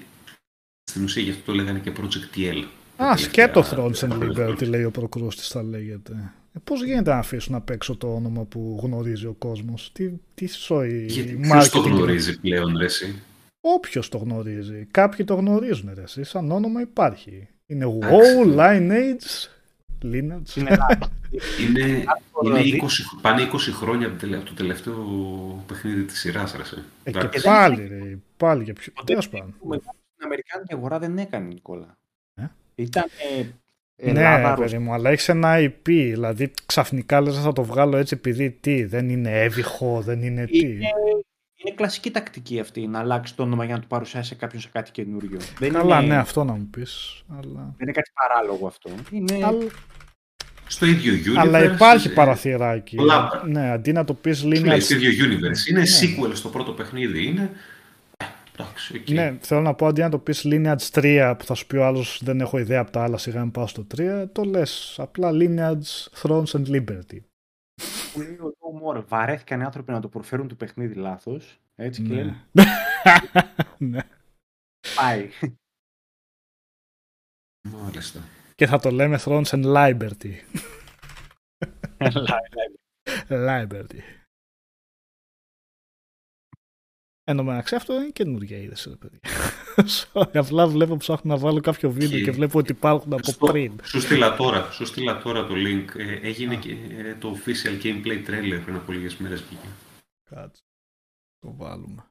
στην 0.83 1.03
ουσία 1.03 1.21
γι' 1.23 1.29
αυτό 1.31 1.43
το 1.45 1.53
λέγανε 1.53 1.79
και 1.79 1.91
Project 1.97 2.35
TL. 2.37 2.63
Α, 3.03 3.17
σκέτο 3.17 3.61
τελευταία- 3.61 3.85
Thrones 3.85 4.19
and 4.19 4.31
Liberty 4.37 4.67
λέει 4.67 4.83
ο 4.83 4.91
Προκρούστης 4.91 5.47
θα 5.47 5.63
λέγεται. 5.63 6.33
Ε, 6.59 6.61
πώς 6.63 6.83
γίνεται 6.83 7.11
να 7.11 7.17
αφήσουν 7.17 7.55
απ' 7.55 7.69
έξω 7.69 7.95
το 7.97 8.13
όνομα 8.15 8.43
που 8.43 8.79
γνωρίζει 8.83 9.25
ο 9.25 9.33
κόσμος; 9.33 9.91
Τι, 9.93 10.09
τι 10.33 10.47
σόι 10.47 11.05
Γιατί 11.09 11.33
ποιος 11.35 11.69
το 11.69 11.79
marketing 11.79 11.85
γνωρίζει 11.91 12.39
πλέον, 12.39 12.77
ρε 12.77 12.85
εσύ; 12.85 13.21
Όποιος 13.61 14.09
το 14.09 14.17
γνωρίζει. 14.17 14.87
Κάποιοι 14.91 15.25
το 15.25 15.35
γνωρίζουν 15.35 15.91
ρε 15.93 16.01
εσύ. 16.01 16.23
Σαν 16.23 16.51
όνομα 16.51 16.81
υπάρχει. 16.81 17.47
Είναι 17.65 17.85
Εντάξει. 17.85 18.19
WoW, 18.45 18.55
Lineage, 18.57 19.47
Lineage. 20.05 20.41
Στην 20.43 20.67
Ελλάδα. 20.67 21.11
Είναι, 21.67 22.03
είναι 22.43 22.61
δει- 22.61 22.81
20, 22.81 23.19
πάνε 23.21 23.41
20 23.53 23.71
χρόνια 23.71 24.07
από 24.07 24.15
το 24.15 24.19
τελε- 24.25 24.39
από 24.39 24.49
το 24.49 24.53
τελευταίο 24.55 24.95
παιχνίδι 25.67 26.03
της 26.03 26.19
σειράς, 26.19 26.55
ρε 26.55 26.61
εσύ. 26.61 26.75
Ε, 27.03 27.11
και 27.11 27.17
Εντάξει. 27.17 27.43
πάλι 27.43 27.87
ρε. 27.87 28.17
Πάλι 28.37 28.63
για 28.63 28.73
ποιο. 28.73 28.91
Το 28.95 29.03
Τέλος 29.03 29.25
τέτοιο 29.29 29.39
πάντων. 29.39 29.55
που 29.59 29.67
μετά 29.67 29.93
στην 30.13 30.25
Αμερικάνικη 30.25 30.73
αγορά 30.73 30.99
δεν 30.99 31.17
έκανε, 31.17 31.47
Νικόλα. 31.47 31.97
Ε; 32.35 32.43
Ήταν 32.75 33.05
ε, 34.01 34.11
Ναι, 34.11 34.19
Ελλάδας, 34.19 34.59
παιδί 34.59 34.77
μου, 34.77 34.93
αλλά 34.93 35.09
έχεις 35.09 35.29
ένα 35.29 35.55
IP. 35.59 35.71
Δηλαδή 35.83 36.51
ξαφνικά 36.65 37.21
λες 37.21 37.37
θα 37.39 37.53
το 37.53 37.63
βγάλω 37.63 37.97
έτσι 37.97 38.15
επειδή 38.17 38.51
τι, 38.51 38.83
δεν 38.83 39.09
είναι 39.09 39.41
έβυχο, 39.41 40.01
δεν 40.01 40.21
είναι 40.21 40.45
τι. 40.45 40.59
Είναι, 40.59 40.87
είναι 41.65 41.75
κλασική 41.75 42.11
τακτική 42.11 42.59
αυτή 42.59 42.87
να 42.87 42.99
αλλάξεις 42.99 43.35
το 43.35 43.43
όνομα 43.43 43.65
για 43.65 43.75
να 43.75 43.81
του 43.81 43.87
παρουσιάσει 43.87 44.35
κάποιον 44.35 44.61
σε 44.61 44.69
κάτι 44.71 44.91
καινούριο. 44.91 45.39
Δεν 45.59 45.71
Καλά, 45.73 45.97
είναι, 45.99 46.07
ναι, 46.07 46.17
αυτό 46.19 46.43
να 46.43 46.53
μου 46.53 46.67
πεις. 46.71 47.23
Αλλά... 47.29 47.73
δεν 47.77 47.77
είναι 47.81 47.91
κάτι 47.91 48.11
παράλογο 48.13 48.67
αυτό. 48.67 48.89
Είναι... 49.11 49.33
Αλλά, 49.45 49.57
στο 50.67 50.85
ίδιο 50.85 51.13
universe. 51.13 51.37
Αλλά 51.39 51.63
υπάρχει 51.73 52.07
ε, 52.07 52.11
παραθυράκι. 52.11 52.95
πολλά. 52.95 53.43
Ναι, 53.47 53.71
αντί 53.71 53.91
να 53.91 54.03
το 54.03 54.13
πεις 54.13 54.37
Σου 54.37 54.47
λέει, 54.47 54.61
lineage. 54.65 54.81
στο 54.81 54.95
ίδιο 54.95 55.25
universe. 55.25 55.69
Είναι 55.69 55.79
Ναι. 55.79 55.85
sequel 55.85 56.31
στο 56.33 56.49
πρώτο 56.49 56.71
παιχνίδι. 56.71 57.25
Είναι. 57.27 57.49
Ε, 58.59 58.63
εντάξει, 58.63 58.97
οκ. 58.97 59.09
Ναι, 59.09 59.37
θέλω 59.41 59.61
να 59.61 59.73
πω 59.75 59.85
αντί 59.85 60.01
να 60.01 60.09
το 60.09 60.19
πεις 60.19 60.41
lineage 60.45 60.89
3 60.91 61.35
που 61.37 61.45
θα 61.45 61.53
σου 61.53 61.67
πει 61.67 61.75
ο 61.77 61.85
άλλος 61.85 62.21
δεν 62.23 62.39
έχω 62.41 62.57
ιδέα 62.57 62.79
από 62.81 62.91
τα 62.91 63.03
άλλα, 63.03 63.17
σιγά 63.17 63.41
μην 63.41 63.51
πάω 63.51 63.67
στο 63.67 63.87
3, 63.97 64.25
το 64.31 64.43
λες 64.43 64.95
απλά 64.99 65.29
lineage 65.33 66.09
Thrones 66.21 66.43
and 66.45 66.65
Liberty. 66.67 67.19
Που 68.13 68.19
λέει 68.21 68.37
ο 68.37 68.51
Joe 68.59 68.97
Moore, 68.97 69.03
βαρέθηκαν 69.07 69.59
οι 69.59 69.63
άνθρωποι 69.63 69.91
να 69.91 69.99
το 69.99 70.07
προφέρουν 70.07 70.47
το 70.47 70.55
παιχνίδι 70.55 70.93
λάθος. 70.93 71.59
Έτσι 71.75 72.01
και 72.01 72.07
Ναι. 72.13 72.15
λένε, 72.15 72.37
ναι. 73.77 73.99
πάει. 74.95 75.29
Μάλιστα. 77.69 78.19
Και 78.55 78.65
θα 78.67 78.79
το 78.79 78.91
λέμε 78.91 79.19
Thrones 79.25 79.43
and 79.45 79.63
Liberty. 79.75 80.33
Liberty. 83.29 84.01
Εν 87.29 87.35
τω 87.37 87.43
μεταξύ 87.43 87.75
αυτό 87.75 87.93
είναι 87.93 88.09
καινούργια 88.09 88.57
είδηση, 88.57 88.89
ρε 88.89 88.95
παιδιά. 88.95 89.19
Sorry, 90.13 90.37
απλά 90.37 90.67
βλέπω 90.67 90.97
ψάχνω 90.97 91.33
να 91.33 91.39
βάλω 91.39 91.59
κάποιο 91.61 91.91
βίντεο 91.91 92.09
Και- 92.17 92.23
και 92.23 92.31
βλέπω 92.31 92.57
ότι 92.59 92.71
υπάρχουν 92.71 93.13
από 93.13 93.31
Στο- 93.31 93.45
πριν. 93.45 93.79
Σου 93.83 94.01
στείλα 94.01 94.35
τώρα, 94.35 94.71
σου 94.71 94.85
στείλα 94.85 95.21
τώρα 95.21 95.45
το 95.45 95.53
link. 95.57 95.85
Ε, 95.97 96.13
έγινε 96.27 96.55
και 96.55 96.71
ε, 96.71 97.15
το 97.15 97.35
official 97.37 97.83
gameplay 97.83 98.27
trailer 98.27 98.61
πριν 98.63 98.75
από 98.75 98.91
λίγες 98.91 99.17
μέρες 99.17 99.41
βγήκε. 99.43 99.67
Κάτσε. 100.29 100.61
Το 101.39 101.53
βάλουμε. 101.55 102.05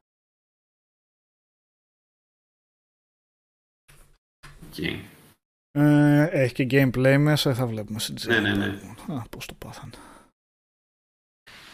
Και... 4.71 4.99
Ε, 5.71 6.23
έχει 6.31 6.53
και 6.53 6.67
gameplay 6.71 7.17
μέσα, 7.19 7.53
θα 7.53 7.67
βλέπουμε 7.67 7.99
στην 7.99 8.15
Ναι, 8.25 8.39
ναι, 8.39 8.53
ναι. 8.55 8.79
Α, 9.07 9.27
πώς 9.29 9.45
το 9.45 9.53
πάθανε. 9.53 9.93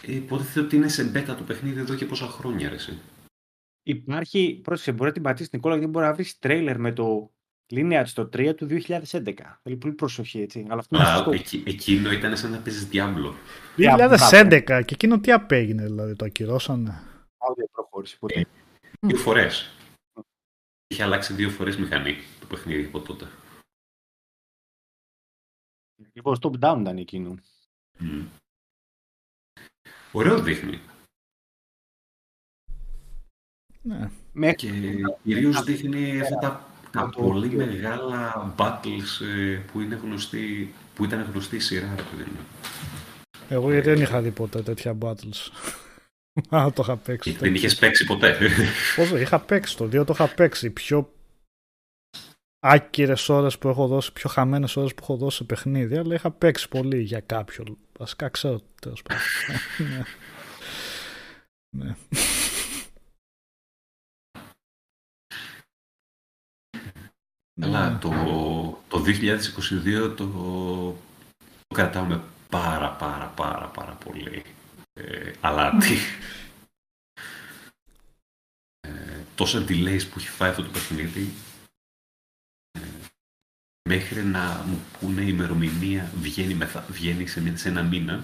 Ε, 0.02 0.16
υποτίθεται 0.16 0.60
ότι 0.66 0.76
είναι 0.76 0.88
σε 0.88 1.12
beta 1.16 1.36
το 1.38 1.44
παιχνίδι 1.44 1.80
εδώ 1.80 1.96
και 1.96 2.06
πόσα 2.06 2.28
χρόνια, 2.28 2.70
ρε, 2.70 2.76
εσύ. 2.76 3.00
Υπάρχει, 3.88 4.60
πρόσεξε, 4.64 4.92
μπορεί 4.92 5.08
να 5.08 5.12
την 5.12 5.24
πατήσεις 5.24 5.52
Νικόλα 5.52 5.76
γιατί 5.76 5.92
μπορεί 5.92 6.06
να 6.06 6.14
βρεις 6.14 6.40
τρέιλερ 6.40 6.80
με 6.80 6.94
το 6.94 7.34
Lineage 7.74 8.04
στο 8.06 8.30
3 8.34 8.56
του 8.56 8.66
2011. 8.66 9.34
Θέλει 9.64 9.76
πολύ 9.78 9.94
προσοχή 9.94 10.40
έτσι. 10.42 10.66
Αλλά 10.70 10.80
αυτό 10.80 10.96
είναι 10.96 11.06
Α, 11.06 11.16
σωστό. 11.16 11.32
εκεί, 11.32 11.64
εκείνο 11.66 12.12
ήταν 12.12 12.38
σαν 12.38 12.52
να 12.52 12.58
παίζεις 12.60 12.88
Diablo. 12.92 13.34
2011 13.78 14.64
και 14.86 14.94
εκείνο 14.94 15.20
τι 15.20 15.32
απέγινε 15.32 15.84
δηλαδή, 15.84 16.16
το 16.16 16.26
ακυρώσανε; 16.26 16.90
Α, 16.90 17.48
Δεν 17.56 17.70
προχώρησε 17.72 18.18
ποτέ. 18.20 18.46
Δύο 19.00 19.18
φορές. 19.18 19.70
Είχε 20.88 21.04
αλλάξει 21.04 21.34
δύο 21.34 21.50
φορές 21.50 21.78
μηχανή 21.78 22.16
το 22.40 22.46
παιχνίδι 22.46 22.86
από 22.86 23.00
τότε. 23.02 23.28
Λοιπόν, 26.14 26.38
top 26.42 26.60
down 26.60 26.78
ήταν 26.82 26.98
εκείνο. 26.98 27.36
Μμ. 27.98 28.26
Ωραίο 30.12 30.42
δείχνει. 30.42 30.80
Ναι. 33.88 34.10
Μέχρι 34.32 34.56
Και 34.56 34.72
κυρίως 35.24 35.64
δείχνει 35.64 36.20
αυτά 36.22 36.36
τα, 36.36 36.68
τα 36.92 37.10
το- 37.10 37.22
πολύ 37.22 37.50
μεγάλα 37.50 38.54
battles 38.58 39.26
ε, 39.38 39.60
που, 39.72 39.82
είναι 39.82 39.96
γνωστή, 40.04 40.74
που 40.96 41.04
ήταν 41.04 41.28
γνωστή 41.32 41.56
η 41.56 41.60
σειρά, 41.60 41.94
ρε 41.96 42.02
παιδί 42.02 42.30
μου. 42.32 42.38
Εγώ 43.50 43.72
γιατί 43.72 43.90
δεν 43.90 44.02
είχα 44.02 44.22
δει 44.22 44.32
ποτέ 44.32 44.62
τέτοια 44.62 44.98
battles. 45.02 45.50
Α, 46.58 46.72
το 46.74 46.82
είχα 46.84 46.98
παίξει. 46.98 47.32
Και 47.32 47.38
Δεν 47.38 47.56
είχες 47.56 47.76
παίξει 47.76 48.06
ποτέ. 48.06 48.38
Πόσο 48.96 49.18
είχα 49.18 49.40
παίξει 49.40 49.78
το 49.78 49.86
2, 49.86 50.06
το 50.06 50.14
είχα 50.14 50.28
παίξει. 50.28 50.70
Πιο 50.70 51.14
άκυρες 52.60 53.30
ώρες 53.30 53.58
που 53.58 53.68
έχω 53.68 53.88
δώσει, 53.88 54.14
πιο 54.14 54.30
χαμένες 54.30 54.76
ώρες 54.78 54.94
που 54.94 55.00
έχω 55.02 55.16
δώσει 55.16 55.38
σε 55.38 55.44
παιχνίδι, 55.44 55.98
αλλά 55.98 56.14
είχα 56.14 56.32
παίξει 56.32 56.68
πολύ 56.70 57.02
για 57.02 57.20
κάποιον. 57.20 57.78
Βασικά 58.00 58.30
ξέρω 58.30 58.62
τέλος 58.82 59.02
πάντων. 59.02 59.22
ναι. 61.78 61.96
Αλλά 67.62 67.90
Ναι. 67.90 67.98
το, 68.00 68.10
το 68.88 69.04
2022 69.08 70.14
το, 70.18 70.28
το 71.68 71.76
κρατάμε 71.76 72.24
πάρα 72.50 72.92
πάρα 72.92 73.26
πάρα 73.28 73.68
πάρα 73.68 73.92
πολύ 73.94 74.44
ε, 74.94 75.34
αλάτι. 75.42 75.98
ε, 78.80 79.24
τόσα 79.36 79.60
delays 79.68 80.02
που 80.12 80.20
έχει 80.20 80.28
φάει 80.30 80.50
αυτό 80.50 80.64
το 80.64 80.70
παιχνίδι 80.70 81.34
ε, 82.72 82.82
μέχρι 83.90 84.24
να 84.24 84.64
μου 84.68 84.80
πούνε 85.00 85.22
η 85.22 85.28
ημερομηνία 85.30 86.12
βγαίνει, 86.16 86.54
μεθα, 86.54 86.86
βγαίνει 86.90 87.28
σε, 87.28 87.42
μια- 87.42 87.58
σε 87.58 87.70
ένα 87.70 87.84
μήνα 87.84 88.24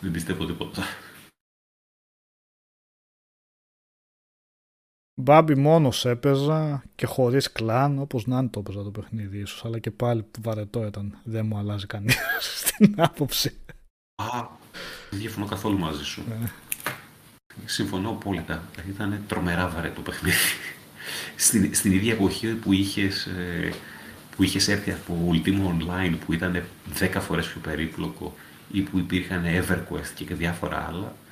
δεν 0.00 0.10
πιστεύω 0.10 0.46
τίποτα. 0.46 0.82
Μπάμπι 5.16 5.54
μόνος 5.54 6.04
έπαιζα 6.04 6.84
και 6.94 7.06
χωρίς 7.06 7.52
κλάν, 7.52 7.98
όπως 7.98 8.26
να 8.26 8.38
είναι 8.38 8.48
το 8.48 8.60
έπαιζα 8.60 8.82
το 8.82 8.90
παιχνίδι 8.90 9.38
ίσως, 9.38 9.64
αλλά 9.64 9.78
και 9.78 9.90
πάλι 9.90 10.24
βαρετό 10.40 10.86
ήταν. 10.86 11.18
Δεν 11.24 11.46
μου 11.46 11.56
αλλάζει 11.56 11.86
κανείς 11.86 12.18
στην 12.58 12.94
άποψη. 12.96 13.56
Α, 14.14 14.46
δεν 15.10 15.20
διαφωνώ 15.20 15.46
καθόλου 15.46 15.78
μαζί 15.78 16.04
σου. 16.04 16.22
Ναι. 16.28 16.50
Συμφωνώ 17.64 18.08
απόλυτα. 18.08 18.62
Ήταν 18.88 19.24
τρομερά 19.28 19.68
βαρετό 19.68 20.00
παιχνίδι. 20.00 20.36
Στην, 21.36 21.74
στην 21.74 21.92
ίδια 21.92 22.12
εποχή 22.12 22.46
που 22.54 22.72
είχες, 22.72 23.26
ε, 23.26 23.72
που 24.36 24.42
είχες 24.42 24.68
έρθει 24.68 24.90
από 24.90 25.30
Ultima 25.30 25.68
Online 25.68 26.16
που 26.24 26.32
ήταν 26.32 26.62
10 26.98 27.20
φορές 27.20 27.46
πιο 27.46 27.60
περίπλοκο 27.60 28.34
ή 28.70 28.80
που 28.80 28.98
υπήρχαν 28.98 29.44
EverQuest 29.44 30.24
και 30.26 30.34
διάφορα 30.34 30.86
άλλα, 30.88 30.98
το 30.98 31.23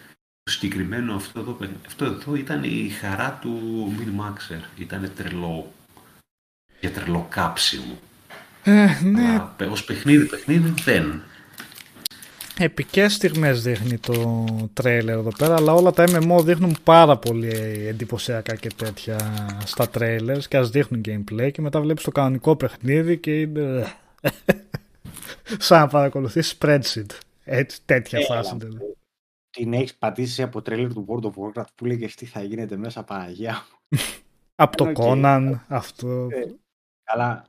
συγκεκριμένο 0.51 1.15
αυτό 1.15 1.41
εδώ, 1.41 1.53
παιχνίδι- 1.53 1.87
αυτό 1.87 2.05
εδώ 2.05 2.35
ήταν 2.35 2.65
η 2.65 2.89
χαρά 3.01 3.39
του 3.41 3.61
Min 3.99 4.21
Maxer. 4.21 4.61
Ήταν 4.79 5.13
τρελό, 5.17 5.73
για 6.81 6.91
τρελό 6.91 7.27
κάψιμο. 7.31 7.99
Ε, 8.65 8.87
ναι, 9.03 9.29
Αλλά 9.29 9.55
ως 9.71 9.85
παιχνίδι, 9.85 10.27
παιχνίδι 10.27 10.75
δεν. 10.85 11.23
επικές 12.59 13.15
στιγμές 13.15 13.63
δείχνει 13.63 13.99
το 13.99 14.45
τρέιλερ 14.73 15.19
εδώ 15.19 15.33
πέρα, 15.39 15.55
αλλά 15.57 15.73
όλα 15.75 15.91
τα 15.91 16.05
MMO 16.09 16.45
δείχνουν 16.45 16.77
πάρα 16.85 17.17
πολύ 17.17 17.49
εντυπωσιακά 17.89 18.55
και 18.55 18.71
τέτοια 18.77 19.17
στα 19.65 19.91
trailers 19.99 20.43
και 20.49 20.57
ας 20.57 20.71
δείχνουν 20.71 21.01
gameplay 21.09 21.51
και 21.53 21.61
μετά 21.61 21.81
βλέπεις 21.81 22.05
το 22.05 22.11
κανονικό 22.11 22.57
παιχνίδι 22.57 23.19
και 23.19 23.41
είναι... 23.41 23.87
σαν 25.59 25.81
να 25.81 25.87
παρακολουθείς 25.87 26.59
spreadsheet. 26.59 27.07
Έτσι, 27.45 27.79
τέτοια 27.85 28.19
Έλα, 28.19 28.27
φάση. 28.43 28.57
Δηλαδή. 29.53 29.71
την 29.71 29.73
έχεις 29.73 29.97
πατήσει 29.97 30.43
από 30.43 30.63
τρέιλερ 30.63 30.93
του 30.93 31.07
World 31.09 31.25
of 31.25 31.33
Warcraft 31.35 31.75
που 31.75 31.85
λέγε 31.85 32.07
τι 32.07 32.27
θα 32.27 32.43
γίνεται 32.43 32.77
μέσα 32.77 33.05
Παναγία. 33.05 33.55
μου». 33.55 33.99
Από 34.55 34.77
το 34.77 34.85
Οκ. 34.89 34.97
Conan, 34.99 35.55
αυτό 35.69 36.29
Ε, 36.31 36.55
Καλά. 37.03 37.47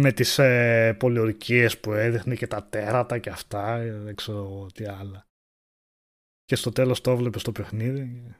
με 0.00 0.12
τις 0.12 0.38
ε, 0.38 0.96
πολιορκίες 0.98 1.80
που 1.80 1.92
έδειχνε 1.92 2.34
και 2.34 2.46
τα 2.46 2.68
τέρατα 2.68 3.18
και 3.18 3.30
αυτά, 3.30 3.76
ε, 3.76 3.98
δεν 3.98 4.14
ξέρω 4.14 4.38
εγώ 4.38 4.66
τι 4.66 4.84
άλλα. 4.86 5.26
Και 6.44 6.56
στο 6.56 6.70
τέλος 6.70 7.00
το 7.00 7.10
έβλεπες 7.10 7.40
στο 7.40 7.52
παιχνίδι. 7.52 8.34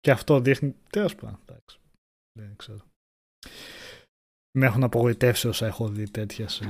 Και 0.00 0.10
αυτό 0.10 0.40
δείχνει, 0.40 0.74
τέλος 0.90 1.14
πάντων, 1.14 1.40
εντάξει, 1.46 1.78
δεν 2.38 2.56
ξέρω. 2.56 2.84
Με 4.58 4.66
έχουν 4.66 4.82
απογοητεύσει 4.82 5.48
όσα 5.48 5.66
έχω 5.66 5.88
δει 5.88 6.10
τέτοια 6.10 6.48
σε... 6.48 6.64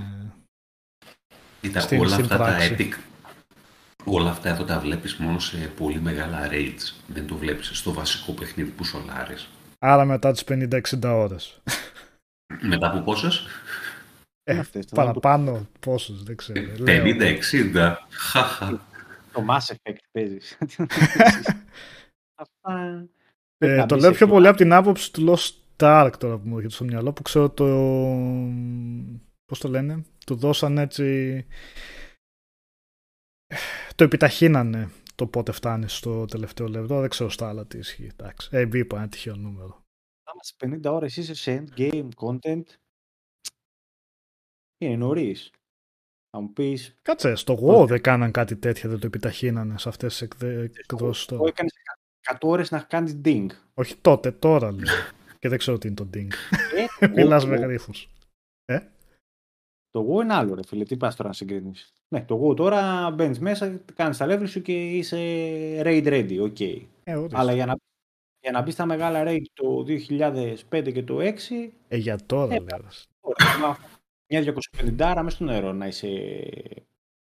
Κοίτα, 1.62 1.80
Στην- 1.80 2.00
όλα 2.00 2.08
στην 2.08 2.22
αυτά 2.24 2.36
πράξη. 2.36 2.68
τα 2.68 2.76
epic, 2.78 2.92
όλα 4.04 4.30
αυτά 4.30 4.48
εδώ 4.48 4.64
τα 4.64 4.78
βλέπεις 4.80 5.16
μόνο 5.16 5.38
σε 5.38 5.56
πολύ 5.76 6.00
μεγάλα 6.00 6.48
raids. 6.50 6.94
Δεν 7.06 7.26
το 7.26 7.36
βλέπεις 7.36 7.70
στο 7.72 7.92
βασικό 7.92 8.32
παιχνίδι 8.32 8.70
που 8.70 8.84
σολάρεις. 8.84 9.48
Άρα 9.78 10.04
μετά 10.04 10.32
τις 10.32 10.44
50-60 10.44 11.14
ώρες. 11.14 11.60
Μετά 12.60 12.86
από 12.90 13.00
πόσες; 13.00 13.46
Ε, 14.44 14.58
Αυτές, 14.58 14.86
το- 14.86 14.94
παραπάνω 14.96 15.66
πόσους, 15.80 16.22
δεν 16.22 16.36
ξέρω. 16.36 16.60
λέω. 16.78 16.84
50-60. 16.84 17.98
Χαχα. 18.10 18.80
Το 19.32 19.44
Mass 19.48 19.72
Effect 19.74 19.96
παίζεις. 20.12 20.58
Αυτά... 22.42 23.04
Ε, 23.58 23.74
Να 23.76 23.86
το 23.86 23.94
μπεις 23.94 24.04
λέω 24.04 24.12
σε 24.12 24.18
πιο 24.18 24.26
flash. 24.26 24.30
πολύ 24.30 24.46
από 24.46 24.56
την 24.56 24.72
άποψη 24.72 25.12
του 25.12 25.34
Lost 25.36 25.50
Ark 25.84 26.10
τώρα 26.18 26.36
που 26.38 26.48
μου 26.48 26.56
έρχεται 26.56 26.74
στο 26.74 26.84
μυαλό 26.84 27.12
που 27.12 27.22
ξέρω 27.22 27.50
το... 27.50 27.64
Πώς 29.52 29.60
το 29.60 29.68
λένε; 29.68 30.04
Του 30.26 30.34
δώσαν 30.36 30.78
έτσι... 30.78 31.46
Το 33.94 34.04
επιταχύνανε 34.04 34.90
το 35.14 35.26
πότε 35.26 35.52
φτάνει 35.52 35.88
στο 35.88 36.24
τελευταίο 36.24 36.68
λεπτό. 36.68 37.00
Δεν 37.00 37.08
ξέρω 37.08 37.30
στα 37.30 37.48
άλλα 37.48 37.66
τι 37.66 37.78
ισχύει. 37.78 38.06
Εντάξει. 38.06 38.48
Ε, 38.52 38.68
είπα 38.72 38.96
ένα 38.98 39.08
τυχαίο 39.08 39.36
νούμερο. 39.36 39.84
Άμα 40.22 40.42
σε 40.42 40.54
50 40.64 40.92
ώρες 40.94 41.16
είσαι 41.16 41.34
σε 41.34 41.64
endgame 41.64 42.08
content, 42.16 42.62
είναι 44.78 44.96
νωρίς. 44.96 45.50
Θα 46.30 46.40
μου 46.40 46.52
πεις, 46.52 46.96
Κάτσε, 47.02 47.34
στο 47.34 47.58
WoW 47.62 47.86
δεν 47.88 48.02
κάναν 48.02 48.30
κάτι 48.32 48.56
τέτοιο, 48.56 48.90
δεν 48.90 48.98
το 49.00 49.06
επιταχύνανε 49.06 49.78
σε 49.78 49.88
αυτές 49.88 50.12
τις 50.12 50.22
εκδε- 50.22 50.78
εκδόσεις 50.78 51.26
εγώ 51.26 51.36
τώρα. 51.38 51.48
έκανες 51.50 51.72
100 52.20 52.48
ώρες 52.48 52.70
να 52.70 52.80
κάνεις 52.82 53.20
ding. 53.24 53.46
Όχι 53.74 53.96
τότε, 53.96 54.30
τώρα 54.32 54.72
λέω. 54.72 54.94
Και 55.38 55.48
δεν 55.48 55.58
ξέρω 55.58 55.78
τι 55.78 55.86
είναι 55.86 55.96
το 55.96 56.08
ding. 56.14 56.28
Ε, 57.00 57.06
Μιλάς 57.16 57.44
εγώ- 57.44 57.52
με 57.52 57.60
γρίφους. 57.60 58.08
Το 59.92 60.06
WoW 60.08 60.22
είναι 60.22 60.34
άλλο, 60.34 60.54
ρε 60.54 60.60
φίλε. 60.66 60.84
Τι 60.84 60.96
πας 60.96 61.16
τώρα 61.16 61.28
να 61.28 61.34
συγκρίνεις. 61.34 61.92
Ναι, 62.08 62.22
το 62.24 62.40
WoW 62.48 62.56
τώρα 62.56 63.10
μπαίνεις 63.10 63.38
μέσα, 63.40 63.80
κάνεις 63.94 64.16
τα 64.16 64.26
level 64.28 64.48
σου 64.48 64.62
και 64.62 64.90
είσαι 64.96 65.16
raid 65.84 66.06
ready. 66.06 66.38
Οκ. 66.40 66.56
Okay. 66.58 66.80
Ε, 67.04 67.14
όντως. 67.14 67.40
Αλλά 67.40 67.52
για 67.54 67.66
να, 67.66 67.74
για 68.40 68.50
να 68.52 68.62
μπεις 68.62 68.72
στα 68.74 68.86
μεγάλα 68.86 69.22
raid 69.26 69.42
το 69.52 69.84
2005 69.86 70.92
και 70.92 71.02
το 71.02 71.18
20, 71.20 71.72
Ε, 71.88 71.96
για 71.96 72.18
τώρα 72.26 72.54
Ε, 72.54 72.58
λες. 72.60 73.08
τώρα, 73.20 73.58
να- 73.60 73.78
μια 74.26 74.40
250 74.42 75.22
μέσα 75.22 75.36
στο 75.36 75.44
νερό 75.44 75.72
να 75.72 75.86
είσαι. 75.86 76.08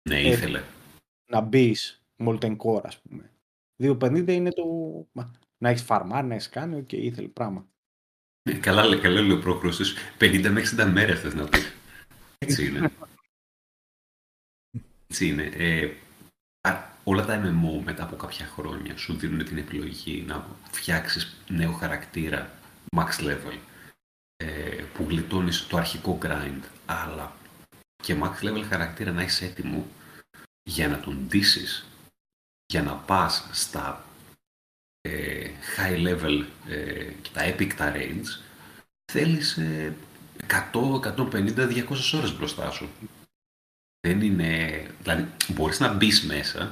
Ναι, 0.10 0.16
Ε, 0.20 0.28
ήθελε. 0.30 0.62
να 1.32 1.42
μπεις 1.42 2.04
molten 2.24 2.56
core, 2.58 2.82
ας 2.84 3.00
πούμε. 3.02 3.32
250 3.84 4.34
είναι 4.34 4.50
το. 4.52 4.64
μα, 5.12 5.32
Να 5.58 5.70
έχεις 5.70 5.82
φαρμάρει, 5.84 6.24
να 6.26 6.34
έχεις 6.34 6.50
κάνει, 6.50 6.76
οκ, 6.76 6.92
ήθελε 6.92 7.28
πράγμα. 7.28 7.66
Ε, 8.44 8.54
Καλά, 8.54 8.86
λέει, 8.86 9.00
καλά 9.00 9.22
λέει 9.22 9.38
ο 9.38 9.40
Προκρούστης. 9.40 9.94
50 10.18 10.50
με 10.50 10.60
60 10.60 10.86
μέρες 10.94 11.20
θες 11.20 11.34
να 11.34 11.46
πεις. 11.46 11.74
Έτσι 12.46 12.66
είναι. 12.66 12.92
Έτσι 15.08 15.28
είναι. 15.28 15.44
Ε, 15.44 15.94
α, 16.62 16.90
όλα 17.04 17.26
τα 17.26 17.42
MMO 17.42 17.84
μετά 17.84 18.04
από 18.04 18.16
κάποια 18.16 18.46
χρόνια 18.46 18.98
σου 18.98 19.18
δίνουν 19.18 19.46
την 19.46 19.58
επιλογή 19.58 20.22
να 20.22 20.48
φτιάξεις 20.72 21.36
νέο 21.48 21.72
χαρακτήρα 21.72 22.52
max 22.96 23.10
level 23.20 23.58
ε, 24.36 24.84
που 24.94 25.04
γλιτώνεις 25.10 25.68
το 25.68 25.78
αρχικό 25.78 26.18
grind 26.22 26.62
αλλά 26.86 27.36
και 28.04 28.18
max 28.22 28.34
level 28.42 28.64
χαρακτήρα 28.70 29.12
να 29.12 29.22
έχεις 29.22 29.42
έτοιμο 29.42 29.88
για 30.64 30.88
να 30.88 31.00
τον 31.00 31.28
ντύσεις 31.28 31.86
για 32.66 32.84
να 32.84 32.96
πας 32.96 33.50
στα 33.52 34.06
ε, 35.02 35.50
high 35.78 36.08
level 36.08 36.46
ε, 36.68 37.12
και 37.22 37.30
τα 37.34 37.42
epic 37.46 37.74
τα 37.74 37.94
range 37.96 38.40
θέλεις 39.12 39.58
ε, 39.58 39.96
100, 40.48 41.00
150, 41.00 41.68
200 41.68 42.18
ώρες 42.18 42.38
μπροστά 42.38 42.72
σου. 42.72 42.90
Δεν 44.08 44.22
είναι... 44.22 44.82
Δηλαδή, 45.04 45.26
μπορείς 45.48 45.80
να 45.80 45.94
μπει 45.94 46.10
μέσα 46.28 46.72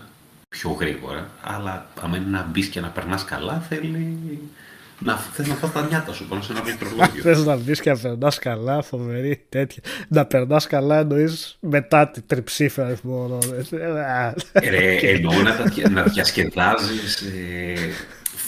πιο 0.49 0.69
γρήγορα, 0.71 1.29
αλλά 1.43 1.89
άμα 2.01 2.17
είναι 2.17 2.29
να 2.29 2.43
μπει 2.43 2.67
και 2.69 2.79
να 2.79 2.87
περνάς 2.89 3.25
καλά, 3.25 3.59
θέλει 3.59 4.17
να, 4.99 5.17
θες 5.17 5.47
να 5.47 5.53
φας 5.55 5.71
τα 5.71 5.85
νιάτα 5.87 6.13
σου 6.13 6.27
πάνω 6.27 6.41
σε 6.41 6.51
ένα 6.51 6.61
πληκτρολόγιο. 6.61 7.21
Θε 7.21 7.35
να 7.37 7.55
μπει 7.55 7.79
και 7.79 7.91
να 7.91 7.97
περνά 7.99 8.31
καλά, 8.39 8.81
φοβερή 8.81 9.45
τέτοια. 9.49 9.83
Να 10.07 10.25
περνά 10.25 10.61
καλά 10.69 10.97
εννοεί 10.99 11.29
μετά 11.59 12.09
την 12.09 12.23
τριψήφια 12.27 12.85
αριθμό 12.85 13.23
ώρων. 13.23 13.39
Ε, 14.51 14.69
Ρε, 14.69 14.95
εννοώ 14.95 15.41
να, 15.41 15.55
τα, 15.55 15.63
δια- 15.63 15.89
να 15.89 16.03
διασκεδάζεις 16.03 17.21
ε, 17.21 17.73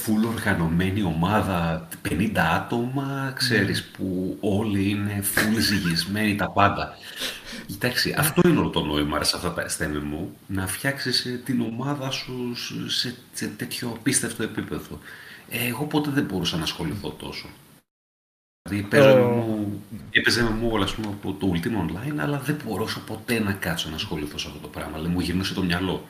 full 0.05 0.27
οργανωμένη 0.27 1.03
ομάδα, 1.03 1.87
50 2.09 2.31
άτομα, 2.37 3.31
ξέρεις, 3.35 3.83
που 3.83 4.37
όλοι 4.41 4.89
είναι 4.89 5.23
full 5.35 5.59
ζυγισμένοι 5.59 6.35
τα 6.35 6.49
πάντα. 6.51 6.93
Εντάξει, 7.71 8.15
αυτό 8.17 8.41
είναι 8.49 8.59
όλο 8.59 8.69
το 8.69 8.83
νόημα 8.83 9.17
ρε, 9.17 9.23
σε 9.23 9.35
αυτά 9.35 9.53
τα 9.53 9.67
στα 9.69 9.91
MMO, 9.93 10.25
να 10.47 10.67
φτιάξεις 10.67 11.25
ε, 11.25 11.41
την 11.45 11.61
ομάδα 11.61 12.09
σου 12.09 12.51
σ- 12.55 12.89
σε, 12.89 13.15
σε 13.33 13.47
τέτοιο 13.47 13.89
απίστευτο 13.89 14.43
επίπεδο. 14.43 14.99
Ε, 15.49 15.67
εγώ 15.67 15.85
ποτέ 15.85 16.09
δεν 16.11 16.23
μπορούσα 16.23 16.57
να 16.57 16.63
ασχοληθώ 16.63 17.09
τόσο. 17.09 17.47
Δηλαδή, 18.69 18.87
παίζω 18.87 19.11
Το- 19.13 19.19
MMO, 19.19 19.97
έπαιζε 20.11 20.41
MMO 20.47 20.81
ας 20.83 20.93
πούμε, 20.93 21.07
από 21.07 21.33
το 21.33 21.51
Ultima 21.55 21.67
Online, 21.89 22.17
αλλά 22.17 22.39
δεν 22.39 22.57
μπορούσα 22.65 22.99
ποτέ 22.99 23.39
να 23.39 23.51
κάτσω 23.51 23.89
να 23.89 23.95
ασχοληθώ 23.95 24.37
σε 24.37 24.47
αυτό 24.47 24.59
το 24.59 24.67
πράγμα. 24.67 24.91
Δηλαδή, 24.97 25.13
μου 25.13 25.19
γυρνούσε 25.19 25.53
το 25.53 25.63
μυαλό. 25.63 26.07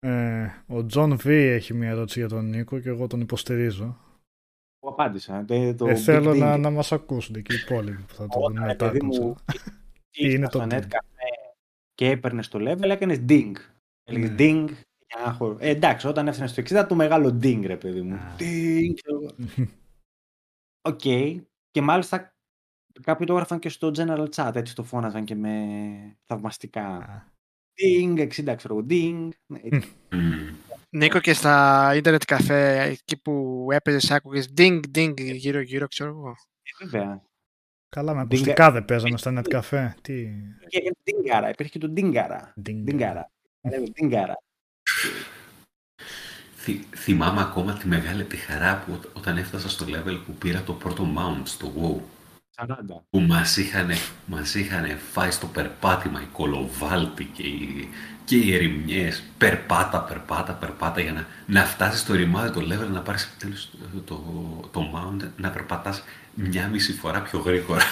Ε, 0.00 0.46
ο 0.66 0.86
Τζον 0.86 1.16
Β 1.16 1.26
έχει 1.26 1.74
μια 1.74 1.88
ερώτηση 1.88 2.18
για 2.18 2.28
τον 2.28 2.48
Νίκο 2.48 2.78
και 2.78 2.88
εγώ 2.88 3.06
τον 3.06 3.20
υποστηρίζω. 3.20 3.84
Εγώ 4.82 4.92
απάντησα. 4.92 5.44
Το, 5.44 5.74
το 5.74 5.86
ε, 5.88 5.92
big 5.92 5.96
θέλω 5.96 6.30
thing. 6.30 6.38
να, 6.38 6.56
να 6.56 6.70
μας 6.70 6.92
ακούσουν 6.92 7.42
και 7.42 7.54
οι 7.54 7.58
υπόλοιποι 7.66 8.02
που 8.02 8.14
θα 8.14 8.26
το 8.26 8.40
δουν 8.40 8.50
Όταν, 8.50 8.62
ρε 8.62 8.66
μετά. 8.68 8.86
παιδί 8.86 8.98
τον 8.98 9.06
μου, 9.08 9.12
ξέρω. 9.12 9.34
ήσουν 10.10 10.30
είναι 10.36 10.46
στο 10.46 10.58
το 10.58 10.64
net 10.70 10.78
ding. 10.78 10.82
cafe 10.84 11.54
και 11.94 12.10
έπαιρνε 12.10 12.42
το 12.42 12.58
level, 12.70 12.88
έκανε 12.88 13.24
ding. 13.28 13.52
Έλεγε 14.04 14.26
Ναι. 14.28 14.34
ding. 14.38 14.68
για 15.06 15.24
να 15.26 15.32
χω- 15.32 15.56
Ε, 15.60 15.68
εντάξει, 15.68 16.06
όταν 16.06 16.28
έφτανε 16.28 16.48
στο 16.48 16.60
60, 16.62 16.86
το 16.88 16.94
μεγάλο 16.94 17.28
ding, 17.42 17.62
ρε 17.66 17.76
παιδί 17.76 18.00
μου. 18.02 18.14
Α. 18.14 18.34
Ding. 18.38 18.92
ξέρω 19.02 19.20
εγώ. 19.22 19.34
Οκ. 20.88 21.00
Και 21.70 21.80
μάλιστα 21.82 22.32
κάποιοι 23.02 23.26
το 23.26 23.32
έγραφαν 23.32 23.58
και 23.58 23.68
στο 23.68 23.90
general 23.96 24.28
chat, 24.34 24.50
έτσι 24.54 24.74
το 24.74 24.82
φώναζαν 24.82 25.24
και 25.24 25.34
με 25.34 25.66
θαυμαστικά. 26.26 27.24
Α, 27.80 28.16
Ding, 28.16 28.28
60 28.52 28.54
ξέρω 28.56 28.74
εγώ, 28.76 28.86
ding. 28.90 29.28
Ναι, 29.46 29.60
Μμμ. 30.10 30.54
Νίκο 30.90 31.20
και 31.20 31.32
στα 31.34 31.92
ίντερνετ 31.96 32.22
καφέ, 32.24 32.82
εκεί 32.82 33.16
που 33.16 33.66
έπαιζες, 33.70 34.10
άκουγες 34.10 34.52
ding, 34.56 34.80
ding, 34.94 35.14
γύρω 35.16 35.60
γύρω, 35.60 35.86
ξέρω 35.88 36.10
εγώ. 36.10 36.34
Βέβαια. 36.80 37.22
Καλά, 37.88 38.14
με 38.14 38.20
Ding- 38.20 38.24
ακουστικά 38.24 38.70
δεν 38.70 38.84
παίζαμε 38.84 39.16
στα 39.18 39.32
net 39.42 39.54
cafe. 39.60 39.90
Τι; 40.02 40.26
Και 40.68 40.94
dingara, 41.04 41.48
υπήρχε 41.52 41.78
και 41.78 41.86
το 41.86 41.92
dingara. 41.96 42.40
Ding. 42.66 42.84
Dingara. 42.90 43.22
Λέμε 43.70 43.86
dingara. 44.00 44.32
Θυ- 46.56 46.96
θυμάμαι 46.96 47.40
ακόμα 47.40 47.72
τη 47.78 47.86
μεγάλη 47.88 48.24
τη 48.24 48.36
χαρά 48.36 48.82
που 48.86 48.92
ό- 48.92 49.10
όταν 49.18 49.36
έφτασα 49.36 49.68
στο 49.68 49.86
level 49.88 50.20
που 50.26 50.32
πήρα 50.32 50.62
το 50.62 50.72
πρώτο 50.72 51.06
mount 51.18 51.42
στο 51.44 51.72
WoW 51.76 52.00
40. 52.66 53.02
που 53.10 53.20
μας 53.20 53.56
είχαν, 53.56 53.90
μας 54.26 54.54
είχαν 54.54 54.98
φάει 55.12 55.30
στο 55.30 55.46
περπάτημα 55.46 56.22
οι 56.22 56.26
κολοβάλτοι 56.32 57.24
και 57.24 57.42
οι, 57.42 57.88
και 58.24 58.36
οι 58.36 58.54
ερημιές 58.54 59.22
περπάτα, 59.38 60.00
περπάτα, 60.02 60.52
περπάτα 60.52 61.00
για 61.00 61.12
να, 61.12 61.26
να 61.46 61.64
φτάσεις 61.64 62.00
στο 62.00 62.14
ρημάδι 62.14 62.52
το 62.52 62.60
level 62.60 62.88
να 62.90 63.00
πάρεις 63.00 63.24
επιτέλους 63.24 63.70
το, 63.70 64.00
το, 64.00 64.22
το 64.72 64.80
mount 64.94 65.28
να 65.36 65.50
περπατάς 65.50 66.02
μια 66.34 66.68
μισή 66.68 66.92
φορά 66.92 67.22
πιο 67.22 67.38
γρήγορα 67.38 67.84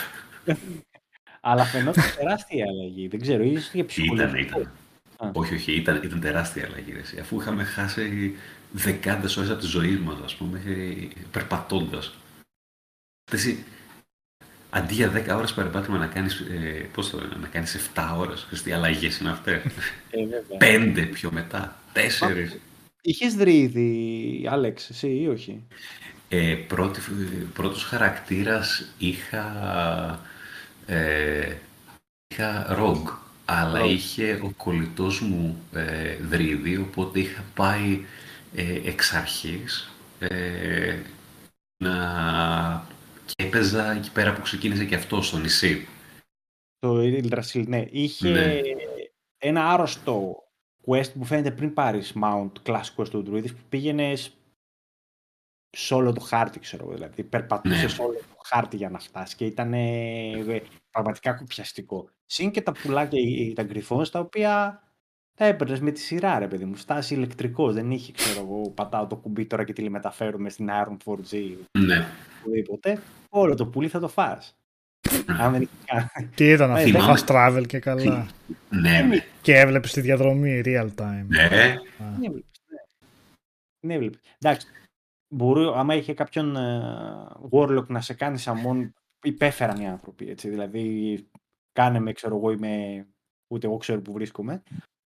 Αλλά 1.40 1.64
φαινόταν 1.64 2.04
τεράστια 2.16 2.64
αλλαγή. 2.68 3.08
Δεν 3.08 3.20
ξέρω, 3.20 3.42
ίσως 3.42 3.70
για 3.72 3.84
ήταν, 3.84 3.86
ψυχολογικό. 3.86 4.60
ήταν 4.60 4.72
Α. 5.16 5.30
όχι, 5.32 5.54
όχι, 5.54 5.72
ήταν, 5.72 6.00
ήταν 6.04 6.20
τεράστια 6.20 6.64
αλλαγή 6.66 6.92
ρε, 6.92 6.98
εσύ. 6.98 7.18
αφού 7.18 7.40
είχαμε 7.40 7.64
χάσει 7.64 8.36
δεκάδες 8.72 9.36
ώρες 9.36 9.50
από 9.50 9.60
τη 9.60 9.66
ζωή 9.66 9.96
μας 9.96 10.16
ας 10.24 10.34
πούμε 10.34 10.62
ε, 10.66 11.08
περπατώντας 11.30 12.14
εσύ, 13.32 13.64
αντί 14.70 14.94
για 14.94 15.10
10 15.10 15.36
ώρες 15.36 15.52
περπάτημα 15.52 15.98
να 15.98 16.06
κάνεις, 16.06 16.34
ε, 16.40 16.88
πώς 16.92 17.10
το 17.10 17.18
λένε, 17.18 17.36
να 17.40 17.46
κάνεις 17.48 17.74
7 17.74 18.16
ώρες, 18.18 18.40
ξέρεις 18.44 18.62
τι 18.62 18.72
αλλαγές 18.72 19.18
είναι 19.18 19.30
αυτές. 19.30 19.62
Ε, 20.10 20.26
βέβαια. 20.26 20.58
5 20.58 21.06
πιο 21.06 21.30
μετά, 21.32 21.80
4. 21.92 22.58
Είχες 23.00 23.34
δει 23.34 23.58
ήδη, 23.58 24.46
Άλεξ, 24.50 24.90
εσύ 24.90 25.08
ή 25.08 25.28
όχι; 25.28 25.66
Ε, 26.28 26.54
πρώτη, 26.54 27.00
πρώτος 27.54 27.84
χαρακτήρας 27.84 28.92
είχα, 28.98 29.46
ε, 30.86 31.52
είχα 32.28 32.76
Rogue, 32.78 33.12
αλλά 33.44 33.80
Rogue. 33.80 33.88
είχε 33.88 34.40
ο 34.42 34.52
κολλητός 34.56 35.20
μου 35.20 35.62
ε, 35.72 36.16
δρύδι, 36.16 36.76
οπότε 36.76 37.20
είχα 37.20 37.44
πάει 37.54 38.00
ε, 38.54 38.80
εξ 38.84 39.12
αρχής 39.14 39.90
ε, 40.18 40.96
να... 41.84 42.86
και 43.34 43.44
έπαιζα 43.44 43.90
εκεί 43.92 44.12
πέρα 44.12 44.34
που 44.34 44.40
ξεκίνησε 44.40 44.84
και 44.84 44.94
αυτό 44.94 45.22
στο 45.22 45.38
νησί. 45.38 45.86
Το 46.78 46.98
Yggdrasil, 47.00 47.64
ναι. 47.66 47.84
Είχε 47.90 48.28
Ναι. 48.28 48.60
ένα 49.38 49.68
άρρωστο 49.70 50.36
quest 50.86 51.12
που 51.12 51.24
φαίνεται 51.24 51.50
πριν 51.50 51.74
πάρεις 51.74 52.12
mount 52.22 52.52
classic 52.62 52.94
quest 52.96 53.08
του 53.08 53.24
Druidis 53.26 53.50
που 53.50 53.62
πήγαινε 53.68 54.14
σε 55.76 55.94
όλο 55.94 56.12
το 56.12 56.20
χάρτη, 56.20 56.58
ξέρω 56.58 56.84
εγώ. 56.84 56.94
Δηλαδή, 56.94 57.24
περπατούσες 57.24 57.82
Ναι. 57.82 57.88
σε 57.88 58.02
όλο 58.02 58.12
το 58.18 58.36
χάρτη 58.44 58.76
για 58.76 58.90
να 58.90 58.98
φτάσεις 58.98 59.34
και 59.34 59.44
ήταν 59.46 59.72
ε, 59.74 60.62
πραγματικά 60.90 61.32
κουπιαστικό. 61.32 62.10
Συν 62.26 62.50
και 62.50 62.62
τα 62.62 62.72
πουλάκια, 62.72 63.20
οι- 63.20 63.52
τα 63.52 63.62
γκριφόνς, 63.62 64.10
τα 64.10 64.18
οποία 64.20 64.82
τα 65.38 65.44
έπαιρνες 65.44 65.80
με 65.80 65.90
τη 65.90 66.00
σειρά, 66.00 66.38
ρε 66.38 66.48
παιδί 66.48 66.64
μου. 66.64 66.76
Στάση 66.76 67.14
ηλεκτρικός. 67.14 67.74
Δεν 67.74 67.90
είχε, 67.90 68.12
ξέρω 68.12 68.40
εγώ, 68.40 68.70
πατάω 68.70 69.06
το 69.06 69.16
κουμπί 69.16 69.46
τώρα 69.46 69.64
και 69.64 69.72
τηλεμεταφέρουμε 69.72 70.48
στην 70.48 70.68
Iron 70.70 70.96
4G 71.04 71.54
Ναι. 71.78 72.06
οπουδήποτε. 72.40 73.00
Όλο 73.28 73.54
το 73.54 73.66
πουλί 73.66 73.88
θα 73.88 74.00
το 74.00 74.08
φας. 74.08 74.56
Αν 75.26 75.52
δεν 75.52 75.60
είχε 75.62 75.72
κάνει. 75.84 76.28
Τι 76.34 76.50
ήταν 76.50 76.70
αυτό, 76.70 76.86
θυμάμαι- 76.86 77.18
fast 77.18 77.26
travel 77.26 77.64
και 77.66 77.78
καλά. 77.78 78.26
Ναι, 78.70 79.00
ναι. 79.00 79.24
Και 79.42 79.58
έβλεπες 79.58 79.92
τη 79.92 80.00
διαδρομή 80.00 80.62
real 80.64 80.88
time. 80.96 81.24
ναι. 81.26 81.44
Α, 81.44 81.48
Δεν 81.98 82.22
έβλεπες, 82.24 82.60
ναι. 82.68 82.78
Δεν 83.80 83.90
έβλεπες. 83.90 84.20
Εντάξει, 84.38 84.66
μπορεί, 85.34 85.72
άμα 85.74 85.94
είχε 85.94 86.14
κάποιον 86.14 86.56
ε, 86.56 86.82
Warlock 87.50 87.86
να 87.86 88.00
σε 88.00 88.14
κάνει 88.14 88.38
σαμόν, 88.38 88.92
υπέφεραν 89.22 89.80
οι 89.80 89.88
άνθρωποι, 89.88 90.28
έτσι, 90.30 90.48
δηλαδή 90.48 91.26
κάνε 91.72 91.98
με, 92.00 92.12
ξέρω 92.12 92.36
εγώ, 92.36 92.50
είμαι, 92.50 93.06
ούτε 93.52 93.66
εγώ 93.66 93.76
ξέρω 93.76 94.00
που 94.00 94.12
βρίσκομαι, 94.12 94.62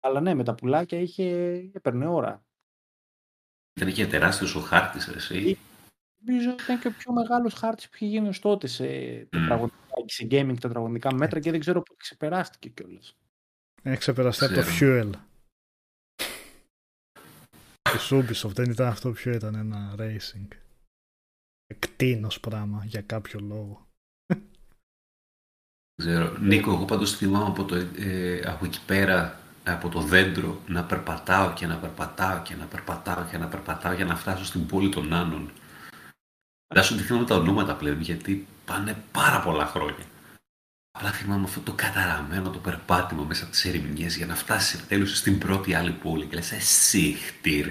αλλά 0.07 0.21
ναι, 0.21 0.35
με 0.35 0.45
τα 0.45 0.55
πουλάκια 0.55 1.01
είχε, 1.01 1.25
έπαιρνε 1.73 2.07
ώρα. 2.07 2.45
Ήταν 3.81 3.93
και 3.93 4.07
τεράστιος 4.07 4.55
ο 4.55 4.61
χάρτης, 4.61 5.07
ρε, 5.07 5.17
εσύ. 5.17 5.59
Νομίζω 6.25 6.51
ότι 6.51 6.63
ήταν 6.63 6.81
και 6.81 6.89
ο 6.89 6.93
πιο 6.99 7.13
μεγάλος 7.13 7.55
χάρτης 7.55 7.89
που 7.89 7.95
είχε 7.95 8.07
γίνει 8.07 8.29
ως 8.29 8.39
τότε 8.39 8.67
σε, 8.67 8.87
τετραγωνικά, 9.25 9.77
σε 10.05 10.27
gaming 10.31 10.57
τετραγωνικά 10.61 11.15
μέτρα 11.15 11.41
και 11.41 11.51
δεν 11.51 11.61
ξέρω 11.61 11.83
πού 11.83 11.97
ξεπεράστηκε 11.97 12.69
κιόλας. 12.69 13.17
Έχει 13.83 13.99
ξεπεραστεί 13.99 14.45
από 14.45 14.55
το 14.55 14.61
Ξέρω. 14.61 15.11
Fuel. 15.11 15.13
Της 17.83 18.13
Ubisoft 18.13 18.55
δεν 18.55 18.71
ήταν 18.71 18.87
αυτό 18.87 19.13
πιο 19.13 19.33
ήταν 19.33 19.55
ένα 19.55 19.95
racing. 19.99 20.49
Εκτείνος 21.67 22.41
πράγμα 22.41 22.85
για 22.85 23.03
κάποιο 23.03 23.41
λόγο. 23.41 23.87
Δεν 25.95 26.07
ξέρω. 26.07 26.39
Νίκο, 26.39 26.73
εγώ 26.73 26.85
πάντως 26.85 27.17
θυμάμαι 27.17 27.47
από, 27.47 27.65
το, 27.65 27.77
ε, 27.97 28.41
από 28.41 28.65
εκεί 28.65 28.85
πέρα, 28.87 29.41
από 29.73 29.89
το 29.89 30.01
δέντρο, 30.01 30.61
να 30.67 30.85
περπατάω 30.85 31.53
και 31.53 31.67
να 31.67 31.77
περπατάω 31.77 32.43
και 32.43 32.55
να 32.55 32.65
περπατάω 32.65 33.25
και 33.31 33.39
να 33.39 33.47
περπατάω 33.47 33.93
για 33.93 34.05
να 34.05 34.17
φτάσω 34.17 34.45
στην 34.45 34.67
πόλη 34.67 34.89
των 34.89 35.13
Άνων. 35.13 35.51
Δεν 36.75 36.83
σου 36.83 36.97
θυμάμαι 36.97 37.25
τα 37.25 37.35
ονόματα 37.35 37.75
πλέον, 37.75 38.01
γιατί 38.01 38.47
πάνε 38.65 38.97
πάρα 39.13 39.41
πολλά 39.41 39.67
χρόνια. 39.67 40.05
Απλά 40.99 41.11
θυμάμαι 41.11 41.45
αυτό 41.45 41.61
το 41.61 41.73
καταραμένο 41.73 42.51
το 42.51 42.59
περπάτημα 42.59 43.23
μέσα 43.23 43.43
από 43.43 43.53
τις 43.53 43.65
ερημιές 43.65 44.17
για 44.17 44.27
να 44.27 44.35
φτάσεις 44.35 44.87
τέλος 44.87 45.17
στην 45.17 45.39
πρώτη 45.39 45.75
άλλη 45.75 45.91
πόλη. 45.91 46.25
Και 46.25 46.35
λες, 46.35 46.53
εσύ 46.53 47.13
χτύρ. 47.13 47.71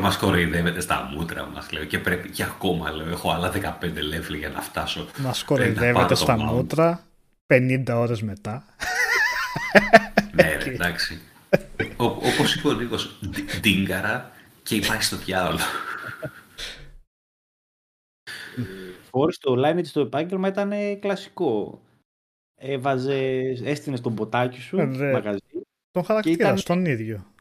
Μας 0.00 0.16
κοροϊδεύετε 0.16 0.80
στα 0.80 1.10
μούτρα 1.12 1.46
μας, 1.46 1.72
λέω. 1.72 1.84
Και 1.84 1.98
πρέπει 1.98 2.28
και 2.30 2.42
ακόμα, 2.42 2.90
λέω. 2.90 3.08
Έχω 3.08 3.30
άλλα 3.30 3.50
15 3.50 4.00
level 4.00 4.38
για 4.38 4.48
να 4.48 4.60
φτάσω. 4.60 5.08
Μας 5.18 5.44
κοροϊδεύετε 5.44 6.14
στα 6.14 6.36
μούτρα 6.36 7.06
50 7.46 7.84
ώρες 7.88 8.22
μετά. 8.22 8.64
Ναι, 10.34 10.56
ρε, 10.56 10.70
εντάξει. 10.72 11.20
Όπως 11.96 12.54
είπε 12.56 12.68
ο 12.68 12.72
Νίκος, 12.72 13.20
ντίγκαρα 13.60 14.32
και 14.62 14.76
υπάρχει 14.76 15.02
στο 15.02 15.16
διάολο. 15.16 15.58
Φόρη 19.02 19.32
στο 19.32 19.54
lineage 19.58 19.86
στο 19.86 20.00
επάγγελμα 20.00 20.48
ήταν 20.48 21.00
κλασικό. 21.00 21.82
Έβαζε, 22.60 23.16
έστεινε 23.64 23.98
τον 23.98 24.14
ποτάκι 24.14 24.60
σου, 24.60 24.78
Ε, 24.78 25.12
μαγαζί. 25.12 25.38
Τον 25.90 26.04
χαρακτήρα, 26.04 26.34
ήταν- 26.50 26.62
τον 26.64 26.84
ίδιο. 26.84 27.32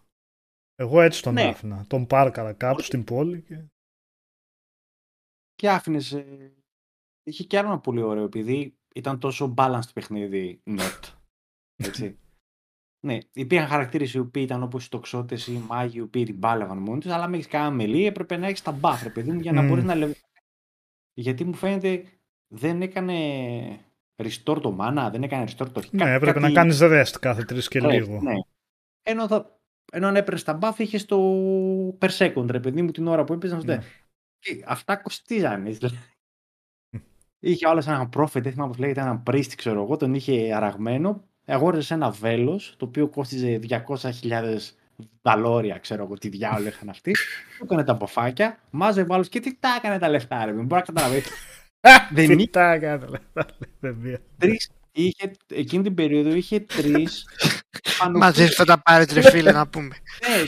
Εγώ 0.76 1.02
έτσι 1.02 1.22
τον 1.22 1.34
Ναι. 1.34 1.44
άφηνα. 1.44 1.85
Τον 1.88 2.07
πάρκαρα 2.07 2.53
κάπου 2.53 2.81
στην 2.81 3.03
πόλη 3.03 3.41
και... 3.41 3.64
και 5.53 5.69
άφηνες. 5.69 6.23
Είχε 7.23 7.44
και 7.44 7.57
άλλο 7.57 7.68
ένα 7.68 7.80
πολύ 7.80 8.02
ωραίο, 8.02 8.23
επειδή 8.23 8.76
ήταν 8.95 9.19
τόσο 9.19 9.53
balanced 9.57 9.94
παιχνίδι 9.94 10.61
not. 10.65 10.99
Έτσι. 11.75 12.17
ναι, 12.99 13.17
υπήρχαν 13.33 13.67
χαρακτήρες 13.67 14.13
οι 14.13 14.19
οποίοι 14.19 14.43
ήταν 14.45 14.63
όπως 14.63 14.85
οι 14.85 14.89
τοξότες 14.89 15.47
ή 15.47 15.53
οι 15.53 15.63
μάγοι 15.67 15.97
οι 15.97 16.01
οποίοι 16.01 16.23
την 16.23 16.35
μπάλευαν 16.35 16.77
μόνοι 16.77 16.99
τους, 16.99 17.11
αλλά 17.11 17.27
με 17.27 17.35
έχεις 17.35 17.47
κανένα 17.47 17.71
μελή 17.71 18.05
έπρεπε 18.05 18.37
να 18.37 18.47
έχεις 18.47 18.61
τα 18.61 18.79
buff, 18.81 18.99
ρε 19.03 19.09
παιδί 19.09 19.31
μου, 19.31 19.39
για 19.39 19.51
να 19.51 19.61
Μμμ. 19.61 19.67
μπορείς 19.67 19.83
να 19.83 19.95
λε... 19.95 20.11
Γιατί 21.13 21.43
μου 21.43 21.53
φαίνεται 21.53 22.03
δεν 22.47 22.81
έκανε 22.81 23.15
restore 24.15 24.61
το 24.61 24.77
mana, 24.79 25.09
δεν 25.11 25.23
έκανε 25.23 25.45
restore 25.47 25.69
το 25.71 25.81
Ναι, 25.91 26.13
έπρεπε 26.13 26.39
να 26.39 26.51
κάνεις 26.51 26.79
rest 26.81 27.17
κάθε 27.19 27.43
τρεις 27.43 27.67
και 27.67 27.79
Rest, 27.83 27.89
λίγο. 27.89 28.21
Ναι. 28.21 28.33
Ενώ, 29.03 29.27
θα... 29.27 29.61
Ενώ 29.91 30.07
αν 30.07 30.15
έπαιρνες 30.15 30.43
τα 30.43 30.59
buff 30.61 30.73
είχες 30.77 31.05
το 31.05 31.17
per 31.99 32.09
second, 32.09 32.47
ρε 32.49 32.59
παιδί 32.59 32.81
μου, 32.81 32.91
την 32.91 33.07
ώρα 33.07 33.23
που 33.23 33.33
έπαιζες. 33.33 33.63
Ναι. 33.63 33.79
Και 34.39 34.63
αυτά 34.67 34.95
κοστίζανε. 34.95 35.69
δηλαδή. 35.69 35.97
είχε 37.39 37.67
άλλος 37.67 37.87
ένα 37.87 38.09
prophet, 38.17 38.41
δεν 38.41 38.51
θυμάμαι 38.51 38.69
πώς 38.69 38.77
λέγεται, 38.77 39.01
ένα 39.01 39.23
priest, 39.25 39.53
ξέρω 39.55 39.81
εγώ, 39.81 39.97
τον 39.97 40.13
είχε 40.13 40.53
αραγμένο. 40.55 41.27
Αγόρασε 41.45 41.94
ένα 41.94 42.10
βέλος, 42.10 42.74
το 42.78 42.86
οποίο 42.86 43.07
κόστιζε 43.07 43.60
200.000 43.70 44.57
δαλόρια, 45.22 45.78
ξέρω 45.78 46.03
εγώ 46.03 46.14
τι 46.14 46.30
διάολο 46.30 46.68
είχαν 46.68 46.90
αυτοί. 46.90 47.11
Του 47.57 47.64
έκανε 47.64 47.84
τα 47.84 47.94
μποφάκια, 47.94 48.60
μάζευε 48.70 49.14
άλλους 49.14 49.30
και 49.30 49.40
τι 49.40 49.56
τα 49.60 49.76
έκανε 49.78 49.99
τα 49.99 50.10
λεφτά, 50.10 50.45
ρε. 50.45 50.53
Δεν 50.53 50.65
μπορεί 50.65 50.82
να 50.88 50.94
καταλαβαίνεις. 50.94 51.28
δεν 52.14 52.24
είχε 52.24 52.36
Τι 52.36 52.48
τα 52.48 52.72
έκανε, 52.72 53.06
λεφτά, 53.07 53.45
λέει, 53.80 53.94
μία. 53.94 54.20
τρεις, 54.38 54.70
είχε, 54.91 55.32
εκείνη 55.48 55.84
την 55.84 55.94
περίοδο 55.94 56.34
είχε 56.34 56.60
τρεις. 56.60 57.26
Μαζί 58.20 58.48
θα 58.48 58.65
τα 58.65 58.82
πάρει 58.82 59.06
ρε 59.14 59.22
φίλε 59.22 59.52
να 59.52 59.68
πούμε. 59.68 59.95
Ναι, 60.28 60.44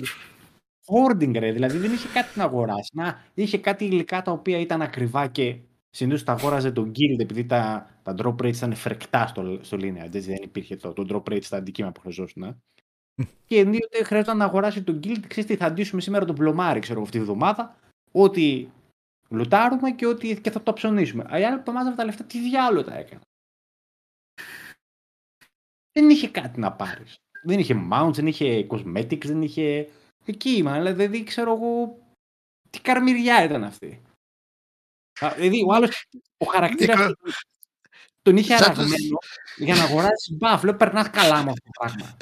hoarding 0.86 1.40
ρε, 1.40 1.52
δηλαδή 1.52 1.78
δεν 1.78 1.94
είχε 1.94 2.08
κάτι 2.14 2.38
να 2.38 2.44
αγοράσει. 2.44 2.92
Να, 2.94 3.24
είχε 3.34 3.58
κάτι 3.58 3.86
υλικά 3.86 4.22
τα 4.22 4.32
οποία 4.32 4.60
ήταν 4.60 4.82
ακριβά 4.82 5.28
και 5.28 5.56
συνήθως 5.96 6.24
τα 6.24 6.32
αγόραζε 6.32 6.72
το 6.72 6.82
guild 6.82 7.20
επειδή 7.20 7.46
τα, 7.46 7.90
τα 8.04 8.16
drop 8.18 8.36
rates 8.36 8.56
ήταν 8.56 8.76
φρεκτά 8.76 9.28
στο, 9.28 9.60
στο 9.64 9.78
lineage, 9.78 10.14
έτσι 10.14 10.20
δεν 10.20 10.44
υπήρχε 10.44 10.76
το, 10.76 10.94
το 10.94 11.06
drop 11.10 11.34
rate 11.34 11.44
στα 11.44 11.58
αντικείμενα 11.58 11.94
που 11.94 12.00
χρειαζόσουν. 12.00 12.44
ε. 12.44 12.58
και 13.46 13.60
ενίοτε 13.60 14.04
χρειαζόταν 14.04 14.38
να 14.38 14.46
αγοράσει 14.46 14.84
το 14.84 15.00
guild, 15.04 15.20
ξέρεις 15.28 15.46
τι 15.46 15.56
θα 15.56 15.66
αντίσουμε 15.66 16.02
σήμερα 16.02 16.26
τον 16.26 16.36
πλωμάρι, 16.36 16.80
ξέρω 16.80 16.96
εγώ 16.96 17.04
αυτή 17.08 17.18
τη 17.18 17.24
βδομάδα, 17.24 17.80
ότι 18.12 18.72
λουτάρουμε 19.30 19.92
και 19.92 20.06
ότι 20.06 20.42
και 20.42 20.52
θα 20.52 20.64
το 20.64 20.74
ψωνίσουμε. 20.74 21.26
Α, 21.34 21.40
Οι 21.40 21.44
άλλοι 21.44 21.60
που 21.60 21.72
μάζευαν 21.72 21.96
τα 21.98 22.06
λεφτά, 22.06 22.24
τι 22.24 22.40
διάλογο 22.50 22.84
τα 22.84 22.98
έκανα. 22.98 23.22
Δεν 25.92 26.10
είχε 26.10 26.30
κάτι 26.30 26.60
να 26.60 26.74
πάρεις. 26.74 27.16
Δεν 27.44 27.60
είχε 27.60 27.88
mounts, 27.92 28.14
δεν 28.14 28.28
είχε 28.28 28.68
cosmetics, 28.70 29.26
δεν 29.26 29.42
είχε... 29.42 29.90
Εκεί 30.26 30.50
ήμουν, 30.50 30.96
δηλαδή 30.96 31.24
ξέρω 31.24 31.54
εγώ 31.54 31.98
τι 32.70 32.82
καρμυριά 32.82 33.44
ήταν 33.44 33.64
αυτή. 33.64 34.02
Α, 35.20 35.34
Δηλαδή 35.36 35.64
ο 35.68 35.74
άλλος, 35.74 36.06
ο 36.38 36.46
χαρακτήρας 36.46 36.98
Νίκο, 36.98 37.12
του, 37.14 37.32
τον 38.22 38.38
είχε 38.38 38.58
σαν 38.58 38.68
τους- 38.70 38.78
αραγμένο 38.78 39.18
για 39.58 39.76
να 39.76 39.84
αγοράσει 39.84 40.34
μπαφ. 40.34 40.64
Λέω 40.64 40.76
περνάς 40.76 41.10
καλά 41.10 41.44
με 41.44 41.52
αυτό 41.52 41.62
το 41.64 41.70
πράγμα. 41.80 42.18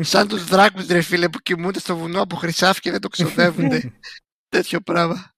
Σαν 0.00 0.28
τους 0.28 0.44
δράκους 0.44 0.86
ρε 0.86 1.00
φίλε 1.02 1.28
που 1.28 1.38
κοιμούνται 1.38 1.78
στο 1.78 1.96
βουνό 1.96 2.20
από 2.20 2.36
χρυσάφι 2.36 2.80
και 2.80 2.90
δεν 2.90 3.00
το 3.00 3.08
ξοδεύονται. 3.08 3.92
Τέτοιο 4.48 4.80
πράγμα. 4.80 5.30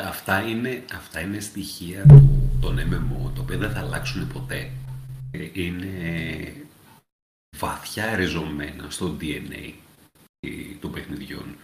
Αυτά 0.00 0.40
είναι, 0.48 0.84
αυτά 0.94 1.20
είναι 1.20 1.40
στοιχεία 1.40 2.06
του, 2.06 2.50
των 2.60 2.78
MMO, 2.78 3.30
τα 3.34 3.40
οποία 3.40 3.58
δεν 3.58 3.70
θα 3.70 3.78
αλλάξουν 3.80 4.32
ποτέ. 4.32 4.70
Ε, 5.30 5.48
Είναι 5.52 6.66
βαθιά 7.56 8.14
ριζωμένα 8.16 8.90
στο 8.90 9.16
DNA 9.20 9.72
ε, 10.40 10.48
των 10.80 10.92
παιχνιδιών. 10.92 11.56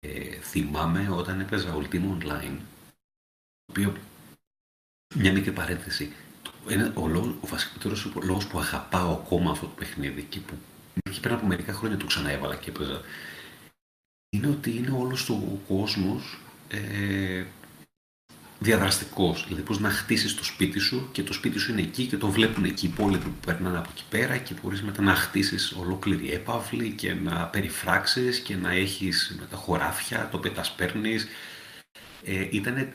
Ε, 0.00 0.40
θυμάμαι 0.40 1.08
όταν 1.10 1.40
έπαιζα 1.40 1.74
Ultima 1.76 2.18
Online, 2.18 2.56
το 3.64 3.70
οποίο, 3.70 3.96
μια 5.14 5.32
μικρή 5.32 5.52
παρένθεση, 5.52 6.12
το- 6.42 6.52
ένα, 6.68 6.92
ο, 6.96 7.08
λόγος, 7.08 7.34
ο 7.40 7.46
βασικότερος 7.46 8.12
λόγος 8.22 8.46
που 8.46 8.58
αγαπάω 8.58 9.12
ακόμα 9.12 9.50
αυτό 9.50 9.66
το 9.66 9.72
παιχνίδι 9.72 10.22
και 10.22 10.40
που 10.40 10.54
και 11.12 11.20
πριν 11.20 11.34
από 11.34 11.46
μερικά 11.46 11.72
χρόνια 11.72 11.96
το 11.96 12.06
ξαναέβαλα 12.06 12.56
και 12.56 12.70
έπαιζα, 12.70 13.00
είναι 14.36 14.46
ότι 14.48 14.76
είναι 14.76 14.90
όλος 14.90 15.30
ο 15.30 15.60
κόσμος 15.68 16.38
ε, 16.68 17.44
διαδραστικός. 18.58 19.44
Δηλαδή 19.44 19.62
πώς 19.62 19.80
να 19.80 19.90
χτίσεις 19.90 20.34
το 20.34 20.44
σπίτι 20.44 20.78
σου 20.78 21.08
και 21.12 21.22
το 21.22 21.32
σπίτι 21.32 21.58
σου 21.58 21.72
είναι 21.72 21.80
εκεί 21.80 22.06
και 22.06 22.16
το 22.16 22.28
βλέπουν 22.28 22.64
εκεί 22.64 22.86
οι 22.86 22.90
υπόλοιποι 22.92 23.24
που 23.24 23.46
περνάνε 23.46 23.78
από 23.78 23.88
εκεί 23.92 24.04
πέρα 24.08 24.36
και 24.36 24.54
μπορείς 24.62 24.82
μετά 24.82 25.02
να 25.02 25.14
χτίσεις 25.14 25.72
ολόκληρη 25.72 26.32
έπαυλη 26.32 26.90
και 26.90 27.14
να 27.14 27.46
περιφράξεις 27.46 28.38
και 28.38 28.56
να 28.56 28.72
έχεις 28.72 29.36
μετά 29.40 29.56
χωράφια, 29.56 30.28
το 30.32 30.38
πετασπέρνεις. 30.38 31.26
Ε, 32.24 32.48
ήτανε... 32.50 32.92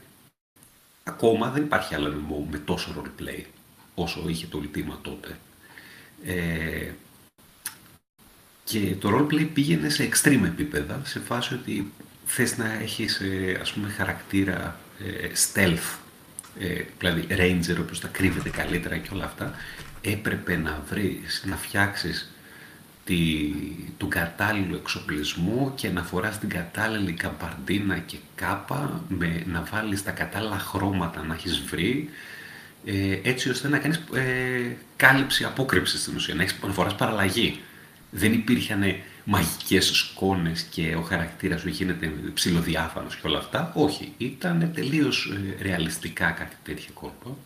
Ακόμα 1.04 1.50
δεν 1.50 1.64
υπάρχει 1.64 1.96
άλλο 1.96 2.08
MMO 2.08 2.52
με 2.52 2.58
τόσο 2.58 2.96
roleplay 2.98 3.44
όσο 3.96 4.24
είχε 4.28 4.48
το 4.48 4.62
Ultima 4.64 4.98
τότε. 5.02 5.38
Ε, 6.24 6.92
και 8.64 8.96
το 9.00 9.18
roleplay 9.18 9.48
πήγαινε 9.54 9.90
σε 9.90 10.10
extreme 10.12 10.44
επίπεδα, 10.44 11.02
σε 11.06 11.20
φάση 11.20 11.54
ότι 11.54 11.92
θες 12.26 12.58
να 12.58 12.74
έχεις 12.74 13.20
ε, 13.20 13.58
ας 13.62 13.72
πούμε 13.72 13.90
χαρακτήρα 13.90 14.80
ε, 14.90 14.91
stealth, 15.54 16.00
ε, 16.60 16.84
δηλαδή 16.98 17.28
ranger 17.30 17.78
ο 17.78 17.82
οποίος 17.82 18.00
θα 18.00 18.08
κρύβεται 18.08 18.50
καλύτερα 18.50 18.98
και 18.98 19.10
όλα 19.14 19.26
αυτά, 19.26 19.54
έπρεπε 20.02 20.56
να 20.56 20.84
βρεις, 20.90 21.44
να 21.46 21.56
φτιάξεις 21.56 22.32
τη, 23.04 23.52
τον 23.98 24.10
κατάλληλο 24.10 24.76
εξοπλισμό 24.76 25.72
και 25.76 25.90
να 25.90 26.04
φοράς 26.04 26.40
την 26.40 26.50
κατάλληλη 26.50 27.12
καμπαρντίνα 27.12 27.98
και 27.98 28.18
κάπα, 28.36 29.04
με, 29.08 29.44
να 29.46 29.64
βάλεις 29.72 30.04
τα 30.04 30.12
κατάλληλα 30.12 30.60
χρώματα 30.60 31.24
να 31.24 31.34
έχεις 31.34 31.60
βρει, 31.60 32.10
ε, 32.86 33.20
έτσι 33.24 33.50
ώστε 33.50 33.68
να 33.68 33.78
κάνεις 33.78 34.02
ε, 34.14 34.76
κάλυψη, 34.96 35.44
απόκρυψη 35.44 35.98
στην 35.98 36.16
ουσία, 36.16 36.36
να, 36.36 36.42
έχεις, 36.42 36.56
να 36.68 36.74
φοράς 36.74 36.96
παραλλαγή. 36.96 37.60
Δεν 38.10 38.34
υπήρχαν 38.34 38.84
μαγικές 39.24 39.86
σκόνες 39.86 40.62
και 40.62 40.96
ο 40.96 41.02
χαρακτήρας 41.02 41.62
σου 41.62 41.70
γίνεται 41.70 42.14
ψηλοδιάφανος 42.34 43.16
και 43.16 43.28
όλα 43.28 43.38
αυτά. 43.38 43.72
Όχι, 43.76 44.14
ήταν 44.18 44.72
τελείως 44.76 45.34
ε, 45.60 45.64
ρεαλιστικά 45.64 46.30
κάτι 46.32 46.56
τέτοια 46.64 46.90
κόλπα. 46.94 47.38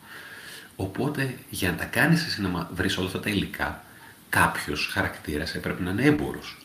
Οπότε 0.75 1.35
για 1.49 1.69
να 1.71 1.77
τα 1.77 1.85
κάνεις 1.85 2.25
εσύ 2.25 2.41
να 2.41 2.47
μα- 2.47 2.69
βρεις 2.73 2.97
όλα 2.97 3.07
αυτά 3.07 3.19
τα 3.19 3.29
υλικά, 3.29 3.83
κάποιος 4.29 4.89
χαρακτήρας 4.93 5.55
έπρεπε 5.55 5.83
να 5.83 5.89
είναι 5.89 6.03
έμπορος. 6.03 6.57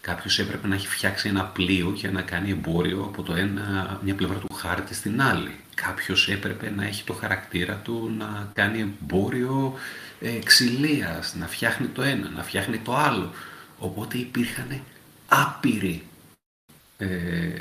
Κάποιος 0.00 0.38
έπρεπε 0.38 0.66
να 0.68 0.74
έχει 0.74 0.88
φτιάξει 0.88 1.28
ένα 1.28 1.44
πλοίο 1.44 1.92
για 1.96 2.10
να 2.10 2.22
κάνει 2.22 2.50
εμπόριο 2.50 3.02
από 3.02 3.22
το 3.22 3.34
ένα, 3.34 3.98
μια 4.04 4.14
πλευρά 4.14 4.38
του 4.38 4.54
χάρτη 4.54 4.94
στην 4.94 5.22
άλλη. 5.22 5.54
Κάποιος 5.74 6.28
έπρεπε 6.28 6.72
να 6.76 6.84
έχει 6.86 7.04
το 7.04 7.12
χαρακτήρα 7.12 7.74
του 7.74 8.14
να 8.18 8.50
κάνει 8.54 8.80
εμπόριο 8.80 9.74
ε, 10.20 10.38
ξυλίας, 10.44 11.34
να 11.34 11.46
φτιάχνει 11.46 11.86
το 11.86 12.02
ένα, 12.02 12.28
να 12.36 12.42
φτιάχνει 12.42 12.78
το 12.78 12.96
άλλο. 12.96 13.32
Οπότε 13.80 14.18
υπήρχαν 14.18 14.80
άπειροι, 15.28 16.02
ε, 16.98 17.08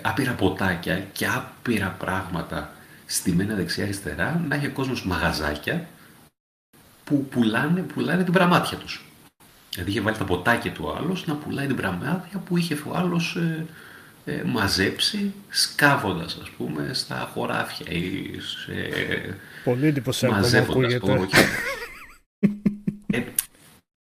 άπειρα 0.01 0.31
ποτάκια 0.31 0.99
και 0.99 1.27
άπειρα 1.27 1.95
πράγματα 1.99 2.73
στημένα 3.05 3.55
δεξιά-αριστερά, 3.55 4.43
να 4.47 4.55
έχει 4.55 4.65
ο 4.65 4.71
κόσμος 4.71 5.05
μαγαζάκια 5.05 5.87
που 7.03 7.25
πουλάνε, 7.25 7.81
πουλάνε 7.81 8.23
την 8.23 8.33
πραμάτια 8.33 8.77
τους. 8.77 9.03
Δηλαδή 9.73 9.91
είχε 9.91 10.01
βάλει 10.01 10.17
τα 10.17 10.25
ποτάκια 10.25 10.71
του 10.71 10.83
ο 10.85 10.95
άλλος 10.95 11.27
να 11.27 11.35
πουλάει 11.35 11.67
την 11.67 11.75
πραμάτια 11.75 12.39
που 12.45 12.57
είχε 12.57 12.73
ο 12.73 12.95
άλλος 12.95 13.35
ε, 13.35 13.65
ε, 14.25 14.43
μαζέψει 14.45 15.33
σκάβοντας 15.49 16.37
ας 16.41 16.49
πούμε 16.49 16.89
στα 16.93 17.29
χωράφια 17.33 17.91
ή 17.91 18.39
σε, 18.39 18.73
Πολύ 19.63 19.85
εντυπωσιακό 19.85 20.35
μου 20.35 20.41
μαζεύοντας 20.41 20.93
ακούγεται. 20.93 21.27
το 21.29 21.37
ε, 22.39 22.49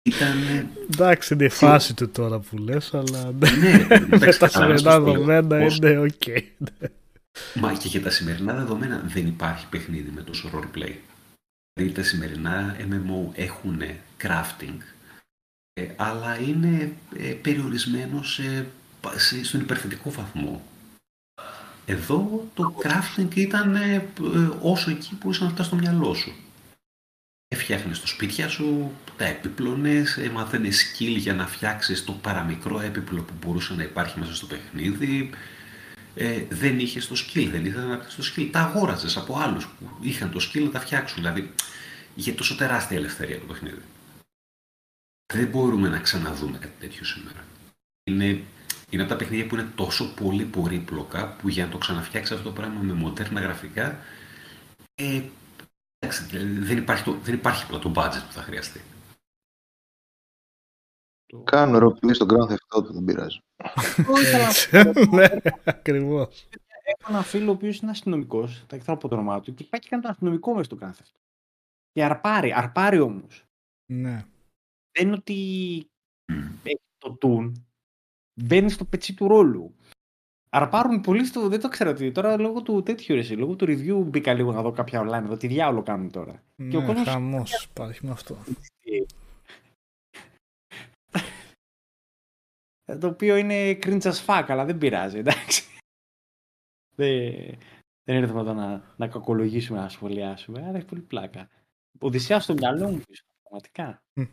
ήταν 0.08 0.68
Εντάξει, 0.92 1.34
είναι 1.34 1.44
η 1.44 1.48
φάση 1.48 1.94
του 1.94 2.08
τώρα 2.10 2.38
που 2.38 2.58
λες, 2.58 2.94
αλλά 2.94 3.32
ναι, 3.38 3.86
με 3.88 4.16
εντάξει, 4.16 4.38
τα 4.38 4.46
καταλαβαίνεις 4.46 4.80
σημερινά 4.80 5.00
πώς 5.00 5.04
το 5.04 5.12
λέω. 5.12 5.24
δεδομένα 5.24 5.64
Πώς- 5.64 5.76
είναι 5.76 5.98
οκ. 5.98 6.22
Μα 7.54 7.72
και 7.72 7.88
για 7.88 8.02
τα 8.02 8.10
σημερινά 8.10 8.54
δεδομένα 8.54 9.02
δεν 9.06 9.26
υπάρχει 9.26 9.66
παιχνίδι 9.68 10.10
με 10.14 10.20
τόσο 10.20 10.50
roleplay. 10.54 10.92
Δηλαδή 11.74 11.94
τα 11.94 12.02
σημερινά 12.02 12.76
MMO 12.78 13.28
έχουν 13.34 13.82
crafting, 14.22 14.76
ε, 15.72 15.86
αλλά 15.96 16.38
είναι 16.40 16.92
ε, 17.16 17.32
περιορισμένο 17.32 18.22
σε, 18.22 18.66
σε- 19.16 19.44
στον 19.44 19.60
υπερθετικό 19.60 20.10
βαθμό. 20.10 20.62
Εδώ 21.86 22.48
το 22.54 22.74
crafting 22.82 23.34
ήταν 23.36 23.74
ε, 23.76 23.94
ε, 23.94 24.02
όσο 24.60 24.90
εκεί 24.90 25.16
μπορούσες 25.20 25.42
να 25.42 25.48
φτάσεις 25.48 25.66
στο 25.66 25.76
μυαλό 25.76 26.14
σου. 26.14 26.32
Έφτιαχνες 27.48 28.00
το 28.00 28.06
σπίτια 28.06 28.48
σου, 28.48 28.92
τα 29.16 29.24
έπιπλωνες, 29.24 30.16
ε, 30.16 30.30
μάθαινε 30.30 30.68
skill 30.68 31.16
για 31.16 31.34
να 31.34 31.46
φτιάξεις 31.46 32.04
το 32.04 32.12
παραμικρό 32.12 32.80
έπιπλο 32.80 33.22
που 33.22 33.32
μπορούσε 33.40 33.74
να 33.74 33.82
υπάρχει 33.82 34.18
μέσα 34.18 34.34
στο 34.34 34.46
παιχνίδι, 34.46 35.30
ε, 36.14 36.44
δεν 36.48 36.78
είχες 36.78 37.06
το 37.06 37.14
skill, 37.14 37.48
δεν 37.50 37.64
ήθελες 37.64 37.84
να 37.84 37.92
αναπτύξει 37.92 38.16
το 38.16 38.24
skill. 38.34 38.48
Τα 38.52 38.60
αγόραζες 38.60 39.16
από 39.16 39.38
άλλους 39.38 39.66
που 39.66 39.90
είχαν 40.00 40.30
το 40.30 40.40
skill 40.42 40.62
να 40.62 40.70
τα 40.70 40.80
φτιάξουν. 40.80 41.22
Δηλαδή, 41.22 41.52
είχε 42.14 42.32
τόσο 42.32 42.54
τεράστια 42.54 42.96
ελευθερία 42.96 43.38
το 43.38 43.46
παιχνίδι. 43.46 43.82
Δεν 45.32 45.46
μπορούμε 45.46 45.88
να 45.88 45.98
ξαναδούμε 45.98 46.58
κάτι 46.58 46.74
τέτοιο 46.80 47.04
σήμερα. 47.04 47.44
Είναι, 48.10 48.42
είναι 48.90 49.02
από 49.02 49.10
τα 49.10 49.16
παιχνίδια 49.16 49.46
που 49.46 49.54
είναι 49.54 49.68
τόσο 49.74 50.14
πολύ 50.14 50.44
πολύπλοκα 50.44 51.28
που 51.28 51.48
για 51.48 51.64
να 51.64 51.70
το 51.70 51.78
ξαναφτιάξεις 51.78 52.36
αυτό 52.36 52.48
το 52.48 52.54
πράγμα 52.54 52.80
με 52.80 52.92
μοντέρνα 52.92 53.40
γραφικά. 53.40 53.98
Ε, 54.94 55.04
εντάξει, 55.04 55.22
δηλαδή, 55.22 55.32
δεν, 56.30 56.78
υπάρχει 56.78 57.04
το, 57.04 57.12
δεν 57.12 57.34
υπάρχει 57.34 57.64
απλά 57.64 57.78
το 57.78 57.92
budget 57.96 58.22
που 58.26 58.32
θα 58.32 58.42
χρειαστεί. 58.42 58.80
Κάνω 61.44 61.78
ροπλή 61.78 62.14
στον 62.14 62.28
Grand 62.30 62.52
Theft 62.52 62.78
Auto, 62.78 62.90
δεν 62.90 63.04
πειράζει. 63.04 63.40
Ναι, 65.10 65.26
ακριβώς. 65.64 66.48
Έχω 66.82 67.12
ένα 67.12 67.22
φίλο 67.22 67.50
ο 67.50 67.54
οποίος 67.54 67.78
είναι 67.78 67.90
αστυνομικός, 67.90 68.64
θα 68.68 68.76
ήθελα 68.76 68.96
από 68.96 69.08
το 69.08 69.14
όνομά 69.14 69.40
του, 69.40 69.54
και 69.54 69.64
πάει 69.64 69.80
και 69.80 69.88
κάνει 69.88 70.02
το 70.02 70.08
αστυνομικό 70.08 70.50
μέσα 70.52 70.64
στο 70.64 70.76
κάθε 70.76 71.02
αυτό. 71.02 71.18
Και 71.92 72.04
αρπάρει, 72.04 72.52
αρπάρει 72.52 73.00
όμως. 73.00 73.44
Ναι. 73.92 74.24
Δεν 74.90 75.06
είναι 75.06 75.16
ότι 75.16 75.86
Μμ. 76.32 76.46
έχει 76.62 76.80
το 76.98 77.12
τουν, 77.12 77.66
μπαίνει 78.40 78.70
στο 78.70 78.84
πετσί 78.84 79.14
του 79.14 79.28
ρόλου. 79.28 79.74
Αρπάρουν 80.50 81.00
πολύ 81.00 81.24
στο. 81.24 81.48
Δεν 81.48 81.60
το 81.60 81.68
ξέρω 81.68 81.92
τι. 81.92 82.12
Τώρα 82.12 82.36
λόγω 82.36 82.62
του 82.62 82.82
τέτοιου 82.82 83.14
ρε, 83.14 83.20
εσύ, 83.20 83.34
λόγω 83.34 83.56
του 83.56 83.64
review 83.68 84.02
μπήκα 84.06 84.34
λίγο 84.34 84.52
να 84.52 84.62
δω 84.62 84.70
κάποια 84.72 85.02
online 85.02 85.24
εδώ. 85.24 85.36
Τι 85.36 85.46
διάολο 85.46 85.82
κάνουν 85.82 86.10
τώρα. 86.10 86.42
Και 86.70 86.76
ο 86.76 86.80
Ναι, 86.80 86.86
κόσμος- 86.86 87.08
χαμός 87.08 87.64
υπάρχει 87.64 88.06
με 88.06 88.10
αυτό. 88.12 88.36
Ε, 92.84 92.96
Το 92.98 93.06
οποίο 93.06 93.36
είναι 93.36 93.70
cringe 93.82 94.00
as 94.12 94.24
fuck, 94.26 94.44
αλλά 94.48 94.64
δεν 94.64 94.78
πειράζει, 94.78 95.18
εντάξει. 95.18 95.62
δεν, 96.96 97.32
δεν 98.04 98.16
ήρθαμε 98.22 98.40
εδώ 98.40 98.52
να, 98.52 98.94
να 98.96 99.08
κακολογήσουμε, 99.08 99.78
να 99.78 99.88
σχολιάσουμε, 99.88 100.66
αλλά 100.66 100.76
έχει 100.76 100.86
πολύ 100.86 101.00
πλάκα. 101.00 101.48
Οδυσσέας 101.98 102.44
στο 102.44 102.52
μυαλό 102.52 102.88
μου 102.88 103.00
πίσω, 103.08 103.22
πραγματικά. 103.42 104.02
Μμ. 104.20 104.24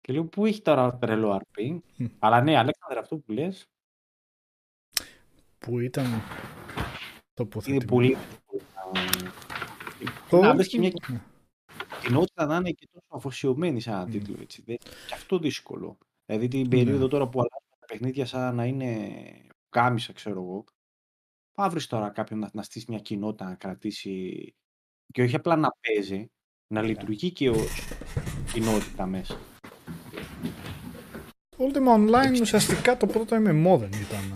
Και 0.00 0.12
λέω, 0.12 0.24
πού 0.24 0.46
έχει 0.46 0.62
τώρα 0.62 0.96
τρελό 0.98 1.40
RP. 1.42 1.78
Μμ. 1.96 2.06
Αλλά 2.18 2.40
ναι, 2.42 2.56
Αλέξανδρε, 2.58 2.98
αυτό 2.98 3.16
που 3.16 3.32
λες, 3.32 3.64
Που 5.68 5.78
ήταν 5.80 6.04
είναι 6.04 6.22
τοποθετημένο. 7.34 7.84
πολύ... 7.90 8.16
Το- 10.30 10.40
Να 10.40 10.54
βρεις 10.54 10.68
και 10.68 10.78
μια 10.78 10.90
Ναι. 11.08 11.20
κοινότητα 12.02 12.46
να 12.46 12.56
είναι 12.56 12.70
και 12.70 12.88
τόσο 12.92 13.06
αφοσιωμένη 13.08 13.80
σε 13.80 13.90
ένα 13.90 14.06
Μμ. 14.06 14.10
τίτλο. 14.10 14.36
Έτσι. 14.40 14.62
Δεν, 14.66 14.76
και 14.76 15.14
αυτό 15.14 15.38
δύσκολο. 15.38 15.98
Δηλαδή 16.26 16.48
την 16.48 16.60
Ναι. 16.60 16.68
περίοδο 16.68 17.08
τώρα 17.08 17.24
που 17.28 17.38
αλλάζουν 17.38 17.68
τα 17.78 17.86
παιχνίδια 17.86 18.26
σαν 18.26 18.54
να 18.54 18.64
είναι 18.64 19.10
κάμισα, 19.68 20.12
ξέρω 20.12 20.40
εγώ. 20.42 20.64
Θα 21.54 21.68
βρεις 21.68 21.86
τώρα 21.86 22.10
κάποιον 22.10 22.38
να, 22.38 22.50
να 22.52 22.62
στήσει 22.62 22.86
μια 22.88 22.98
κοινότητα, 22.98 23.44
να 23.44 23.54
κρατήσει 23.54 24.54
και 25.12 25.22
όχι 25.22 25.34
απλά 25.36 25.56
να 25.56 25.68
παίζει, 25.80 26.26
να 26.74 26.82
λειτουργεί 26.82 27.30
και 27.32 27.50
ως 27.50 27.88
κοινότητα 28.52 29.06
μέσα. 29.06 29.38
Το 31.56 31.56
Ultima 31.72 31.96
Online 31.98 32.40
ουσιαστικά 32.40 32.96
το 32.96 33.06
πρώτο 33.06 33.36
MMO 33.36 33.76
δεν 33.78 33.90
ήταν. 33.92 34.32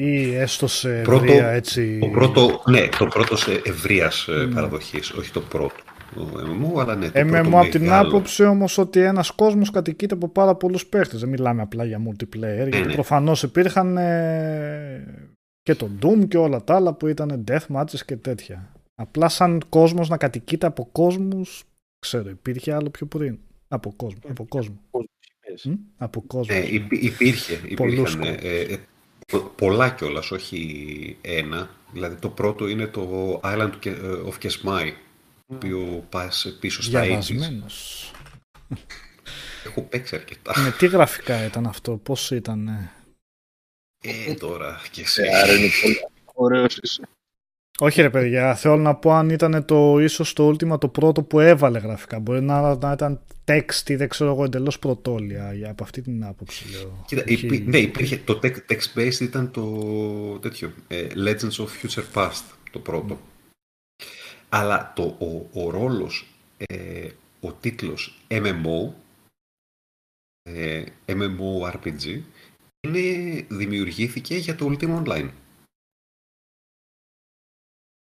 Ή 0.00 0.34
έστω 0.34 0.66
σε 0.66 1.00
Πρώτο- 1.02 1.24
ευρεία 1.24 1.48
έτσι. 1.48 1.98
Το 2.00 2.06
πρώτο, 2.06 2.62
ναι, 2.66 2.88
το 2.98 3.06
πρώτο 3.06 3.36
σε 3.36 3.52
ευρείας 3.64 4.26
Ναι. 4.28 4.54
παραδοχής, 4.54 5.10
όχι 5.12 5.30
το 5.32 5.40
πρώτο. 5.40 5.74
Το 6.14 6.28
MMO, 6.34 6.80
αλλά 6.80 6.94
ναι. 6.96 7.10
Το 7.10 7.20
MMO 7.20 7.28
πρώτο 7.30 7.58
από 7.58 7.70
την 7.70 7.80
μεγάλο. 7.82 8.08
άποψη 8.08 8.44
όμως 8.44 8.78
ότι 8.78 9.00
ένας 9.00 9.30
κόσμος 9.30 9.70
κατοικείται 9.70 10.14
από 10.14 10.28
πάρα 10.28 10.54
πολλούς 10.54 10.86
παίχτες. 10.86 11.20
Δεν 11.20 11.28
μιλάμε 11.28 11.62
απλά 11.62 11.84
για 11.84 12.00
multiplayer. 12.08 12.68
γιατί 12.70 12.86
ναι. 12.86 12.92
προφανώς 12.92 13.42
υπήρχαν 13.42 13.96
ε, 13.96 15.32
και 15.62 15.74
το 15.74 15.88
Doom 16.02 16.28
και 16.28 16.36
όλα 16.38 16.64
τα 16.64 16.74
άλλα 16.74 16.92
που 16.94 17.06
ήταν 17.06 17.44
deathmatches 17.50 18.00
και 18.06 18.16
τέτοια. 18.16 18.72
Απλά 18.94 19.28
σαν 19.28 19.62
κόσμος 19.68 20.08
να 20.08 20.16
κατοικείται 20.16 20.66
από 20.66 20.88
κόσμους. 20.92 21.64
Ξέρω, 21.98 22.28
υπήρχε 22.28 22.72
άλλο 22.74 22.90
πιο 22.90 23.06
πριν. 23.06 23.38
Από 23.68 23.92
κόσμο. 23.96 24.18
Από 24.28 24.44
κόσμο. 24.48 24.80
Κόσμος 24.90 25.10
είπες. 25.46 25.64
Μ; 25.64 25.72
Από 25.96 26.22
κόσμο. 26.26 26.56
Ε, 26.58 26.74
υπή- 26.74 27.02
υπήρχε, 27.04 27.60
Πολλούς 29.32 29.36
υπήρχαν 29.36 29.36
κόσμους. 29.36 29.36
ε, 29.36 29.36
ε, 29.36 29.38
πο- 29.38 29.52
πολλά 29.56 29.90
κιόλας, 29.90 30.30
όχι 30.30 31.16
ένα. 31.20 31.70
Δηλαδή 31.92 32.16
το 32.16 32.28
πρώτο 32.28 32.68
είναι 32.68 32.86
το 32.86 33.40
Island 33.44 33.70
of 34.26 34.38
Kesmai, 34.42 34.92
το 35.46 35.54
οποίο 35.54 36.06
πας 36.10 36.56
πίσω 36.60 36.82
στα 36.82 37.00
80's. 37.00 37.06
Διαβασμένο. 37.06 37.66
Έχω 39.64 39.82
παίξει 39.82 40.14
αρκετά. 40.16 40.60
Με 40.60 40.70
τι 40.70 40.86
γραφικά 40.86 41.44
ήταν 41.44 41.66
αυτό, 41.66 41.96
πώς 41.96 42.30
ήταν. 42.30 42.68
ε; 42.68 42.92
Ε, 44.00 44.34
τώρα 44.34 44.80
και 44.90 45.00
εσύ. 45.00 45.22
Ε, 45.22 45.36
Άρα 45.36 45.52
είναι 45.56 45.68
πολύ 45.82 45.98
ωραίος 46.34 46.76
είσαι. 46.82 47.02
Όχι 47.80 48.00
ρε 48.02 48.10
παιδιά, 48.10 48.54
θέλω 48.54 48.76
να 48.76 48.94
πω 48.94 49.12
αν 49.12 49.30
ήταν 49.30 49.64
το 49.64 49.98
ίσως 50.00 50.32
το 50.32 50.48
Ultima 50.48 50.80
το 50.80 50.88
πρώτο 50.88 51.22
που 51.22 51.40
έβαλε 51.40 51.78
γραφικά. 51.78 52.18
Μπορεί 52.18 52.40
να, 52.42 52.76
να 52.76 52.92
ήταν 52.92 53.20
text 53.44 53.88
ή 53.88 53.96
δεν 53.96 54.08
ξέρω 54.08 54.30
εγώ 54.30 54.44
εντελώς 54.44 54.78
πρωτόλια 54.78 55.52
για, 55.54 55.70
από 55.70 55.82
αυτή 55.82 56.02
την 56.02 56.24
άποψη 56.24 56.70
λέω. 56.70 57.04
Κοίτα, 57.06 57.22
Έχει- 57.26 57.46
υπή- 57.46 57.66
ναι, 57.68 57.78
υπήρχε, 57.78 58.16
το 58.16 58.40
tech- 58.42 58.58
text-based 58.68 59.20
ήταν 59.20 59.50
το 59.50 59.64
τέτοιο, 60.38 60.72
ε, 60.88 61.06
Legends 61.14 61.50
of 61.64 61.66
Future 61.82 62.04
Past, 62.14 62.42
το 62.70 62.78
πρώτο. 62.78 63.18
Αλλά 64.48 64.92
το, 64.96 65.02
ο, 65.02 65.48
ο 65.62 65.70
ρόλος, 65.70 66.26
ε, 66.56 67.08
ο 67.40 67.52
τίτλος 67.52 68.18
MMO, 68.28 68.92
ε, 70.42 70.84
MMORPG, 71.06 72.20
είναι, 72.80 73.00
δημιουργήθηκε 73.48 74.36
για 74.36 74.54
το 74.54 74.70
Ultima 74.72 75.02
Online. 75.04 75.28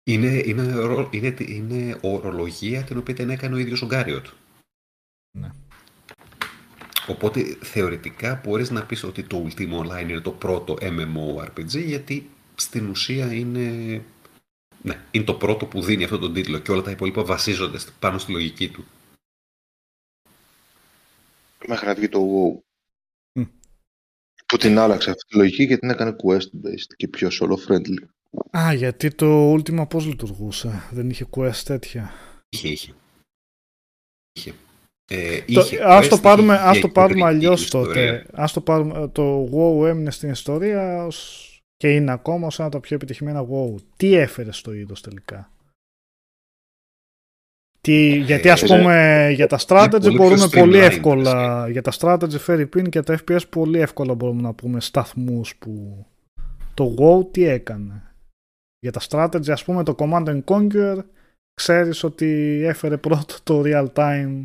Είναι, 0.04 0.44
είναι, 0.46 0.72
ρο- 0.74 1.10
είναι, 1.14 1.36
είναι 1.40 1.98
ορολογία 2.02 2.84
την 2.84 2.98
οποία 2.98 3.14
την 3.14 3.30
έκανε 3.30 3.56
ο 3.56 3.58
ίδιος 3.58 3.82
ο 3.82 3.86
Γκάριοτ. 3.86 4.26
Ναι. 5.38 5.52
Οπότε 7.08 7.44
θεωρητικά 7.62 8.42
μπορείς 8.44 8.70
να 8.70 8.86
πεις 8.86 9.04
ότι 9.04 9.24
το 9.24 9.48
Ultima 9.48 9.80
Online 9.80 10.10
είναι 10.10 10.20
το 10.22 10.32
πρώτο 10.32 10.78
MMORPG 10.82 11.84
γιατί 11.86 12.30
στην 12.56 12.90
ουσία 12.90 13.34
είναι, 13.34 13.70
ναι, 14.82 15.06
είναι 15.12 15.24
το 15.24 15.34
πρώτο 15.34 15.66
που 15.66 15.82
δίνει 15.82 16.04
αυτό 16.04 16.20
τον 16.20 16.34
τίτλο 16.34 16.60
και 16.60 16.72
όλα 16.72 16.82
τα 16.82 16.92
υπόλοιπα 16.92 17.24
βασίζονται 17.26 17.78
στη- 17.78 17.92
πάνω 18.00 18.18
στη 18.18 18.32
λογική 18.32 18.70
του. 18.70 18.86
Μέχρι 21.68 21.86
να 21.86 21.94
βγει 21.96 22.10
το 22.10 22.20
WoW. 22.20 22.60
Μμ. 23.40 23.44
Που 24.46 24.58
την 24.58 24.78
άλλαξε 24.78 25.10
αυτή 25.10 25.24
τη 25.28 25.38
λογική 25.38 25.68
και 25.68 25.78
την 25.78 25.90
έκανε 25.90 26.16
quest-based 26.24 26.94
και 26.96 27.08
πιο 27.08 27.30
solo-friendly. 27.32 28.04
Α, 28.58 28.74
γιατί 28.74 29.16
το 29.16 29.54
Ultima 29.54 29.88
πώς 29.90 30.06
λειτουργούσε, 30.06 30.84
δεν 30.92 31.10
είχε 31.10 31.26
quest 31.32 31.62
τέτοια. 31.66 32.12
Είχε, 32.50 32.68
είχε. 32.68 32.94
Είχε. 34.32 34.54
Ε, 35.12 35.42
Το, 35.42 35.62
είχε 35.62 35.84
ας 35.84 36.08
το 36.08 36.16
quest, 36.16 36.22
πάρουμε, 36.22 36.54
είχε 36.54 36.64
ας 36.64 36.80
το 36.80 36.90
πάρουμε 36.90 37.20
ιδρυτική 37.20 37.46
αλλιώς 37.46 37.64
ιστορία. 37.64 37.94
τότε. 37.94 38.26
Ας 38.34 38.54
το 38.54 38.62
πάρουμε, 38.62 39.08
το 39.08 39.50
WoW 39.54 39.88
έμεινε 39.88 40.12
στην 40.12 40.30
ιστορία 40.30 41.06
ως, 41.06 41.48
και 41.76 41.94
είναι 41.96 42.12
ακόμα 42.12 42.48
ως 42.48 42.60
ένα 42.60 42.68
από 42.68 42.76
τα 42.76 42.82
πιο 42.82 42.96
επιτυχημένα 42.96 43.46
WoW. 43.52 43.76
Τι 43.98 44.14
έφερε 44.16 44.52
στο 44.52 44.74
είδος 44.74 45.02
τελικά; 45.02 45.52
Τι, 47.82 48.18
γιατί 48.18 48.50
ας 48.50 48.64
ε, 48.64 48.66
πούμε 48.68 49.30
για 49.36 49.48
τα 49.48 49.60
strategy 49.68 49.90
πολύ 49.92 50.00
πιο 50.02 50.14
μπορούμε 50.14 50.48
πολύ 50.48 50.78
streamlined, 50.78 50.82
εύκολα 50.82 51.70
για 51.70 51.82
τα 51.82 51.92
strategy 52.00 52.40
φέρει 52.40 52.68
πίν 52.68 52.90
και 52.90 53.02
τα 53.02 53.20
FPS 53.26 53.50
πολύ 53.50 53.80
εύκολα 53.80 54.14
μπορούμε 54.14 54.42
να 54.42 54.54
πούμε 54.54 54.80
σταθμούς 54.80 55.56
που 55.56 56.06
το 56.74 56.96
WoW 57.00 57.32
τι 57.32 57.44
έκανε; 57.44 58.11
Για 58.82 58.92
τα 58.92 59.02
strategy 59.10 59.52
ας 59.52 59.64
πούμε 59.64 59.84
το 59.84 59.96
Command 59.98 60.26
and 60.28 60.44
Conquer 60.44 61.04
ξέρεις 61.54 62.04
ότι 62.04 62.62
έφερε 62.66 62.98
πρώτο 62.98 63.36
το 63.44 63.62
real 63.66 63.88
time 63.94 64.44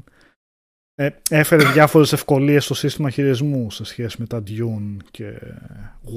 Ε, 0.98 1.10
έφερε 1.30 1.64
διάφορες 1.72 2.12
ευκολίες 2.12 2.64
στο 2.64 2.74
σύστημα 2.74 3.10
χειρισμού 3.10 3.70
σε 3.70 3.84
σχέση 3.84 4.16
με 4.20 4.26
τα 4.26 4.42
Dune 4.46 4.96
και 5.10 5.40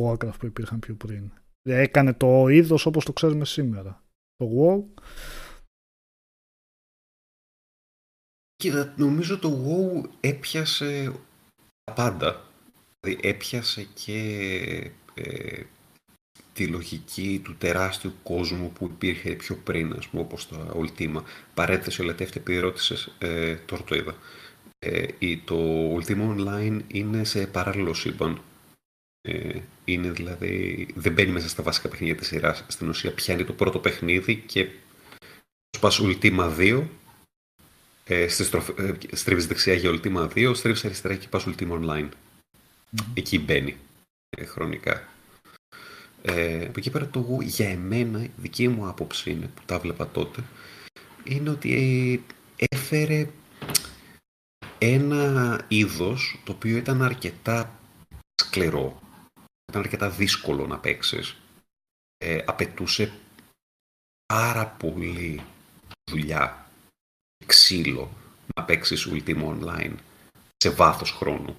Warcraft 0.02 0.40
που 0.40 0.46
υπήρχαν 0.46 0.80
πιο 0.80 0.96
πριν. 0.96 1.32
Δηλαδή, 1.62 1.84
έκανε 1.84 2.14
το 2.14 2.48
είδος 2.48 2.86
όπως 2.86 3.06
το 3.06 3.14
ξέρουμε 3.14 3.46
σήμερα. 3.46 4.04
Το 4.36 4.50
WoW 4.58 5.02
Κοίτα, 8.56 8.94
νομίζω 8.98 9.40
το 9.40 9.50
WoW 9.66 10.10
έπιασε 10.20 11.12
τα 11.84 11.94
πάντα. 11.94 12.46
Δηλαδή 13.00 13.28
έπιασε 13.28 13.84
και 13.94 14.22
ε, 15.14 15.64
τη 16.60 16.68
λογική 16.68 17.42
του 17.44 17.56
τεράστιου 17.58 18.14
κόσμου 18.24 18.72
που 18.72 18.86
υπήρχε 18.86 19.32
πιο 19.32 19.56
πριν, 19.56 19.94
ας 19.98 20.08
πούμε, 20.08 20.22
όπως 20.22 20.48
το 20.48 20.82
Ultima. 20.82 21.24
Παρέθεση, 21.54 22.04
Λετεύτη, 22.04 22.38
επειδή 22.38 22.60
ρώτησες, 22.60 23.12
ε, 23.18 23.56
τώρα 23.56 23.84
το 23.84 23.96
είδα. 23.96 24.16
Ε, 24.80 25.06
το 25.46 25.58
Ultima 25.96 26.36
Online 26.36 26.80
είναι 26.88 27.24
σε 27.24 27.48
παράλληλο 27.48 27.94
σύμπαν. 27.94 28.42
Ε, 29.22 29.60
είναι 29.86 30.12
δηλαδή, 30.12 30.88
δεν 30.96 31.14
μπαίνει 31.14 31.32
μέσα 31.32 31.50
στα 31.50 31.64
βασικά 31.64 31.90
παιχνίδια 31.90 32.16
της 32.16 32.28
σειράς. 32.28 32.66
Στην 32.68 32.90
ουσία 32.90 33.14
πιάνει 33.14 33.44
το 33.44 33.54
πρώτο 33.54 33.80
παιχνίδι 33.80 34.36
και 34.36 34.68
πας 35.80 36.02
Ultima 36.04 36.58
2 36.58 36.84
ε, 38.06 38.24
ε, 38.24 38.28
στρίβεις 39.12 39.48
δεξιά 39.48 39.74
για 39.74 39.92
Ultima 39.92 40.30
2, 40.36 40.52
στρίβεις 40.56 40.86
αριστερά 40.86 41.16
και 41.16 41.28
πας 41.28 41.46
Ultima 41.48 41.80
Online. 41.80 42.10
Εκεί 43.14 43.40
μπαίνει 43.40 43.78
ε, 44.30 44.46
χρονικά. 44.46 45.08
Ε, 46.22 46.66
από 46.66 46.80
εκεί 46.80 46.90
πέρα 46.90 47.08
το 47.08 47.20
εγώ, 47.20 47.42
για 47.42 47.70
εμένα, 47.70 48.24
η 48.24 48.32
δική 48.38 48.68
μου 48.68 48.88
άποψη 48.88 49.32
είναι, 49.32 49.48
που 49.48 49.62
τα 49.66 49.80
βλέπα 49.80 50.10
τότε, 50.10 50.44
είναι 51.24 51.50
ότι 51.50 51.74
ε, 52.56 52.66
έφερε 52.70 53.30
ένα 54.78 55.66
είδος 55.68 56.40
το 56.44 56.52
οποίο 56.52 56.78
ήταν 56.78 57.02
αρκετά 57.02 57.80
σκληρό, 58.42 59.02
ήταν 59.70 59.82
αρκετά 59.82 60.10
δύσκολο 60.10 60.68
να 60.68 60.80
παίξεις. 60.80 61.36
Ε, 62.18 62.44
απαιτούσε 62.46 63.12
πάρα 64.34 64.68
πολύ 64.68 65.44
δουλειά 66.12 66.70
ξύλο 67.46 68.12
να 68.56 68.64
παίξεις 68.64 69.08
Ultima 69.12 69.44
Online 69.44 69.96
σε 70.58 70.70
βάθος 70.70 71.12
χρόνου. 71.12 71.58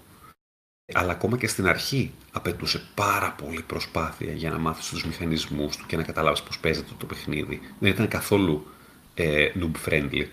Αλλά 0.95 1.13
ακόμα 1.13 1.39
και 1.39 1.47
στην 1.47 1.67
αρχή 1.67 2.13
απαιτούσε 2.33 2.83
πάρα 2.95 3.33
πολύ 3.33 3.63
προσπάθεια 3.63 4.33
για 4.33 4.51
να 4.51 4.59
μάθεις 4.59 4.89
τους 4.89 5.05
μηχανισμούς 5.05 5.77
του 5.77 5.87
και 5.87 5.97
να 5.97 6.03
καταλάβεις 6.03 6.43
πώς 6.43 6.59
παίζεται 6.59 6.93
το 6.99 7.07
παιχνίδι. 7.07 7.61
Δεν 7.79 7.91
ήταν 7.91 8.09
καθόλου 8.09 8.67
ε, 9.15 9.53
noob 9.61 9.89
friendly. 9.89 10.27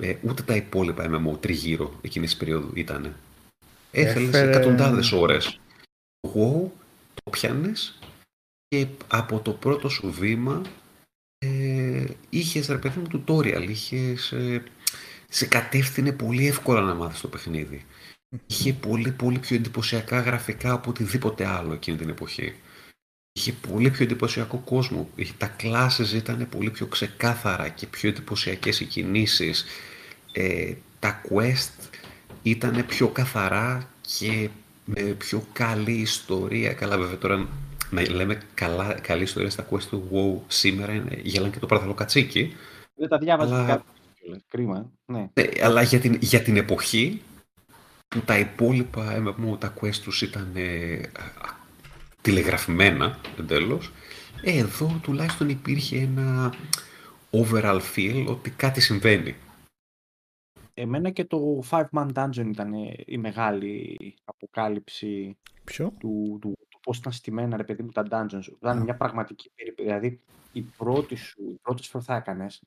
Ε, 0.00 0.14
ούτε 0.22 0.42
τα 0.42 0.54
υπόλοιπα 0.54 1.10
MMO 1.10 1.40
τριγύρω 1.40 1.98
εκείνης 2.00 2.30
της 2.30 2.38
περίοδου 2.38 2.70
ήταν. 2.74 3.14
Έθελες 3.90 4.28
Έφερε... 4.28 4.50
εκατοντάδες 4.50 5.12
ώρες. 5.12 5.60
Εγώ 6.20 6.72
το 7.14 7.30
πιάνες 7.30 7.98
και 8.68 8.86
από 9.08 9.40
το 9.40 9.52
πρώτο 9.52 9.88
σου 9.88 10.12
βήμα 10.12 10.62
ε, 11.38 12.04
είχες 12.28 12.68
ρε 12.68 12.78
παιδί 12.78 13.00
μου 13.00 13.24
tutorial, 13.26 13.68
είχες, 13.68 14.32
ε, 14.32 14.62
σε 15.28 15.46
κατεύθυνε 15.46 16.12
πολύ 16.12 16.46
εύκολα 16.46 16.80
να 16.80 16.94
μάθεις 16.94 17.20
το 17.20 17.28
παιχνίδι. 17.28 17.84
Είχε 18.46 18.72
πολύ 18.72 19.10
πολύ 19.10 19.38
πιο 19.38 19.56
εντυπωσιακά 19.56 20.20
γραφικά 20.20 20.72
από 20.72 20.90
οτιδήποτε 20.90 21.46
άλλο 21.46 21.72
εκείνη 21.72 21.96
την 21.96 22.08
εποχή. 22.08 22.54
Είχε 23.32 23.52
πολύ 23.52 23.90
πιο 23.90 24.04
εντυπωσιακό 24.04 24.56
κόσμο. 24.56 25.08
Τα 25.38 25.56
classes 25.60 26.14
ήταν 26.14 26.48
πολύ 26.48 26.70
πιο 26.70 26.86
ξεκάθαρα 26.86 27.68
και 27.68 27.86
πιο 27.86 28.08
εντυπωσιακές 28.08 28.80
οι 28.80 28.84
κινήσεις. 28.84 29.64
Ε, 30.32 30.72
τα 30.98 31.22
quest 31.28 31.88
ήταν 32.42 32.86
πιο 32.86 33.08
καθαρά 33.08 33.88
και 34.18 34.48
με 34.84 35.00
πιο 35.02 35.44
καλή 35.52 35.92
ιστορία. 35.92 36.72
Καλά 36.72 36.98
βέβαια 36.98 37.18
τώρα 37.18 37.48
να 37.90 38.10
λέμε 38.10 38.40
καλά, 38.54 38.94
καλή 39.00 39.22
ιστορία 39.22 39.50
στα 39.50 39.66
quest 39.70 39.82
του 39.82 40.08
WoW 40.12 40.44
σήμερα 40.46 40.92
είναι 40.92 41.20
γελάνε 41.22 41.52
και 41.52 41.58
το 41.58 41.66
παραθαλοκατσίκι. 41.66 42.56
Δεν 42.94 43.08
τα 43.08 43.18
διάβαζα 43.18 43.62
αλλά... 43.62 43.84
Κρίμα. 44.48 44.90
Ναι. 45.06 45.28
ναι. 45.34 45.48
αλλά 45.62 45.82
για 45.82 46.00
την, 46.00 46.18
για 46.20 46.42
την 46.42 46.56
εποχή 46.56 47.20
που 48.14 48.20
τα 48.20 48.38
υπόλοιπα 48.38 49.22
MMO, 49.26 49.58
τα 49.58 49.74
quest 49.80 49.94
τους 49.94 50.22
ήταν 50.22 50.52
ε, 50.56 51.00
τηλεγραφημένα 52.20 53.20
εντέλος, 53.38 53.92
ε, 54.42 54.58
εδώ 54.58 55.00
τουλάχιστον 55.02 55.48
υπήρχε 55.48 55.98
ένα 55.98 56.54
overall 57.30 57.80
feel 57.94 58.26
ότι 58.28 58.50
κάτι 58.50 58.80
συμβαίνει. 58.80 59.36
Εμένα 60.74 61.10
και 61.10 61.24
το 61.24 61.62
Five 61.70 61.88
Man 61.92 62.12
Dungeon 62.12 62.46
ήταν 62.46 62.72
η 63.06 63.18
μεγάλη 63.18 63.96
αποκάλυψη 64.24 65.38
Ποιο; 65.64 65.92
του, 65.98 66.38
του, 66.40 66.58
πώς 66.82 66.98
ήταν 66.98 67.12
στημένα, 67.12 67.56
ρε 67.56 67.64
παιδί 67.64 67.82
μου, 67.82 67.90
τα 67.90 68.06
dungeons. 68.10 68.46
Ήταν 68.46 68.82
μια 68.82 68.96
πραγματική 68.96 69.50
περίπτωση. 69.54 69.88
Δηλαδή, 69.88 70.20
η 70.52 70.62
πρώτη 70.62 71.14
σου, 71.14 71.42
η 71.42 71.58
πρώτη 71.62 71.88
φορά 71.88 72.04
θα 72.04 72.16
έκανες 72.16 72.62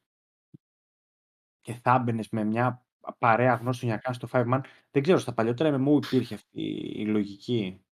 και 1.62 1.74
θα 1.74 1.94
έμπαινες 1.94 2.30
με 2.30 2.44
μια 2.44 2.83
παρέα 3.18 3.54
γνώστων 3.54 3.88
για 3.90 3.96
να 3.96 4.02
κάνει 4.02 4.18
το 4.18 4.30
Five 4.32 4.54
Man. 4.54 4.62
Δεν 4.92 5.02
ξέρω, 5.02 5.18
στα 5.18 5.34
παλιότερα 5.34 5.78
μου 5.78 6.00
υπήρχε 6.04 6.34
αυτή 6.34 6.62
η 6.96 7.06
λογική 7.06 7.84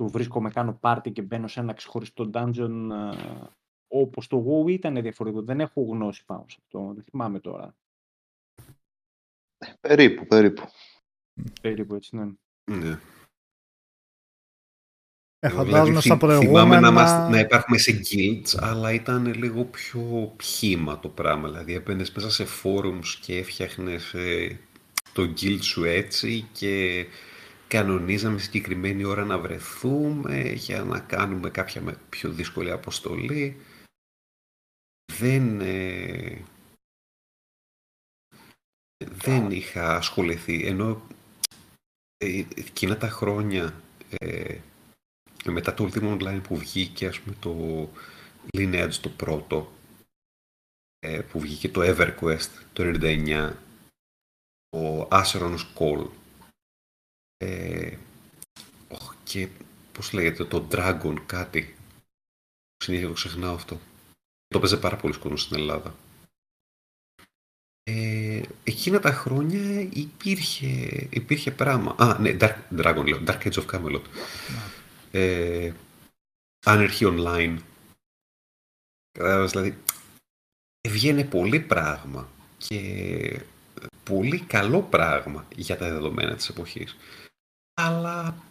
του 0.00 0.08
βρίσκομαι, 0.08 0.50
κάνω 0.50 0.72
πάρτι 0.72 1.12
και 1.12 1.22
μπαίνω 1.22 1.48
σε 1.48 1.60
ένα 1.60 1.72
ξεχωριστό 1.72 2.30
dungeon. 2.34 2.88
Ε, 2.92 3.46
Όπως 3.88 4.26
το 4.26 4.44
WoW 4.46 4.70
ήταν 4.70 5.02
διαφορετικό. 5.02 5.42
Δεν 5.42 5.60
έχω 5.60 5.82
γνώση 5.82 6.24
πάνω 6.24 6.44
σε 6.48 6.56
αυτό. 6.60 6.92
Δεν 6.94 7.04
θυμάμαι 7.04 7.40
τώρα. 7.40 7.76
Περίπου, 9.80 10.26
περίπου. 10.26 10.62
Περίπου 11.60 11.94
έτσι, 11.94 12.16
ναι. 12.16 12.24
ναι. 12.64 12.98
Ε, 15.42 15.62
δηλαδή, 15.62 16.00
στα 16.00 16.16
προηγούμενα... 16.16 16.64
Θυμάμαι 16.64 16.80
να, 16.80 16.90
μας, 16.90 17.30
να 17.30 17.38
υπάρχουμε 17.38 17.78
σε 17.78 18.00
guilds, 18.10 18.58
αλλά 18.60 18.92
ήταν 18.92 19.34
λίγο 19.34 19.64
πιο 19.64 20.32
πχήμα 20.36 21.00
το 21.00 21.08
πράγμα. 21.08 21.48
Δηλαδή 21.48 21.74
έμπαινες 21.74 22.12
μέσα 22.12 22.30
σε 22.30 22.46
forums 22.62 23.06
και 23.20 23.36
έφτιαχνες 23.36 24.14
ε, 24.14 24.58
το 25.12 25.22
guild 25.22 25.58
σου 25.60 25.84
έτσι 25.84 26.48
και 26.52 27.06
κανονίζαμε 27.68 28.38
συγκεκριμένη 28.38 29.04
ώρα 29.04 29.24
να 29.24 29.38
βρεθούμε 29.38 30.40
για 30.40 30.82
να 30.84 31.00
κάνουμε 31.00 31.50
κάποια 31.50 31.82
πιο 32.08 32.30
δύσκολη 32.30 32.70
αποστολή. 32.70 33.56
Δεν, 35.12 35.60
ε, 35.60 36.44
δεν 39.04 39.50
είχα 39.50 39.96
ασχοληθεί, 39.96 40.66
ενώ 40.66 41.02
ε, 42.16 42.44
εκείνα 42.54 42.96
τα 42.96 43.08
χρόνια 43.08 43.82
ε, 44.18 44.58
μετά 45.44 45.74
το 45.74 45.90
Ultima 45.92 46.18
Online 46.18 46.40
που 46.42 46.56
βγήκε 46.56 47.06
ας 47.06 47.20
πούμε 47.20 47.36
το 47.40 47.88
Lineage 48.56 48.94
το 49.00 49.08
πρώτο 49.08 49.72
ε, 50.98 51.20
που 51.20 51.40
βγήκε 51.40 51.68
το 51.68 51.80
EverQuest 51.84 52.48
το 52.72 52.82
99 52.84 53.52
ο 54.76 55.08
Acheron's 55.10 55.66
Call 55.78 56.08
ε, 57.36 57.96
και 59.24 59.48
πώς 59.92 60.12
λέγεται 60.12 60.44
το 60.44 60.68
Dragon 60.70 61.16
κάτι. 61.26 61.74
Συνέχεια 62.76 63.06
το 63.06 63.12
ξεχνάω 63.12 63.54
αυτό. 63.54 63.80
Το 64.46 64.58
έπαιζε 64.58 64.76
πάρα 64.76 64.96
πολλοί 64.96 65.18
κόσμος 65.18 65.42
στην 65.42 65.56
Ελλάδα. 65.56 65.94
Ε, 67.82 68.42
εκείνα 68.64 69.00
τα 69.00 69.12
χρόνια 69.12 69.80
υπήρχε, 69.80 70.68
υπήρχε 71.10 71.50
πράγμα. 71.50 71.94
Α, 71.98 72.18
ναι, 72.18 72.36
Dark, 72.40 72.56
Dragon 72.76 73.04
λέω, 73.06 73.22
Dark 73.26 73.42
Age 73.42 73.64
of 73.64 73.66
Camelot 73.66 74.02
ε, 75.10 75.72
άνερχη 76.66 77.04
online. 77.08 77.58
δηλαδή, 79.46 79.78
βγαίνει 80.88 81.24
πολύ 81.24 81.60
πράγμα 81.60 82.28
και 82.58 83.40
πολύ 84.04 84.40
καλό 84.40 84.82
πράγμα 84.82 85.46
για 85.54 85.76
τα 85.76 85.88
δεδομένα 85.88 86.34
της 86.34 86.48
εποχής. 86.48 86.96
Αλλά 87.74 88.44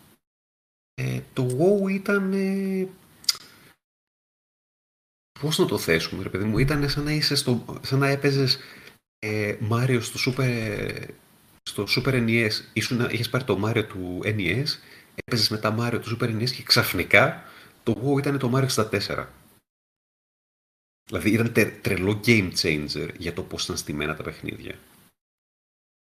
ε, 0.93 1.21
το 1.33 1.47
WoW 1.59 1.91
ήταν... 1.91 2.33
Ε, 2.33 2.87
πώς 5.39 5.57
να 5.57 5.65
το 5.65 5.77
θέσουμε, 5.77 6.23
ρε 6.23 6.29
παιδί 6.29 6.43
μου, 6.43 6.57
ήταν 6.57 6.89
σαν 6.89 7.03
να, 7.03 7.11
είσαι 7.11 7.35
στο, 7.35 7.79
σαν 7.81 7.99
να 7.99 8.07
έπαιζες 8.07 8.59
ε, 9.19 9.57
Μάριο 9.59 10.01
στο 10.01 10.31
Super, 10.31 11.07
στο 11.63 11.85
Super 11.87 12.13
NES. 12.13 12.51
Ήσουν, 12.73 13.09
είχες 13.09 13.29
πάρει 13.29 13.43
το 13.43 13.57
Μάριο 13.57 13.85
του 13.85 14.19
NES 14.23 14.65
έπαιζες 15.25 15.49
με 15.49 15.57
τα 15.57 15.75
Mario 15.79 15.99
του 16.01 16.17
Super 16.17 16.41
NES 16.41 16.49
και 16.49 16.63
ξαφνικά 16.63 17.43
το 17.83 18.01
WoW 18.03 18.19
ήταν 18.19 18.37
το 18.37 18.51
Mario 18.55 18.67
64. 18.99 19.25
Δηλαδή 21.05 21.31
ήταν 21.31 21.53
τρελό 21.81 22.21
game 22.25 22.51
changer 22.61 23.09
για 23.17 23.33
το 23.33 23.43
πώς 23.43 23.63
ήταν 23.63 23.77
στημένα 23.77 24.15
τα 24.15 24.23
παιχνίδια. 24.23 24.75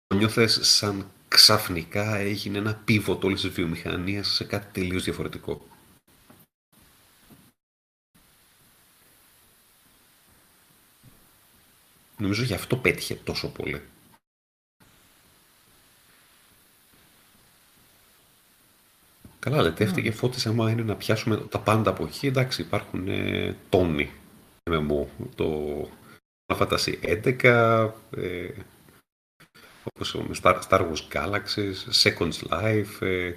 Το 0.07 0.15
νιώθες 0.15 0.59
σαν 0.61 1.11
ξαφνικά 1.27 2.15
έγινε 2.15 2.57
ένα 2.57 2.83
pivot 2.87 3.19
όλης 3.21 3.41
της 3.41 3.49
βιομηχανίας 3.49 4.27
σε 4.27 4.43
κάτι 4.43 4.79
τελείως 4.79 5.03
διαφορετικό. 5.03 5.67
Νομίζω 12.17 12.43
γι' 12.43 12.53
αυτό 12.53 12.77
πέτυχε 12.77 13.15
τόσο 13.15 13.51
πολύ. 13.51 13.81
Καλά, 19.41 19.61
λετεύτηκε 19.61 20.11
φώτισε 20.11 20.49
άμα 20.49 20.71
είναι 20.71 20.81
να 20.81 20.95
πιάσουμε 20.95 21.37
τα 21.37 21.59
πάντα 21.59 21.89
από 21.89 22.03
εκεί. 22.03 22.27
Εντάξει, 22.27 22.61
υπάρχουν 22.61 23.07
ε, 23.07 23.55
τόνοι 23.69 24.11
MMO. 24.69 25.05
Το 25.35 25.89
Final 26.45 26.57
Fantasy 26.57 27.21
11, 27.43 27.91
ε, 28.17 28.49
όπως 29.83 30.13
με 30.15 30.35
Star, 30.41 30.59
Star 30.69 30.79
Wars 30.79 31.07
Galaxies, 31.13 31.73
Second 32.03 32.31
Life, 32.49 33.01
ε, 33.01 33.33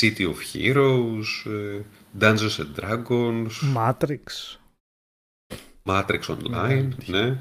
City 0.00 0.32
of 0.32 0.36
Heroes, 0.52 1.50
ε, 1.50 1.80
Dungeons 2.20 2.56
and 2.58 2.74
Dragons, 2.80 3.50
Matrix. 3.76 4.56
Matrix 5.82 6.20
Online, 6.26 6.88
ναι. 7.06 7.40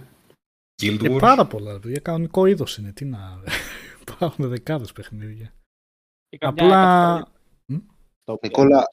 Guild 0.82 0.98
Και 1.00 1.10
Wars. 1.10 1.20
πάρα 1.20 1.46
πολλά. 1.46 1.80
Για 1.84 2.00
κανονικό 2.00 2.46
είδος 2.46 2.78
είναι. 2.78 2.92
Τι 2.92 3.06
να. 3.06 3.44
Υπάρχουν 4.08 4.48
δεκάδες 4.48 4.92
παιχνίδια. 4.92 5.54
Και 6.30 6.38
καμιά 6.38 6.64
Απλά. 6.64 7.32
Κατηγορία 8.26 8.30
στα 8.32 8.34
οποία- 8.34 8.50
Νικόλα, 8.50 8.84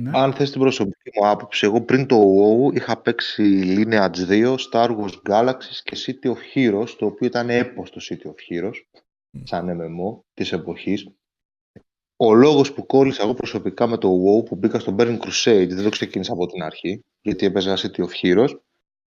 Ναι. 0.00 0.10
αν 0.14 0.32
θες 0.32 0.50
την 0.50 0.60
προσωπική 0.60 1.10
μου 1.14 1.28
άποψη, 1.28 1.66
εγώ 1.66 1.80
πριν 1.82 2.06
το 2.06 2.16
WoW 2.16 2.74
είχα 2.74 3.00
παίξει 3.00 3.62
Lineage 3.76 4.26
2, 4.28 4.56
Star 4.70 4.96
Wars 4.98 5.14
Galaxies 5.28 5.80
και 5.82 5.96
City 6.06 6.28
of 6.30 6.36
Heroes, 6.54 6.88
το 6.98 7.06
οποίο 7.06 7.26
ήταν 7.26 7.50
έπος 7.50 7.90
το 7.90 8.00
City 8.08 8.26
of 8.26 8.34
Heroes, 8.50 8.80
σαν 9.44 9.68
MMO 9.80 10.20
της 10.34 10.52
εποχής. 10.52 11.08
Ο 12.16 12.34
λόγος 12.34 12.72
που 12.72 12.86
κόλλησα 12.86 13.22
εγώ 13.22 13.34
προσωπικά 13.34 13.86
με 13.86 13.96
το 13.96 14.08
WoW 14.08 14.44
που 14.44 14.56
μπήκα 14.56 14.78
στο 14.78 14.94
Burning 14.98 15.18
Crusade, 15.18 15.68
δεν 15.68 15.82
το 15.82 15.88
ξεκίνησα 15.88 16.32
από 16.32 16.46
την 16.46 16.62
αρχή, 16.62 17.04
γιατί 17.20 17.46
έπαιζα 17.46 17.76
City 17.76 18.04
of 18.04 18.08
Heroes, 18.22 18.58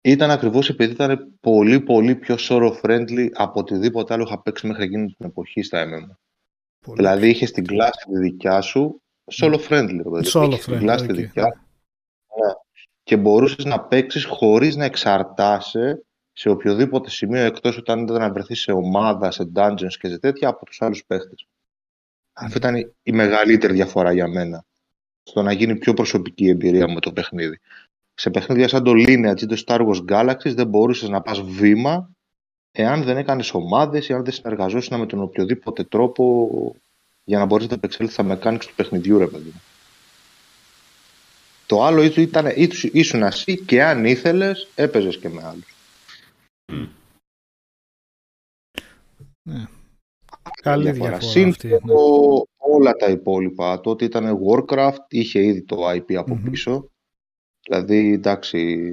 ήταν 0.01 0.31
ακριβώς 0.31 0.69
επειδή 0.69 0.91
ήταν 0.91 1.37
πολύ 1.39 1.79
πολύ 1.79 2.15
πιο 2.15 2.35
solo 2.39 2.79
friendly 2.81 3.29
από 3.33 3.59
οτιδήποτε 3.59 4.13
άλλο 4.13 4.23
είχα 4.23 4.41
παίξει 4.41 4.67
μέχρι 4.67 4.83
εκείνη 4.83 5.05
την 5.07 5.25
εποχή 5.25 5.61
στα 5.61 5.85
MMO. 5.85 6.15
Πολύ. 6.85 6.97
Δηλαδή 6.97 7.29
είχε 7.29 7.45
την 7.45 7.65
κλάση 7.65 8.05
τη 8.05 8.17
δικιά 8.17 8.61
σου, 8.61 9.01
solo 9.31 9.59
friendly. 9.69 9.99
Ρε, 10.03 10.09
παιδί. 10.09 10.29
Solo 10.33 10.47
Είχες 10.51 10.65
την 10.65 10.73
friendly, 10.73 10.79
κλάση 10.79 11.05
τη 11.05 11.11
οκ. 11.11 11.17
δικιά 11.17 11.43
σου 11.43 11.61
ναι. 12.45 12.53
και 13.03 13.17
μπορούσες 13.17 13.65
να 13.65 13.79
παίξεις 13.79 14.25
χωρίς 14.25 14.75
να 14.75 14.85
εξαρτάσαι 14.85 16.03
σε 16.33 16.49
οποιοδήποτε 16.49 17.09
σημείο 17.09 17.41
εκτός 17.41 17.77
όταν 17.77 17.99
ήταν 17.99 18.19
να 18.19 18.31
βρεθείς 18.31 18.61
σε 18.61 18.71
ομάδα, 18.71 19.31
σε 19.31 19.51
dungeons 19.55 19.93
και 19.99 20.07
σε 20.07 20.19
τέτοια 20.19 20.47
από 20.49 20.65
τους 20.65 20.81
άλλους 20.81 21.03
παίχτες. 21.05 21.47
Αυτή 22.33 22.57
ήταν 22.57 22.75
η- 22.75 22.91
η 23.03 23.11
μεγαλύτερη 23.11 23.73
διαφορά 23.73 24.11
για 24.13 24.27
μένα. 24.27 24.63
Στο 25.23 25.41
να 25.41 25.51
γίνει 25.51 25.75
πιο 25.77 25.93
προσωπική 25.93 26.43
η 26.45 26.49
εμπειρία 26.49 26.87
μου 26.87 26.93
με 26.93 26.99
το 26.99 27.11
παιχνίδι. 27.13 27.59
Σε 28.13 28.29
παιχνίδια 28.29 28.67
σαν 28.67 28.83
το 28.83 28.91
Lineage 28.95 29.41
ή 29.41 29.45
το 29.45 29.63
Star 29.65 29.87
Wars 29.87 30.05
Galaxies 30.09 30.55
δεν 30.55 30.67
μπορούσες 30.67 31.09
να 31.09 31.21
πας 31.21 31.41
βήμα 31.41 32.09
εάν 32.71 33.03
δεν 33.03 33.17
έκανες 33.17 33.53
ομάδες 33.53 34.07
ή 34.09 34.13
αν 34.13 34.23
δεν 34.23 34.33
συνεργαζόσουν 34.33 34.99
με 34.99 35.05
τον 35.05 35.21
οποιοδήποτε 35.21 35.83
τρόπο 35.83 36.49
για 37.29 37.37
να 37.39 37.45
μπορείς 37.45 37.67
να 37.67 37.73
επεξέλθεις 37.73 38.15
στα 38.15 38.25
mechanics 38.41 38.65
του 38.65 38.75
παιχνιδιού, 38.75 39.17
ρε 39.17 39.27
παιδί 39.27 39.49
μου. 39.49 39.61
Το 41.65 41.83
άλλο 41.83 42.01
ήτου 42.01 42.21
ήταν, 42.21 42.45
ήτου- 42.55 42.93
ήσουν 42.95 43.23
εσύ 43.23 43.63
και 43.65 43.83
αν 43.83 44.05
ήθελες 44.05 44.67
έπαιζες 44.75 45.17
και 45.17 45.29
με 45.29 45.43
άλλους. 45.43 45.75
Ναι. 49.49 49.65
Καλή 50.61 50.91
διαφορά 50.91 51.19
Συν 51.21 51.49
αυτή. 51.49 51.67
ναι. 51.67 51.77
το- 51.79 52.43
όλα 52.57 52.93
τα 52.93 53.09
υπόλοιπα. 53.09 53.81
Τότε 53.81 54.05
ήταν 54.05 54.39
Warcraft, 54.47 54.97
είχε 55.07 55.43
ήδη 55.43 55.61
το 55.63 55.89
IP 55.89 56.13
από 56.15 56.35
Μμμ. 56.35 56.43
πίσω. 56.49 56.89
Δηλαδή, 57.67 58.13
εντάξει, 58.13 58.91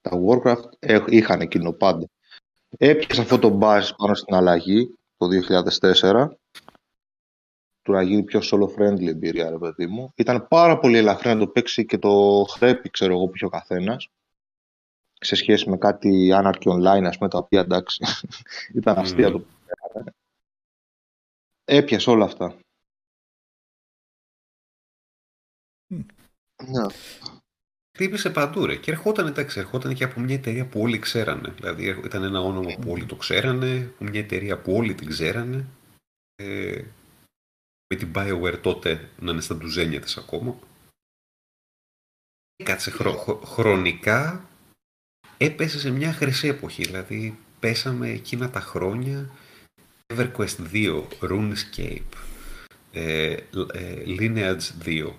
τα 0.00 0.10
Warcraft 0.26 0.64
έχ- 0.78 1.10
είχαν 1.12 1.40
εκείνο 1.40 1.72
πάντα. 1.72 2.06
Έπιασε 2.78 3.20
αυτό 3.20 3.38
το 3.38 3.58
buzz 3.62 3.88
πάνω 3.96 4.14
στην 4.14 4.34
αλλαγή 4.34 4.94
το 5.16 5.26
2004 5.28 6.38
του 7.82 7.92
να 7.92 8.02
γίνει 8.02 8.22
πιο 8.22 8.40
solo 8.42 8.74
friendly 8.78 9.06
εμπειρία, 9.06 9.50
ρε 9.50 9.58
παιδί 9.58 9.86
μου. 9.86 10.12
Ήταν 10.16 10.48
πάρα 10.48 10.78
πολύ 10.78 10.96
ελαφρύ 10.96 11.28
να 11.28 11.38
το 11.38 11.46
παίξει 11.48 11.86
και 11.86 11.98
το 11.98 12.44
χρέπει, 12.50 12.90
ξέρω 12.90 13.12
εγώ, 13.12 13.26
που 13.26 13.32
είχε 13.34 13.44
ο 13.44 13.48
καθένας 13.48 14.08
σε 15.22 15.34
σχέση 15.34 15.70
με 15.70 15.76
κάτι 15.76 16.30
Anarchy 16.32 16.62
Online, 16.68 17.04
ας 17.04 17.16
πούμε, 17.16 17.28
τα 17.30 17.38
οποία 17.38 17.60
εντάξει, 17.60 18.04
ήταν 18.78 18.98
αστεία 18.98 19.26
Μμμ. 19.28 19.32
το 19.32 19.38
που 19.38 19.46
έκανε. 19.88 20.12
Έπιασε 21.64 22.10
όλα 22.10 22.24
αυτά. 22.24 22.54
Μμ. 25.86 26.00
Ναι. 26.66 26.86
Χτύπησε 27.96 28.30
παντού 28.30 28.66
ρε. 28.66 28.76
Και 28.76 28.90
ερχόταν, 28.90 29.26
εντάξει, 29.26 29.58
ερχόταν 29.58 29.94
και 29.94 30.04
από 30.04 30.20
μια 30.20 30.34
εταιρεία 30.34 30.66
που 30.66 30.80
όλοι 30.80 30.98
ξέρανε. 30.98 31.48
Δηλαδή 31.48 31.88
ερχ- 31.88 32.04
ήταν 32.04 32.22
ένα 32.22 32.40
όνομα 32.40 32.74
που 32.80 32.90
όλοι 32.90 33.06
το 33.06 33.16
ξέρανε, 33.16 33.94
μια 33.98 34.20
εταιρεία 34.20 34.60
που 34.60 34.72
όλοι 34.72 34.94
την 34.94 35.08
ξέρανε. 35.08 35.66
Ε, 36.36 36.84
με 37.94 37.96
την 37.96 38.12
BioWare 38.14 38.58
τότε 38.62 39.08
να 39.18 39.30
είναι 39.32 39.40
στα 39.40 39.54
ντουζένια 39.56 40.00
της 40.00 40.16
ακόμα. 40.16 40.58
Κάτσε 42.64 42.90
χρο- 42.90 43.18
χρο- 43.18 43.44
χρονικά 43.44 44.48
έπεσε 45.38 45.78
σε 45.78 45.90
μια 45.90 46.12
χρυσή 46.12 46.48
εποχή. 46.48 46.82
Δηλαδή 46.84 47.38
πέσαμε 47.60 48.08
εκείνα 48.08 48.50
τα 48.50 48.60
χρόνια 48.60 49.30
EverQuest 50.14 50.56
2, 50.72 51.06
RuneScape, 51.20 52.02
ε, 52.92 53.36
λ- 53.50 53.74
ε, 53.74 54.02
Lineage 54.06 54.60
2, 54.84 55.16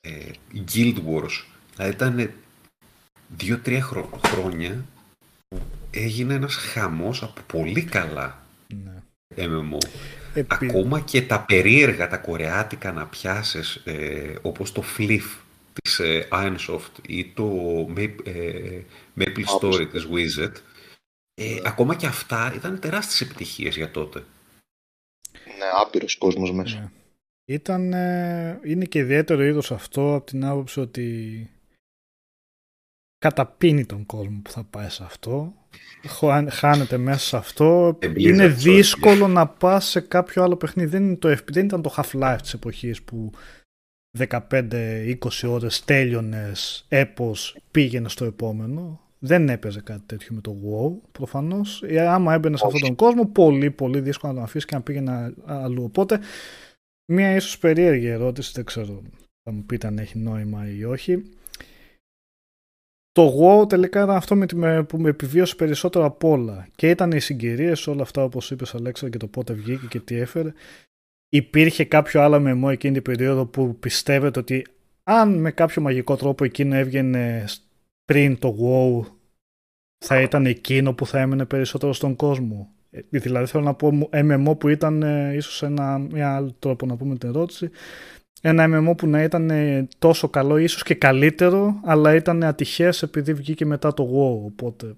ε, 0.00 0.30
Guild 0.72 1.02
Wars. 1.06 1.44
Δηλαδή 1.74 1.92
ήταν 1.92 2.32
δύο-τρία 3.28 3.82
χρο- 3.82 4.20
χρόνια 4.26 4.84
που 5.48 5.62
έγινε 5.90 6.34
ένας 6.34 6.54
χαμός 6.54 7.22
από 7.22 7.40
πολύ 7.42 7.84
καλά 7.84 8.46
Ναι. 8.74 9.02
MMO. 9.36 9.78
Επί- 10.34 10.62
Ακόμα 10.62 11.00
και 11.00 11.22
τα 11.22 11.40
περίεργα, 11.40 12.08
τα 12.08 12.16
κορεάτικα 12.16 12.92
να 12.92 13.06
πιάσεις, 13.06 13.74
ε, 13.84 14.34
όπως 14.42 14.72
το 14.72 14.84
Fliff 14.98 15.38
της 15.82 15.98
ε, 15.98 16.28
Ironsoft 16.32 16.90
ή 17.08 17.24
το 17.24 17.48
Maple, 17.96 18.26
ε, 18.26 18.80
Maple 19.18 19.44
Story 19.60 19.86
της 19.90 20.08
Wizard, 20.12 20.52
ε, 21.34 21.56
ακόμα 21.64 21.94
και 21.94 22.06
αυτά 22.06 22.52
ήταν 22.56 22.80
τεράστιες 22.80 23.20
επιτυχίες 23.20 23.76
για 23.76 23.90
τότε. 23.90 24.24
Ναι, 25.58 25.66
άπειρος 25.82 26.16
κόσμος 26.16 26.52
μέσα. 26.52 26.78
Ναι. 26.78 26.88
Ήταν, 27.46 27.92
ε, 27.92 28.60
είναι 28.64 28.84
και 28.84 28.98
ιδιαίτερο 28.98 29.42
είδος 29.42 29.72
αυτό 29.72 30.14
από 30.14 30.26
την 30.26 30.44
άποψη 30.44 30.80
ότι 30.80 31.48
καταπίνει 33.28 33.84
τον 33.86 34.06
κόσμο 34.06 34.40
που 34.44 34.50
θα 34.50 34.64
πάει 34.64 34.88
σε 34.88 35.02
αυτό. 35.04 35.52
Χω- 36.08 36.48
Χάνεται 36.50 36.96
μέσα 36.96 37.18
σε 37.18 37.36
αυτό. 37.36 37.98
Blizzard, 38.02 38.16
είναι 38.18 38.44
sorry. 38.46 38.54
δύσκολο 38.56 39.28
να 39.28 39.46
πας 39.48 39.84
σε 39.86 40.00
κάποιο 40.00 40.42
άλλο 40.42 40.56
παιχνίδι. 40.56 40.88
Δεν, 40.88 41.04
είναι 41.04 41.16
το, 41.16 41.28
FP 41.30 41.52
δεν 41.52 41.64
ήταν 41.64 41.82
το 41.82 41.94
Half-Life 41.96 42.38
της 42.42 42.52
εποχής 42.54 43.02
που 43.02 43.30
15-20 44.18 45.14
ώρες 45.48 45.84
τέλειωνες, 45.84 46.84
έπος, 46.88 47.56
πήγαινε 47.70 48.08
στο 48.08 48.24
επόμενο. 48.24 49.00
Δεν 49.18 49.48
έπαιζε 49.48 49.80
κάτι 49.80 50.02
τέτοιο 50.06 50.28
με 50.34 50.40
το 50.40 50.56
WoW, 50.64 51.08
προφανώς. 51.12 51.82
Ε, 51.86 52.06
Άμα 52.06 52.34
έμπαινες 52.34 52.58
σε 52.60 52.66
αυτόν 52.66 52.80
τον 52.80 52.94
κόσμο, 52.94 53.26
πολύ 53.26 53.70
πολύ 53.70 54.00
δύσκολο 54.00 54.32
να 54.32 54.38
τον 54.38 54.46
αφήσεις 54.48 54.64
και 54.64 54.74
να 54.74 54.82
πήγαινε 54.82 55.34
αλλού. 55.44 55.84
Οπότε, 55.84 56.20
μία 57.12 57.34
ίσως 57.34 57.58
περίεργη 57.58 58.06
ερώτηση, 58.06 58.52
δεν 58.54 58.64
ξέρω, 58.64 59.02
θα 59.42 59.52
μου 59.52 59.64
πείτε 59.64 59.86
αν 59.86 59.98
έχει 59.98 60.18
νόημα 60.18 60.68
ή 60.70 60.84
όχι. 60.84 61.22
Το 63.14 63.38
WoW 63.62 63.68
τελικά 63.68 64.02
ήταν 64.02 64.16
αυτό 64.16 64.36
με 64.36 64.46
τη, 64.46 64.56
με- 64.56 64.82
που 64.82 64.98
με 64.98 65.08
επιβίωσε 65.08 65.54
περισσότερο 65.54 66.04
απ' 66.04 66.24
όλα. 66.24 66.66
Και 66.76 66.90
ήταν 66.90 67.10
οι 67.10 67.20
συγκυρίες, 67.20 67.86
όλα 67.86 68.02
αυτά 68.02 68.22
όπως 68.24 68.50
είπες 68.50 68.74
Αλέξα 68.74 69.08
και 69.08 69.16
το 69.18 69.26
πότε 69.26 69.52
βγήκε 69.52 69.86
και 69.86 70.00
τι 70.00 70.16
έφερε. 70.16 70.52
Υπήρχε 71.28 71.84
κάποιο 71.84 72.22
άλλο 72.22 72.40
μεμό 72.40 72.68
εκείνη 72.70 72.92
την 72.94 73.02
περίοδο 73.02 73.46
που 73.46 73.76
πιστεύετε 73.78 74.38
ότι 74.38 74.66
αν 75.04 75.34
με 75.40 75.50
κάποιο 75.50 75.82
μαγικό 75.82 76.16
τρόπο 76.16 76.44
εκείνο 76.44 76.74
έβγαινε 76.74 77.44
πριν 78.04 78.38
το 78.38 78.56
WoW 78.60 79.10
θα 80.04 80.20
ήταν 80.20 80.46
εκείνο 80.46 80.92
που 80.94 81.06
θα 81.06 81.20
έμενε 81.20 81.44
περισσότερο 81.44 81.92
στον 81.92 82.16
κόσμο. 82.16 82.68
Ε, 82.90 83.00
Δηλαδή 83.10 83.46
θέλω 83.46 83.64
να 83.64 83.74
πω 83.74 83.92
μου- 83.92 84.08
MMO 84.12 84.58
που 84.58 84.68
ήταν 84.68 85.02
ε, 85.02 85.34
ίσως 85.34 85.62
ένα 85.62 85.98
μια 85.98 86.34
άλλο 86.36 86.54
τρόπο 86.58 86.86
να 86.86 86.96
πούμε 86.96 87.16
την 87.16 87.28
ερώτηση 87.28 87.70
ένα 88.46 88.64
MMO 88.90 88.96
που 88.96 89.06
να 89.06 89.22
ήταν 89.22 89.50
ε, 89.50 89.88
τόσο 89.98 90.28
καλό 90.28 90.56
ίσως 90.56 90.82
και 90.82 90.94
καλύτερο 90.94 91.80
αλλά 91.84 92.14
ήταν 92.14 92.42
ατυχές 92.44 93.02
επειδή 93.02 93.34
βγήκε 93.34 93.64
μετά 93.64 93.94
το 93.94 94.04
WoW 94.04 94.46
οπότε 94.46 94.96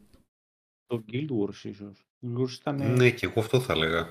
Το 0.87 1.05
Guild 1.13 1.29
Wars 1.29 1.55
ίσως. 1.65 2.07
Το 2.21 2.29
Guild 2.37 2.41
Wars 2.43 2.51
ήταν, 2.61 2.93
Ναι, 2.93 3.11
και 3.11 3.27
εγώ 3.27 3.41
αυτό 3.41 3.61
θα 3.61 3.73
έλεγα. 3.73 4.09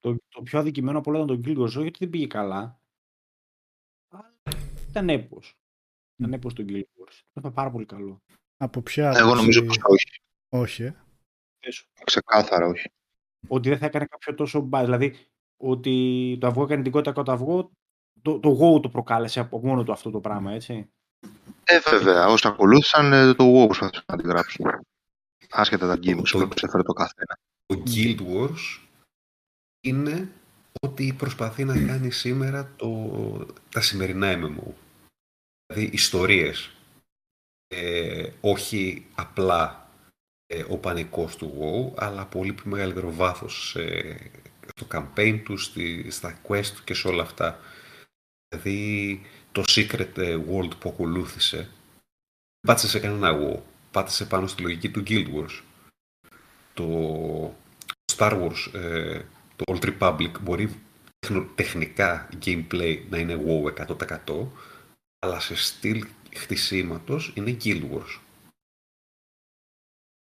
το, 0.00 0.16
το 0.28 0.42
πιο 0.42 0.58
αδικημένο 0.58 0.98
από 0.98 1.10
όλα 1.10 1.24
ήταν 1.24 1.42
το 1.42 1.48
Guild 1.50 1.58
Wars, 1.58 1.66
όχι 1.66 1.78
ότι 1.78 1.98
δεν 1.98 2.10
πήγε 2.10 2.26
καλά. 2.26 2.80
αλλά 4.08 4.32
Ήταν 4.88 5.08
έπος. 5.08 5.54
Ήταν 6.18 6.32
έπος 6.32 6.54
το 6.54 6.64
Guild 6.68 6.78
Wars. 6.80 7.20
Ήταν 7.34 7.52
πάρα 7.52 7.70
πολύ 7.70 7.84
καλό. 7.86 8.22
από 8.56 8.80
ποια 8.82 9.12
Εγώ 9.16 9.34
νομίζω 9.34 9.60
άποψη- 9.60 9.80
πως 9.82 9.92
όχι. 9.94 10.20
όχι 10.48 10.82
ε. 10.82 10.94
Πες, 11.58 11.86
Ξεκάθαρα 12.04 12.66
όχι. 12.66 12.88
Ότι 13.48 13.68
δεν 13.68 13.78
θα 13.78 13.86
έκανε 13.86 14.04
κάποιο 14.04 14.34
τόσο 14.34 14.68
buzz. 14.72 14.80
Δηλαδή, 14.84 15.14
ότι 15.56 16.36
το 16.40 16.46
αυγό 16.46 16.62
έκανε 16.62 16.82
την 16.82 16.92
κότα 16.92 17.12
κότα 17.12 17.32
αυγό, 17.32 17.70
το, 18.24 18.38
το 18.38 18.58
WoW 18.60 18.82
το 18.82 18.88
προκάλεσε 18.88 19.40
από 19.40 19.60
μόνο 19.66 19.82
του 19.84 19.92
αυτό 19.92 20.10
το 20.10 20.20
πράγμα, 20.20 20.52
έτσι; 20.52 20.90
Ε, 21.64 21.78
βέβαια, 21.90 22.26
όσοι 22.26 22.46
ακολούθησαν 22.48 23.12
ε, 23.12 23.34
το 23.34 23.44
WoW 23.44 23.66
προσπαθήσαν 23.66 24.04
να 24.06 24.14
αντιγράψουν. 24.14 24.66
Άσχετα 25.50 25.86
τα 25.86 25.94
gimmicks 26.02 26.28
Το- 26.30 26.38
που 26.38 26.48
προσέφερε 26.48 26.82
το 26.82 26.92
καθένα. 26.92 27.38
Το 27.66 27.82
Guild 27.86 28.20
Wars 28.20 28.80
είναι 29.80 30.32
ό,τι 30.80 31.12
προσπαθεί 31.12 31.64
να 31.64 31.86
κάνει 31.86 32.10
σήμερα 32.10 32.72
το, 32.76 33.46
τα 33.70 33.80
σημερινά 33.80 34.32
MMO. 34.32 34.72
Δηλαδή 35.66 35.90
ιστορίες. 35.92 36.70
Ε, 37.66 38.30
όχι 38.40 39.06
απλά 39.14 39.88
ε, 40.46 40.64
ο 40.68 40.76
πανικός 40.78 41.36
του 41.36 41.52
WoW, 41.60 42.02
αλλά 42.02 42.26
πολύ 42.26 42.52
πιο 42.52 42.70
μεγαλύτερο 42.70 43.12
βάθος 43.12 43.76
ε, 43.76 44.30
στο 44.76 44.86
campaign 44.90 45.40
τους, 45.44 45.64
στη, 45.64 46.10
στα 46.10 46.38
quest 46.48 46.66
τους 46.66 46.84
και 46.84 46.94
σε 46.94 47.08
όλα 47.08 47.22
αυτά. 47.22 47.58
Δηλαδή 48.54 49.20
το 49.52 49.62
Secret 49.66 50.42
World 50.50 50.70
που 50.78 50.88
ακολούθησε 50.88 51.70
πάτησε 52.66 52.88
σε 52.88 52.98
κανένα 53.00 53.38
WoW. 53.40 53.60
Πάτησε 53.90 54.26
πάνω 54.26 54.46
στη 54.46 54.62
λογική 54.62 54.90
του 54.90 55.02
Guild 55.06 55.26
Wars. 55.34 55.62
Το 56.74 57.54
Star 58.16 58.32
Wars, 58.32 58.74
ε, 58.74 59.22
το 59.56 59.64
Old 59.66 59.98
Republic 59.98 60.30
μπορεί 60.40 60.80
τεχνικά 61.54 62.28
gameplay 62.44 63.02
να 63.10 63.18
είναι 63.18 63.40
WoW 63.46 63.86
100% 64.26 64.46
αλλά 65.18 65.40
σε 65.40 65.56
στυλ 65.56 66.06
χτισήματος 66.34 67.32
είναι 67.34 67.56
Guild 67.64 67.82
Wars. 67.92 68.20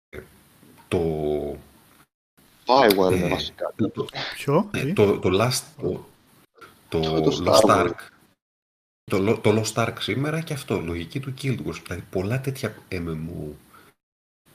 Ε, 0.10 0.20
το... 0.88 1.00
Bioware 2.66 3.12
είναι 3.16 3.26
Ε, 3.26 3.30
βασικά. 3.30 3.74
το, 3.76 4.06
Ποιο, 4.36 4.70
ναι, 4.72 4.82
τι; 4.82 4.94
το, 4.94 5.20
το 5.20 5.30
Last, 5.34 5.84
το, 6.90 7.00
το, 7.02 7.22
Το- 7.22 7.30
το 7.44 7.52
Lost 7.52 7.60
Star 7.62 7.70
Wars. 7.70 7.86
Ark. 7.88 7.96
Το, 9.04 9.18
Lo- 9.32 9.40
το 9.44 9.62
Lost 9.62 9.74
Ark 9.86 9.94
σήμερα 10.00 10.42
και 10.42 10.54
αυτό, 10.54 10.80
λογική 10.80 11.20
του 11.20 11.34
Guild 11.42 11.58
Wars. 11.66 11.82
Δηλαδή 11.84 12.04
πολλά 12.10 12.42
τέτοια 12.42 12.76
MMO 12.92 13.52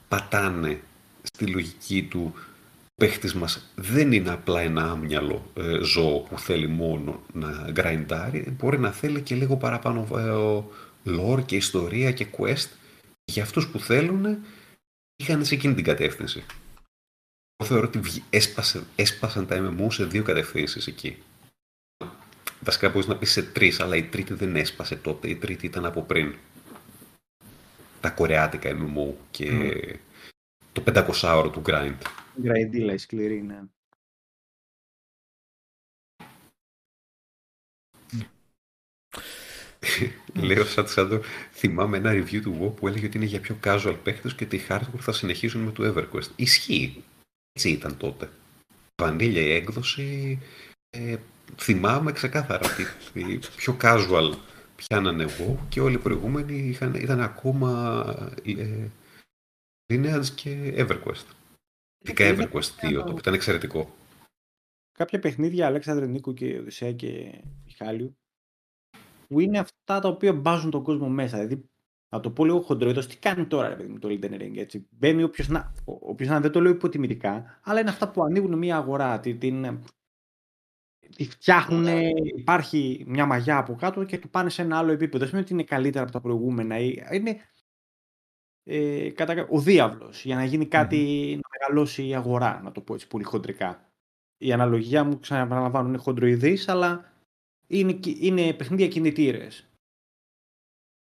πατάνε 0.09 0.81
στη 1.23 1.47
λογική 1.47 2.03
του 2.05 2.35
ο 2.37 3.03
παίχτης 3.07 3.35
μας 3.35 3.71
δεν 3.75 4.13
είναι 4.13 4.31
απλά 4.31 4.61
ένα 4.61 4.91
άμυαλο 4.91 5.51
ε, 5.55 5.79
ζώο 5.83 6.19
που 6.21 6.39
θέλει 6.39 6.67
μόνο 6.67 7.23
να 7.33 7.71
γκραϊντάρει, 7.71 8.51
μπορεί 8.59 8.79
να 8.79 8.91
θέλει 8.93 9.21
και 9.23 9.35
λίγο 9.35 9.57
παραπάνω 9.57 10.07
ε, 10.17 10.63
lore 11.11 11.45
και 11.47 11.57
ιστορία 11.57 12.13
και 12.13 12.27
quest. 12.39 12.67
Για 13.25 13.43
αυτούς 13.43 13.69
που 13.69 13.79
θέλουν 13.79 14.39
είχαν 15.17 15.45
σε 15.45 15.55
εκείνη 15.55 15.75
την 15.75 15.85
κατεύθυνση. 15.85 16.45
Εγώ 17.57 17.69
θεωρώ 17.71 17.87
ότι 17.87 17.99
βγη- 17.99 18.23
έσπασε, 18.31 18.83
έσπασαν 18.97 19.47
τα 19.47 19.57
MMO 19.79 19.87
σε 19.93 20.05
δύο 20.05 20.23
κατευθύνσεις 20.23 20.87
εκεί. 20.87 21.17
Βασικά 22.61 22.89
μπορείς 22.89 23.07
να 23.07 23.17
πεις 23.17 23.31
σε 23.31 23.43
τρεις, 23.43 23.81
αλλά 23.81 23.97
η 23.97 24.03
τρίτη 24.03 24.35
δεν 24.35 24.57
έσπασε 24.57 24.97
τότε. 24.97 25.29
Η 25.29 25.37
τρίτη 25.37 25.67
ήταν 25.67 25.85
από 25.85 26.03
πριν. 26.03 26.35
Τα 28.01 28.11
κορεάτικα 28.11 28.71
MMO 28.71 29.15
και 29.31 29.79
το 30.73 30.83
500 30.87 31.37
ώρο 31.37 31.51
του 31.51 31.63
grind. 31.67 31.99
Γκραϊντήλα 32.41 32.93
η 32.93 32.99
σκληρή, 32.99 33.43
ναι. 33.43 33.63
Λέω 40.47 40.65
σαν 40.65 40.89
Σάντο, 40.89 41.21
θυμάμαι 41.53 41.97
ένα 41.97 42.13
review 42.13 42.41
του 42.43 42.59
WoW 42.61 42.77
που 42.77 42.89
έλεγε 42.89 43.07
ότι 43.07 43.17
είναι 43.17 43.27
για 43.27 43.41
πιο 43.41 43.59
casual 43.65 43.97
παίχτες 44.03 44.35
και 44.35 44.45
ότι 44.45 44.57
οι 44.57 44.63
hardcore 44.69 45.01
θα 45.01 45.13
συνεχίσουν 45.13 45.63
με 45.63 45.73
το 45.73 45.95
EverQuest. 45.95 46.29
Ισχύει. 46.37 47.05
Έτσι 47.53 47.71
ήταν 47.71 47.97
τότε. 47.97 48.31
Βανίλια 49.03 49.43
η 49.43 49.53
έκδοση, 49.53 50.39
ε, 50.91 51.17
θυμάμαι 51.57 52.13
ξεκάθαρα 52.13 52.71
ότι 52.73 52.83
οι 53.21 53.39
πιο 53.57 53.77
casual 53.81 54.35
πιάνανε 54.77 55.25
WoW 55.25 55.57
και 55.69 55.81
όλοι 55.81 55.95
οι 55.95 55.99
προηγούμενοι 55.99 56.59
είχαν, 56.59 56.95
ήταν 56.95 57.21
ακόμα 57.21 58.05
ε, 58.45 58.87
Lineage 59.93 60.27
και 60.35 60.75
EverQuest. 60.77 61.25
Ειδικά 61.99 62.27
είναι 62.29 62.49
EverQuest 62.53 62.87
2, 62.87 62.93
το 62.93 63.01
οποίο 63.01 63.17
ήταν 63.19 63.35
εξαιρετικό. 63.35 63.95
Κάποια 64.93 65.19
παιχνίδια 65.19 65.67
Αλέξανδρε 65.67 66.07
Νίκου 66.07 66.35
και 66.35 66.59
Οδυσσέα 66.59 66.93
και 66.93 67.43
Μιχάλιου 67.65 68.17
που 69.29 69.41
είναι 69.41 69.59
αυτά 69.59 70.01
τα 70.01 70.09
οποία 70.09 70.33
μπάζουν 70.33 70.71
τον 70.71 70.83
κόσμο 70.83 71.09
μέσα. 71.09 71.37
Δηλαδή, 71.37 71.65
να 72.15 72.21
το 72.21 72.31
πω 72.31 72.45
λίγο 72.45 72.61
χοντροειδώς, 72.61 73.07
τι 73.07 73.17
κάνει 73.17 73.47
τώρα 73.47 73.69
ρε 73.69 73.77
παιδί 73.77 73.89
μου 73.89 73.99
το 73.99 74.09
Elden 74.09 74.41
Ring, 74.41 74.57
έτσι. 74.57 74.87
Μπαίνει 74.91 75.23
όποιος 75.23 75.49
να, 75.49 75.73
ο- 75.85 75.99
όποιος 76.11 76.29
να 76.29 76.41
δεν 76.41 76.51
το 76.51 76.61
λέω 76.61 76.73
υποτιμητικά, 76.73 77.61
αλλά 77.63 77.81
είναι 77.81 77.91
αυτά 77.91 78.11
που 78.11 78.23
ανοίγουν 78.23 78.59
μια 78.59 78.77
αγορά, 78.77 79.21
τη, 79.21 79.35
την, 79.35 79.79
τη 81.17 81.25
φτιάχνουν, 81.25 81.87
υπάρχει 82.37 83.05
μια 83.07 83.27
μαγιά 83.27 83.59
από 83.59 83.75
κάτω 83.75 84.05
και 84.05 84.19
του 84.19 84.31
πάνε 84.31 84.51
σε 84.51 84.63
ένα 84.63 84.79
άλλο 84.79 84.93
επίπεδο. 84.93 85.19
Δεν 85.19 85.27
σημαίνει 85.27 85.45
ότι 85.45 85.53
είναι 85.53 85.65
καλύτερα 85.65 86.03
από 86.03 86.13
τα 86.13 86.21
προηγούμενα. 86.21 86.79
ή- 86.79 87.03
Είναι 87.13 87.41
ε, 88.63 89.11
κατά, 89.11 89.35
κα- 89.35 89.47
ο 89.51 89.61
διάβλος 89.61 90.25
για 90.25 90.37
να 90.37 90.45
γίνει 90.45 90.67
κάτι, 90.67 90.97
να 91.43 91.49
μεγαλώσει 91.59 92.07
η 92.07 92.15
αγορά, 92.15 92.61
να 92.63 92.73
το 92.73 92.81
πω 92.81 92.95
έτσι 92.95 93.07
πολύ 93.07 93.25
χοντρικά. 93.25 93.93
Η 94.39 94.53
αναλογία 94.53 95.05
μου, 95.05 95.19
ξαναπαναλαμβάνω, 95.19 95.89
είναι 95.89 95.99
χοντροειδής, 95.99 96.69
αλλά 96.69 97.13
είναι, 97.67 97.93
κι- 97.93 98.19
είναι 98.25 98.55
παιχνίδια 98.55 98.89
κινητήρες. 98.89 99.69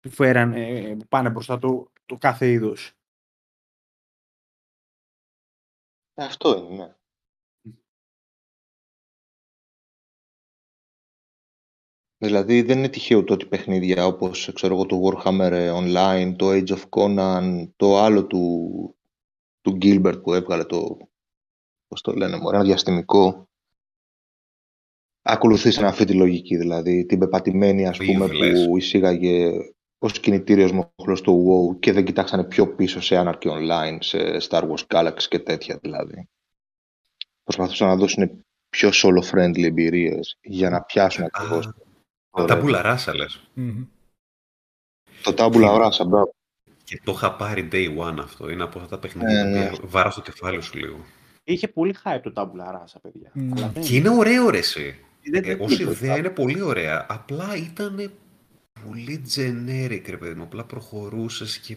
Που, 0.00 0.10
φέραν, 0.10 0.52
ε, 0.52 0.96
που 0.98 1.06
πάνε 1.08 1.30
μπροστά 1.30 1.58
το, 1.58 1.92
το 2.06 2.16
κάθε 2.18 2.50
είδος. 2.50 2.92
Ε, 6.14 6.24
Αυτό 6.24 6.56
είναι, 6.58 6.76
ναι. 6.84 6.94
Δηλαδή 12.22 12.62
δεν 12.62 12.78
είναι 12.78 12.88
τυχαίο 12.88 13.24
το 13.24 13.32
ότι 13.32 13.46
παιχνίδια 13.46 14.06
όπως 14.06 14.50
ξέρω 14.54 14.74
εγώ, 14.74 14.86
το 14.86 15.00
Warhammer 15.04 15.50
ε, 15.52 15.72
Online, 15.74 16.34
το 16.36 16.48
Age 16.50 16.68
of 16.68 16.82
Conan, 16.90 17.68
το 17.76 17.98
άλλο 17.98 18.24
του, 18.26 18.94
του 19.60 19.78
Gilbert 19.82 20.22
που 20.22 20.34
έβγαλε 20.34 20.64
το, 20.64 20.96
πώς 21.88 22.00
το 22.00 22.12
λένε, 22.12 22.36
μωρέ, 22.36 22.56
ένα 22.56 22.64
διαστημικό. 22.64 23.48
Ακολουθήσαν 25.22 25.84
αυτή 25.84 26.04
τη 26.04 26.12
λογική, 26.12 26.56
δηλαδή 26.56 27.06
την 27.06 27.18
πεπατημένη 27.18 27.86
ας 27.86 27.98
Το 27.98 28.04
πούμε 28.04 28.26
Evil's. 28.26 28.66
που 28.66 28.76
εισήγαγε 28.76 29.52
ως 29.98 30.20
κινητήριος 30.20 30.72
μοχλός 30.72 31.20
το 31.20 31.32
WoW 31.32 31.78
και 31.78 31.92
δεν 31.92 32.04
κοιτάξανε 32.04 32.44
πιο 32.44 32.74
πίσω 32.74 33.00
σε 33.00 33.22
Anarchy 33.24 33.50
Online, 33.50 33.96
σε 34.00 34.18
Star 34.48 34.62
Wars 34.62 34.86
Galaxy 34.86 35.22
και 35.28 35.38
τέτοια 35.38 35.78
δηλαδή. 35.82 36.28
Προσπαθούσαν 37.44 37.88
να 37.88 37.96
δώσουν 37.96 38.44
πιο 38.68 38.90
solo-friendly 38.92 39.62
εμπειρίες 39.64 40.38
για 40.42 40.70
να 40.70 40.82
πιάσουν 40.82 41.24
ακριβώς 41.24 41.72
Α, 42.40 42.44
τα 42.44 42.56
μπουλαράσα 42.56 43.14
λες. 43.14 43.40
Μμμ. 43.54 43.84
το 45.22 45.34
Tabula 45.36 45.80
Rasa, 45.84 46.06
μπράβο. 46.06 46.34
Και 46.84 47.00
το 47.04 47.12
είχα 47.12 47.32
πάρει 47.36 47.68
day 47.72 47.96
one 47.98 48.16
αυτό. 48.18 48.50
Είναι 48.50 48.62
από 48.62 48.78
αυτά 48.78 48.90
τα 48.90 48.98
παιχνίδια 48.98 49.44
Ναι, 49.44 49.52
τα 49.52 49.58
ναι. 49.58 49.70
οποία 49.74 49.88
βάρα 49.88 50.10
στο 50.10 50.20
κεφάλι 50.20 50.60
σου 50.62 50.76
λίγο. 50.78 51.04
Είχε 51.44 51.68
πολύ 51.68 51.94
hype 52.04 52.20
το 52.22 52.32
Tabula 52.34 52.74
Rasa, 52.74 52.96
παιδιά. 53.02 53.30
Μμμ. 53.32 53.52
Αλλά 53.56 53.68
δεν, 53.68 53.82
Και 53.82 53.96
είναι 53.96 54.08
ωραίο 54.10 54.50
ρε 54.50 54.58
εσύ. 54.58 54.98
δεν, 55.22 55.44
Ε, 55.44 55.46
δεν 55.46 55.60
ως 55.60 55.78
είπε 55.78 55.90
ιδέα 55.90 56.12
το 56.12 56.18
είναι 56.18 56.30
πολύ 56.30 56.62
ωραία. 56.62 57.06
Απλά 57.08 57.56
ήταν 57.56 58.12
πολύ 58.86 59.24
generic, 59.36 60.02
ρε 60.08 60.16
παιδί 60.16 60.34
μου. 60.34 60.42
Απλά 60.42 60.64
προχωρούσες 60.64 61.58
και. 61.58 61.76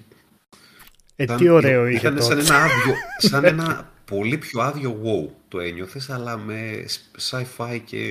Ε, 1.16 1.24
ήταν- 1.24 1.38
τι 1.38 1.50
ωραίο 1.50 1.88
είχε 1.88 1.98
Ήταν 2.08 2.22
σαν 2.24 2.38
τότε. 2.38 2.42
ένα, 2.54 2.64
άδειο, 2.64 2.94
σαν 3.30 3.44
ένα 3.46 3.92
πολύ 4.06 4.38
πιο 4.38 4.62
άδειο 4.62 5.02
WoW 5.04 5.34
το 5.48 5.60
ένιωθες, 5.60 6.10
αλλά 6.10 6.38
με 6.38 6.86
sci-fi 7.30 7.80
και 7.86 8.02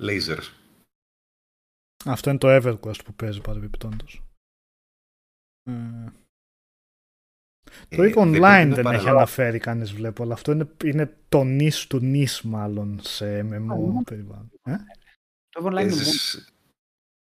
lasers. 0.00 0.48
Αυτό 2.04 2.30
είναι 2.30 2.38
το 2.38 2.48
EverQuest 2.56 3.04
που 3.04 3.14
παίζει 3.14 3.40
παρεμπιπτόντως. 3.40 4.22
Ε, 5.62 5.72
το 7.88 8.02
Ε, 8.02 8.08
Evo 8.10 8.14
δεν 8.14 8.22
Online 8.24 8.30
πρέπει 8.30 8.40
να 8.40 8.64
δεν 8.64 8.70
έχει 8.70 8.82
παραλάβω. 8.82 9.16
αναφέρει 9.16 9.58
κανείς 9.58 9.92
βλέπω, 9.92 10.22
αλλά 10.22 10.32
αυτό 10.34 10.52
είναι, 10.52 10.70
είναι 10.84 11.16
το 11.28 11.44
νης 11.44 11.86
του 11.86 11.98
νης 11.98 12.42
μάλλον 12.42 13.00
σε 13.02 13.40
MMO 13.40 14.02
περιβάλλον. 14.04 14.50
Ε; 14.62 14.76
Το 15.48 15.60
online 15.60 15.64
είναι 15.64 15.70
μόνο 15.70 15.74
Παίζεις... 15.76 16.46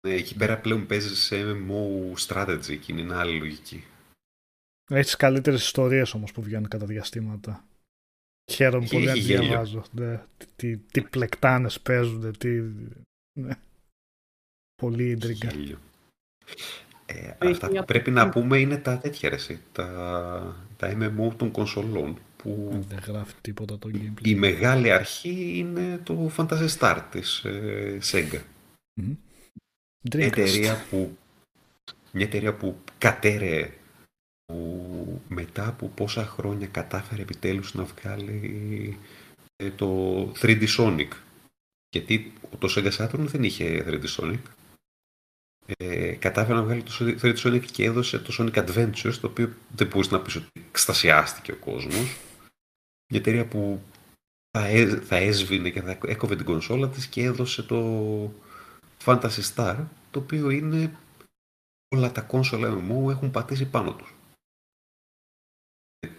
Ναι, 0.06 0.14
εκεί 0.14 0.36
πέρα 0.36 0.60
πλέον 0.60 0.86
παίζεις 0.86 1.18
σε 1.22 1.36
MMO 1.42 2.14
strategy 2.26 2.78
και 2.80 2.92
είναι 2.92 3.14
άλλη 3.14 3.38
λογική. 3.38 3.84
Έχεις 4.90 5.06
τις 5.06 5.16
καλύτερες 5.16 5.62
ιστορίες 5.62 6.14
όμως 6.14 6.32
που 6.32 6.42
βγαίνουν 6.42 6.68
κατά 6.68 6.86
διαστήματα. 6.86 7.64
Χαίρομαι 8.52 8.84
Έχει- 8.84 8.92
πολύ 8.92 9.04
να 9.04 9.10
έχει 9.10 9.20
τις 9.20 9.28
γέλιο. 9.28 9.46
διαβάζω. 9.48 9.82
Ναι, 9.92 10.24
τι, 10.36 10.46
τι, 10.56 10.78
τι 10.78 11.02
πλεκτάνες 11.02 11.80
παίζουν, 11.80 12.38
τι. 12.38 12.48
Ναι. 13.40 13.54
Πολύ 14.82 15.08
ίντριγκα. 15.10 15.48
Γέλιο. 15.50 15.78
Ε, 17.06 17.14
Έχει 17.38 17.52
αυτά 17.52 17.66
που 17.66 17.72
μια- 17.72 17.82
πρέπει 17.84 18.10
να 18.10 18.28
πούμε 18.28 18.58
είναι 18.58 18.76
τα 18.76 18.98
τέτοια 18.98 19.28
ρε, 19.28 19.34
εσύ, 19.34 19.60
τα, 19.72 19.86
τα 20.76 20.96
MMO 20.98 21.32
των 21.36 21.50
κονσολών 21.50 22.18
που 22.36 22.84
Δεν 22.88 22.98
γράφει 23.06 23.34
τίποτα 23.40 23.78
το 23.78 23.90
gameplay. 23.94 24.26
η 24.26 24.34
μεγάλη 24.34 24.90
αρχή 24.92 25.52
είναι 25.58 26.00
το 26.02 26.30
Phantasy 26.36 26.68
Star 26.78 27.00
της 27.10 27.44
ε, 27.44 27.98
Sega. 28.10 28.40
Μμμ. 29.00 29.14
Μια 30.04 30.10
Dreamcast. 30.28 30.30
εταιρεία 30.38 30.84
που, 30.90 31.16
μια 32.12 32.24
εταιρεία 32.26 32.54
που 32.54 32.76
κατέρεε 32.98 33.70
που 34.44 35.20
μετά 35.28 35.68
από 35.68 35.86
πόσα 35.88 36.24
χρόνια 36.26 36.66
κατάφερε 36.66 37.22
επιτέλους 37.22 37.74
να 37.74 37.84
βγάλει 37.84 38.96
ε, 39.56 39.70
το 39.70 40.22
3D 40.40 40.64
Sonic. 40.78 41.08
Γιατί 41.94 42.32
το 42.58 42.68
Sega 42.76 42.90
Saturn 42.96 43.18
δεν 43.18 43.42
είχε 43.42 43.84
3D 43.88 44.04
Sonic. 44.16 44.38
Ε, 45.76 46.14
κατάφερε 46.14 46.54
να 46.54 46.62
βγάλει 46.62 46.82
το 46.82 46.92
3D 47.00 47.36
Sonic 47.36 47.64
και 47.64 47.84
έδωσε 47.84 48.18
το 48.18 48.34
Sonic 48.38 48.66
Adventures, 48.66 49.14
το 49.20 49.26
οποίο 49.26 49.52
δεν 49.74 49.86
μπορείς 49.86 50.10
να 50.10 50.20
πεις 50.20 50.36
ότι 50.36 50.46
εκστασιάστηκε 50.68 51.52
ο 51.52 51.56
κόσμος. 51.56 52.16
Μια 53.12 53.20
εταιρεία 53.20 53.46
που 53.46 53.82
θα, 54.58 54.66
έ- 54.66 55.02
θα 55.04 55.16
έσβηνε 55.16 55.70
και 55.70 55.82
θα 55.82 55.98
έκοβε 56.06 56.36
την 56.36 56.44
κονσόλα 56.44 56.88
της 56.88 57.06
και 57.06 57.22
έδωσε 57.22 57.62
το 57.62 57.78
Fantasy 59.04 59.52
Star, 59.54 59.76
το 60.10 60.18
οποίο 60.18 60.50
είναι 60.50 60.96
όλα 61.94 62.12
τα 62.12 62.20
κόνσολα 62.20 62.68
MMO 62.68 63.10
έχουν 63.10 63.30
πατήσει 63.30 63.66
πάνω 63.66 63.94
τους. 63.94 64.14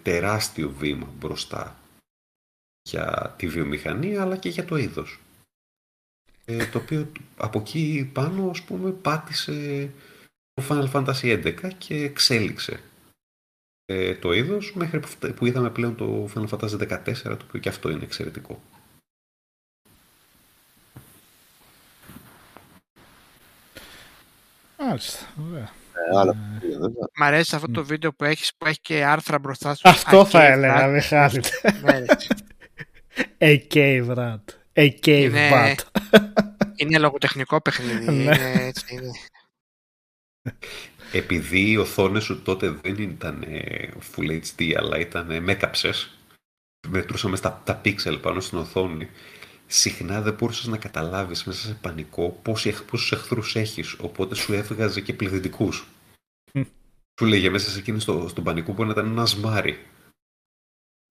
Τεράστιο 0.03 0.69
βήμα 0.69 1.07
μπροστά 1.17 1.79
για 2.89 3.35
τη 3.37 3.47
βιομηχανία 3.47 4.21
αλλά 4.21 4.37
και 4.37 4.49
για 4.49 4.65
το 4.65 4.77
είδος. 4.77 5.19
Ε, 6.45 6.65
το 6.65 6.77
οποίο 6.77 7.11
από 7.37 7.59
εκεί 7.59 8.09
πάνω 8.13 8.49
ας 8.49 8.61
πούμε 8.61 8.91
πάτησε 8.91 9.89
το 10.53 10.63
Final 10.69 10.91
Fantasy 10.91 11.43
11 11.45 11.69
και 11.77 11.95
εξέλιξε 11.95 12.79
ε, 13.85 14.15
το 14.15 14.33
είδος 14.33 14.73
μέχρι 14.75 14.99
που, 14.99 15.07
φτα- 15.07 15.33
που 15.33 15.45
είδαμε 15.45 15.69
πλέον 15.69 15.95
το 15.95 16.29
Final 16.35 16.47
Fantasy 16.47 16.77
14 17.03 17.13
το 17.23 17.37
οποίο 17.47 17.59
και 17.59 17.69
αυτό 17.69 17.89
είναι 17.89 18.03
εξαιρετικό. 18.03 18.61
Μάλιστα, 24.77 25.19
ωραία. 25.51 25.69
Ε, 26.11 26.17
άλλα 26.17 26.33
παιχνίδια, 26.33 26.79
βέβαια. 26.79 27.07
Μ' 27.17 27.23
αρέσει 27.23 27.55
αυτό 27.55 27.71
το 27.71 27.85
βίντεο 27.85 28.13
που 28.13 28.23
έχεις 28.23 28.51
που 28.57 28.65
έχει 28.65 28.79
και 28.81 29.03
άρθρα 29.05 29.39
μπροστά 29.39 29.75
σου. 29.75 29.89
Αυτό 29.89 30.25
θα 30.25 30.39
Arcade 30.39 30.51
έλεγα, 30.51 30.87
Rat. 30.87 30.91
Μιχάλη. 30.93 31.41
Ναι, 31.81 31.99
ρε. 31.99 32.05
A 34.75 34.89
cave 35.05 35.05
rat. 35.05 35.05
A 35.05 35.05
cave 35.05 35.23
Είναι- 35.23 35.49
bat. 35.51 35.79
Είναι 36.75 36.99
λογοτεχνικό 36.99 37.61
παιχνίδι. 37.61 38.05
Ναι. 38.05 38.11
είναι, 38.11 38.53
έτσι, 38.53 38.95
είναι. 38.95 39.11
Επειδή 41.11 41.69
οι 41.69 41.77
οθόνες 41.77 42.23
σου 42.23 42.41
τότε 42.41 42.69
δεν 42.69 42.95
ήταν 42.97 43.43
ε, 43.47 43.89
Full 44.15 44.41
HD 44.41 44.73
αλλά 44.77 44.99
ήταν 44.99 45.43
μέκαψες, 45.43 46.17
μετρούσαμε 46.87 47.35
στα, 47.35 47.61
τα 47.65 47.75
πίξελ 47.75 48.17
πάνω 48.17 48.39
στην 48.39 48.57
οθόνη, 48.57 49.09
συχνά 49.67 50.21
δεν 50.21 50.33
μπορούσες 50.33 50.65
να 50.67 50.77
καταλάβεις 50.77 51.43
μέσα 51.43 51.67
σε 51.67 51.73
πανικό 51.81 52.29
πόσοι, 52.41 52.69
εχ- 52.69 52.83
πόσους 52.83 53.11
εχθρούς 53.11 53.55
έχεις, 53.55 53.93
οπότε 53.99 54.35
σου 54.35 54.53
έβγαζε 54.53 55.01
και 55.01 55.13
πληθυντικούς. 55.13 55.87
Μμ. 56.53 56.61
σου 57.19 57.25
λέγε 57.25 57.49
μέσα 57.49 57.69
σε 57.69 57.79
εκείνη 57.79 57.99
στο, 57.99 58.27
στον 58.29 58.43
πανικό 58.43 58.73
μπορεί 58.73 58.87
να 58.87 58.93
ήταν 58.93 59.11
ένας 59.11 59.29
σμάρι. 59.29 59.85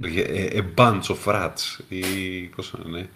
Λέγε, 0.02 0.22
ε, 0.22 0.62
A 0.62 0.74
bunch 0.80 1.02
of 1.02 1.24
rats 1.24 1.78
ή 1.88 2.42
πώς 2.46 2.70
το 2.70 3.08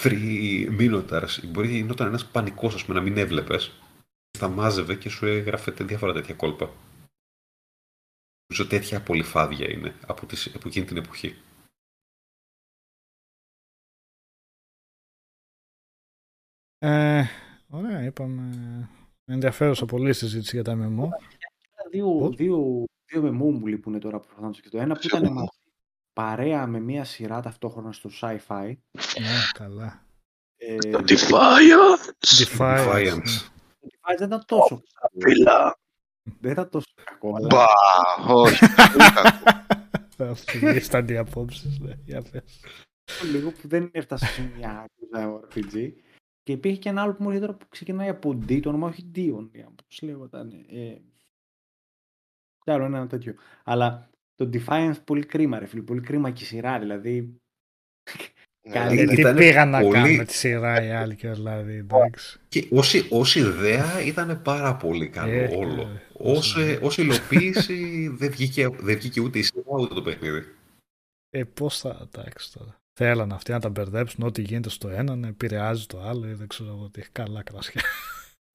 λένε, 0.00 0.02
three 0.02 0.78
minotaurs. 0.78 1.40
Μπορεί 1.48 1.68
να 1.68 1.74
γινόταν 1.74 2.06
ένας 2.06 2.26
πανικός, 2.26 2.74
ας 2.74 2.84
πούμε, 2.84 2.98
να 2.98 3.04
μην 3.04 3.16
έβλεπες 3.18 3.72
τα 4.38 4.48
μάζευε 4.48 4.94
και 4.94 5.08
σου 5.08 5.26
έγραφε 5.26 5.72
τε- 5.72 5.86
διάφορα 5.86 6.12
τέτοια 6.12 6.34
κόλπα. 6.34 6.70
Νομίζω 8.46 8.70
τέτοια 8.70 9.02
πολυφάδια 9.02 9.70
είναι 9.70 9.94
από, 10.06 10.26
τις, 10.26 10.54
από 10.54 10.68
εκείνη 10.68 10.86
την 10.86 10.96
εποχή. 10.96 11.36
Ε, 16.78 17.24
ωραία, 17.68 18.04
είπαμε. 18.04 18.88
Ενδιαφέρουσα 19.24 19.84
πολύ 19.86 20.08
η 20.08 20.12
συζήτηση 20.12 20.54
για 20.56 20.64
τα 20.64 20.72
MMO. 20.72 21.08
Δύο, 21.90 22.18
Πώς; 22.18 22.36
δύο, 22.36 22.84
δύο 23.06 23.22
MMO 23.28 23.58
μου 23.58 23.66
λείπουν 23.66 24.00
τώρα 24.00 24.20
που 24.20 24.28
θα 24.28 24.50
και 24.50 24.68
το 24.68 24.78
ένα 24.78 24.94
που 24.94 25.00
ήταν 25.04 25.32
μαζί 25.32 25.61
παρέα 26.12 26.66
με 26.66 26.80
μία 26.80 27.04
σειρά 27.04 27.40
ταυτόχρονα 27.40 27.92
στο 27.92 28.10
sci-fi. 28.20 28.76
Ναι, 29.20 29.40
καλά. 29.52 30.06
Ε, 30.56 30.76
Defiance! 30.82 32.10
Defiance. 32.26 32.88
Defiance. 32.88 33.14
ναι. 33.14 33.22
το 33.80 33.86
Defiance 33.86 34.16
δεν 34.16 34.26
ήταν 34.26 34.44
τόσο 34.46 34.82
κακό. 35.00 35.20
Φίλα! 35.20 35.78
Δεν 36.40 36.52
ήταν 36.52 36.68
τόσο 36.68 36.86
κακό, 37.04 37.36
αλλά 37.36 37.46
Μπα! 37.46 37.64
Όχι, 38.34 38.58
πολύ 38.92 39.12
κακό. 39.14 39.60
Αυτή 40.30 40.80
στα 40.80 40.98
αντιαπόψεις, 40.98 41.78
ναι, 41.78 41.92
για 42.04 42.22
πες. 42.22 42.60
λίγο 43.32 43.50
που 43.52 43.68
δεν 43.68 43.90
έφτασε 43.92 44.26
σε 44.26 44.52
μια 44.56 44.86
RPG. 45.14 45.92
Και 46.42 46.52
υπήρχε 46.52 46.78
και 46.78 46.88
ένα 46.88 47.02
άλλο 47.02 47.14
που 47.14 47.22
μου 47.22 47.28
έρχεται 47.28 47.46
τώρα 47.46 47.58
που 47.58 47.68
ξεκινάει 47.68 48.08
από 48.08 48.30
D, 48.30 48.60
το 48.62 48.68
όνομα 48.68 48.86
όχι 48.88 49.10
Dion, 49.14 49.48
πώς 49.86 50.02
λέγονταν. 50.02 50.64
Ε, 50.68 50.96
τι 52.64 52.72
άλλο, 52.72 52.84
ένα 52.84 53.06
τέτοιο. 53.06 53.34
Αλλά 53.64 54.10
το 54.34 54.50
Defiance 54.52 54.96
πολύ 55.04 55.26
κρίμα, 55.26 55.58
ρε 55.58 55.66
φίλε, 55.66 55.82
πολύ 55.82 56.00
κρίμα 56.00 56.30
και 56.30 56.42
η 56.42 56.46
σειρά, 56.46 56.78
δηλαδή. 56.78 57.36
Καλή. 58.70 59.00
Ε, 59.00 59.04
τι 59.06 59.20
Ήτανε 59.20 59.38
πήγαν 59.38 59.70
να 59.70 59.80
πολύ- 59.80 59.92
κάνουν 59.92 60.16
με 60.16 60.24
τη 60.24 60.34
σειρά 60.34 60.84
οι 60.84 60.90
άλλοι 60.90 61.14
και 61.16 61.30
δηλαδή, 61.30 61.74
εντάξει. 61.76 62.38
Και 62.48 62.66
ως, 62.70 63.06
ως 63.10 63.34
ιδέα 63.36 64.02
ήταν 64.02 64.42
πάρα 64.42 64.76
πολύ 64.76 65.08
καλό 65.08 65.32
Ε, 65.32 65.54
όλο. 65.56 65.80
ε, 65.82 66.00
Ως, 66.12 66.56
ε, 66.56 66.78
ως 66.82 66.98
υλοποίηση 66.98 68.08
δεν, 68.08 68.30
βγήκε, 68.30 68.68
δεν 68.68 68.96
βγήκε 68.98 69.20
ούτε 69.20 69.38
η 69.38 69.42
σειρά 69.42 69.62
ούτε 69.66 69.94
το 69.94 70.02
παιχνίδι. 70.02 70.44
Ε, 71.30 71.44
πώς 71.44 71.78
θα, 71.78 72.08
εντάξει 72.14 72.52
τώρα. 72.52 72.76
Θέλαν 73.00 73.32
αυτοί 73.32 73.50
να 73.50 73.60
τα 73.60 73.68
μπερδέψουν 73.68 74.24
ό,τι 74.24 74.42
γίνεται 74.42 74.68
στο 74.68 74.88
ένα, 74.88 75.16
να 75.16 75.28
επηρεάζει 75.28 75.86
το 75.86 76.00
άλλο 76.02 76.28
ή 76.28 76.32
δεν 76.32 76.46
ξέρω 76.48 76.68
εγώ 76.70 76.88
τι. 76.90 77.02
Καλά 77.12 77.42
κρασιά. 77.42 77.82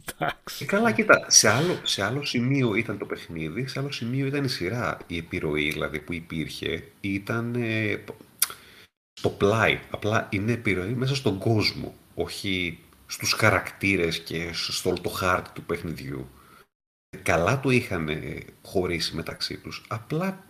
Εντάξει. 0.05 0.57
Και 0.57 0.65
καλά, 0.65 0.91
κοίτα, 0.91 1.25
σε 1.29 1.49
άλλο, 1.49 1.79
σε 1.83 2.03
άλλο 2.03 2.25
σημείο 2.25 2.75
ήταν 2.75 2.97
το 2.97 3.05
παιχνίδι, 3.05 3.67
σε 3.67 3.79
άλλο 3.79 3.91
σημείο 3.91 4.25
ήταν 4.25 4.43
η 4.43 4.49
σειρά. 4.49 4.97
Η 5.07 5.17
επιρροή 5.17 5.71
δηλαδή 5.71 5.99
που 5.99 6.13
υπήρχε 6.13 6.83
ήταν 7.01 7.55
ε, 7.55 8.03
στο 9.13 9.29
πλάι. 9.29 9.79
Απλά 9.89 10.27
είναι 10.31 10.51
επιρροή 10.51 10.93
μέσα 10.93 11.15
στον 11.15 11.37
κόσμο, 11.37 11.95
όχι 12.15 12.79
στους 13.05 13.33
χαρακτήρες 13.33 14.19
και 14.19 14.49
στο 14.53 14.89
όλο 14.89 15.01
το 15.01 15.09
χάρτη 15.09 15.49
του 15.53 15.63
παιχνιδιού. 15.63 16.29
Καλά 17.21 17.59
το 17.59 17.69
είχαν 17.69 18.09
ε, 18.09 18.37
χωρίσει 18.63 19.15
μεταξύ 19.15 19.57
τους. 19.57 19.85
Απλά 19.87 20.45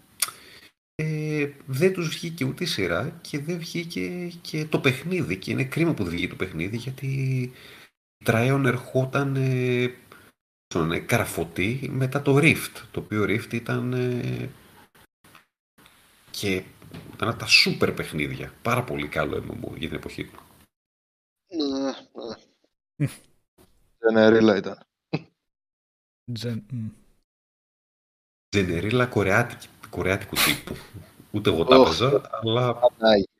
ε, 0.95 1.49
δεν 1.65 1.93
τους 1.93 2.07
βγήκε 2.07 2.45
ούτε 2.45 2.63
η 2.63 2.67
σειρά 2.67 3.19
και 3.21 3.39
δεν 3.39 3.57
βγήκε 3.57 4.31
και 4.41 4.65
το 4.65 4.79
παιχνίδι. 4.79 5.37
Και 5.37 5.51
είναι 5.51 5.63
κρίμα 5.63 5.93
που 5.93 6.03
δεν 6.03 6.11
βγήκε 6.11 6.27
το 6.27 6.35
παιχνίδι 6.35 6.77
γιατί 6.77 7.51
η 8.17 8.23
Tryon 8.25 8.63
ερχόταν 8.65 9.35
ε, 9.35 9.93
στον, 10.67 10.91
ε, 10.91 10.99
καραφωτή 10.99 11.89
μετά 11.91 12.21
το 12.21 12.37
Rift. 12.37 12.71
Το 12.91 12.99
οποίο 12.99 13.23
Rift 13.23 13.53
ήταν 13.53 13.93
ε, 13.93 14.49
και 16.31 16.63
ήταν 17.13 17.29
από 17.29 17.39
τα 17.39 17.45
σούπερ 17.45 17.91
παιχνίδια. 17.91 18.53
Πάρα 18.61 18.83
πολύ 18.83 19.07
καλό 19.07 19.37
MMO 19.37 19.77
για 19.77 19.87
την 19.87 19.97
εποχή 19.97 20.25
του. 20.25 20.39
Ναι, 21.49 21.91
ναι. 22.95 23.07
Τζενερίλα 23.99 24.55
ήταν. 24.57 24.77
Τζεν, 26.33 26.65
μ. 26.71 26.87
Τζενερίλα 28.49 29.05
κορεάτικη, 29.05 29.67
κορεάτικου 29.89 30.35
τύπου. 30.35 30.75
Ούτε 31.31 31.49
εγώ 31.49 31.63
τα 31.63 31.75
Ωχ. 31.77 31.87
έπαιζα, 31.87 32.21
αλλά 32.31 32.75
Πανάγια. 32.75 33.36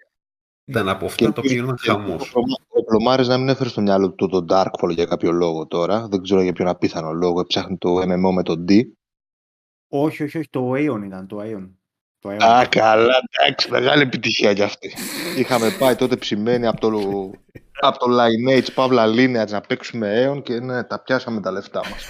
Ήταν 0.67 0.89
από 0.89 1.05
αυτά 1.05 1.33
τα 1.33 1.33
οποία 1.37 1.51
γίνονταν 1.51 1.77
χαμός. 1.79 2.33
Ο 2.67 2.83
Πλωμάρης 2.83 3.27
να 3.27 3.37
μην 3.37 3.49
έφερε 3.49 3.69
στο 3.69 3.81
μυαλό 3.81 4.11
του 4.11 4.27
το 4.27 4.45
Darkfall 4.49 4.89
για 4.89 5.05
κάποιο 5.05 5.31
λόγο 5.31 5.67
τώρα. 5.67 6.07
Δεν 6.07 6.21
ξέρω 6.21 6.41
για 6.41 6.53
ποιον 6.53 6.67
απίθανο 6.67 7.11
λόγο. 7.11 7.43
Ψάχνει 7.43 7.77
το 7.77 7.97
MMO 7.97 8.31
με 8.33 8.43
τον 8.43 8.65
D. 8.69 8.81
Όχι, 9.87 10.23
όχι, 10.23 10.37
όχι, 10.37 10.49
το 10.49 10.71
Aeon 10.71 11.01
ήταν, 11.05 11.27
το 11.27 11.39
Aeon. 11.41 11.69
Το 12.19 12.29
Aeon. 12.29 12.43
Α, 12.43 12.65
καλά, 12.69 13.19
εντάξει, 13.29 13.71
μεγάλη 13.71 14.01
επιτυχία 14.01 14.53
κι 14.53 14.61
αυτή. 14.61 14.93
Είχαμε 15.37 15.75
πάει 15.79 15.95
τότε 15.95 16.15
ψημένοι 16.15 16.67
από 16.67 16.79
το, 16.79 16.89
από 17.87 17.97
το 17.97 18.05
Lineage, 18.09 18.73
Παύλα 18.73 19.05
Lineage 19.07 19.49
να 19.49 19.61
παίξουμε 19.61 20.27
Aeon 20.27 20.43
και 20.43 20.59
ναι, 20.59 20.83
τα 20.83 20.99
πιάσαμε 20.99 21.41
τα 21.41 21.51
λεφτά 21.51 21.81
μας. 21.89 22.05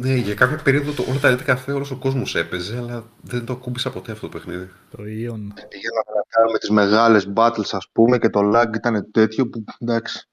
Ναι, 0.00 0.14
για 0.14 0.34
κάποια 0.34 0.62
περίοδο 0.62 0.92
το, 0.92 1.10
όλα 1.10 1.20
τα 1.20 1.34
net 1.34 1.42
καφέ 1.42 1.72
όλος 1.72 1.90
ο 1.90 1.96
κόσμος 1.96 2.34
έπαιζε, 2.34 2.76
αλλά 2.76 3.10
δεν 3.22 3.44
το 3.44 3.52
ακούμπησα 3.52 3.90
ποτέ 3.90 4.12
αυτό 4.12 4.28
το 4.28 4.38
παιχνίδι. 4.38 4.70
Το 4.90 4.98
Ion. 4.98 5.42
Πηγαίναμε 5.68 6.12
να 6.14 6.24
κάνουμε 6.28 6.58
τις 6.58 6.70
μεγάλες 6.70 7.32
battles 7.34 7.68
ας 7.70 7.88
πούμε 7.92 8.18
και 8.18 8.28
το 8.28 8.40
lag 8.44 8.70
ήταν 8.74 9.10
τέτοιο 9.10 9.48
που 9.48 9.64
εντάξει. 9.78 10.28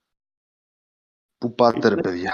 Πού 1.38 1.56
πάτε 1.56 1.88
ρε 1.88 1.96
παιδιά, 1.96 2.32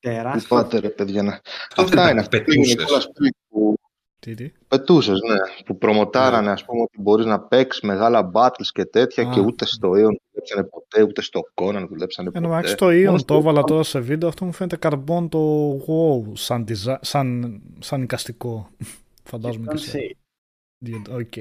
πού 0.00 0.08
Τεράστιο. 0.08 0.56
πάτε 0.56 0.78
ρε 0.78 0.88
παιδιά. 0.88 1.22
Να... 1.22 1.40
Αυτό 1.68 1.82
Αυτά 1.82 2.02
δεν 2.04 2.10
είναι 2.10 2.66
ήταν 2.66 2.96
αυτά 2.96 3.10
που 3.48 3.78
είναι 4.26 4.34
πετούσες. 4.36 4.42
όλα 4.42 4.44
σπίτι 4.44 4.44
που 4.44 4.44
Τι, 4.44 4.48
τι; 4.50 4.52
πετούσες, 4.68 5.20
ναι. 5.20 5.64
Που 5.64 5.78
προμοτάρανε 5.78 6.50
ας 6.50 6.64
πούμε 6.64 6.82
ότι 6.82 7.00
μπορείς 7.00 7.24
να 7.26 7.40
παίξεις 7.40 7.82
μεγάλα 7.82 8.30
battles 8.34 8.66
και 8.72 8.84
τέτοια 8.84 9.28
Α. 9.28 9.32
και 9.34 9.40
ούτε 9.40 9.66
στο 9.66 9.88
Aeon 9.90 10.14
δουλέψανε 10.30 10.64
ποτέ, 10.70 11.02
ούτε 11.02 11.22
στο 11.22 11.40
Conan 11.54 11.86
δουλέψανε 11.88 12.30
Εν 12.34 12.42
τω 12.42 12.48
ποτέ. 12.48 12.54
μεταξύ 12.54 12.74
το 12.74 12.84
Μόνος 12.86 13.14
Ion 13.14 13.18
στο 13.18 13.24
το 13.34 13.34
έβαλα 13.40 13.62
τώρα 13.62 13.82
σε 13.82 14.00
βίντεο, 14.00 14.28
αυτό 14.28 14.44
μου 14.44 14.52
φαίνεται 14.52 14.76
καρμπόν 14.76 15.28
το 15.28 15.70
WoW 15.76 16.30
σαν, 16.32 16.64
design, 16.68 16.96
σαν, 17.00 17.60
σαν 17.78 18.02
εικαστικό. 18.02 18.68
Φαντάζομαι 19.30 19.66
και 19.66 19.72
Ήταν 19.72 19.78
σε... 19.78 19.90
σε- 19.90 21.14
Οκ. 21.14 21.36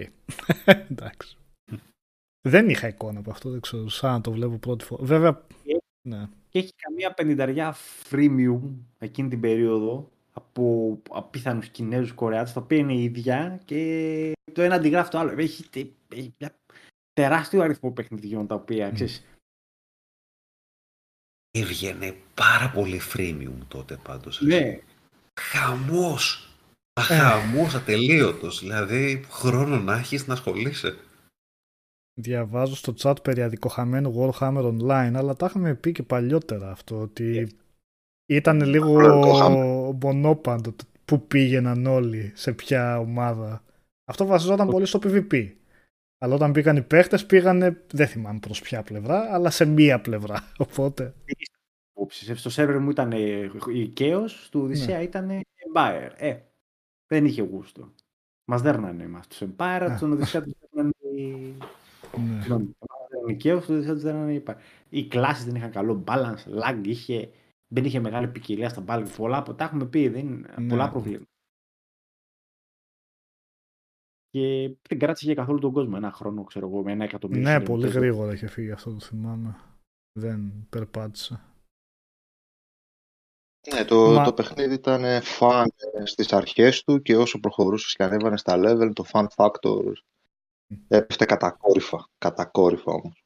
Εντάξει. 0.92 1.38
Δεν 2.48 2.70
είχα 2.70 2.88
εικόνα 2.88 3.20
από 3.20 3.32
αυτό, 3.32 3.50
δεν 3.50 3.60
ξέρω, 3.60 3.90
σαν 3.90 4.12
να 4.12 4.22
το 4.22 4.32
βλέπω 4.32 4.58
πρώτη 4.58 4.84
φορά. 4.86 5.04
Βέβαια, 5.04 5.42
ναι. 6.08 6.28
Και 6.50 6.60
έχει 6.60 6.74
καμία 6.76 7.14
πενηνταριά 7.14 7.76
freemium 8.10 8.60
εκείνη 8.98 9.30
την 9.30 9.40
περίοδο 9.40 10.10
από 10.38 10.98
απίθανους 11.10 11.70
Κινέζους 11.70 12.14
Κορεάτες, 12.14 12.54
τα 12.54 12.62
οποία 12.62 12.78
είναι 12.78 12.94
ίδια 12.98 13.62
και 13.66 14.32
το 14.54 14.62
ένα 14.62 14.76
αντιγράφει 14.76 15.10
το 15.10 15.18
άλλο. 15.18 15.32
Έχει, 15.40 15.70
τε- 15.70 15.92
έχει 16.16 16.34
μια 16.40 16.56
τεράστιο 17.14 17.62
αριθμό 17.62 17.92
παιχνιδιών 17.92 18.48
τα 18.48 18.56
οποία, 18.56 18.88
Μμ. 18.88 18.94
ξέρεις, 18.94 19.24
Έβγαινε 21.52 22.16
πάρα 22.34 22.72
πολύ 22.72 23.02
freemium 23.14 23.58
τότε 23.68 23.96
πάντως. 24.04 24.42
ναι, 24.42 24.80
Χαμός! 25.42 26.46
Ε. 26.96 27.00
Μα, 27.00 27.04
Χαμός! 27.04 27.10
Ε. 27.10 27.16
Αχαμός 27.20 27.76
ατελείωτος. 27.76 28.60
Δηλαδή 28.60 29.26
χρόνο 29.30 29.80
να 29.80 29.98
έχεις 29.98 30.28
να 30.28 30.34
ασχολείσαι. 30.34 30.98
Διαβάζω 32.20 32.76
στο 32.76 32.94
chat 32.98 33.24
περί 33.24 33.42
αδικοχαμένου 33.42 34.14
Warhammer 34.18 34.64
Online, 34.64 35.12
αλλά 35.16 35.36
τα 35.36 35.46
είχαμε 35.46 35.76
πει 35.76 35.92
και 35.92 36.04
παλιότερα 36.04 36.72
αυτό, 36.72 37.00
ότι 37.02 37.52
ήταν 38.28 38.62
λίγο 38.62 39.00
Αδικοχαμένο. 39.00 39.98
μονόπαντο 40.02 40.72
το 40.72 40.84
που 41.06 41.28
πήγαιναν 41.28 41.86
όλοι, 41.86 42.32
σε 42.36 42.54
ποια 42.54 43.00
ομάδα. 43.00 43.64
Αυτό 44.06 44.26
βασιζόταν 44.26 44.68
πολύ 44.68 44.86
στο 44.86 45.00
PvP. 45.04 45.52
Αλλά 46.20 46.36
όταν 46.36 46.52
πήγαν 46.52 46.76
οι 46.78 46.82
παίχτες 46.82 47.26
πήγανε, 47.26 47.84
δεν 47.92 48.08
θυμάμαι 48.08 48.40
προς 48.40 48.62
ποια 48.62 48.84
πλευρά, 48.84 49.34
αλλά 49.34 49.50
σε 49.50 49.66
μία 49.66 50.02
πλευρά. 50.02 50.44
Οπότε, 50.58 51.14
Όψεις. 51.94 52.40
Στο 52.40 52.50
σερβερ 52.50 52.80
μου 52.80 52.90
ήταν 52.90 53.12
ε, 53.12 53.52
η 53.74 53.94
Chaos, 53.98 54.30
του 54.52 54.62
Οδυσσέα 54.62 55.02
ήταν 55.02 55.30
Empire. 55.74 56.12
Ε, 56.18 56.36
δεν 57.08 57.26
είχε 57.26 57.42
γούστο. 57.42 57.92
Μας 58.46 58.62
δέρνανε 58.62 59.04
εμάς 59.04 59.28
τους 59.28 59.42
Empire, 59.42 59.88
Α. 59.92 59.98
τον 60.00 60.12
Οδυσσέα 60.12 60.42
τους 60.44 60.54
δέρνανε 60.72 60.94
οι... 61.00 61.54
ναι. 62.18 62.42
Συγγνώμη, 62.42 62.76
η 63.28 63.38
Chaos, 63.44 63.62
του 63.66 63.74
Οδυσσέα 63.74 63.94
τους 63.94 64.04
δέρνανε 64.04 64.34
οι 64.34 64.44
Empire. 64.46 64.56
Οι 64.90 65.08
κλάσεις 65.08 65.46
δεν 65.46 65.56
είχαν 65.56 65.72
καλό 65.72 66.04
balance, 66.08 66.62
lag 66.62 66.80
είχε, 66.84 67.30
δεν 67.68 67.86
είχε 67.86 68.00
μεγάλη 68.00 68.28
ποικιλία 68.28 68.70
στα 68.70 68.84
balance. 68.88 69.14
Πολλά 69.18 69.38
από 69.38 69.54
τα 69.56 69.64
έχουμε 69.64 69.86
πει, 69.86 70.08
δεν, 70.08 70.26
Ναι. 70.58 70.68
πολλά 70.68 70.90
προβλήματα. 70.90 71.26
Και 74.30 74.76
δεν 74.90 75.00
κράτησε 75.00 75.26
για 75.26 75.36
καθόλου 75.36 75.60
τον 75.60 75.72
κόσμο. 75.72 75.94
Ένα 75.96 76.12
χρόνο, 76.12 76.44
ξέρω 76.44 76.68
εγώ, 76.68 76.84
με 76.84 76.92
ένα 76.92 77.04
εκατομμύριο. 77.04 77.44
ναι, 77.44 77.50
συνδρομητές. 77.56 77.90
πολύ 77.92 78.06
γρήγορα 78.06 78.34
είχε 78.34 78.48
φύγει 78.48 78.72
αυτό 78.72 78.94
το 78.94 79.00
θυμάμαι. 79.00 79.56
Δεν 80.20 80.68
περπάτησε. 80.70 81.42
Ναι, 83.74 83.86
το, 83.86 84.12
Μα- 84.12 84.24
το 84.24 84.34
παιχνίδι 84.34 84.74
ήταν 84.74 85.22
φαν 85.22 85.70
στις 86.04 86.34
αρχές 86.34 86.84
του 86.84 87.02
και 87.02 87.18
όσο 87.18 87.40
προχωρούσες 87.40 87.96
και 87.96 88.04
ανέβανε 88.04 88.38
στα 88.38 88.56
level, 88.58 88.92
το 88.94 89.04
fun 89.12 89.26
factor 89.36 89.94
έπεφτε 90.88 91.26
κατακόρυφα. 91.26 92.10
Κατακόρυφα 92.18 92.92
όμως. 92.92 93.26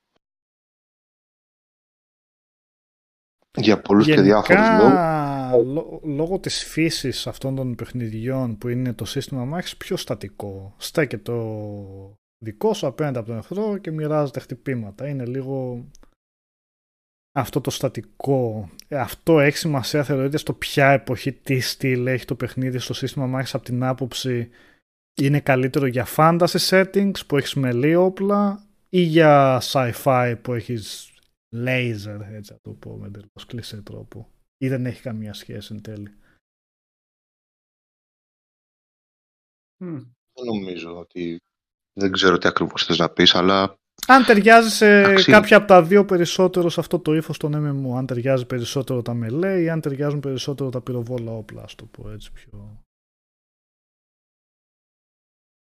Για 3.57 3.81
πολλούς 3.81 4.05
και 4.05 4.21
διάφορους 4.21 4.67
λόγους. 4.79 4.93
λό- 5.73 6.01
λόγω 6.03 6.39
της 6.39 6.63
φύσης 6.63 7.27
αυτών 7.27 7.55
των 7.55 7.75
παιχνιδιών 7.75 8.57
που 8.57 8.67
είναι 8.67 8.93
το 8.93 9.05
σύστημα 9.05 9.45
μάχης 9.45 9.77
πιο 9.77 9.97
στατικό. 9.97 10.75
Στέκεται 10.77 11.21
το 11.31 12.15
δικό 12.43 12.73
σου 12.73 12.87
απέναντι 12.87 13.17
από 13.17 13.27
τον 13.27 13.37
εχθρό 13.37 13.77
και 13.77 13.91
μοιράζεται 13.91 14.39
χτυπήματα. 14.39 15.07
Είναι 15.07 15.25
λίγο 15.25 15.85
αυτό 17.35 17.61
το 17.61 17.69
στατικό. 17.69 18.69
Ε, 18.87 18.99
Αυτό 18.99 19.39
έχει 19.39 19.57
σημασία 19.57 20.03
θεωρείται 20.03 20.37
στο 20.37 20.53
ποια 20.53 20.89
εποχή 20.91 21.31
τι 21.33 21.59
στυλ 21.59 22.07
έχει 22.07 22.25
το 22.25 22.35
παιχνίδι 22.35 22.77
στο 22.79 22.93
σύστημα 22.93 23.25
μάχης 23.27 23.53
από 23.53 23.63
την 23.65 23.83
άποψη 23.83 24.49
είναι 25.21 25.39
καλύτερο 25.39 25.85
για 25.85 26.07
fantasy 26.15 26.57
settings 26.69 27.25
που 27.27 27.37
έχεις 27.37 27.53
μελή 27.53 27.95
όπλα 27.95 28.63
ή 28.89 29.01
για 29.01 29.61
sci-fi 29.63 30.35
που 30.41 30.53
έχεις 30.53 31.10
laser, 31.55 32.19
έτσι 32.21 32.51
να 32.51 32.59
το 32.61 32.71
πω 32.73 32.97
με 32.97 33.07
εντελώς 33.07 33.45
κλεισέ 33.47 33.81
τρόπο. 33.81 34.29
Ή 34.57 34.67
δεν 34.67 34.85
έχει 34.85 35.01
καμία 35.01 35.33
σχέση 35.33 35.73
εν 35.73 35.81
τέλει. 35.81 36.15
Μμ. 39.83 39.97
Δεν 40.33 40.45
νομίζω 40.45 40.97
ότι... 40.97 41.37
Δεν 41.93 42.11
ξέρω 42.11 42.37
τι 42.37 42.47
ακριβώς 42.47 42.85
θες 42.85 42.97
να 42.97 43.09
πεις, 43.09 43.35
αλλά 43.35 43.75
Αν 44.07 44.25
ταιριάζει 44.25 44.69
σε 44.69 45.03
Αξίζει. 45.03 45.31
κάποια 45.31 45.57
από 45.57 45.67
τα 45.67 45.83
δύο 45.83 46.05
περισσότερο 46.05 46.69
σε 46.69 46.79
αυτό 46.79 46.99
το 46.99 47.13
ύφος 47.13 47.37
των 47.37 47.53
MMO, 47.55 47.97
αν 47.97 48.05
ταιριάζει 48.05 48.45
περισσότερο 48.45 49.01
τα 49.01 49.13
melee 49.13 49.61
ή 49.61 49.69
αν 49.69 49.81
ταιριάζουν 49.81 50.19
περισσότερο 50.19 50.69
τα 50.69 50.81
πυροβόλα 50.81 51.31
όπλα, 51.31 51.63
ας 51.63 51.75
το 51.75 51.85
πω 51.85 52.09
έτσι 52.09 52.31
πιο... 52.31 52.83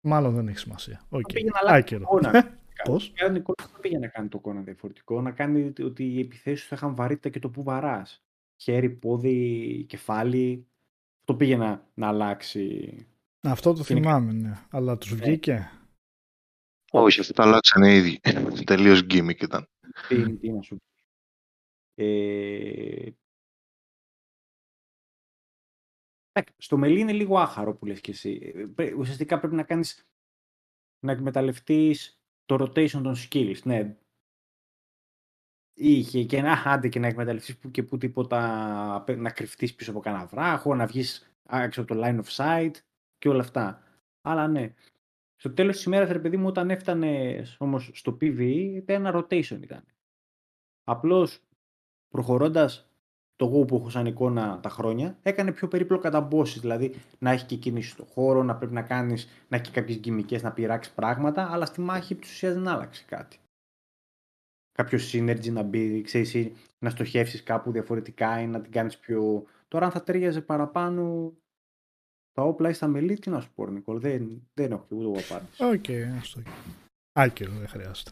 Μάλλον 0.01 0.35
δεν 0.35 0.47
έχει 0.47 0.57
σημασία. 0.57 1.05
Οκ. 1.09 1.31
πήγε 1.33 1.49
να 1.49 1.59
αλλάξει 1.59 1.95
Άκυρο. 1.95 2.19
εικόνα. 2.79 2.97
Πώς; 2.97 3.11
Κάνει 3.15 3.37
εικόνα, 3.37 3.69
δεν 3.71 3.79
πήγε 3.81 3.97
να 3.97 4.07
κάνει 4.07 4.27
το 4.27 4.39
Conan 4.39 4.61
διαφορετικό, 4.61 5.21
να 5.21 5.31
κάνει 5.31 5.73
ότι 5.83 6.03
οι 6.03 6.19
επιθέσεις 6.19 6.61
σου 6.61 6.67
θα 6.67 6.75
είχαν 6.75 6.95
βαρύτητα 6.95 7.29
και 7.29 7.39
το 7.39 7.49
που 7.49 7.63
βαράς. 7.63 8.23
Χέρι, 8.61 8.89
πόδι, 8.89 9.85
κεφάλι. 9.89 10.67
Αυτό 11.19 11.35
πήγε 11.35 11.57
να, 11.57 11.89
να 11.93 12.07
αλλάξει. 12.07 13.07
Αυτό 13.41 13.73
το 13.73 13.85
Είναι 13.89 13.99
θυμάμαι, 13.99 14.33
ναι. 14.33 14.53
Αλλά 14.69 14.97
τους 14.97 15.15
βγήκε; 15.15 15.71
όχι, 16.91 17.19
αυτό 17.19 17.33
τα 17.33 17.43
αλλάξανε 17.43 17.93
οι 17.93 17.97
ίδιοι. 17.97 18.19
Τελείως 18.63 19.01
gimmick 19.09 19.41
ήταν. 19.41 19.67
Τι, 20.07 20.37
τι 20.37 20.51
να 20.51 20.61
σου 20.61 20.75
πω. 20.75 20.83
Ε... 21.99 23.11
εντάξει, 26.31 26.53
Στο 26.57 26.77
μελί 26.77 26.99
είναι 26.99 27.13
λίγο 27.13 27.37
άχαρο 27.39 27.75
που 27.75 27.85
λες 27.85 28.01
και 28.01 28.11
εσύ. 28.11 28.51
Ε, 28.55 28.65
πρέ- 28.65 28.97
Ουσιαστικά 28.97 29.39
πρέπει 29.39 29.55
να 29.55 29.63
κάνεις 29.63 30.07
να 30.99 31.11
εκμεταλλευτείς 31.11 32.16
το 32.47 32.55
rotation 32.55 33.01
των 33.01 33.15
skills. 33.15 33.61
Ναι. 33.63 33.97
Είχε 35.73 36.23
και 36.23 36.37
ένα 36.37 36.61
άντε 36.65 36.87
και 36.89 36.99
να 36.99 37.07
εκμεταλλευτείς 37.07 37.57
που 37.57 37.71
και 37.71 37.83
που 37.83 37.97
τίποτα 37.97 38.95
απέ- 38.95 39.17
να 39.17 39.29
κρυφτείς 39.29 39.75
πίσω 39.75 39.91
από 39.91 39.99
κανένα 39.99 40.25
βράχο, 40.25 40.75
να 40.75 40.85
βγεις 40.85 41.31
έξω 41.49 41.81
από 41.81 41.93
το 41.93 42.01
line 42.03 42.21
of 42.23 42.27
sight 42.35 42.71
και 43.17 43.29
όλα 43.29 43.41
αυτά. 43.41 43.83
Αλλά 44.21 44.47
ναι. 44.47 44.73
Στο 45.35 45.53
τέλος 45.53 45.75
της 45.75 45.85
ημέρας, 45.85 46.09
ρε 46.09 46.19
παιδί 46.19 46.37
μου, 46.37 46.47
όταν 46.47 46.69
έφτανε 46.69 47.43
όμως 47.57 47.91
στο 47.93 48.17
PvE, 48.21 48.83
ένα 48.85 49.11
rotation 49.15 49.61
ήταν. 49.61 49.85
Απλώς 50.83 51.41
προχωρώντας 52.09 52.86
το 53.37 53.45
εγώ 53.45 53.65
που 53.65 53.75
έχω 53.75 53.89
σαν 53.89 54.05
εικόνα 54.05 54.59
τα 54.59 54.69
χρόνια, 54.69 55.17
έκανε 55.21 55.51
πιο 55.51 55.67
περίπλοκα 55.67 56.09
τα 56.09 56.27
bosses, 56.31 56.59
δηλαδή 56.59 56.95
να 57.19 57.31
έχει 57.31 57.45
και 57.45 57.55
κίνηση 57.55 57.89
στο 57.89 58.05
χώρο, 58.05 58.43
να 58.43 58.55
πρέπει 58.55 58.73
να 58.73 58.81
κάνεις, 58.81 59.27
να 59.47 59.57
έχει 59.57 59.71
κάποιες 59.71 59.97
γκυμικές, 59.97 60.43
να 60.43 60.51
πειράξεις 60.51 60.93
πράγματα, 60.93 61.51
αλλά 61.51 61.65
στη 61.65 61.81
μάχη 61.81 62.13
επί 62.13 62.21
της 62.21 62.31
ουσίας 62.31 62.53
δεν 62.53 62.67
άλλαξε 62.67 63.03
κάτι. 63.07 63.39
Κάποιο 64.71 64.99
synergy 65.11 65.51
να 65.51 65.63
μπει, 65.63 66.01
ξέρεις, 66.01 66.33
ή 66.33 66.53
να 66.79 66.89
στοχεύσεις 66.89 67.43
κάπου 67.43 67.71
διαφορετικά 67.71 68.41
ή 68.41 68.47
να 68.47 68.61
την 68.61 68.71
κάνεις 68.71 68.97
πιο... 68.97 69.45
Τώρα 69.67 69.85
αν 69.85 69.91
θα 69.91 70.03
ταιριάζε 70.03 70.41
παραπάνω 70.41 71.33
τα 72.31 72.43
όπλα 72.43 72.69
ή 72.69 72.73
στα 72.73 72.87
melee, 72.87 73.19
τι 73.19 73.29
να 73.29 73.39
σου 73.39 73.51
πω, 73.55 73.67
Νικόλ, 73.67 73.99
δεν, 73.99 74.47
δεν 74.53 74.71
έχω 74.71 74.85
και 74.87 74.95
ούτε 74.95 75.03
εγώ 75.03 75.17
απάντηση. 75.29 75.63
Οκ, 75.63 76.17
ας 76.19 76.29
το 76.29 76.41
Άκυρο, 77.13 77.51
δεν 77.51 77.67
χρειάζεται. 77.67 78.11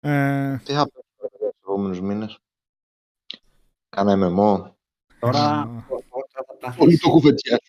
Ε, 0.00 0.56
Τι 0.64 0.72
θα 0.72 0.88
πούμε 0.90 1.28
τους 1.30 1.48
επόμενους 1.62 2.00
μήνες; 2.00 2.38
Κάνα 3.88 4.12
MMO. 4.16 4.72
Τώρα, 5.18 5.38
Α. 5.60 5.64
τώρα 5.88 6.26
θα 6.30 6.56
τα 6.60 6.74
Πολύ 6.78 6.98
το 6.98 7.10
κουβεντιάσαμε. 7.10 7.62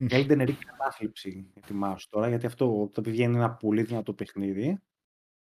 Elden 0.00 0.48
Ring 0.48 0.54
κατάθλιψη 0.66 1.50
ετοιμάσου 1.54 2.08
τώρα, 2.08 2.28
γιατί 2.28 2.46
αυτό 2.46 2.90
το 2.92 3.02
βγαίνει 3.02 3.36
ένα 3.36 3.50
πολύ 3.50 3.82
δυνατό 3.82 4.12
παιχνίδι. 4.12 4.80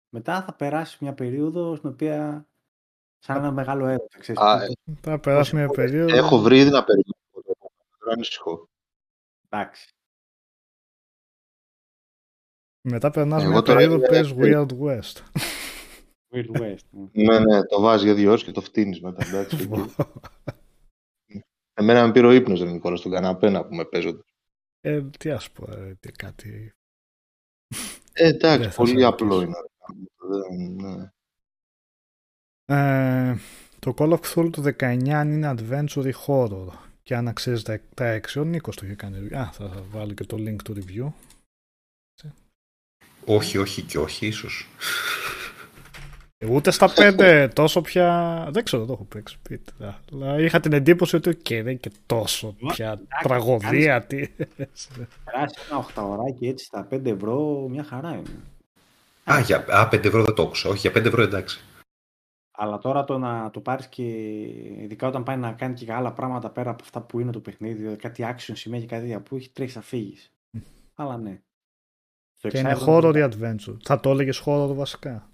Μετά 0.09 0.43
θα 0.43 0.55
περάσει 0.55 0.99
μια 1.01 1.15
περίοδο 1.15 1.77
στην 1.77 1.89
οποία 1.91 2.47
σαν 3.19 3.37
ένα 3.37 3.53
μεγάλο 3.53 3.87
έρωτα. 3.87 4.19
Ξέρεις, 4.19 4.41
Α, 4.41 4.59
που- 4.85 4.97
θα 5.01 5.19
περάσει 5.21 5.57
μια 5.57 5.69
περίοδο. 5.69 6.17
Έχω 6.17 6.39
βρει 6.39 6.59
ήδη 6.59 6.71
να 6.71 6.85
περιμένω. 6.85 7.17
Δεν 7.99 8.13
ανησυχώ. 8.13 8.69
εντάξει. 9.49 9.95
Μετά 12.81 13.11
περνάς 13.11 13.43
Εγώ 13.43 13.51
μια 13.53 13.63
τώρα 13.63 13.79
περίοδο 13.79 13.99
είμαι 13.99 14.07
πες 14.09 14.31
εύκολη. 14.31 14.53
Wild 14.57 14.79
West. 14.81 15.23
Wild 16.35 16.61
West. 16.61 16.79
ναι. 16.91 17.25
Ναι, 17.25 17.39
ναι, 17.39 17.65
το 17.65 17.81
βάζει 17.81 18.05
για 18.05 18.15
δύο 18.15 18.31
ώρες 18.31 18.45
και 18.45 18.51
το 18.53 18.61
φτύνεις 18.61 19.01
μετά. 19.01 19.27
Εντάξει, 19.27 19.69
οκ. 19.71 19.89
Εμένα 21.75 22.07
με 22.07 22.13
πήρε 22.13 22.27
ο 22.27 22.31
ύπνος, 22.33 22.61
ρε 22.63 22.71
Νικόλας, 22.71 22.99
στον 22.99 23.13
καναπέ 23.13 23.51
να 23.51 23.65
πούμε 23.67 23.85
παίζοντας. 23.85 24.25
ε, 24.81 25.03
τι 25.19 25.31
ας 25.31 25.51
πω, 25.51 25.71
ε, 25.73 25.95
τι, 26.01 26.13
κάτι... 26.13 26.73
Ε, 28.13 28.25
Δεν 28.25 28.35
εντάξει, 28.35 28.69
θα 28.69 28.75
πολύ 28.77 28.99
σε 29.01 29.05
απλό 29.07 29.41
ρωτήσω. 29.41 29.43
είναι. 29.43 29.57
Δεν- 30.17 30.75
ναι. 30.97 31.11
Ε, 32.67 33.37
το 33.79 33.95
Call 33.99 34.13
of 34.13 34.21
Cthulhu 34.21 34.53
του 34.53 34.63
19 34.79 35.23
είναι 35.25 35.55
adventure 35.59 36.07
ή 36.07 36.15
horror. 36.27 36.67
Και 37.03 37.17
αν 37.17 37.29
αξίζει 37.29 37.63
τα, 37.63 37.81
τα 37.95 38.21
6, 38.35 38.41
ο 38.41 38.45
Νίκος 38.45 38.77
το 38.77 38.87
είχε 38.87 38.95
κάνει. 38.95 39.35
Α, 39.37 39.51
θα, 39.53 39.69
θα 39.69 39.83
βάλω 39.91 40.13
και 40.13 40.25
το 40.25 40.37
link 40.37 40.57
του 40.65 40.75
review. 40.77 41.13
Όχι, 43.27 43.59
όχι 43.59 43.83
και 43.83 43.99
όχι, 43.99 44.27
ίσως. 44.27 44.69
Ε, 46.45 46.51
Ούτε 46.51 46.71
στα 46.71 46.93
5 46.97 47.49
τόσο 47.53 47.81
πια. 47.81 48.49
Δεν 48.51 48.65
ξέρω, 48.65 48.85
το 48.85 48.93
έχω 48.93 49.05
παίξει. 49.05 49.39
Πείτε, 49.43 49.73
α. 49.85 49.95
αλλά 50.13 50.41
είχα 50.41 50.61
την 50.61 50.73
εντύπωση 50.73 51.17
ότι 51.17 51.29
οκ, 51.29 51.49
δεν 51.49 51.59
είναι 51.59 51.75
και 51.75 51.91
τόσο 52.07 52.57
πια 52.67 53.01
τραγωδία. 53.23 54.03
Τι... 54.07 54.29
Περάσει 55.25 55.59
ένα 55.69 55.79
οχταωράκι 55.79 56.47
έτσι 56.47 56.65
στα 56.65 56.89
5 56.91 57.05
ευρώ, 57.07 57.67
μια 57.71 57.85
χαρά 57.85 58.11
είναι. 58.11 58.41
Α, 59.33 59.41
για, 59.41 59.65
α, 59.69 59.89
5 59.93 60.05
ευρώ 60.05 60.25
δεν 60.25 60.35
το 60.35 60.43
άκουσα. 60.43 60.69
Όχι, 60.69 60.89
για 60.89 61.03
5 61.03 61.05
ευρώ 61.05 61.23
εντάξει. 61.23 61.65
Αλλά 62.57 62.79
τώρα 62.79 63.05
το 63.05 63.19
να 63.19 63.51
το 63.51 63.61
πάρεις 63.61 63.87
και 63.87 64.03
ειδικά 64.83 65.07
όταν 65.09 65.23
πάει 65.23 65.37
να 65.37 65.53
κάνει 65.53 65.75
και 65.75 65.93
άλλα 65.93 66.13
πράγματα 66.13 66.51
πέρα 66.51 66.71
από 66.71 66.83
αυτά 66.83 67.01
που 67.01 67.21
είναι 67.21 67.33
το 67.33 67.41
παιχνίδι, 67.41 67.75
δηλαδή 67.75 67.97
κάτι 67.97 68.25
action 68.29 68.53
σημαίνει 68.53 68.87
κάτι 68.87 69.03
τέτοια 69.03 69.21
που 69.21 69.37
έχει 69.37 69.51
τρέχει 69.51 69.77
να 69.77 69.83
φύγει. 69.83 70.17
Αλλά 70.95 71.17
ναι. 71.17 71.41
Στο 72.33 72.49
και 72.49 72.59
είναι 72.59 72.77
Excitement, 72.79 72.89
horror 72.89 73.15
ή 73.17 73.29
adventure. 73.31 73.77
Θα 73.83 74.01
το 74.01 74.11
έλεγες 74.11 74.43
horror 74.47 74.71
βασικά. 74.75 75.31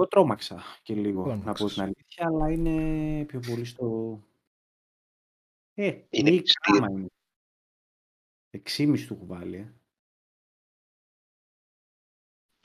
Εγώ 0.00 0.08
τρόμαξα 0.08 0.62
και 0.82 0.94
λίγο 0.94 1.20
να 1.26 1.34
πω 1.36 1.40
Τρόμαξες. 1.42 1.72
την 1.72 1.82
αλήθεια, 1.82 2.26
αλλά 2.26 2.50
είναι 2.50 3.24
πιο 3.24 3.40
πολύ 3.40 3.64
στο. 3.64 4.18
Ε, 5.74 5.84
Είναι 5.86 6.04
είναι 6.10 6.30
μυστήριο. 6.30 6.80
κράμα 6.80 6.90
είναι. 6.90 7.06
6,5 8.50 9.06
του 9.06 9.14
έχω 9.14 9.26
βάλει. 9.26 9.56
ε. 9.56 9.72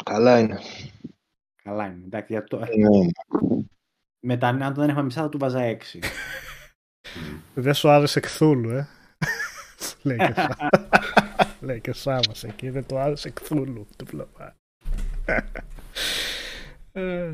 Καλά 0.05 0.39
είναι. 0.39 0.59
Καλά 1.63 1.85
είναι. 1.85 2.03
Εντάξει, 2.05 2.33
για 2.33 2.43
το... 2.43 2.57
Ναι. 2.59 2.65
Μετά, 4.27 4.47
αν 4.47 4.73
δεν 4.73 4.89
έχουμε 4.89 5.03
μισά, 5.03 5.21
θα 5.21 5.29
του 5.29 5.37
βάζα 5.37 5.77
6. 5.93 5.99
Δεν 7.55 7.73
σου 7.73 7.89
άρεσε 7.89 8.19
Κθούλου, 8.19 8.69
ε. 8.69 8.87
Λέει 10.03 10.17
και 10.17 10.33
Σά- 10.33 10.69
Λέει 11.61 11.81
και 11.81 11.89
ο 11.89 11.93
Σάβας 11.93 12.43
εκεί, 12.43 12.69
δεν 12.69 12.85
του 12.85 12.97
άρεσε 12.97 13.29
Κθούλου. 13.29 13.87
Το 13.95 14.05
βλέπα. 14.05 14.55
Ε. 16.95 17.31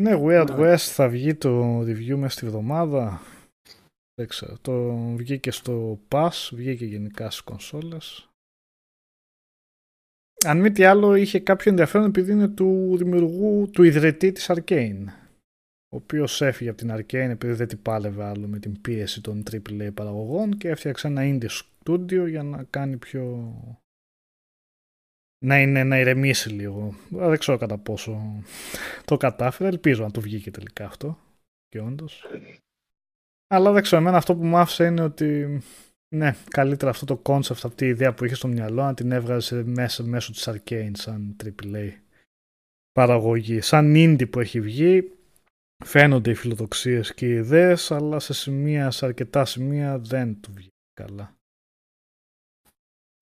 Ναι, 0.00 0.12
Weird 0.16 0.48
West 0.58 0.76
θα 0.76 1.08
βγει 1.08 1.34
το 1.34 1.80
review 1.80 2.16
μέσα 2.16 2.36
στη 2.36 2.46
βδομάδα. 2.46 3.20
Δεν 4.14 4.28
ξέρω. 4.28 4.58
Το 4.58 4.94
βγήκε 5.16 5.50
στο 5.50 6.00
Pass, 6.08 6.48
βγήκε 6.52 6.84
γενικά 6.84 7.30
στις 7.30 7.40
κονσόλες. 7.40 8.28
Αν 10.46 10.60
μη 10.60 10.70
τι 10.70 10.84
άλλο 10.84 11.14
είχε 11.14 11.40
κάποιο 11.40 11.70
ενδιαφέρον 11.70 12.06
επειδή 12.06 12.32
είναι 12.32 12.48
του 12.48 12.96
δημιουργού, 12.96 13.70
του 13.70 13.82
ιδρυτή 13.82 14.32
της 14.32 14.50
Arcane 14.50 15.04
ο 15.92 15.96
οποίος 15.96 16.42
έφυγε 16.42 16.70
από 16.70 16.78
την 16.78 16.92
Arcane 16.92 17.12
επειδή 17.12 17.52
δεν 17.52 17.68
την 17.68 17.82
πάλευε 17.82 18.24
άλλο 18.24 18.46
με 18.46 18.58
την 18.58 18.80
πίεση 18.80 19.20
των 19.22 19.42
AAA 19.50 19.90
παραγωγών 19.94 20.56
και 20.56 20.68
έφτιαξε 20.68 21.06
ένα 21.06 21.22
indie 21.24 21.48
studio 21.48 22.28
για 22.28 22.42
να 22.42 22.64
κάνει 22.64 22.96
πιο... 22.96 23.54
να, 25.44 25.60
είναι, 25.60 25.84
να 25.84 25.98
ηρεμήσει 25.98 26.48
λίγο. 26.48 26.94
Αλλά 27.14 27.28
Δεν 27.28 27.38
ξέρω 27.38 27.58
κατά 27.58 27.78
πόσο 27.78 28.42
το 29.04 29.16
κατάφερε, 29.16 29.68
ελπίζω 29.68 30.02
να 30.02 30.10
το 30.10 30.20
βγήκε 30.20 30.50
τελικά 30.50 30.86
αυτό 30.86 31.18
και 31.68 31.80
όντως. 31.80 32.26
Αλλά 33.46 33.72
δεν 33.72 33.82
ξέρω, 33.82 34.00
εμένα 34.00 34.16
αυτό 34.16 34.36
που 34.36 34.46
μου 34.46 34.56
άφησε 34.56 34.84
είναι 34.84 35.02
ότι 35.02 35.60
ναι, 36.14 36.36
καλύτερα 36.50 36.90
αυτό 36.90 37.04
το 37.04 37.22
concept, 37.24 37.60
αυτή 37.62 37.84
η 37.84 37.88
ιδέα 37.88 38.14
που 38.14 38.24
είχε 38.24 38.34
στο 38.34 38.48
μυαλό 38.48 38.82
να 38.82 38.94
την 38.94 39.12
έβγαζε 39.12 39.62
μέσα 39.62 40.02
μέσω 40.02 40.32
της 40.32 40.48
Arcane 40.48 40.90
σαν 40.92 41.36
AAA 41.44 41.92
παραγωγή. 42.92 43.60
Σαν 43.60 43.92
indie 43.96 44.30
που 44.30 44.40
έχει 44.40 44.60
βγει, 44.60 45.12
φαίνονται 45.84 46.30
οι 46.30 46.34
φιλοδοξίες 46.34 47.14
και 47.14 47.26
οι 47.26 47.34
ιδέες, 47.34 47.90
αλλά 47.90 48.18
σε, 48.18 48.34
σημεία, 48.34 48.90
σε 48.90 49.06
αρκετά 49.06 49.44
σημεία 49.44 49.98
δεν 49.98 50.40
του 50.40 50.52
βγει 50.52 50.68
καλά. 50.92 51.37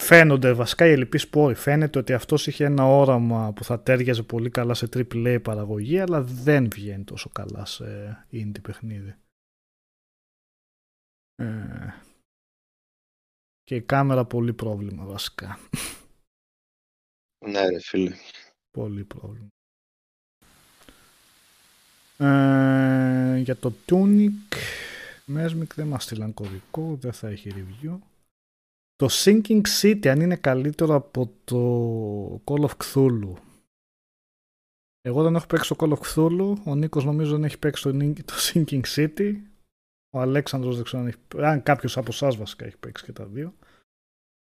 Φαίνονται 0.03 0.53
βασικά 0.53 0.87
οι 0.87 0.91
ελλειπείς 0.91 1.29
πόροι. 1.29 1.55
Φαίνεται 1.55 1.99
ότι 1.99 2.13
αυτός 2.13 2.47
είχε 2.47 2.65
ένα 2.65 2.85
όραμα 2.85 3.53
που 3.53 3.65
θα 3.65 3.81
τέριαζε 3.81 4.23
πολύ 4.23 4.51
καλά 4.51 4.75
σε 4.75 4.89
AAA 4.93 5.39
παραγωγή, 5.43 5.99
αλλά 5.99 6.23
δεν 6.23 6.71
βγαίνει 6.71 7.05
τόσο 7.05 7.29
καλά 7.29 7.65
σε 7.65 7.85
indie 8.33 8.63
παιχνίδι. 8.63 9.15
Ε, 11.35 11.89
και 13.63 13.75
η 13.75 13.83
κάμερα 13.83 14.25
πολύ 14.25 14.53
πρόβλημα 14.53 15.05
βασικά. 15.05 15.59
Ναι, 17.47 17.69
ρε 17.69 17.81
φίλε. 17.81 18.17
Πολύ 18.71 19.05
πρόβλημα. 19.05 19.49
Ε, 22.19 23.39
για 23.39 23.57
το 23.57 23.73
Tunic, 23.87 24.57
Mesmic 25.27 25.75
δεν 25.75 25.87
μας 25.87 26.05
στείλαν 26.05 26.35
κωδικό, 26.35 26.97
δεν 26.97 27.13
θα 27.13 27.29
έχει 27.29 27.51
review. 27.55 27.99
Το 28.97 29.09
Sinking 29.11 29.61
City, 29.81 30.07
αν 30.07 30.21
είναι 30.21 30.37
καλύτερο 30.37 30.95
από 30.95 31.33
το 31.45 32.43
Call 32.45 32.69
of 32.69 32.77
Cthulhu. 32.85 33.33
Εγώ 35.01 35.23
δεν 35.23 35.35
έχω 35.35 35.47
παίξει 35.47 35.75
το 35.75 35.77
Call 35.79 35.93
of 35.99 36.07
Cthulhu, 36.15 36.55
ο 36.65 36.75
Νίκος 36.75 37.05
νομίζω 37.05 37.31
δεν 37.33 37.45
έχει 37.45 37.59
παίξει 37.59 37.83
το, 37.83 37.91
Nin- 38.01 38.25
το 38.25 38.35
Sinking 38.37 38.83
City. 38.95 39.35
Ο 40.11 40.21
Αλέξανδρος 40.21 40.75
δεν 40.75 40.85
ξέρω 40.85 41.03
αν 41.03 41.09
έχει 41.09 41.19
αν 41.37 41.63
κάποιος 41.63 41.97
από 41.97 42.07
εσάς 42.11 42.37
βασικά 42.37 42.65
έχει 42.65 42.77
παίξει 42.77 43.05
και 43.05 43.13
τα 43.13 43.25
δύο. 43.27 43.55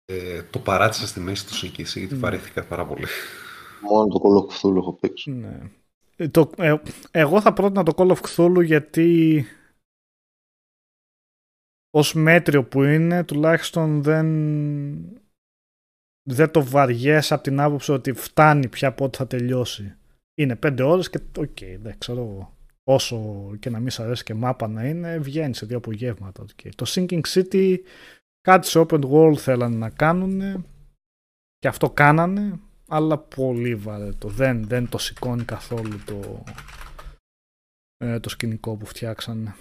Ε, 0.05 0.43
το 0.43 0.59
παράτησα 0.59 1.07
στη 1.07 1.21
μέση 1.21 1.47
του 1.47 1.55
σύγκριση 1.55 1.99
γιατί 1.99 2.15
Ναι. 2.15 2.21
βαρέθηκα 2.21 2.65
πάρα 2.67 2.87
πολύ. 2.87 3.07
Μόνο 3.91 4.07
το 4.07 4.19
κολοκουθούλου 4.19 4.79
έχω 4.79 4.93
παίξει. 4.93 5.31
Ναι. 5.31 5.61
Ε, 6.17 6.29
Το, 6.29 6.51
ε, 6.57 6.77
εγώ 7.11 7.41
θα 7.41 7.53
πρότεινα 7.53 7.83
το 7.83 7.93
Call 7.97 8.15
of 8.17 8.21
Cthulhu 8.29 8.65
γιατί 8.65 9.45
ως 11.91 12.15
μέτριο 12.15 12.65
που 12.65 12.83
είναι 12.83 13.25
τουλάχιστον 13.25 14.03
δεν 14.03 14.27
δεν 16.31 16.51
το 16.51 16.65
βαριέσαι 16.65 17.35
από 17.35 17.43
την 17.43 17.61
άποψη 17.61 17.93
ότι 17.93 18.13
φτάνει 18.13 18.69
πια 18.69 18.93
πότε 18.93 19.17
θα 19.17 19.27
τελειώσει. 19.27 19.95
Είναι 20.35 20.57
πέντε 20.57 20.83
ώρες 20.83 21.11
και 21.11 21.21
οκ, 21.39 21.59
δεν 21.81 21.99
ξέρω 21.99 22.21
εγώ. 22.21 22.55
Όσο 22.85 23.51
και 23.59 23.71
να 23.71 23.79
μην 23.79 23.91
σ' 23.91 24.01
αρέσει 24.01 24.25
και 24.25 24.35
μάπα 24.35 24.69
να 24.69 24.89
είναι, 24.89 25.19
βγαίνει 25.19 25.55
σε 25.55 25.67
δύο 25.67 25.77
απογεύματα. 25.77 26.43
οκ. 26.43 26.75
Το 26.75 26.85
Sinking 26.89 27.21
City 27.27 27.77
κάτι 28.41 28.67
σε 28.67 28.87
open 28.89 29.01
world 29.11 29.37
θέλανε 29.37 29.77
να 29.77 29.91
κάνουν 29.91 30.65
και 31.59 31.69
αυτό 31.69 31.91
κάνανε 31.91 32.61
αλλά 32.89 33.19
πολύ 33.19 33.75
βαρετό. 33.75 34.29
Δεν, 34.29 34.65
δεν 34.65 34.89
το 34.89 34.99
σηκώνει 34.99 35.45
καθόλου 35.45 36.05
το, 36.05 36.45
ε, 37.97 38.21
το 38.21 38.29
σκηνικό 38.29 38.77
που 38.77 38.87
φτιάξανε. 38.87 39.55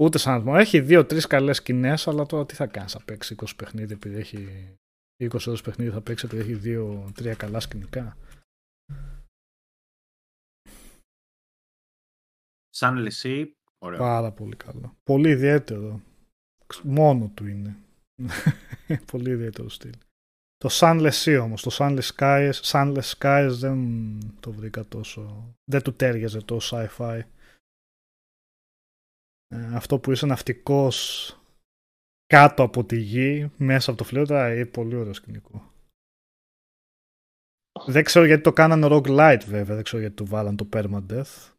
Ούτε 0.00 0.18
σαν 0.18 0.32
αριθμό. 0.32 0.54
Έχει 0.56 0.80
δύο-τρεις 0.80 1.26
καλές 1.26 1.56
σκηνές, 1.56 2.08
αλλά 2.08 2.26
τώρα 2.26 2.46
τι 2.46 2.54
θα 2.54 2.66
κάνεις, 2.66 2.92
θα 2.92 3.04
παίξει 3.04 3.34
20 3.38 3.46
παιχνίδι 3.56 3.92
επειδή 3.92 4.16
έχει. 4.16 4.74
20 5.22 5.46
ώρες 5.46 5.60
παιχνίδι 5.60 5.90
θα 5.90 6.00
παίξει 6.00 6.26
επειδή 6.26 6.42
έχει 6.42 6.54
δύο-τρία 6.54 7.34
καλά 7.34 7.60
σκηνικά. 7.60 8.16
Σαν 12.68 12.96
λεσί, 12.96 13.56
ωραίο. 13.78 13.98
Πάρα 13.98 14.32
πολύ 14.32 14.56
καλό. 14.56 14.96
Πολύ 15.02 15.30
ιδιαίτερο. 15.30 16.00
Μόνο 16.82 17.30
του 17.34 17.46
είναι. 17.46 17.76
πολύ 19.12 19.30
ιδιαίτερο 19.30 19.68
στυλ. 19.68 19.92
Το 20.56 20.68
Sunless 20.72 21.24
Sea 21.24 21.40
όμως, 21.42 21.62
το 21.62 21.70
Sunless 21.78 22.08
Skies, 22.14 22.52
Sunless 22.52 23.14
Skies 23.18 23.48
δεν 23.50 23.78
το 24.40 24.52
βρήκα 24.52 24.84
τόσο... 24.84 25.54
Δεν 25.64 25.82
του 25.82 25.94
τέριαζε 25.94 26.40
το 26.40 26.58
sci-fi. 26.62 27.20
Ε, 29.48 29.76
αυτό 29.76 29.98
που 29.98 30.12
είσαι 30.12 30.26
ναυτικός 30.26 31.32
κάτω 32.26 32.62
από 32.62 32.84
τη 32.84 32.96
γη, 32.96 33.50
μέσα 33.56 33.90
από 33.90 33.98
το 33.98 34.04
φλοιότα, 34.04 34.54
είναι 34.54 34.66
πολύ 34.66 34.96
ωραίο 34.96 35.12
σκηνικό. 35.12 35.72
Δεν 37.86 38.04
ξέρω 38.04 38.24
γιατί 38.24 38.42
το 38.42 38.52
κάνανε 38.52 38.86
roguelite 38.90 39.42
βέβαια, 39.46 39.74
δεν 39.74 39.84
ξέρω 39.84 40.00
γιατί 40.00 40.14
του 40.16 40.26
βάλαν 40.26 40.56
το 40.56 40.68
permadeath. 40.72 41.52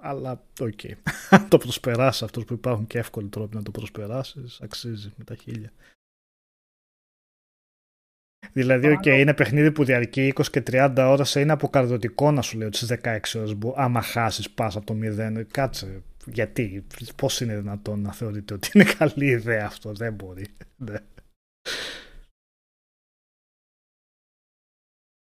Αλλά 0.00 0.44
οκ. 0.60 0.80
Αν 1.30 1.48
το 1.50 1.58
προσπεράσει 1.58 2.24
αυτούς 2.24 2.44
που 2.44 2.52
υπάρχουν 2.52 2.86
και 2.86 2.98
εύκολοι 2.98 3.28
τρόποι 3.28 3.56
να 3.56 3.62
το 3.62 3.70
προσπεράσεις, 3.70 4.60
αξίζει 4.60 5.12
με 5.16 5.24
τα 5.24 5.34
χίλια. 5.34 5.72
Δηλαδή, 8.52 8.88
οκ, 8.90 9.04
είναι 9.04 9.34
παιχνίδι 9.34 9.72
που 9.72 9.84
διαρκεί 9.84 10.32
20 10.36 10.46
και 10.50 10.62
30 10.66 10.94
ώρες, 10.98 11.34
είναι 11.34 11.52
αποκαρδιωτικό 11.52 12.30
να 12.30 12.42
σου 12.42 12.58
λέω 12.58 12.66
ότι 12.66 12.76
στις 12.76 12.98
16 13.02 13.18
ώρες 13.36 13.56
που 13.56 13.74
άμα 13.76 14.02
χάσεις 14.02 14.50
πας 14.50 14.76
από 14.76 14.86
το 14.86 14.94
0, 14.94 15.44
κάτσε. 15.50 16.02
Γιατί, 16.26 16.86
πώς 17.16 17.40
είναι 17.40 17.56
δυνατόν 17.56 18.00
να 18.00 18.12
θεωρείτε 18.12 18.54
ότι 18.54 18.70
είναι 18.74 18.84
καλή 18.98 19.26
ιδέα 19.26 19.66
αυτό, 19.66 19.92
δεν 19.92 20.14
μπορεί. 20.14 20.46
Ναι. 20.76 20.96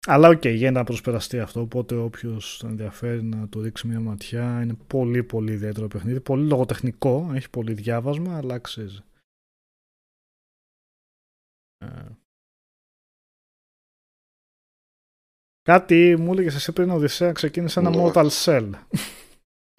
Αλλά 0.07 0.29
οκ, 0.29 0.45
γίνεται 0.45 0.69
να 0.71 0.83
προσπεραστεί 0.83 1.39
αυτό, 1.39 1.61
οπότε 1.61 1.95
όποιος 1.95 2.57
τον 2.57 2.69
ενδιαφέρει 2.69 3.23
να 3.23 3.49
το 3.49 3.61
ρίξει 3.61 3.87
μια 3.87 3.99
ματιά, 3.99 4.61
είναι 4.61 4.73
πολύ 4.73 5.23
πολύ 5.23 5.51
ιδιαίτερο 5.51 5.87
παιχνίδι, 5.87 6.21
πολύ 6.21 6.47
λογοτεχνικό, 6.47 7.31
έχει 7.33 7.49
πολύ 7.49 7.73
διάβασμα, 7.73 8.37
αλλά 8.37 8.53
αξίζει. 8.53 9.03
Ε, 11.77 12.09
Κάτι 15.61 16.15
μου 16.19 16.31
έλεγες 16.31 16.55
εσύ 16.55 16.73
πριν 16.73 16.89
ο 16.89 16.93
Οδυσσέα 16.93 17.31
ξεκίνησε 17.31 17.79
ένα 17.79 17.89
Ναι. 17.89 17.97
Mortal 17.97 18.29
Shell. 18.29 18.69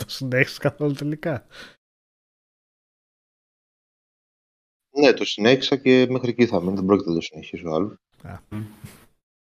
Το 0.05 0.11
συνέχισε 0.11 0.59
καθόλου 0.59 0.93
τελικά. 0.93 1.47
Ναι, 4.99 5.13
το 5.13 5.25
συνέχισα 5.25 5.77
και 5.77 6.07
μέχρι 6.11 6.31
εκεί 6.31 6.47
θα 6.47 6.61
μείνει. 6.63 6.75
Δεν 6.75 6.85
πρόκειται 6.85 7.09
να 7.09 7.15
το 7.15 7.21
συνεχίσω 7.21 7.69
άλλο. 7.71 7.99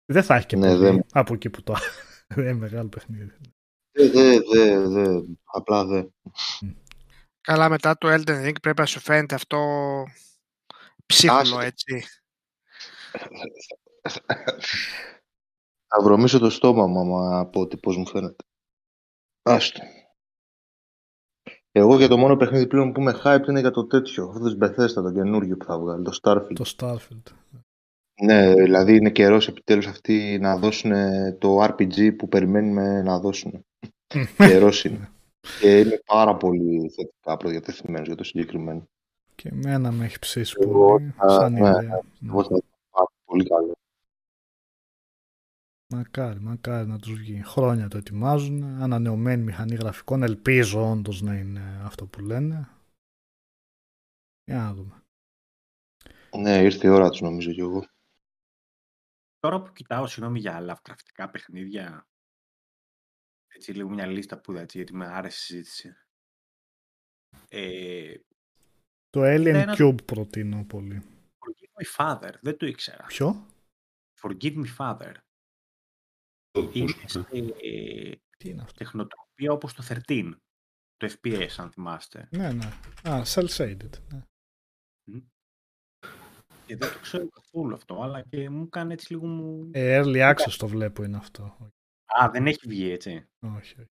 Δεν 0.04 0.22
θα 0.22 0.34
έχει 0.34 0.46
και 0.46 0.56
Ναι, 0.56 0.66
πολύ 0.66 0.78
δεν- 0.78 1.06
από 1.12 1.34
εκεί 1.34 1.50
που 1.50 1.62
το. 1.62 1.74
δεν 2.34 2.44
είναι 2.44 2.52
μεγάλο 2.52 2.88
παιχνίδι. 2.88 3.36
Δε, 3.92 4.08
δε, 4.08 4.40
δε, 4.40 4.88
δε. 4.88 5.20
Απλά 5.44 5.84
δε. 5.86 6.04
Καλά, 7.40 7.68
μετά 7.68 7.98
το 7.98 8.08
Elden 8.10 8.46
Ring 8.48 8.60
πρέπει 8.62 8.80
να 8.80 8.86
σου 8.86 9.00
φαίνεται 9.00 9.34
αυτό 9.34 9.58
ψίχουλο, 11.06 11.56
Άσε. 11.56 11.66
έτσι. 11.66 12.04
Θα 15.86 16.02
βρωμίσω 16.02 16.38
το 16.38 16.50
στόμα 16.50 16.86
μου 16.86 17.00
άμα 17.00 17.46
πω 17.46 17.60
ότι 17.60 17.76
πώς 17.76 17.96
μου 17.96 18.06
φαίνεται. 18.08 18.44
Άστο. 19.42 19.80
Εγώ 21.72 21.96
για 21.96 22.08
το 22.08 22.16
μόνο 22.16 22.36
παιχνίδι 22.36 22.66
πλέον 22.66 22.92
που 22.92 23.00
είμαι 23.00 23.20
hype 23.24 23.48
είναι 23.48 23.60
για 23.60 23.70
το 23.70 23.86
τέτοιο. 23.86 24.24
Αυτό 24.28 24.56
το 24.56 24.66
Bethesda, 24.66 24.92
το 25.02 25.12
καινούργιο 25.12 25.56
που 25.56 25.64
θα 25.64 25.78
βγάλει, 25.78 26.02
το 26.04 26.18
Starfield. 26.22 26.54
Το 26.54 26.72
Starfield. 26.76 27.32
Ναι, 28.22 28.54
δηλαδή 28.54 28.96
είναι 28.96 29.10
καιρός 29.10 29.48
επιτέλους 29.48 29.86
αυτοί 29.86 30.38
να 30.40 30.56
δώσουν 30.56 30.92
το 31.38 31.62
RPG 31.64 32.16
που 32.16 32.28
περιμένουμε 32.28 33.02
να 33.02 33.18
δώσουν. 33.20 33.64
καιρός 34.36 34.84
είναι. 34.84 35.10
Και 35.60 35.80
είμαι 35.80 36.00
πάρα 36.06 36.36
πολύ 36.36 36.90
θετικά 36.96 37.36
προδιατεθειμένος 37.36 38.06
για 38.06 38.16
το 38.16 38.24
συγκεκριμένο. 38.24 38.84
Και 39.34 39.48
εμένα 39.48 39.92
με 39.92 40.04
έχει 40.04 40.18
ψήσει 40.18 40.56
Εγώ 40.60 40.86
πολύ. 40.88 41.12
θα- 41.16 41.28
σαν 41.28 41.52
ναι, 41.52 41.58
ιδέα. 41.58 42.00
Εγώ 42.28 42.42
θα 42.42 42.48
το 42.48 42.64
πάρω 42.90 43.10
πολύ 43.24 43.44
καλό. 43.48 43.72
Μακάρι, 45.92 46.40
μακάρι 46.40 46.88
να 46.88 46.98
τους 46.98 47.12
βγει. 47.12 47.42
Χρόνια 47.42 47.88
το 47.88 47.96
ετοιμάζουν. 47.96 48.62
Ανανεωμένη 48.64 49.42
μηχανή 49.42 49.74
γραφικών. 49.74 50.22
Ελπίζω 50.22 50.90
όντως 50.90 51.20
να 51.22 51.34
είναι 51.38 51.80
αυτό 51.82 52.06
που 52.06 52.20
λένε. 52.20 52.68
Για 54.44 54.56
να 54.56 54.74
δούμε. 54.74 55.02
Ναι, 56.36 56.62
ήρθε 56.62 56.86
η 56.86 56.90
ώρα 56.90 57.10
τους 57.10 57.20
νομίζω 57.20 57.52
κι 57.52 57.60
εγώ. 57.60 57.86
Τώρα 59.38 59.62
που 59.62 59.72
κοιτάω, 59.72 60.06
συγγνώμη 60.06 60.38
για 60.38 60.60
λαβκραφτικά 60.60 61.30
παιχνίδια, 61.30 62.06
έτσι 63.46 63.72
λίγο 63.72 63.88
μια 63.88 64.06
λίστα 64.06 64.40
που 64.40 64.52
είδα, 64.52 64.60
έτσι, 64.60 64.76
γιατί 64.76 64.94
με 64.94 65.06
άρεσε 65.06 65.36
η 65.36 65.40
συζήτηση. 65.62 65.96
Ε, 67.48 68.14
Το 69.10 69.20
Alien 69.22 69.46
Ένα- 69.54 69.74
Cube 69.78 70.04
προτείνω 70.04 70.64
πολύ. 70.64 71.02
Forgive 71.38 71.82
me 71.82 71.96
father, 71.96 72.32
δεν 72.40 72.56
το 72.56 72.66
ήξερα. 72.66 73.04
Ποιο; 73.06 73.46
Forgive 74.20 74.64
me 74.64 74.76
father. 74.78 75.14
Τι 76.52 78.48
είναι 78.48 78.62
αυτό; 78.62 78.74
τεχνοτροπία 78.78 79.52
όπως 79.52 79.74
το 79.74 79.82
13, 80.08 80.32
το 80.96 81.14
FPS 81.22 81.48
αν 81.56 81.70
θυμάστε. 81.70 82.28
Ναι, 82.30 82.52
ναι. 82.52 82.72
Α, 83.02 83.22
cel-shaded. 83.24 83.90
Ναι. 84.12 84.24
Και 86.66 86.76
δεν 86.76 86.92
το 86.92 86.98
ξέρω 87.00 87.28
καθόλου 87.28 87.74
αυτό, 87.74 88.02
αλλά 88.02 88.22
και 88.22 88.50
μου 88.50 88.68
κάνει 88.68 88.92
έτσι 88.92 89.12
λίγο 89.12 89.26
μου... 89.26 89.70
Ε, 89.72 90.00
early 90.04 90.32
access 90.34 90.54
το 90.58 90.66
βλέπω 90.68 91.02
είναι 91.02 91.16
αυτό. 91.16 91.72
Α, 92.20 92.30
δεν 92.30 92.46
έχει 92.46 92.68
βγει 92.68 92.90
έτσι. 92.90 93.26
Όχι, 93.40 93.80
όχι. 93.80 93.90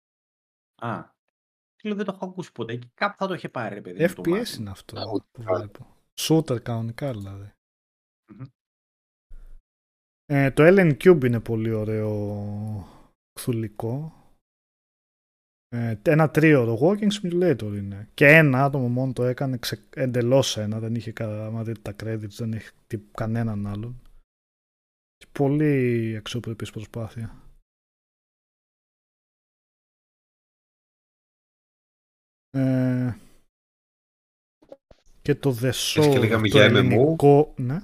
Α, 0.76 1.14
λέω 1.84 1.95
δεν 1.95 2.06
το 2.06 2.11
έχω 2.15 2.26
ακούσει 2.26 2.52
ποτέ 2.52 2.76
και 2.76 2.88
κάπου 2.94 3.15
θα 3.18 3.27
το 3.27 3.34
είχε 3.34 3.49
πάρει, 3.49 3.76
ρε 3.76 3.81
παιδί. 3.81 4.03
μου, 4.03 4.14
το 4.14 4.22
FPS 4.22 4.27
μάτι. 4.30 4.56
είναι 4.60 4.69
αυτό 4.69 4.99
Α, 4.99 5.11
ούτε 5.14 5.26
που 5.31 5.44
καν. 5.44 5.56
βλέπω. 5.57 5.95
Shooter 6.19 6.61
κανονικά 6.64 7.11
δηλαδή. 7.11 7.52
Μμμ. 8.31 8.45
Ε, 10.32 10.52
το 10.52 10.64
Alien 10.68 10.98
Cube 11.04 11.24
είναι 11.26 11.40
πολύ 11.40 11.72
ωραίο 11.72 12.88
κθουλικό. 13.34 14.14
Ε, 15.70 15.96
ένα 16.04 16.30
τρίωρο 16.30 16.78
walking 16.82 17.12
simulator 17.22 17.74
είναι. 17.78 18.10
Και 18.14 18.26
ένα 18.28 18.64
άτομο 18.64 18.88
μόνο 18.90 19.14
το 19.14 19.24
έκανε 19.24 19.58
ξε... 19.58 19.84
εντελώς 19.96 20.58
ένα. 20.58 20.80
Δεν 20.80 20.96
είχε 20.96 21.12
κα... 21.12 21.46
άμα 21.46 21.64
δείτε 21.64 21.94
τα 21.94 21.96
credits, 22.04 22.30
δεν 22.30 22.54
έχει 22.54 22.70
τι- 22.88 22.98
κανέναν 23.12 23.68
άλλον. 23.68 24.02
Και 25.18 25.26
πολύ 25.32 26.16
αξιοπρεπής 26.18 26.72
προσπάθεια. 26.72 27.44
Ε, 32.50 33.18
και 35.22 35.36
το 35.36 35.50
The 35.50 35.72
και 35.94 36.02
Soul, 36.02 36.20
λέγαμε 36.20 36.50
το 36.50 36.58
για 36.58 36.68
MMO. 36.70 36.76
ελληνικό, 36.76 37.54
ναι. 37.58 37.78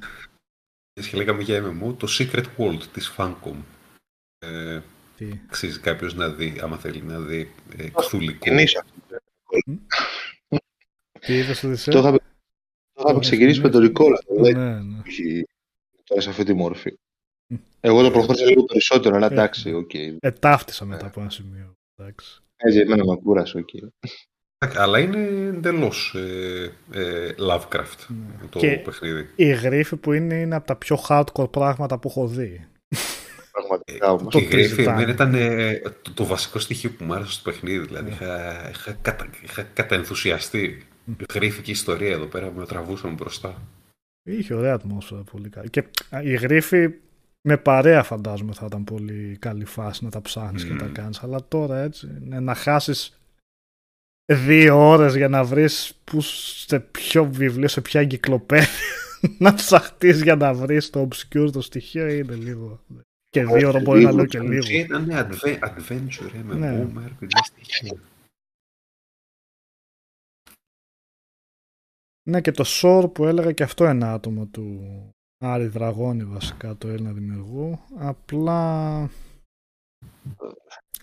Και 1.02 1.18
λέγαμε 1.18 1.42
για 1.44 1.64
MMO, 1.64 1.96
το 1.98 2.08
Secret 2.20 2.44
World 2.58 2.82
της 2.94 3.14
Funcom. 3.18 3.56
Ε, 4.40 4.82
Τι; 5.18 5.30
αξίζει 5.46 5.80
κάποιος 5.80 6.14
να 6.14 6.30
δει, 6.30 6.60
άμα 6.62 6.78
θέλει 6.78 7.02
να 7.02 7.20
δει 7.20 7.52
ε, 7.78 7.90
κθουλικό. 7.90 8.38
Ξεκινήσει 8.40 8.78
αυτό. 8.78 9.20
Τι 11.20 11.34
είδες 11.38 11.64
Οδυσσέα; 11.64 11.94
Το 11.94 12.00
είχαμε, 12.00 12.18
το 12.94 13.04
είχαμε 13.04 13.20
ξεκινήσει 13.20 13.60
με 13.62 13.70
το 13.70 13.80
Recall. 13.80 14.12
αυτό, 14.14 14.34
δεν 14.44 14.58
Ναι, 14.58 14.80
ναι. 14.82 15.02
έχει 15.06 15.46
τώρα 16.04 16.22
σε 16.22 16.30
αυτή 16.30 16.44
τη 16.44 16.54
μορφή. 16.54 16.98
Μμ. 17.48 17.56
Εγώ 17.80 18.04
το 18.04 18.12
προχώρησα 18.12 18.46
λίγο 18.46 18.64
περισσότερο, 18.64 19.16
αλλά 19.16 19.26
Ε, 19.28 19.32
εντάξει, 19.32 19.74
οκ. 19.74 19.94
Ε, 19.94 20.32
τα 20.40 20.50
'φτυσα 20.50 20.86
μετά 20.86 21.06
από 21.06 21.22
ένα 21.22 21.30
σημείο. 21.30 21.74
Εντάξει. 21.96 22.40
Έτσι, 22.56 22.80
εμένα 22.80 23.04
με 23.06 23.16
κούρασε, 23.16 23.58
οκ. 23.58 23.70
Αλλά 24.76 25.00
είναι 25.00 25.18
εντελώς 25.56 26.16
ε, 26.16 26.72
ε, 26.92 27.30
Lovecraft 27.50 28.06
Ναι. 28.08 28.48
το 28.50 28.60
Και- 28.60 28.82
παιχνίδι. 28.86 29.28
Η 29.36 29.46
γρίφη 29.50 29.96
που 29.96 30.14
είναι 30.14 30.36
είναι 30.36 30.56
από 30.56 30.68
τα 30.68 30.76
πιο 30.76 31.00
hardcore 31.10 31.52
πράγματα 31.52 31.98
που 32.00 32.08
έχω 32.10 32.28
δει. 32.28 32.66
Πραγματικά 33.52 34.12
όμως. 34.12 34.34
το 34.34 34.40
η 34.40 34.44
γρήφη 34.44 34.68
συζητάμε. 34.70 34.98
εμένα 35.02 35.12
ήταν 35.12 35.34
ε, 35.34 35.82
το, 36.02 36.12
το 36.14 36.26
βασικό 36.26 36.60
στοιχείο 36.60 36.90
που 36.98 37.04
μου 37.04 37.14
άρεσε 37.14 37.32
στο 37.32 37.52
παιχνίδι. 37.52 37.86
Δηλαδή 37.86 38.10
Ναι. 38.10 38.16
είχα, 38.16 38.70
είχα, 38.70 38.98
κατα, 39.02 39.28
είχα 39.44 39.62
καταενθουσιαστεί. 39.74 40.86
Η 41.18 41.26
γρήφη 41.34 41.62
και 41.62 41.70
η 41.70 41.74
ιστορία 41.74 42.12
εδώ 42.12 42.26
πέρα 42.26 42.52
με 42.56 42.66
τραβούσαν 42.66 43.14
μπροστά. 43.14 43.62
Είχε 44.24 44.54
ωραία 44.54 44.74
ατμόσφαιρα 44.74 45.22
πολύ 45.32 45.50
καλή. 45.50 45.70
Και 45.70 45.84
α, 46.10 46.22
η 46.24 46.34
γρίφη 46.34 46.90
με 47.42 47.58
παρέα 47.58 48.04
φαντάζομαι 48.04 48.54
θα 48.54 48.66
ήταν 48.66 48.84
πολύ 48.84 49.38
καλή 49.40 49.66
φάση 49.66 50.04
να 50.04 50.10
τα 50.10 50.22
ψάχνεις 50.22 50.64
και 50.66 50.72
Μμμ. 50.72 50.78
τα 50.80 50.86
κάνεις. 50.86 51.24
Αλλά 51.24 51.40
τώρα 51.48 51.80
έτσι 51.82 52.08
ναι, 52.20 52.40
να 52.40 52.54
χάσεις 52.56 53.20
δύο 54.34 54.78
ώρες 54.90 55.16
για 55.16 55.28
να 55.28 55.44
βρεις 55.44 55.96
που 56.04 56.22
σε 56.22 56.80
ποιο 56.80 57.26
βιβλίο, 57.32 57.68
σε 57.68 57.82
ποια 57.82 58.02
εγκυκλοπαίδεια 58.02 58.68
να 59.40 59.54
ψαχτείς 59.54 60.22
για 60.22 60.36
να 60.36 60.54
βρεις 60.54 60.90
το 60.90 61.08
obscure 61.12 61.50
το 61.52 61.62
στοιχείο 61.62 62.08
είναι 62.08 62.36
λίγο. 62.36 62.84
Και 63.30 63.46
δύο 63.46 63.68
ώρες 63.68 63.84
μπορεί 63.84 64.04
να 64.04 64.12
λέω 64.12 64.26
και 64.26 64.38
Στην 64.38 64.50
λίγο. 64.50 64.64
ουσία 64.64 64.80
Ήταν 64.82 65.08
adve- 65.12 65.60
adventure, 65.60 66.34
ε, 66.34 66.44
με 66.44 66.56
Ναι. 66.56 66.72
ναι. 66.72 66.86
με 66.94 67.16
RPG 67.22 67.28
στοιχεία. 67.44 68.00
Ναι 72.30 72.42
και 72.42 72.52
το 72.52 72.64
Σόρ 72.64 73.08
που 73.08 73.26
έλεγα 73.26 73.52
και 73.52 73.64
αυτό 73.64 73.86
ένα 73.86 74.14
άτομο 74.14 74.46
του 74.46 74.80
Άρη 75.38 75.68
Δραγώνη 75.68 76.24
βασικά 76.26 76.76
το 76.78 76.88
Έλληνα 76.88 77.12
δημιουργού 77.12 77.80
απλά 77.98 79.10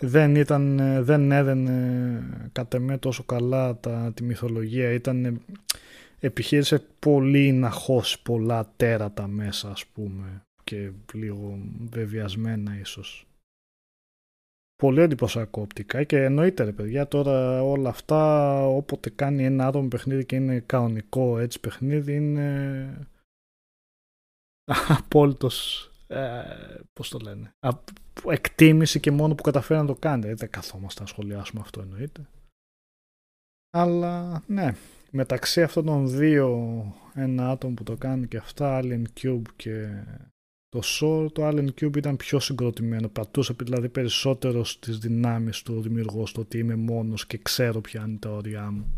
δεν 0.05 0.35
ήταν 0.35 0.79
δεν 1.03 1.31
έδαινε 1.31 2.49
κατ' 2.51 2.73
εμέ 2.73 2.97
τόσο 2.97 3.23
καλά 3.23 3.79
τα, 3.79 4.11
τη 4.13 4.23
μυθολογία. 4.23 4.91
Ήταν 4.91 5.41
επιχείρησε 6.19 6.85
πολύ 6.99 7.51
να 7.51 7.69
χώσει 7.69 8.21
πολλά 8.21 8.73
τέρατα 8.75 9.27
μέσα 9.27 9.69
ας 9.69 9.85
πούμε 9.85 10.45
και 10.63 10.91
λίγο 11.13 11.59
βεβαιασμένα 11.89 12.79
ίσως. 12.79 13.27
Πολύ 14.75 15.01
εντυπωσιακό 15.01 15.61
οπτικά 15.61 16.03
και 16.03 16.23
εννοείται 16.23 16.63
ρε 16.63 16.71
παιδιά 16.71 17.07
τώρα 17.07 17.63
όλα 17.63 17.89
αυτά 17.89 18.55
όποτε 18.67 19.09
κάνει 19.09 19.45
ένα 19.45 19.67
άτομο 19.67 19.87
παιχνίδι 19.87 20.25
και 20.25 20.35
είναι 20.35 20.59
κανονικό 20.59 21.37
έτσι 21.39 21.59
παιχνίδι 21.59 22.15
είναι 22.15 23.07
απόλυτος 24.99 25.91
ε, 26.13 26.79
πώς 26.93 27.09
το 27.09 27.19
λένε 27.19 27.53
Α, 27.59 27.69
εκτίμηση 28.27 28.99
και 28.99 29.11
μόνο 29.11 29.35
που 29.35 29.43
καταφέρει 29.43 29.79
να 29.79 29.85
το 29.85 29.95
κάνει 29.95 30.33
δεν 30.33 30.49
καθόμαστε 30.49 31.01
να 31.01 31.07
σχολιάσουμε 31.07 31.61
αυτό 31.61 31.81
εννοείται 31.81 32.27
αλλά 33.69 34.43
ναι 34.47 34.75
μεταξύ 35.11 35.61
αυτών 35.61 35.85
των 35.85 36.07
δύο 36.09 36.85
ένα 37.13 37.49
άτομο 37.49 37.73
που 37.73 37.83
το 37.83 37.95
κάνει 37.95 38.27
και 38.27 38.37
αυτά 38.37 38.79
Alien 38.83 39.03
Cube 39.21 39.41
και 39.55 40.03
το 40.69 40.81
Soul, 40.83 41.31
το 41.33 41.47
Alien 41.47 41.69
Cube 41.81 41.97
ήταν 41.97 42.15
πιο 42.15 42.39
συγκροτημένο. 42.39 43.07
Πατούσε 43.07 43.53
δηλαδή 43.53 43.89
περισσότερο 43.89 44.63
στις 44.63 44.97
δυνάμεις 44.97 45.61
του 45.61 45.81
δημιουργού 45.81 46.27
στο 46.27 46.41
ότι 46.41 46.57
είμαι 46.57 46.75
μόνος 46.75 47.25
και 47.27 47.37
ξέρω 47.37 47.81
ποια 47.81 48.05
είναι 48.07 48.17
τα 48.17 48.29
όρια 48.29 48.71
μου. 48.71 48.93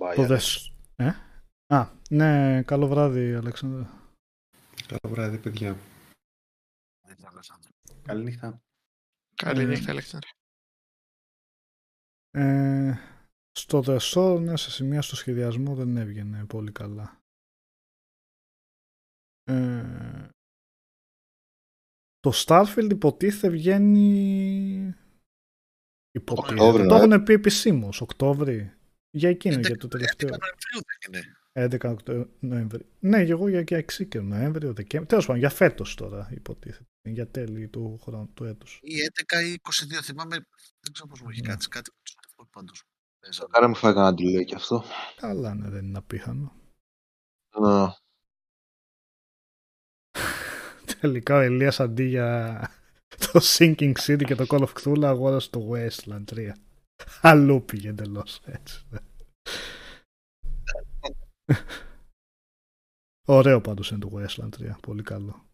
Bye, 0.00 0.14
Το 0.14 0.22
Alex. 0.22 0.26
δες... 0.26 0.72
Ε; 0.96 1.10
Α, 1.66 1.88
ναι, 2.10 2.62
καλό 2.62 2.86
βράδυ 2.86 3.34
Αλέξανδρα. 3.34 3.99
Καλό 4.90 5.14
βράδυ, 5.14 5.38
παιδιά. 5.38 5.76
Καλή 8.02 8.24
νύχτα. 8.24 8.62
Καλή 9.34 9.62
Ε, 9.62 9.66
νύχτα, 9.66 9.90
Αλέξανδρε. 9.90 10.28
Ε, 12.30 12.94
στο 13.50 13.82
The 13.86 13.98
Soul, 13.98 14.40
ναι, 14.40 14.56
σε 14.56 14.70
σημεία 14.70 15.02
στο 15.02 15.16
σχεδιασμό 15.16 15.74
δεν 15.74 15.96
έβγαινε 15.96 16.44
πολύ 16.44 16.72
καλά. 16.72 17.20
Ε, 19.42 20.28
το 22.18 22.32
Starfield 22.34 22.88
υποτίθεται 22.90 23.48
βγαίνει 23.48 24.94
υποτίθεται. 26.10 26.62
Οκτώβρη, 26.62 26.86
το 26.86 26.96
ναι. 26.96 27.14
έχουν 27.14 27.22
πει 27.22 27.32
επισήμως 27.32 28.00
Οκτώβρη 28.00 28.74
για 29.10 29.28
εκείνο 29.28 29.60
για 29.60 29.76
το 29.76 29.86
11 29.86 29.90
τελευταίο 29.90 30.28
11 30.28 30.38
Νοεμβρίου 30.38 30.80
δεν 30.86 31.22
είναι. 31.22 31.39
11 31.52 31.90
Οκτω- 31.90 32.28
Νοέμβρη 32.40 32.86
ναι 32.98 33.24
και 33.24 33.30
εγώ 33.30 33.48
για, 33.48 33.60
για 33.60 33.76
εξήκερο 33.76 34.24
Νοέμβριο 34.24 34.72
Δεκέμβριο 34.72 35.06
τέλος 35.08 35.24
πάντων 35.26 35.40
για 35.40 35.50
φέτος 35.50 35.94
τώρα 35.94 36.28
υποτίθεται 36.32 36.84
για 37.02 37.28
τέλη 37.28 37.68
του 37.68 37.98
χρόνου 38.02 38.30
του 38.34 38.44
έτους 38.44 38.80
Ή 38.82 38.94
11 39.36 39.42
ή 39.44 39.52
22, 39.52 40.02
θυμάμαι. 40.02 40.36
Δεν 40.80 40.92
ξέρω 40.92 41.08
πώς 41.08 41.20
μου 41.20 41.28
έχει 41.30 41.40
Ναι. 41.40 41.48
κάτσει 41.48 41.68
κάτι. 41.68 41.90
με 41.90 41.96
τους 42.02 42.14
αριθμούς 42.22 42.48
πάντως. 42.50 42.82
Παίζαμε. 43.20 43.48
Κάνα 43.52 43.68
μου 43.68 43.74
φάει 43.74 43.92
κανένα 43.94 44.16
delay 44.18 44.44
κι 44.44 44.54
αυτό. 44.54 44.84
καλά 45.16 45.54
ναι 45.54 45.68
δεν 45.68 45.84
είναι 45.84 45.98
απίθανο 45.98 46.52
Ναι. 47.60 47.86
Τελικά 51.00 51.34
ο 51.36 51.40
Ελίας 51.40 51.80
αντί 51.80 52.04
για 52.04 52.60
το 53.32 53.40
Sinking 53.42 53.92
City 54.06 54.24
και 54.24 54.34
το 54.34 54.44
Call 54.48 54.66
of 54.66 54.72
Cthulhu 54.82 55.04
αγόρασε 55.04 55.50
το 55.50 55.70
Wasteland 55.72 56.24
3. 56.34 56.52
Αλλού 57.20 57.64
πήγε 57.64 57.88
εντελώς 57.88 58.40
έτσι. 58.44 58.86
Ωραίο 63.36 63.60
πάντως 63.60 63.90
είναι 63.90 63.98
το 63.98 64.10
Wasteland 64.12 64.48
3. 64.48 64.80
Πολύ 64.80 65.02
καλό. 65.02 65.48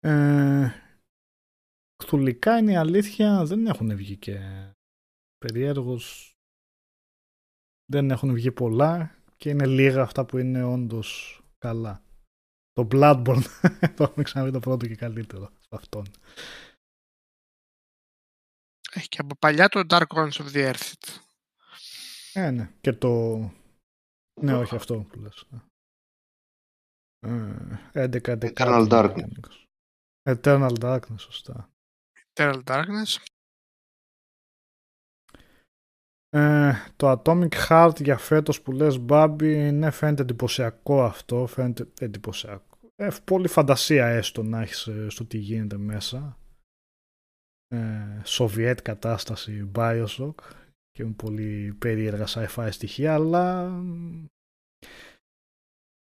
Ε, 0.00 0.70
κθουλικά 1.96 2.58
είναι 2.58 2.72
η 2.72 2.76
αλήθεια 2.76 3.44
δεν 3.44 3.66
έχουν 3.66 3.96
βγει 3.96 4.16
και 4.16 4.38
περιέργως 5.38 6.34
δεν 7.90 8.10
έχουν 8.10 8.32
βγει 8.34 8.52
πολλά 8.52 9.16
και 9.36 9.48
είναι 9.48 9.66
λίγα 9.66 10.02
αυτά 10.02 10.26
που 10.26 10.38
είναι 10.38 10.62
όντως 10.62 11.40
καλά. 11.58 12.02
Το 12.72 12.88
Bloodborne 12.90 13.42
το 13.96 14.02
έχουμε 14.02 14.22
ξαναδεί 14.22 14.52
το 14.52 14.58
πρώτο 14.60 14.86
και 14.86 14.96
καλύτερο 14.96 15.52
σε 15.60 15.68
αυτόν. 15.70 16.04
Έχει 18.92 19.08
και 19.08 19.20
από 19.20 19.36
παλιά 19.38 19.68
το 19.68 19.82
Dark 19.88 20.06
Ones 20.06 20.32
of 20.32 20.52
the 20.52 20.72
Earth. 20.72 21.25
Ε, 22.36 22.50
ναι. 22.50 22.70
Και 22.80 22.92
το... 22.92 23.36
Ναι, 24.42 24.54
όχι 24.54 24.74
αυτό 24.74 25.06
που 25.08 25.18
λες. 25.18 25.46
Ε, 27.18 28.08
11, 28.08 28.20
11, 28.20 28.52
Eternal 28.54 28.88
Darkness. 28.88 29.28
Eternal 30.22 30.72
Darkness, 30.80 31.18
σωστά. 31.18 31.70
Eternal 32.32 32.62
Darkness. 32.64 33.16
Ε, 36.28 36.72
το 36.96 37.10
Atomic 37.10 37.68
Heart 37.68 38.00
για 38.00 38.16
φέτος 38.16 38.62
που 38.62 38.72
λες 38.72 38.98
Μπάμπι 38.98 39.72
ναι 39.72 39.90
φαίνεται 39.90 40.22
εντυπωσιακό 40.22 41.04
αυτό 41.04 41.46
φαίνεται 41.46 41.88
εντυπωσιακό 42.00 42.78
ε, 42.96 43.08
πολύ 43.24 43.48
φαντασία 43.48 44.06
έστω 44.06 44.42
να 44.42 44.60
έχεις 44.60 44.86
ε, 44.86 45.08
στο 45.08 45.24
τι 45.24 45.38
γίνεται 45.38 45.76
μέσα 45.76 46.38
ε, 47.68 48.20
Σοβιέτ 48.24 48.82
κατάσταση 48.82 49.70
Bioshock 49.74 50.34
και 50.96 51.04
με 51.04 51.10
πολύ 51.10 51.74
περίεργα 51.78 52.26
sci-fi 52.28 52.68
στοιχεία 52.70 53.14
αλλά 53.14 53.72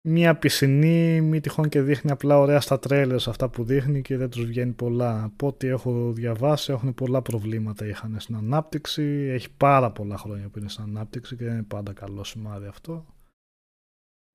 μια 0.08 0.38
πισινή 0.38 1.20
μη 1.20 1.40
τυχόν 1.40 1.68
και 1.68 1.82
δείχνει 1.82 2.10
απλά 2.10 2.38
ωραία 2.38 2.60
στα 2.60 2.78
τρέλερς 2.78 3.28
αυτά 3.28 3.48
που 3.48 3.64
δείχνει 3.64 4.02
και 4.02 4.16
δεν 4.16 4.30
τους 4.30 4.44
βγαίνει 4.44 4.72
πολλά. 4.72 5.22
Από 5.22 5.46
ό,τι 5.46 5.66
έχω 5.66 6.12
διαβάσει 6.12 6.72
έχουν 6.72 6.94
πολλά 6.94 7.22
προβλήματα 7.22 7.86
είχαν 7.86 8.20
στην 8.20 8.36
ανάπτυξη. 8.36 9.02
Έχει 9.02 9.50
πάρα 9.50 9.92
πολλά 9.92 10.16
χρόνια 10.16 10.48
που 10.48 10.58
είναι 10.58 10.68
στην 10.68 10.84
ανάπτυξη 10.84 11.36
και 11.36 11.44
δεν 11.44 11.52
είναι 11.52 11.62
πάντα 11.62 11.92
καλό 11.92 12.24
σημάδι 12.24 12.66
αυτό. 12.66 13.06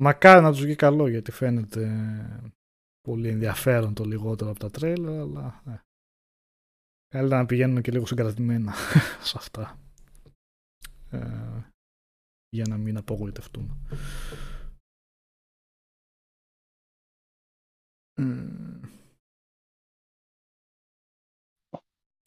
Μακάρι 0.04 0.42
να 0.42 0.52
τους 0.52 0.62
βγει 0.62 0.76
καλό 0.76 1.08
γιατί 1.08 1.32
φαίνεται 1.32 1.90
πολύ 3.02 3.30
ενδιαφέρον 3.30 3.94
το 3.94 4.04
λιγότερο 4.04 4.50
από 4.50 4.60
τα 4.60 4.70
τρέλερ 4.70 5.20
αλλά 5.20 5.62
ναι. 5.66 5.82
καλύτερα 7.08 7.42
να 7.42 7.46
πηγαίνουμε 7.46 7.82
και 7.82 7.92
λίγο 7.92 8.06
συγκρατημένα 8.06 8.74
σε 9.30 9.36
αυτά 9.38 9.62
ε, 9.62 9.87
για 12.50 12.66
να 12.68 12.78
μην 12.78 12.98
απογοητευτούμε. 12.98 13.78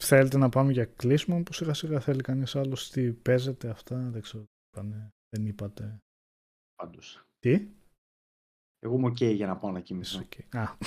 Θέλετε 0.03 0.37
να 0.37 0.49
πάμε 0.49 0.71
για 0.71 0.85
κλείσιμο 0.85 1.43
που 1.43 1.53
σιγά 1.53 1.73
σιγά 1.73 1.99
θέλει 1.99 2.21
κανείς 2.21 2.55
άλλος 2.55 2.89
τι 2.89 3.13
παίζετε 3.13 3.69
αυτά 3.69 4.09
δεν 4.09 4.21
ξέρω 4.21 4.45
δεν 5.29 5.45
είπατε 5.45 5.97
Πάντως. 6.75 7.23
τι; 7.39 7.67
Εγώ 8.79 8.95
είμαι 8.95 9.07
ok 9.07 9.35
για 9.35 9.47
να 9.47 9.57
πάω 9.57 9.71
να 9.71 9.79
κοιμηθώ. 9.79 10.19
okay. 10.19 10.55
Α. 10.57 10.77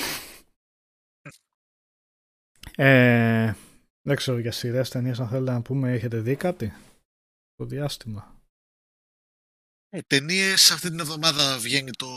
ε, 2.77 3.55
δεν 4.03 4.17
ξέρω 4.17 4.39
για 4.39 4.53
σειρές 4.53 4.91
ταινίες 4.91 5.21
αν 5.21 5.29
θέλετε 5.29 5.53
να 5.53 5.63
πούμε 5.63 5.93
έχετε 5.93 6.21
δει 6.21 6.37
κάτι; 6.37 6.73
Το 7.57 7.65
διάστημα 7.65 8.43
ε, 9.89 10.03
ταινίες 10.03 10.71
αυτή 10.71 10.89
την 10.89 11.01
εβδομάδα 11.01 11.59
βγαίνει 11.59 11.91
το 11.91 12.09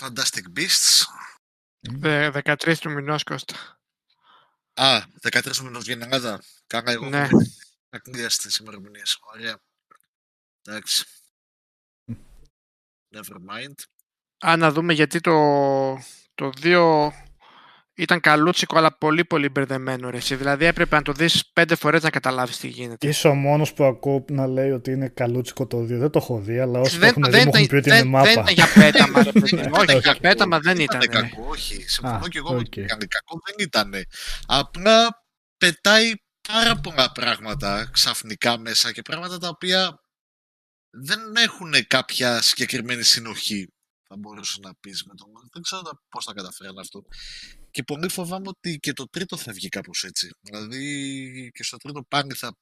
Fantastic 0.00 0.58
Beasts 0.58 1.04
13 2.44 2.76
του 2.80 2.90
μηνός 2.90 3.24
Κώστα. 3.24 3.80
Α, 4.74 5.02
13 5.22 5.50
του 5.56 5.64
μηνός 5.64 5.84
βγαίνει 5.84 6.02
Ελλάδα. 6.02 6.42
Κάνα 6.66 6.90
εγώ. 6.90 7.08
Ναι. 7.08 7.28
Να 7.90 8.28
στις 8.28 8.56
ημερομηνίες. 8.56 9.18
Ωραία. 9.20 9.60
Εντάξει. 10.62 11.04
Never 13.14 13.36
mind. 13.50 13.74
Α, 14.46 14.56
να 14.56 14.72
δούμε 14.72 14.92
γιατί 14.92 15.20
το, 15.20 15.32
το 16.34 16.50
2 16.56 17.10
ήταν 17.98 18.20
καλούτσικο, 18.20 18.78
αλλά 18.78 18.96
πολύ 18.96 19.24
πολύ 19.24 19.48
μπερδεμένο. 19.48 20.10
Ρε. 20.10 20.16
εσύ. 20.16 20.34
Δηλαδή 20.36 20.64
έπρεπε 20.64 20.96
να 20.96 21.02
το 21.02 21.12
δεις 21.12 21.50
πέντε 21.52 21.74
φορές 21.74 22.02
να 22.02 22.10
καταλάβεις 22.10 22.58
τι 22.58 22.68
γίνεται. 22.68 23.08
Είσαι 23.08 23.28
ο 23.28 23.34
μόνος 23.34 23.72
που 23.72 23.84
ακούω 23.84 24.24
να 24.30 24.46
λέει 24.46 24.70
ότι 24.70 24.90
είναι 24.90 25.08
καλούτσικο 25.08 25.66
το 25.66 25.78
2. 25.78 25.86
Δεν 25.86 26.10
το 26.10 26.18
έχω 26.22 26.40
δει, 26.40 26.58
αλλά 26.58 26.80
όσοι 26.80 26.98
δεν, 26.98 27.00
το 27.14 27.20
έχουν 27.20 27.22
δεν, 27.22 27.40
δει 27.40 27.46
μου 27.46 27.52
έχουν 27.54 27.66
πει 27.68 27.74
ότι 27.76 27.88
είναι 27.88 27.98
δεν, 27.98 28.08
μάπα. 28.08 28.24
δεν 28.24 28.32
ήταν 28.42 28.54
για 28.54 28.66
πέταμα. 28.74 29.22
ρε 29.22 29.32
παιδί. 29.32 29.56
Δεν 29.56 29.72
όχι, 29.72 29.82
ήταν 29.82 29.98
για 29.98 30.00
κακό. 30.00 30.20
πέταμα 30.20 30.58
δεν 30.60 30.74
Δεν 30.74 30.84
ήταν. 30.84 31.00
ήταν 31.00 31.20
ρε. 31.22 31.28
κακό, 31.28 31.46
όχι. 31.48 31.88
Συμφωνώ 31.88 32.24
Α, 32.24 32.28
και 32.28 32.38
εγώ 32.38 32.50
με 32.52 32.56
οκ. 32.58 32.64
ότι 32.66 32.80
ήταν 32.80 32.98
κακό. 32.98 33.40
Δεν 33.46 33.66
ήταν. 33.66 33.92
Απλά 34.46 35.08
πετάει 35.56 36.12
πάρα 36.52 36.76
πολλά 36.76 37.12
πράγματα 37.12 37.88
ξαφνικά 37.92 38.58
μέσα 38.58 38.92
και 38.92 39.02
πράγματα 39.02 39.38
τα 39.38 39.48
οποία 39.48 40.00
δεν 40.90 41.20
έχουν 41.36 41.72
κάποια 41.86 42.42
συγκεκριμένη 42.42 43.02
συνοχή 43.02 43.72
θα 44.08 44.16
μπορούσε 44.18 44.58
να 44.62 44.74
πεις 44.80 45.04
με 45.04 45.14
τον 45.14 45.26
Δεν 45.52 45.62
ξέρω 45.62 45.82
τα- 45.82 46.02
πώς 46.08 46.24
θα 46.24 46.32
καταφέραν 46.32 46.78
αυτό. 46.78 47.02
Και 47.70 47.82
πολύ 47.82 48.08
φοβάμαι 48.08 48.48
ότι 48.48 48.78
και 48.78 48.92
το 48.92 49.08
τρίτο 49.08 49.36
θα 49.36 49.52
βγει 49.52 49.68
κάπως 49.68 50.04
έτσι. 50.04 50.30
Δηλαδή 50.40 51.50
και 51.54 51.62
στο 51.62 51.76
τρίτο 51.76 52.02
πάλι 52.08 52.34
θα 52.34 52.56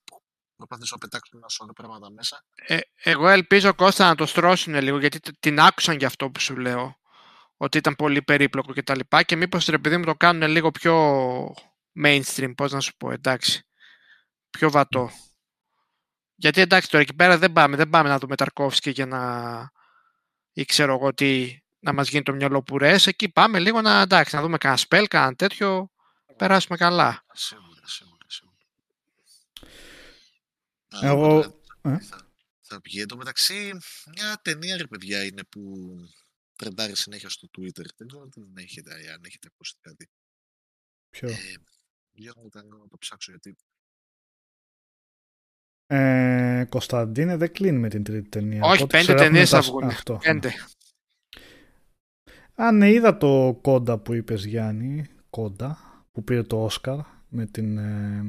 προσπαθήσω 0.57 0.94
να 0.94 0.99
πετάξω 0.99 1.36
ένα 1.36 1.49
σωρό 1.49 1.73
πράγματα 1.73 2.10
μέσα. 2.10 2.44
Ε, 2.55 2.78
εγώ 2.94 3.28
ελπίζω 3.28 3.75
Κώστα 3.75 4.09
να 4.09 4.15
το 4.15 4.26
στρώσουν 4.26 4.75
λίγο 4.75 4.99
γιατί 4.99 5.20
τ- 5.20 5.39
την 5.41 5.60
άκουσαν 5.60 5.97
για 5.97 6.07
αυτό 6.07 6.31
που 6.31 6.41
σου 6.41 6.57
λέω. 6.57 6.97
Ότι 7.57 7.78
ήταν 7.78 7.94
πολύ 7.94 8.23
περίπλοκο 8.23 8.73
και 8.73 8.83
τα 8.83 8.97
λοιπά 8.97 9.23
και 9.23 9.36
μήπως 9.36 9.67
ρε 9.67 9.78
παιδί 9.78 9.97
μου 9.97 10.05
το 10.05 10.15
κάνουν 10.15 10.51
λίγο 10.51 10.70
πιο 10.70 10.94
mainstream, 12.05 12.52
πώς 12.57 12.73
να 12.73 12.81
σου 12.81 12.97
πω, 12.97 13.10
εντάξει. 13.10 13.67
Πιο 14.51 14.70
βατό. 14.70 15.10
Γιατί 16.35 16.60
εντάξει 16.60 16.91
τώρα 16.91 17.02
εκεί 17.02 17.15
πέρα 17.15 17.39
δεν 17.39 17.52
πάμε, 17.52 17.76
δεν 17.76 17.91
πάμε 17.91 18.09
να 18.09 18.18
δούμε 18.18 18.36
Ταρκόφσκι 18.36 18.91
για 18.91 19.07
να 19.07 19.20
ή 20.52 20.65
ξέρω 20.65 20.94
εγώ 20.94 21.15
τι, 21.15 21.59
να 21.87 21.93
μας 21.93 22.09
γίνει 22.09 22.23
το 22.23 22.33
μυαλό 22.33 22.63
πουρές. 22.63 23.07
Εκεί 23.07 23.29
πάμε 23.29 23.59
λίγο 23.59 23.81
να, 23.81 24.01
εντάξει, 24.01 24.35
να 24.35 24.43
δούμε 24.43 24.59
κανένα 24.59 24.81
spell, 24.89 25.05
κανένα 25.09 25.35
τέτοιο, 25.35 25.91
περάσουμε 26.37 26.77
καλά. 26.77 27.25
Σίγουρα, 27.33 27.81
σίγουρα, 27.87 28.25
σίγουρα. 28.27 28.57
Α, 30.89 30.99
Εγώ- 31.11 31.29
τώρα 31.83 31.95
ε; 31.97 31.99
Θα, 31.99 32.19
θα 32.61 32.81
βγει. 32.85 33.01
Εν 33.01 33.09
τω 33.09 33.17
μεταξύ, 33.17 33.73
μια 34.15 34.39
ταινία 34.43 34.77
ρε 34.77 34.87
παιδιά 34.87 35.25
είναι 35.25 35.45
που 35.45 35.87
τρεντάρει 36.57 36.97
συνέχεια 36.97 37.29
στο 37.29 37.49
Twitter. 37.59 37.85
Δεν 37.97 38.07
ξέρω 38.07 38.23
αν 38.23 38.31
την 38.31 38.45
έχετε, 38.55 38.91
αν 38.95 39.21
έχετε 39.25 39.49
ακούσει 39.53 39.75
κάτι. 39.81 40.09
Ποιο; 41.11 41.29
Ε, 41.29 41.35
για 42.13 42.33
να 42.43 42.49
κάνω 42.49 42.77
να 42.77 42.89
το 42.89 42.97
ψάξω 42.99 43.31
γιατί. 43.31 43.57
Ε, 45.89 46.65
Κωνσταντίνε 46.69 47.37
δεν 47.37 47.53
κλείνει 47.53 47.79
με 47.79 47.89
την 47.89 48.05
τρίτη 48.05 48.29
ταινία. 48.29 48.63
Όχι, 48.65 48.83
Οπότε 48.83 48.87
πέντε 48.87 49.03
ξέρω, 49.03 49.13
έχουμε 49.19 49.29
ταινίες 49.29 49.51
θα 49.51 49.57
τα- 49.61 49.63
βγουν. 49.67 49.85
Αυτό. 49.85 50.19
Πέντε. 50.23 50.55
Α, 52.62 52.73
ναι, 52.73 52.91
είδα 52.91 53.17
το 53.17 53.59
κόντα 53.62 53.99
που 53.99 54.15
είπες 54.15 54.44
Γιάννη, 54.44 55.07
κόντα, 55.31 55.78
που 56.12 56.25
πήρε 56.25 56.43
το 56.43 56.65
Όσκαρ 56.65 56.99
με 57.28 57.47
την... 57.47 57.78
ε, 57.78 58.25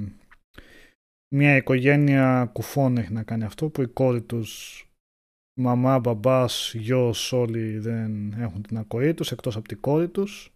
μια 1.35 1.55
οικογένεια 1.55 2.49
κουφών 2.53 2.97
έχει 2.97 3.13
να 3.13 3.23
κάνει 3.23 3.43
αυτό, 3.43 3.69
που 3.69 3.81
η 3.81 3.87
κόρη 3.87 4.21
τους, 4.21 4.81
μαμά, 5.59 5.99
μπαμπάς, 5.99 6.73
γιος, 6.73 7.33
όλοι 7.33 7.79
δεν 7.79 8.33
έχουν 8.33 8.61
την 8.61 8.77
ακοή 8.77 9.13
τους, 9.13 9.31
εκτός 9.31 9.55
από 9.55 9.67
την 9.67 9.79
κόρη 9.79 10.09
τους. 10.09 10.51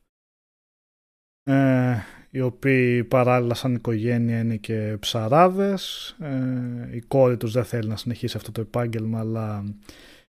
Ε, 1.44 1.98
οι 2.30 2.42
οποίοι 2.42 3.04
παράλληλα 3.04 3.54
σαν 3.54 3.76
οικογένεια 3.76 4.40
είναι 4.40 4.58
και 4.58 4.98
ψαράδες. 5.00 6.16
Ε, 6.20 6.96
η 6.96 7.02
κόρη 7.02 7.38
τους 7.38 7.52
δεν 7.52 7.64
θέλει 7.64 7.88
να 7.90 7.96
συνεχίσει 7.96 8.38
αυτό 8.38 8.52
το 8.52 8.62
επάγγελμα, 8.62 9.20
αλλά 9.20 9.64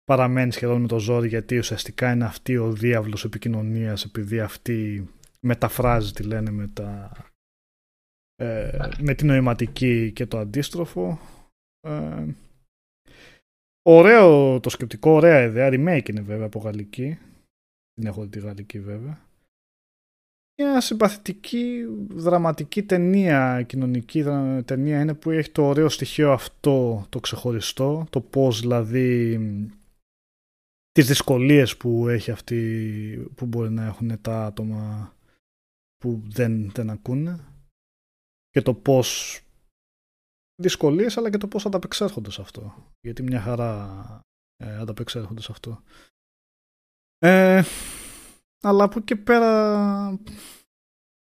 παραμένει 0.06 0.52
σχεδόν 0.52 0.80
με 0.80 0.86
το 0.86 0.98
ζόρι 0.98 1.28
γιατί 1.28 1.58
ουσιαστικά 1.58 2.12
είναι 2.12 2.24
αυτή 2.24 2.56
ο 2.56 2.72
διάβλος 2.72 3.24
επικοινωνίας 3.24 4.04
επειδή 4.04 4.40
αυτή 4.40 5.08
μεταφράζει 5.40 6.12
τι 6.12 6.22
λένε 6.22 6.50
με, 6.50 6.66
τα, 6.68 7.12
ε, 8.36 8.88
με 8.98 9.14
την 9.14 9.26
νοηματική 9.26 10.12
και 10.12 10.26
το 10.26 10.38
αντίστροφο. 10.38 11.18
Ε, 11.80 12.26
ωραίο 13.88 14.60
το 14.60 14.70
σκεπτικό, 14.70 15.10
ωραία 15.10 15.42
ιδέα. 15.42 15.68
Remake 15.68 16.08
είναι 16.08 16.20
βέβαια 16.20 16.46
από 16.46 16.58
γαλλική. 16.58 17.18
Δεν 17.94 18.06
έχω 18.06 18.22
δει 18.22 18.28
τη 18.28 18.38
γαλλική 18.38 18.80
βέβαια. 18.80 19.24
Μια 20.62 20.80
συμπαθητική 20.80 21.84
δραματική 22.08 22.82
ταινία, 22.82 23.62
κοινωνική 23.62 24.22
δρα- 24.22 24.62
ταινία 24.64 25.00
είναι 25.00 25.14
που 25.14 25.30
έχει 25.30 25.50
το 25.50 25.66
ωραίο 25.66 25.88
στοιχείο 25.88 26.32
αυτό 26.32 27.06
το 27.08 27.20
ξεχωριστό, 27.20 28.06
το 28.10 28.20
πώς 28.20 28.60
δηλαδή 28.60 29.38
τις 30.96 31.06
δυσκολίες 31.06 31.76
που 31.76 32.08
έχει 32.08 32.30
αυτή 32.30 33.30
που 33.34 33.46
μπορεί 33.46 33.70
να 33.70 33.84
έχουν 33.84 34.20
τα 34.20 34.44
άτομα 34.44 35.14
που 35.96 36.22
δεν, 36.26 36.70
δεν 36.70 36.90
ακούνε 36.90 37.44
και 38.48 38.62
το 38.62 38.74
πώς 38.74 39.40
δυσκολίες 40.62 41.16
αλλά 41.16 41.30
και 41.30 41.36
το 41.36 41.48
πώς 41.48 41.66
ανταπεξέρχονται 41.66 42.30
σε 42.30 42.40
αυτό. 42.40 42.92
Γιατί 43.00 43.22
μια 43.22 43.40
χαρά 43.40 44.20
ε, 44.56 44.76
ανταπεξέρχονται 44.76 45.40
σε 45.40 45.52
αυτό. 45.52 45.82
Ε, 47.18 47.62
αλλά 48.62 48.84
από 48.84 48.98
εκεί 48.98 49.06
και 49.06 49.16
πέρα 49.16 50.20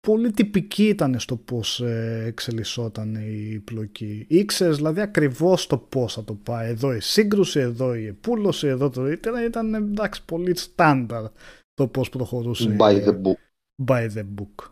πολύ 0.06 0.30
τυπική 0.30 0.88
ήταν 0.88 1.18
στο 1.18 1.36
πώς 1.36 1.80
ε, 1.80 2.22
εξελισσόταν 2.26 3.14
η 3.14 3.60
πλοκή. 3.64 4.26
Ήξερες 4.28 4.76
δηλαδή 4.76 5.00
ακριβώς 5.00 5.66
το 5.66 5.78
πώς 5.78 6.14
θα 6.14 6.24
το 6.24 6.34
πάει. 6.34 6.68
Εδώ 6.68 6.94
η 6.94 7.00
σύγκρουση, 7.00 7.60
εδώ 7.60 7.94
η 7.94 8.06
επούλωση, 8.06 8.66
εδώ 8.66 8.90
το 8.90 9.10
ήταν, 9.10 9.44
ήταν 9.44 9.74
εντάξει 9.74 10.24
πολύ 10.24 10.56
στάνταρ 10.56 11.24
το 11.74 11.88
πώς 11.88 12.08
προχωρούσε. 12.08 12.76
By 12.78 13.04
the 13.04 13.22
book. 13.22 13.38
By 13.86 14.08
the 14.10 14.24
book. 14.34 14.70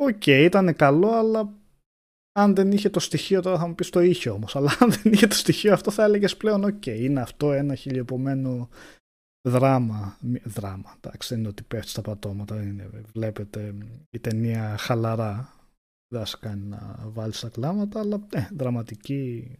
Ok, 0.00 0.22
okay, 0.24 0.42
ήταν 0.44 0.74
καλό, 0.76 1.10
αλλά 1.10 1.52
αν 2.32 2.54
δεν 2.54 2.72
είχε 2.72 2.90
το 2.90 3.00
στοιχείο, 3.00 3.42
τώρα 3.42 3.58
θα 3.58 3.66
μου 3.66 3.74
πεις 3.74 3.90
το 3.90 4.00
είχε 4.00 4.30
όμως, 4.30 4.56
αλλά 4.56 4.76
αν 4.80 4.90
δεν 4.90 5.12
είχε 5.12 5.26
το 5.26 5.34
στοιχείο 5.34 5.72
αυτό 5.72 5.90
θα 5.90 6.04
έλεγες 6.04 6.36
πλέον, 6.36 6.64
ok, 6.64 6.82
okay, 6.86 6.98
είναι 6.98 7.20
αυτό 7.20 7.52
ένα 7.52 7.74
χιλιοειπωμένο 7.74 8.68
δράμα. 9.42 10.18
Δράμα, 10.44 10.94
εντάξει, 10.96 11.28
δεν 11.28 11.38
είναι 11.38 11.48
ότι 11.48 11.62
πέφτει 11.62 11.88
στα 11.88 12.02
πατώματα. 12.02 12.62
Είναι, 12.62 12.86
βλέπετε 12.86 13.74
η 14.10 14.18
ταινία 14.18 14.76
χαλαρά. 14.76 15.52
Δεν 16.14 16.26
θα 16.26 16.36
κάνει 16.40 16.66
να 16.66 16.96
βάλεις 17.08 17.40
τα 17.40 17.48
κλάματα, 17.48 18.00
αλλά 18.00 18.26
ε, 18.32 18.48
δραματική, 18.52 19.58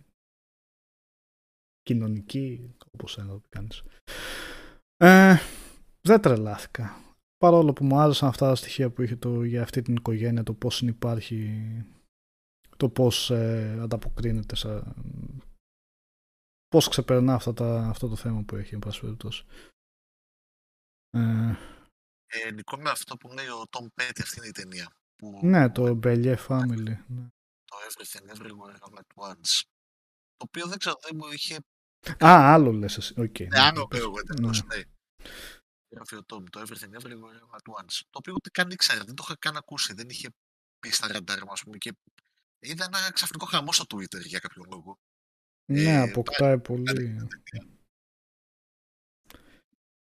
κοινωνική, 1.82 2.74
όπως 2.92 3.16
να 3.16 3.26
το 3.26 3.42
κάνεις. 3.48 3.82
Ε, 4.97 5.36
δεν 6.00 6.20
τρελάθηκα. 6.20 6.97
Παρόλο 7.36 7.73
που 7.73 7.84
μου 7.84 7.98
άρεσαν 7.98 8.28
αυτά 8.28 8.48
τα 8.48 8.55
στοιχεία 8.55 8.90
που 8.90 9.02
είχε 9.02 9.16
το, 9.16 9.44
για 9.44 9.62
αυτή 9.62 9.82
την 9.82 9.94
οικογένεια, 9.94 10.42
το 10.42 10.55
πώς 10.55 10.82
υπάρχει, 10.82 11.62
το 12.76 12.89
πώς 12.89 13.31
ε, 13.31 13.78
ανταποκρίνεται, 13.81 14.57
σε, 14.57 14.82
πώς 16.68 16.88
ξεπερνά 16.88 17.34
αυτά 17.34 17.52
τα, 17.52 17.88
αυτό 17.88 18.08
το 18.08 18.16
θέμα 18.16 18.42
που 18.42 18.56
έχει, 18.56 18.74
εν 18.74 18.80
πάση 18.80 19.00
περιπτώσει. 19.00 19.44
Ε, 21.10 21.55
ε, 22.26 22.50
Νικό, 22.50 22.76
με 22.76 22.90
αυτό 22.90 23.16
που 23.16 23.28
λέει 23.28 23.48
ο 23.48 23.64
Tom 23.70 23.86
Petty, 24.00 24.20
αυτή 24.22 24.38
είναι 24.38 24.47
η 24.47 24.52
ταινία. 24.52 24.92
Που... 25.16 25.40
Ναι, 25.42 25.70
το 25.70 25.98
Bellier 26.02 26.36
Family. 26.47 26.97
Ναι. 27.06 27.28
Το 27.64 27.76
Everything 27.88 28.36
Everywhere 28.36 28.76
All 28.78 28.98
at 28.98 29.30
Once. 29.30 29.62
Το 30.36 30.44
οποίο 30.48 30.66
δεν 30.66 30.78
ξέρω, 30.78 30.97
δεν 31.00 31.16
μου 31.16 31.32
είχε... 31.32 31.56
Α, 32.24 32.52
άλλο 32.52 32.72
λες 32.72 32.97
εσύ. 32.97 33.14
Okay, 33.16 33.47
ναι, 33.48 33.60
άλλο 33.60 33.88
λέω 33.92 34.02
εγώ 34.02 34.18
εντελώς, 34.18 34.64
ναι. 34.64 34.82
Γράφει 35.94 36.16
ο 36.16 36.24
Tom, 36.26 36.42
το 36.50 36.60
Everything 36.60 37.00
Everywhere 37.00 37.40
All 37.42 37.56
at 37.56 37.82
Once. 37.82 38.00
Το 38.10 38.18
οποίο 38.18 38.34
ούτε 38.34 38.50
καν 38.50 38.70
ήξερα, 38.70 39.05
δεν 39.05 39.14
το 39.14 39.22
είχα 39.26 39.36
καν 39.38 39.56
ακούσει, 39.56 39.94
δεν 39.94 40.08
είχε 40.08 40.28
πει 40.78 40.90
στα 40.90 41.06
ραντάρ 41.12 41.44
μου, 41.44 41.52
ας 41.52 41.62
πούμε, 41.62 41.78
και 41.78 41.97
είδα 42.58 42.84
ένα 42.84 43.10
ξαφνικό 43.12 43.47
χαμό 43.47 43.72
στο 43.72 43.84
Twitter 43.88 44.20
για 44.24 44.38
κάποιο 44.38 44.64
λόγο. 44.70 44.98
Ναι, 45.72 45.92
ε, 45.92 46.00
αποκτάει 46.00 46.58
πολύ 46.58 47.16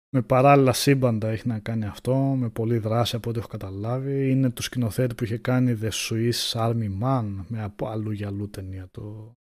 με 0.09 0.21
παράλληλα 0.21 0.73
σύμπαντα 0.73 1.27
έχει 1.27 1.47
να 1.47 1.59
κάνει 1.59 1.85
αυτό, 1.85 2.15
με 2.15 2.49
πολλή 2.49 2.77
δράση 2.77 3.15
από 3.15 3.29
ό,τι 3.29 3.39
έχω 3.39 3.47
καταλάβει. 3.47 4.31
Είναι 4.31 4.49
του 4.49 4.61
σκηνοθέτη 4.61 5.15
που 5.15 5.23
είχε 5.23 5.37
κάνει 5.37 5.79
The 5.81 5.89
Swiss 5.91 6.51
Army 6.51 7.01
Man, 7.01 7.45
με 7.47 7.63
από 7.63 7.87
αλλού 7.87 8.11
για 8.11 8.27
αλλού 8.27 8.49
ταινία 8.49 8.87
το 8.91 9.33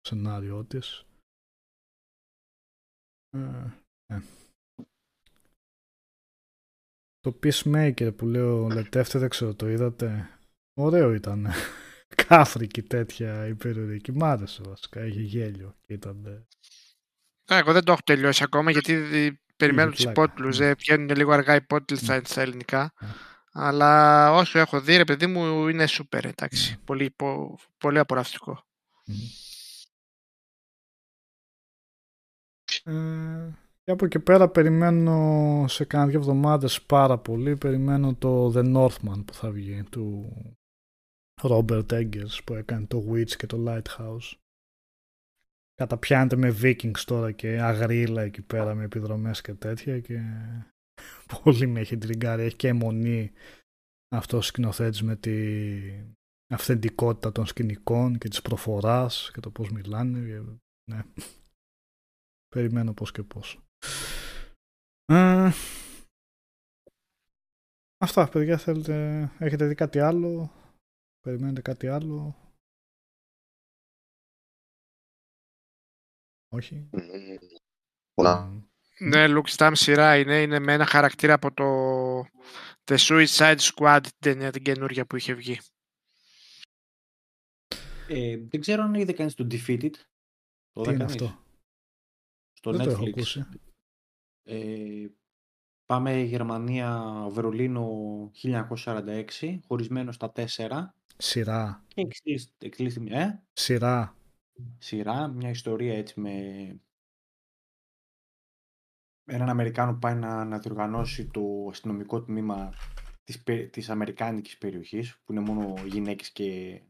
σενάριό 0.00 0.64
της. 0.64 1.06
Ε, 3.30 3.70
ε. 4.06 4.20
Το 7.20 7.38
Peacemaker 7.42 8.12
που 8.16 8.26
λέω 8.26 8.68
Λετεύτε, 8.68 9.18
δεν 9.18 9.28
ξέρω, 9.28 9.54
το 9.54 9.68
είδατε; 9.68 10.28
Ωραίο 10.74 11.14
ήταν. 11.14 11.46
Κάφρικη 12.26 12.82
τέτοια 12.82 13.46
υπερηρωτική. 13.46 14.12
Μ' 14.12 14.24
άρεσε 14.24 14.62
βασικά, 14.66 15.06
είχε 15.06 15.20
γέλιο. 15.20 15.76
Ήταν... 15.86 16.46
Εγώ 17.44 17.72
δεν 17.72 17.84
το 17.84 17.92
έχω 17.92 18.00
τελειώσει 18.04 18.42
ακόμα 18.42 18.70
γιατί 18.70 19.40
περιμένω 19.56 19.90
του 19.90 20.02
υπότιτλου. 20.02 20.48
Ναι. 20.56 20.66
Ε, 20.66 20.74
βγαίνουν 20.74 21.16
λίγο 21.16 21.32
αργά 21.32 21.54
οι 21.54 21.56
υπότιτλοι 21.56 21.96
στα, 21.96 22.20
στα 22.24 22.40
ελληνικά. 22.40 22.92
Ναι. 23.00 23.08
Αλλά 23.52 24.32
όσο 24.32 24.58
έχω 24.58 24.80
δει, 24.80 24.96
ρε 24.96 25.04
παιδί 25.04 25.26
μου, 25.26 25.68
είναι 25.68 25.86
σούπερ. 25.86 26.24
Εντάξει. 26.24 26.70
Ναι. 26.70 26.76
Πολύ, 26.84 27.10
πο, 27.10 27.58
πολύ 27.78 27.98
απολαυστικό. 27.98 28.66
Ε, 32.84 33.48
και 33.84 33.90
από 33.90 34.04
εκεί 34.04 34.18
πέρα 34.18 34.48
περιμένω 34.48 35.64
σε 35.68 35.84
κάνα 35.84 36.06
δύο 36.06 36.18
εβδομάδες 36.18 36.82
πάρα 36.82 37.18
πολύ. 37.18 37.56
Περιμένω 37.56 38.14
το 38.14 38.52
The 38.56 38.76
Northman 38.76 39.24
που 39.26 39.34
θα 39.34 39.50
βγει 39.50 39.82
του 39.82 40.32
Robert 41.42 41.86
Eggers 41.86 42.38
που 42.44 42.54
έκανε 42.54 42.86
το 42.86 43.04
Witch 43.10 43.30
και 43.30 43.46
το 43.46 43.64
Lighthouse 43.66 44.36
καταπιάνεται 45.74 46.36
με 46.36 46.56
Vikings 46.62 47.00
τώρα 47.06 47.32
και 47.32 47.60
αγρίλα 47.60 48.22
εκεί 48.22 48.42
πέρα 48.42 48.74
με 48.74 48.84
επιδρομές 48.84 49.40
και 49.40 49.54
τέτοια 49.54 50.00
και 50.00 50.20
πολύ 51.42 51.66
με 51.66 51.80
έχει 51.80 51.98
τριγκάρει. 51.98 52.42
Έχει 52.42 52.56
και 52.56 52.68
αιμονή 52.68 53.32
αυτός 54.14 54.38
ο 54.38 54.48
σκηνοθέτης 54.48 55.02
με 55.02 55.16
τη 55.16 55.36
αυθεντικότητα 56.54 57.32
των 57.32 57.46
σκηνικών 57.46 58.18
και 58.18 58.28
της 58.28 58.42
προφοράς 58.42 59.30
και 59.32 59.40
το 59.40 59.50
πώς 59.50 59.70
μιλάνε. 59.70 60.18
Ναι. 60.90 61.02
Περιμένω 62.54 62.92
πώς 62.92 63.12
και 63.12 63.22
πώς. 63.22 63.60
Ε, 65.12 65.50
αυτά 68.04 68.28
παιδιά 68.28 68.58
θέλετε, 68.58 69.22
έχετε 69.38 69.66
δει 69.66 69.74
κάτι 69.74 69.98
άλλο, 69.98 70.52
περιμένετε 71.20 71.60
κάτι 71.60 71.86
άλλο; 71.86 72.36
Όχι. 76.48 76.90
Πολλά. 78.14 78.68
Ναι, 78.98 79.24
Luke 79.28 79.56
Stam 79.56 79.72
σειρά 79.74 80.18
είναι, 80.18 80.42
είναι 80.42 80.58
με 80.58 80.72
ένα 80.72 80.86
χαρακτήρα 80.86 81.34
από 81.34 81.52
το 81.54 81.64
The 82.84 82.96
Suicide 82.96 83.58
Squad, 83.58 84.00
την 84.02 84.12
ταινία 84.18 84.50
την 84.50 84.62
καινούργια 84.62 85.06
που 85.06 85.16
είχε 85.16 85.34
βγει. 85.34 85.58
Ε, 88.08 88.36
δεν 88.36 88.60
ξέρω 88.60 88.82
αν 88.82 88.94
είδε 88.94 89.12
κανείς 89.12 89.34
το 89.34 89.46
Defeated. 89.50 89.92
Το 90.72 90.82
Τι 90.82 90.90
είναι 90.90 91.04
αυτό; 91.04 91.44
Στο 92.52 92.72
δεν 92.72 92.88
Netflix. 92.88 93.22
Το 93.22 93.46
ε, 94.42 95.06
πάμε 95.86 96.20
Γερμανία, 96.20 97.02
Βερολίνο 97.30 98.30
1946, 98.42 99.58
χωρισμένο 99.66 100.12
στα 100.12 100.32
4. 100.34 100.86
Σειρά. 101.18 101.84
Και 101.88 102.08
εξλίστη, 102.58 103.06
ε; 103.08 103.42
Σειρά 103.52 104.18
σειρά, 104.78 105.28
μια 105.28 105.50
ιστορία 105.50 105.96
έτσι 105.96 106.20
με 106.20 106.32
έναν 109.24 109.48
Αμερικάνο 109.48 109.92
που 109.92 109.98
πάει 109.98 110.14
να, 110.14 110.44
να 110.44 110.58
διοργανώσει 110.58 111.26
το 111.26 111.66
αστυνομικό 111.70 112.22
τμήμα 112.22 112.72
της, 113.24 113.42
της 113.70 113.90
Αμερικάνικης 113.90 114.58
περιοχής 114.58 115.20
που 115.24 115.32
είναι 115.32 115.40
μόνο 115.40 115.74
γυναίκες 115.86 116.32
και 116.32 116.80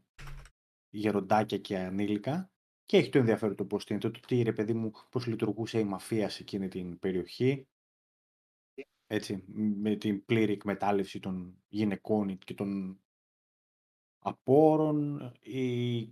γεροντάκια 0.89 1.57
και 1.57 1.77
ανήλικα 1.77 2.51
και 2.85 2.97
έχει 2.97 3.09
το 3.09 3.17
ενδιαφέρον 3.17 3.55
το 3.55 3.65
πώς 3.65 3.85
είναι, 3.85 3.99
το 3.99 4.11
τι 4.11 4.41
ρε 4.41 4.53
παιδί 4.53 4.73
μου, 4.73 4.91
πώς 5.09 5.25
λειτουργούσε 5.25 5.79
η 5.79 5.83
μαφία 5.83 6.29
σε 6.29 6.41
εκείνη 6.41 6.67
την 6.67 6.99
περιοχή 6.99 7.67
έτσι, 9.07 9.43
με 9.53 9.95
την 9.95 10.25
πλήρη 10.25 10.51
εκμετάλλευση 10.53 11.19
των 11.19 11.63
γυναικών 11.67 12.37
και 12.37 12.53
των 12.53 12.99
απόρων 14.19 15.31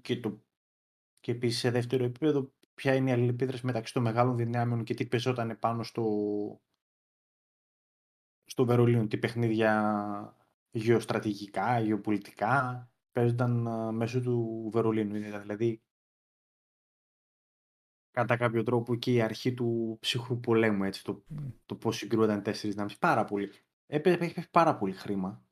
και 0.01 0.19
το 0.19 0.41
και 1.19 1.31
επίσης 1.31 1.59
σε 1.59 1.71
δεύτερο 1.71 2.03
επίπεδο, 2.03 2.53
ποια 2.73 2.95
είναι 2.95 3.09
η 3.09 3.13
αλληλεπίδραση 3.13 3.65
μεταξύ 3.65 3.93
των 3.93 4.03
μεγάλων 4.03 4.35
δυνάμεων 4.35 4.83
και 4.83 4.93
τι 4.93 5.05
πεζόταν 5.05 5.57
πάνω 5.59 5.83
στο, 5.83 6.05
στο 8.45 8.65
Βερολίνο, 8.65 9.07
τι 9.07 9.17
παιχνίδια 9.17 10.37
γεωστρατηγικά, 10.71 11.79
γεωπολιτικά 11.79 12.89
παίζονταν 13.11 13.67
μέσω 13.95 14.21
του 14.21 14.69
Βερολίνου. 14.71 15.15
Είναι 15.15 15.39
δηλαδή 15.39 15.81
κατά 18.11 18.37
κάποιο 18.37 18.63
τρόπο 18.63 18.95
και 18.95 19.13
η 19.13 19.21
αρχή 19.21 19.53
του 19.53 19.97
ψυχρού 20.01 20.39
πολέμου, 20.39 20.83
έτσι, 20.83 21.03
το, 21.03 21.23
το 21.65 21.75
πώς 21.75 21.97
συγκρούονταν 21.97 22.43
τέσσερις 22.43 22.73
δυνάμεις. 22.73 22.97
Πάρα 22.97 23.25
πολύ. 23.25 23.51
Έχει 23.85 24.01
πέσει 24.01 24.49
πάρα 24.51 24.77
πολύ 24.77 24.93
χρήμα. 24.93 25.46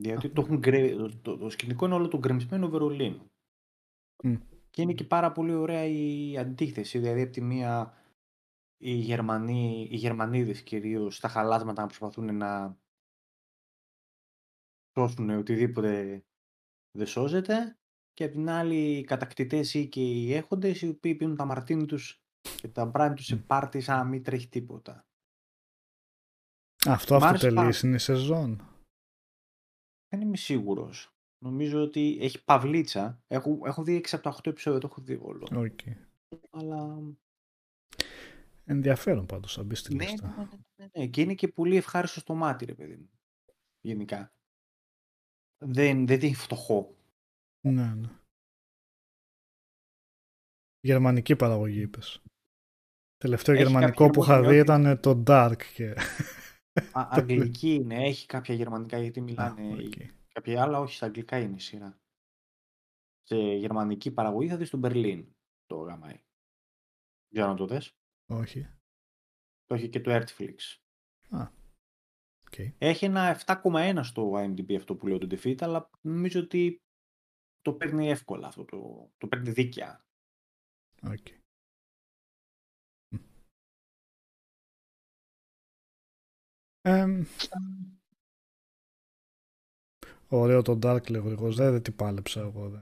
Γιατί 0.00 0.28
το, 0.28 0.40
έχουν, 0.40 0.62
το, 1.22 1.36
το, 1.36 1.50
σκηνικό 1.50 1.86
είναι 1.86 1.94
όλο 1.94 2.08
το 2.08 2.18
γκρεμισμένο 2.18 2.68
Βερολίνο. 2.68 3.30
Και 4.70 4.82
είναι 4.82 4.92
και 4.92 5.04
πάρα 5.04 5.32
πολύ 5.32 5.54
ωραία 5.54 5.84
η 5.84 6.38
αντίθεση. 6.38 6.98
Δηλαδή, 6.98 7.22
από 7.22 7.32
τη 7.32 7.40
μία, 7.40 7.94
οι, 8.76 8.92
Γερμανοί, 8.92 9.88
οι 9.90 9.96
Γερμανίδες 9.96 10.62
κυρίως 10.62 11.16
στα 11.16 11.28
χαλάσματα 11.28 11.80
να 11.80 11.86
προσπαθούν 11.86 12.36
να 12.36 12.78
σώσουν 14.98 15.30
οτιδήποτε 15.30 16.24
δεν 16.90 17.06
σώζεται 17.06 17.78
και 18.12 18.24
από 18.24 18.32
την 18.32 18.48
άλλη 18.48 18.98
οι 18.98 19.04
κατακτητές 19.04 19.74
ή 19.74 19.88
και 19.88 20.00
οι 20.00 20.34
έχοντες 20.34 20.82
οι 20.82 20.88
οποίοι 20.88 21.14
πίνουν 21.14 21.36
τα 21.36 21.44
μαρτίνι 21.44 21.86
τους 21.86 22.22
και 22.56 22.68
τα 22.68 22.84
μπράνι 22.84 23.14
τους 23.14 23.24
σε 23.26 23.36
πάρτι 23.36 23.80
σαν 23.80 23.96
να 23.96 24.04
μην 24.04 24.22
τρέχει 24.22 24.48
τίποτα. 24.48 25.06
Αυτό 26.86 27.16
αυτό 27.16 27.70
είναι 27.82 27.98
σεζόν. 27.98 28.77
Δεν 30.08 30.20
είμαι 30.20 30.36
σίγουρος. 30.36 31.12
Νομίζω 31.44 31.82
ότι 31.82 32.18
έχει 32.20 32.44
παυλίτσα. 32.44 33.22
Έχω, 33.26 33.60
έχω 33.64 33.82
δει 33.82 34.00
6 34.04 34.08
από 34.12 34.22
τα 34.22 34.36
8 34.36 34.46
επεισόδια, 34.46 34.80
το 34.80 34.88
έχω 34.90 35.00
δει 35.00 35.18
όλο. 35.22 35.48
Okay. 35.50 35.96
Αλλά... 36.50 36.98
Ενδιαφέρον 38.64 39.26
πάντως 39.26 39.54
θα 39.54 39.62
μπει 39.62 39.74
στη 39.74 39.94
ναι, 39.94 40.04
λίστα. 40.04 40.28
Ναι, 40.28 40.42
ναι, 40.42 40.58
ναι, 40.76 40.88
ναι, 40.94 41.06
Και 41.06 41.20
είναι 41.20 41.34
και 41.34 41.48
πολύ 41.48 41.76
ευχάριστο 41.76 42.20
στο 42.20 42.34
μάτι, 42.34 42.64
ρε 42.64 42.74
παιδί 42.74 42.96
μου. 42.96 43.10
Γενικά. 43.80 44.32
δεν, 45.64 46.06
δεν 46.06 46.20
είναι 46.20 46.34
φτωχό. 46.34 46.96
Ναι, 47.60 47.94
ναι. 47.94 48.08
Γερμανική 50.80 51.36
παραγωγή 51.36 51.80
είπες. 51.80 52.22
Τελευταίο 53.16 53.54
Έχει 53.54 53.62
γερμανικό 53.62 54.06
κάποια 54.06 54.10
που 54.10 54.22
είχα 54.22 54.42
δει 54.42 54.54
γερμανικά 54.54 54.92
ήταν 54.92 55.00
το 55.00 55.22
Dark 55.26 55.62
και... 55.74 55.94
Α, 56.92 57.08
αγγλική 57.10 57.74
είναι, 57.74 57.94
έχει 58.06 58.26
κάποια 58.26 58.54
γερμανικά 58.54 58.98
γιατί 58.98 59.20
μιλάνε. 59.20 59.72
Α, 59.72 59.76
οι- 59.80 59.86
οκ. 59.86 59.92
Κάποια 60.32 60.62
άλλα, 60.62 60.78
όχι, 60.80 60.94
στα 60.94 61.06
αγγλικά 61.06 61.38
είναι 61.38 61.54
η 61.56 61.60
σειρά. 61.60 62.00
Σε 63.22 63.36
γερμανική 63.36 64.10
παραγωγή 64.10 64.48
θα 64.48 64.56
δεις 64.56 64.70
το 64.70 64.80
Berlin, 64.82 65.26
το 65.66 65.76
γαμάει. 65.76 66.20
Για 67.28 67.46
να 67.46 67.54
το 67.54 67.66
δες. 67.66 67.92
Όχι. 68.26 68.68
Το 69.64 69.74
έχει 69.74 69.88
και 69.88 70.00
το 70.00 70.10
Artflix. 70.14 70.56
Α, 71.30 71.48
οκ. 72.46 72.58
Έχει 72.78 73.04
ένα 73.04 73.40
7,1 73.46 74.00
στο 74.02 74.32
IMDb 74.34 74.74
αυτό 74.74 74.96
που 74.96 75.06
λέω 75.06 75.18
το 75.18 75.26
Defeated, 75.30 75.62
αλλά 75.62 75.90
νομίζω 76.00 76.40
ότι 76.40 76.82
το 77.60 77.72
παίρνει 77.74 78.08
εύκολα 78.10 78.46
αυτό, 78.46 78.64
το, 78.64 79.10
το 79.18 79.28
παίρνει 79.28 79.50
δίκαια. 79.50 80.04
οκ. 81.02 81.26
Ωραίο 90.28 90.62
το 90.62 90.78
Dark 90.82 91.10
λέω 91.10 91.30
εγώ. 91.30 91.52
Δεν, 91.52 91.72
δεν 91.72 91.82
την 91.82 91.90
πάλεψα 91.90 92.40
εγώ. 92.40 92.68
Δε. 92.68 92.78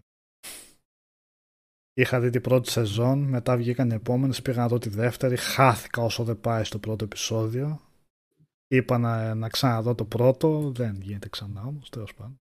Είχα 1.92 2.20
δει 2.20 2.30
την 2.30 2.40
πρώτη 2.40 2.70
σεζόν, 2.70 3.18
μετά 3.18 3.56
βγήκαν 3.56 3.90
οι 3.90 3.94
επόμενες, 3.94 4.42
πήγα 4.42 4.60
να 4.60 4.68
δω 4.68 4.78
τη 4.78 4.88
δεύτερη, 4.88 5.36
χάθηκα 5.36 6.02
όσο 6.02 6.24
δεν 6.24 6.40
πάει 6.40 6.64
στο 6.64 6.78
πρώτο 6.78 7.04
επεισόδιο. 7.04 7.80
Είπα 8.66 8.98
να, 8.98 9.34
να 9.34 9.48
ξαναδώ 9.48 9.94
το 9.94 10.04
πρώτο, 10.04 10.70
δεν 10.70 11.00
γίνεται 11.00 11.28
ξανά 11.28 11.62
όμως, 11.64 11.90
τέλος 11.90 12.14
πάντων. 12.14 12.40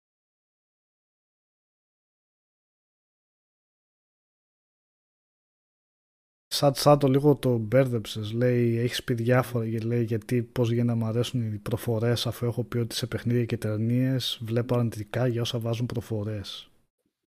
Σαν 6.62 6.74
σαν 6.74 7.00
το 7.00 7.08
λίγο 7.08 7.36
το 7.36 7.58
μπέρδεψες, 7.58 8.32
λέει, 8.32 8.78
έχεις 8.78 9.04
πει 9.04 9.14
διάφορα, 9.14 9.66
γε- 9.66 9.84
λέει, 9.84 10.04
γιατί 10.04 10.44
πώς 10.44 10.70
γίνεται 10.70 10.88
να 10.88 10.96
μου 10.96 11.06
αρέσουν 11.06 11.54
οι 11.54 11.58
προφορές 11.58 12.28
αφού 12.28 12.46
έχω 12.46 12.64
πει 12.64 12.78
ότι 12.78 12.96
σε 12.96 13.08
παιχνίδια 13.08 13.46
και 13.46 13.58
ταινίες 13.58 14.40
βλέπω 14.42 14.76
αρνητικά 14.76 15.28
για 15.28 15.42
όσα 15.42 15.60
βάζουν 15.60 15.86
προφορές. 15.86 16.72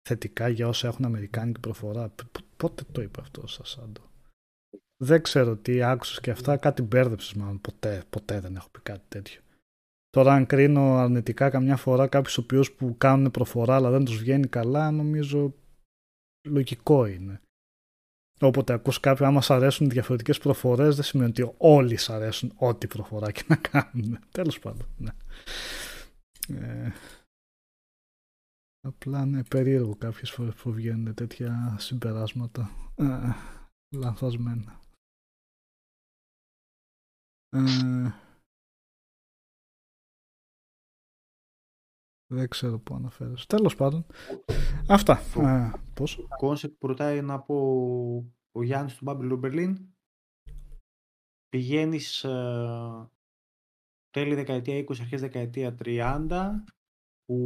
Θετικά 0.10 0.48
για 0.48 0.68
όσα 0.68 0.88
έχουν 0.88 1.06
αμερικάνικη 1.06 1.60
προφορά. 1.60 2.10
Π- 2.10 2.26
π- 2.32 2.44
Πότε 2.58 2.84
το 2.92 3.02
είπε 3.02 3.22
αυτό 3.22 3.48
σας 3.48 3.70
Σάντο. 3.70 4.02
Δεν 5.04 5.22
ξέρω 5.22 5.56
τι 5.56 5.84
άκουσες 5.84 6.20
και 6.20 6.32
αυτά, 6.32 6.58
κάτι 6.58 6.82
μπέρδεψες 6.82 7.34
μάλλον. 7.34 7.62
Ποτέ, 7.62 8.04
ποτέ 8.10 8.40
δεν 8.40 8.56
έχω 8.56 8.70
πει 8.70 8.80
κάτι 8.84 9.06
τέτοιο. 9.10 9.42
Τώρα 10.10 10.34
αν 10.34 10.46
κρίνω 10.46 10.96
αρνητικά 10.96 11.50
καμιά 11.50 11.76
φορά 11.78 12.08
κάποιους 12.08 12.38
ο 12.38 12.42
οποίους 12.42 12.72
που 12.72 12.96
κάνουν 12.98 13.32
προφορά 13.32 13.76
αλλά 13.76 13.90
δεν 13.90 14.06
τους 14.06 14.18
βγαίνει 14.18 14.48
καλά, 14.48 14.92
νομίζω 14.92 15.54
λογικό 16.48 17.06
είναι. 17.06 17.42
Όποτε 18.42 18.74
ακούς 18.74 19.00
κάποιον, 19.00 19.28
άμα 19.30 19.42
σ' 19.42 19.50
αρέσουν 19.50 19.90
διαφορετικές 19.90 20.38
προφορές, 20.38 20.96
δεν 20.96 21.04
σημαίνει 21.04 21.30
ότι 21.30 21.54
όλοι 21.58 21.98
σ' 21.98 22.10
αρέσουν 22.10 22.54
ό,τι 22.56 22.88
προφορά 22.88 23.32
και 23.32 23.44
να 23.48 23.56
κάνουν. 23.56 24.20
Τέλος 24.32 24.60
πάντων, 24.60 24.88
ναι. 24.98 25.12
Ε, 26.48 26.92
απλά 28.88 29.22
είναι 29.22 29.44
περίεργο 29.44 29.96
κάποιες 29.96 30.32
φορές 30.32 30.54
που 30.54 30.72
βγαίνουν 30.72 31.14
τέτοια 31.14 31.76
συμπεράσματα. 31.80 32.70
Ε, 32.96 33.34
λανθασμένα. 33.96 34.80
Ε, 37.50 38.12
δεν 42.34 42.50
ξέρω 42.50 42.80
πού 42.80 42.96
αναφέρεσαι. 42.96 43.46
Τέλος 43.48 43.76
πάντων. 43.76 44.06
Αυτά. 44.88 45.20
Ε, 45.38 45.72
πώς; 45.94 46.28
Κόνσεπτ 46.38 46.78
που 46.78 46.88
ρωτάει 46.88 47.22
να 47.22 47.40
πω 47.40 47.56
ο 48.52 48.64
Γιάννης 48.64 48.96
του 48.96 49.06
Babylon 49.08 49.40
Berlin. 49.44 49.76
Πηγαίνεις 51.50 52.24
ε, 52.24 53.10
τέλη 54.10 54.36
δεκαετία 54.36 54.80
20, 54.80 54.86
αρχές 55.00 55.22
δεκαετία 55.22 55.78
30 55.84 56.50
που 57.26 57.38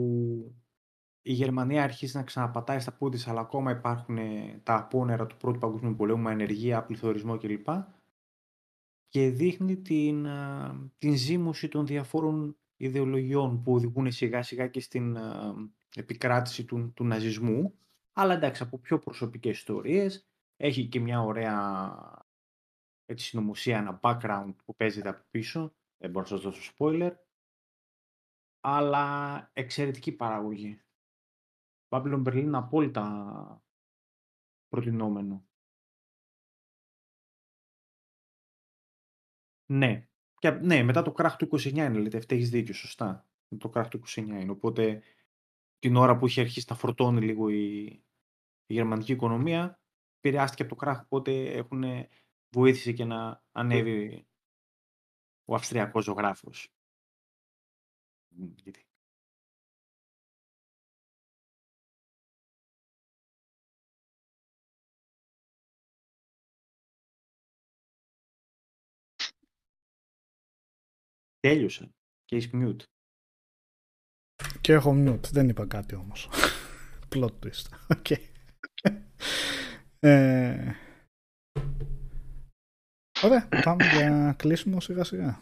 η 1.22 1.34
Γερμανία 1.34 1.84
αρχίζει 1.84 2.18
να 2.18 2.24
ξαναπατάει 2.24 2.80
στα 2.80 2.92
πόδια 2.92 3.18
της 3.18 3.28
αλλά 3.28 3.40
ακόμα 3.40 3.72
υπάρχουν 3.72 4.18
ε, 4.18 4.62
τα 4.64 4.76
απόνερα 4.76 5.26
του 5.26 5.38
Πρώτου 5.38 5.60
Παγκόσμιου 5.60 5.96
Πολέμου 5.96 6.22
με 6.22 6.32
ανεργία, 6.32 6.84
πληθωρισμό 6.84 7.38
κλπ. 7.38 7.68
Και 9.08 9.30
δείχνει 9.30 9.78
την, 9.78 10.26
ε, 10.26 10.92
την 10.98 11.16
ζήμωση 11.16 11.68
των 11.68 11.86
διαφόρων 11.86 12.58
ιδεολογιών 12.78 13.62
που 13.62 13.74
οδηγούν 13.74 14.12
σιγά 14.12 14.44
σιγά 14.44 14.68
και 14.68 14.80
στην 14.80 15.16
ε, 15.16 15.54
επικράτηση 15.96 16.66
του, 16.66 16.94
του 16.94 17.04
ναζισμού. 17.04 17.80
Αλλά 18.14 18.34
εντάξει 18.34 18.64
από 18.64 18.80
πιο 18.80 19.00
προσωπικές 19.00 19.58
ιστορίες 19.58 20.28
έχει 20.58 20.88
και 20.88 21.00
μια 21.00 21.22
ωραία 21.22 22.26
έτσι, 23.06 23.26
συνωμοσία, 23.26 23.78
ένα 23.78 24.00
background 24.02 24.56
που 24.66 24.76
παίζεται 24.76 25.10
από 25.10 25.24
πίσω. 25.32 25.76
Δεν 25.98 26.12
μπορώ 26.12 26.26
να 26.30 26.38
σας 26.38 26.42
δώσω 26.42 26.74
spoiler. 26.78 27.16
Αλλά 28.60 29.50
εξαιρετική 29.54 30.12
παραγωγή. 30.12 30.82
Babylon 31.90 32.24
Berlin 32.28 32.36
είναι 32.36 32.58
απόλυτα 32.58 33.64
προτινόμενο. 34.68 35.46
Ναι 39.66 40.08
και, 40.46 40.52
ναι, 40.52 40.84
μετά 40.84 41.02
το 41.02 41.12
κράχ 41.12 41.36
του 41.36 41.50
29 41.52 41.72
είναι, 41.72 41.90
λέτε, 41.90 42.18
αυτή 42.18 42.36
έχεις 42.36 42.50
δίκιο, 42.50 42.74
σωστά. 42.74 43.28
Το 43.58 43.70
κράχ 43.70 43.88
του 43.88 44.02
29 44.08 44.18
είναι, 44.18 44.52
οπότε 44.52 45.02
την 45.80 45.96
ώρα 45.96 46.18
που 46.18 46.28
είχε 46.28 46.42
αρχίσει 46.42 46.66
να 46.70 46.76
φορτώνει 46.76 47.22
λίγο 47.22 47.50
η, 47.50 47.84
η 48.66 48.74
γερμανική 48.74 49.12
οικονομία, 49.12 49.80
επηρεάστηκε 50.18 50.62
από 50.62 50.72
το 50.72 50.78
κράχ, 50.78 51.02
οπότε 51.02 51.52
έχουν 51.52 51.84
βοήθησε 52.50 52.92
και 52.92 53.06
να 53.06 53.44
ανέβει 53.52 54.28
ο 55.46 55.56
Αυστριακός 55.56 56.04
ζωγράφος. 56.04 56.74
Μ, 58.28 58.46
γιατί- 58.64 58.85
Τέλειωσε. 71.46 71.90
Και 72.26 72.36
είσαι 72.36 72.50
mute. 72.54 72.84
Και 74.62 74.74
έχω 74.74 74.92
mute. 74.96 75.30
Δεν 75.32 75.50
είπα 75.50 75.66
κάτι 75.66 75.96
όμως. 75.96 76.30
Plot 77.16 77.32
twist. 77.44 77.66
Ok. 77.88 78.10
Ε, 80.00 80.76
Ωραία. 83.24 83.48
Πάμε 83.64 83.86
για 83.86 84.36
κλείσιμο 84.38 84.80
σιγά 84.80 85.04
σιγά. 85.04 85.42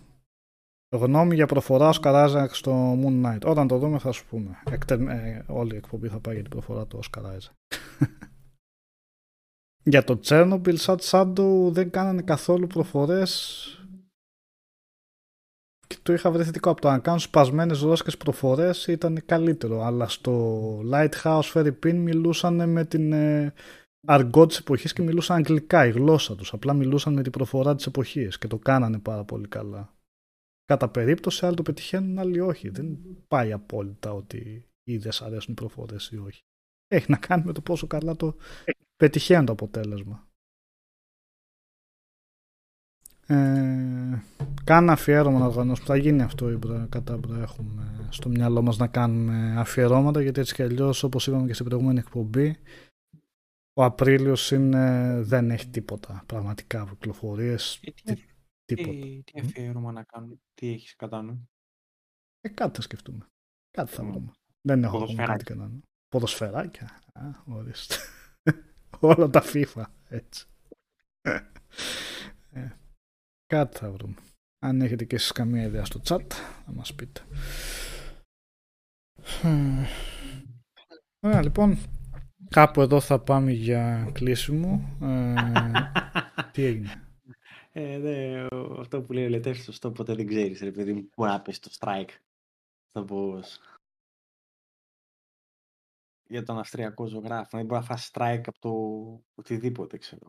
Γνώμη 0.95 1.35
για 1.35 1.45
προφορά 1.45 1.89
Όσκαρ 1.89 1.93
Άιζακ 1.93 2.55
στο 2.55 2.97
Moon 3.01 3.25
Knight. 3.25 3.41
Όταν 3.45 3.67
το 3.67 3.77
δούμε 3.77 3.99
θα 3.99 4.11
σου 4.11 4.25
πούμε. 4.25 4.61
Εκτε... 4.71 4.93
ε, 4.93 5.43
όλη 5.47 5.73
η 5.73 5.77
εκπομπή 5.77 6.07
θα 6.07 6.19
πάει 6.19 6.33
για 6.33 6.43
την 6.43 6.51
προφορά 6.51 6.87
του 6.87 7.03
Όσκαρ 7.03 7.26
Άιζακ. 7.26 7.53
για 9.91 10.03
το 10.03 10.19
Chernobyl, 10.23 10.77
σαν 10.77 10.97
show 11.01 11.71
δεν 11.71 11.89
κάνανε 11.89 12.21
καθόλου 12.21 12.67
προφορές 12.67 13.82
και 15.95 15.99
το 16.03 16.13
είχα 16.13 16.31
βρει 16.31 16.43
θετικό 16.43 16.69
από 16.69 16.81
το 16.81 16.89
να 16.89 16.99
κάνουν 16.99 17.19
σπασμένες 17.19 17.81
ρώσικες 17.81 18.17
προφορές 18.17 18.87
ήταν 18.87 19.25
καλύτερο. 19.25 19.81
Αλλά 19.81 20.07
στο 20.07 20.79
Lighthouse 20.91 21.51
Philippine 21.53 21.93
μιλούσαν 21.93 22.69
με 22.69 22.85
την 22.85 23.13
ε, 23.13 23.53
αργό 24.07 24.45
της 24.45 24.57
εποχής 24.57 24.93
και 24.93 25.01
μιλούσαν 25.01 25.37
αγγλικά 25.37 25.85
η 25.85 25.91
γλώσσα 25.91 26.35
τους. 26.35 26.53
Απλά 26.53 26.73
μιλούσαν 26.73 27.13
με 27.13 27.21
την 27.21 27.31
προφορά 27.31 27.75
της 27.75 27.85
εποχής 27.85 28.37
και 28.37 28.47
το 28.47 28.57
κάνανε 28.57 28.99
πάρα 28.99 29.23
πολύ 29.23 29.47
καλά. 29.47 29.93
Κατά 30.65 30.89
περίπτωση 30.89 31.45
άλλοι 31.45 31.55
το 31.55 31.61
πετυχαίνουν 31.61 32.19
άλλοι 32.19 32.39
όχι. 32.39 32.69
Δεν 32.69 32.97
πάει 33.27 33.51
απόλυτα 33.51 34.13
ότι 34.13 34.65
ή 34.83 34.97
δεν 34.97 35.11
σ' 35.11 35.21
αρέσουν 35.21 35.51
οι 35.51 35.55
προφορές 35.55 36.09
ή 36.09 36.17
όχι. 36.17 36.41
Έχει 36.87 37.05
να 37.11 37.17
κάνει 37.17 37.43
με 37.45 37.53
το 37.53 37.61
πόσο 37.61 37.87
καλά 37.87 38.15
το 38.15 38.35
πετυχαίνουν 38.95 39.45
το 39.45 39.51
αποτέλεσμα 39.51 40.27
ε, 43.27 44.23
Κάνα 44.63 44.91
αφιέρωμα 44.91 45.39
να 45.39 45.45
οργανώσουμε. 45.45 45.87
Θα 45.87 45.95
γίνει 45.95 46.21
αυτό 46.21 46.51
η 46.51 46.55
Μπρα- 46.55 46.87
κατά 46.89 47.17
Μπρα. 47.17 47.41
Έχουμε 47.41 48.07
στο 48.09 48.29
μυαλό 48.29 48.61
μας 48.61 48.77
να 48.77 48.87
κάνουμε 48.87 49.55
αφιερώματα 49.59 50.21
γιατί 50.21 50.39
έτσι 50.39 50.53
κι 50.53 50.61
αλλιώς 50.63 51.03
όπως 51.03 51.27
είπαμε 51.27 51.47
και 51.47 51.53
στην 51.53 51.65
προηγούμενη 51.65 51.99
εκπομπή 51.99 52.57
ο 53.73 53.83
Απρίλιος 53.83 54.51
είναι, 54.51 55.15
δεν 55.23 55.51
έχει 55.51 55.67
τίποτα 55.69 56.23
πραγματικά 56.25 56.87
κυκλοφορίες. 56.89 57.79
Ε, 57.83 57.91
τι, 57.91 58.03
Τι- 58.03 58.21
τίποτα. 58.65 58.91
τι, 58.99 59.23
τι 59.23 59.39
αφιέρωμα 59.39 59.91
να 59.91 60.03
κάνουμε, 60.03 60.35
τι 60.53 60.69
έχεις 60.71 60.95
κατά 60.95 61.21
νου; 61.21 61.49
Ε, 62.41 62.49
κάτι 62.49 62.75
θα 62.75 62.81
σκεφτούμε. 62.81 63.27
Κάτι 63.71 63.91
θα 63.91 64.03
Μμ. 64.03 64.09
βρούμε. 64.11 64.31
Δεν 64.61 64.83
έχω 64.83 64.97
ακόμα 64.97 65.25
κάτι 65.25 65.43
Ποδοσφαιράκια. 65.43 65.55
κανένα. 65.55 65.79
Ποδοσφαιράκια. 66.09 67.01
Α, 67.13 67.21
ορίστε. 67.45 67.95
Όλα 68.99 69.29
τα 69.29 69.43
FIFA. 69.45 69.83
Έτσι. 70.09 70.47
Ε, 73.53 73.55
κάτι 73.55 73.77
θα 73.77 73.91
βρούμε. 73.91 74.15
Αν 74.59 74.81
έχετε 74.81 75.05
και 75.05 75.15
εσείς 75.15 75.31
καμία 75.31 75.63
ιδέα 75.63 75.85
στο 75.85 75.99
chat, 76.03 76.33
θα 76.65 76.73
μας 76.73 76.95
πείτε. 76.95 77.21
Ωραία, 81.19 81.41
λοιπόν, 81.41 81.77
κάπου 82.49 82.81
εδώ 82.81 82.99
θα 82.99 83.19
πάμε 83.19 83.51
για 83.51 84.09
κλείσιμο. 84.13 84.97
Ε, 85.01 85.35
τι 86.51 86.63
έγινε; 86.63 87.17
Ε, 87.71 87.97
ναι, 87.97 88.47
αυτό 88.79 89.01
που 89.01 89.13
λέει 89.13 89.25
ο 89.25 89.29
Λετέρ 89.29 89.55
σωστό, 89.55 89.91
ποτέ 89.91 90.15
δεν 90.15 90.27
ξέρεις, 90.27 90.61
ρε 90.61 90.71
παιδί 90.71 90.93
μου, 90.93 91.09
μπορεί 91.15 91.31
να 91.31 91.41
πέσει 91.41 91.61
το 91.61 91.69
strike. 91.79 92.11
Θα 92.91 93.05
πω 93.05 93.39
για 96.27 96.43
τον 96.43 96.57
Αυστριακό 96.57 97.05
ζωγράφο. 97.05 97.57
Δεν 97.57 97.65
μπορεί 97.65 97.79
να 97.79 97.85
φάσει 97.85 98.11
strike 98.13 98.43
από 98.45 98.59
το 98.59 98.71
οτιδήποτε, 99.35 99.97
ξέρω. 99.97 100.27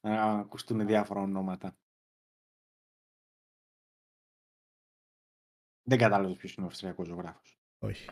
Να 0.00 0.22
ακουστούν 0.22 0.86
διάφορα 0.86 1.20
ονόματα. 1.20 1.76
Δεν 5.88 5.98
κατάλαβες 5.98 6.36
ποιος 6.36 6.54
είναι 6.54 6.66
ο 6.66 6.68
Αυστριακός 6.68 7.06
ζωγράφος. 7.06 7.58
Όχι. 7.78 8.08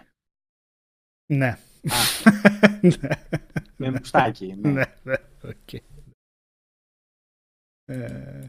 Ναι. 1.26 1.58
ναι. 3.00 3.08
Με 3.76 3.90
μουστάκι. 3.90 4.54
Ναι, 4.54 4.70
ναι, 4.70 4.84
ναι. 5.02 5.14
Okay. 5.42 5.80
Ε... 7.84 8.46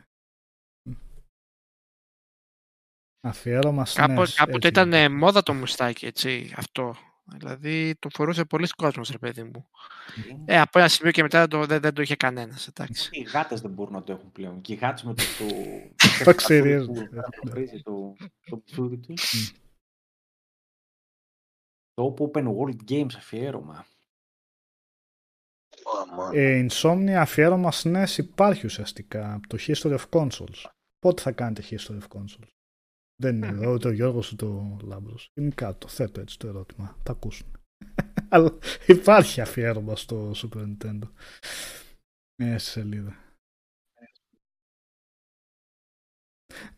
Αφιέρωμα 3.27 3.85
Κάπο, 3.93 4.27
Κάποτε 4.35 4.67
ήταν 4.67 5.11
μόδα 5.11 5.43
το 5.43 5.53
μουστάκι, 5.53 6.05
έτσι, 6.05 6.53
αυτό. 6.55 6.95
Δηλαδή 7.31 7.95
το 7.99 8.09
φορούσε 8.09 8.45
πολλοί 8.45 8.67
κόσμος, 8.67 9.09
ρε 9.09 9.17
παιδί 9.17 9.43
μου. 9.43 9.67
Ε, 10.45 10.59
από 10.59 10.79
ένα 10.79 10.87
σημείο 10.87 11.11
και 11.11 11.21
μετά 11.21 11.39
δεν 11.39 11.49
το, 11.49 11.65
δεν, 11.65 11.81
δεν 11.81 11.93
το 11.93 12.01
είχε 12.01 12.15
κανένας. 12.15 12.69
Οι 13.11 13.21
γάτες 13.21 13.61
δεν 13.61 13.71
μπορούν 13.71 13.93
να 13.93 14.03
το 14.03 14.11
έχουν 14.11 14.31
πλέον. 14.31 14.61
Και 14.61 14.73
οι 14.73 14.75
γάτες 14.75 15.03
με 15.03 15.13
το. 15.13 15.23
Το 16.23 16.33
ξέρεις. 16.41 16.85
Το 18.49 18.61
ψούδι 18.65 18.97
τους. 18.97 19.53
Το 21.93 22.15
Open 22.19 22.43
World 22.43 22.91
Games 22.91 23.15
αφιέρωμα. 23.15 23.85
Ε, 26.33 26.65
Insomnia 26.69 27.09
αφιέρωμα 27.09 27.71
SNES 27.73 28.17
υπάρχει 28.17 28.65
ουσιαστικά 28.65 29.33
από 29.33 29.47
το 29.47 29.57
History 29.59 29.97
of 29.97 30.09
Consoles. 30.09 30.65
Πότε 30.99 31.21
θα 31.21 31.31
κάνετε 31.31 31.63
History 31.69 31.97
of 31.97 32.07
Consoles; 32.17 32.56
Δεν 33.21 33.35
είναι 33.35 33.47
εδώ 33.47 33.73
ούτε 33.73 33.87
ο 33.87 33.91
Γιώργος 33.91 34.31
ούτε 34.31 34.45
ο 34.45 34.77
Λάμπρος. 34.83 35.31
Είναι 35.33 35.53
κάτω. 35.55 35.87
Θέτω 35.87 36.21
έτσι 36.21 36.39
το 36.39 36.47
ερώτημα. 36.47 36.97
Τα 37.03 37.11
ακούσουν. 37.11 37.51
Αλλά 38.29 38.57
υπάρχει 38.87 39.41
αφιέρωμα 39.41 39.95
στο 39.95 40.31
Super 40.35 40.61
Nintendo. 40.61 41.09
Ε, 42.35 42.57
στη 42.57 42.69
σελίδα. 42.69 43.27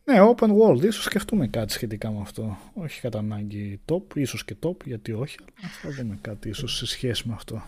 Ναι, 0.03 0.17
open 0.21 0.57
world. 0.57 0.83
Ίσως 0.83 1.03
σκεφτούμε 1.03 1.47
κάτι 1.47 1.71
σχετικά 1.71 2.11
με 2.11 2.19
αυτό. 2.21 2.57
Όχι 2.73 3.01
κατά 3.01 3.19
ανάγκη 3.19 3.81
top, 3.85 4.15
ίσως 4.15 4.45
και 4.45 4.55
top, 4.63 4.85
γιατί 4.85 5.11
όχι. 5.11 5.37
Αλλά 5.41 5.69
θα 5.69 5.89
δούμε 5.91 6.17
κάτι 6.21 6.49
ίσως 6.49 6.77
σε 6.77 6.85
σχέση 6.85 7.27
με 7.27 7.33
αυτό. 7.33 7.61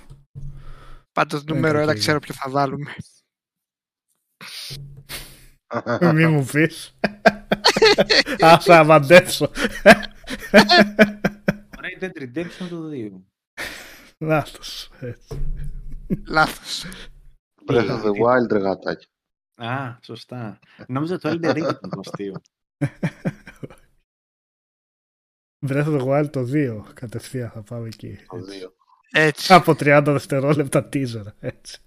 Πάντως 1.11 1.43
νούμερο 1.43 1.80
ένα 1.80 1.93
ξέρω 1.93 2.19
ποιο 2.19 2.33
θα 2.33 2.50
βάλουμε. 2.50 2.95
Μη 6.14 6.27
μου 6.27 6.45
πεις. 6.51 6.98
Ας 8.40 8.69
αμαντέψω. 8.69 9.51
Red 11.82 12.00
Dead 12.00 12.11
Redemption 12.22 12.67
το 12.69 12.90
2. 12.90 13.25
Λάθος. 14.17 14.90
Λάθος. 16.27 16.85
Breath 17.67 17.90
of 17.90 18.03
the 18.03 18.11
Wild, 18.11 18.51
ρε 18.51 18.59
γατάκι. 18.59 19.08
Α, 19.56 19.98
σωστά. 20.03 20.59
Νόμιζα 20.88 21.17
το 21.17 21.30
Elden 21.30 21.51
Ring 21.51 21.58
ήταν 21.58 21.90
το 21.90 22.00
αστείο. 22.06 22.41
Breath 25.67 25.85
of 25.85 26.01
the 26.01 26.08
Wild 26.08 26.30
το 26.32 26.43
2. 26.43 26.83
Κατευθείαν 26.93 27.50
θα 27.50 27.61
πάμε 27.61 27.88
εκεί. 27.88 28.19
Το 28.27 28.38
2. 28.38 28.74
Έτσι. 29.11 29.53
Από 29.53 29.75
30 29.80 30.03
δευτερόλεπτα 30.06 30.90
teaser. 30.93 31.25
Έτσι. 31.40 31.82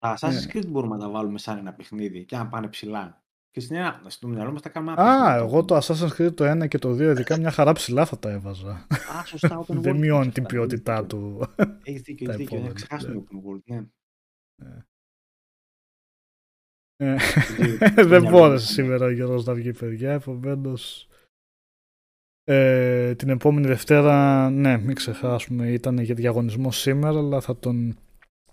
Τα 0.00 0.18
Assassin's 0.18 0.52
Creed 0.52 0.66
μπορούμε 0.66 0.96
να 0.96 1.02
τα 1.02 1.10
βάλουμε 1.10 1.38
σαν 1.38 1.58
ένα 1.58 1.72
παιχνίδι 1.72 2.24
και 2.24 2.36
να 2.36 2.46
πάνε 2.46 2.68
ψηλά. 2.68 3.22
Και 3.50 3.60
στην 3.60 3.76
ένα, 3.76 4.02
στο 4.06 4.28
μυαλό 4.28 4.52
μας 4.52 4.62
τα 4.62 4.68
κάνουμε 4.68 5.02
Α, 5.02 5.34
εγώ 5.36 5.64
το 5.64 5.76
Assassin's 5.76 6.10
Creed 6.18 6.34
το 6.34 6.50
1 6.50 6.68
και 6.68 6.78
το 6.78 6.90
2 6.90 6.98
ειδικά 7.00 7.36
μια 7.36 7.50
χαρά 7.50 7.72
ψηλά 7.72 8.04
θα 8.04 8.18
τα 8.18 8.30
έβαζα. 8.30 8.70
Α, 8.70 9.24
σωστά. 9.26 9.64
Open 9.66 9.74
Δεν 9.86 9.96
μειώνει 9.96 10.30
την 10.30 10.46
ποιότητά 10.46 11.06
του. 11.06 11.40
Έχεις 11.82 12.00
δίκιο, 12.06 12.30
έχεις 12.30 12.46
δίκιο. 12.46 12.72
Ξεχάσουμε 12.72 13.22
Open 13.24 13.36
World, 13.36 13.62
ναι. 13.64 13.86
Ε, 16.96 17.16
δεν 18.12 18.22
μπόρεσε 18.22 18.66
σήμερα 18.66 19.06
ο 19.06 19.10
Γιώργος 19.10 19.44
να 19.44 19.54
βγει 19.54 19.72
παιδιά, 19.72 20.12
επομένως. 20.12 21.08
Ε, 22.44 23.14
την 23.14 23.28
επόμενη 23.28 23.66
Δευτέρα, 23.66 24.50
ναι, 24.50 24.78
μην 24.78 24.94
ξεχάσουμε, 24.94 25.68
ήταν 25.68 25.98
για 25.98 26.14
διαγωνισμό 26.14 26.70
σήμερα, 26.70 27.18
αλλά 27.18 27.40
θα 27.40 27.58
τον 27.58 27.98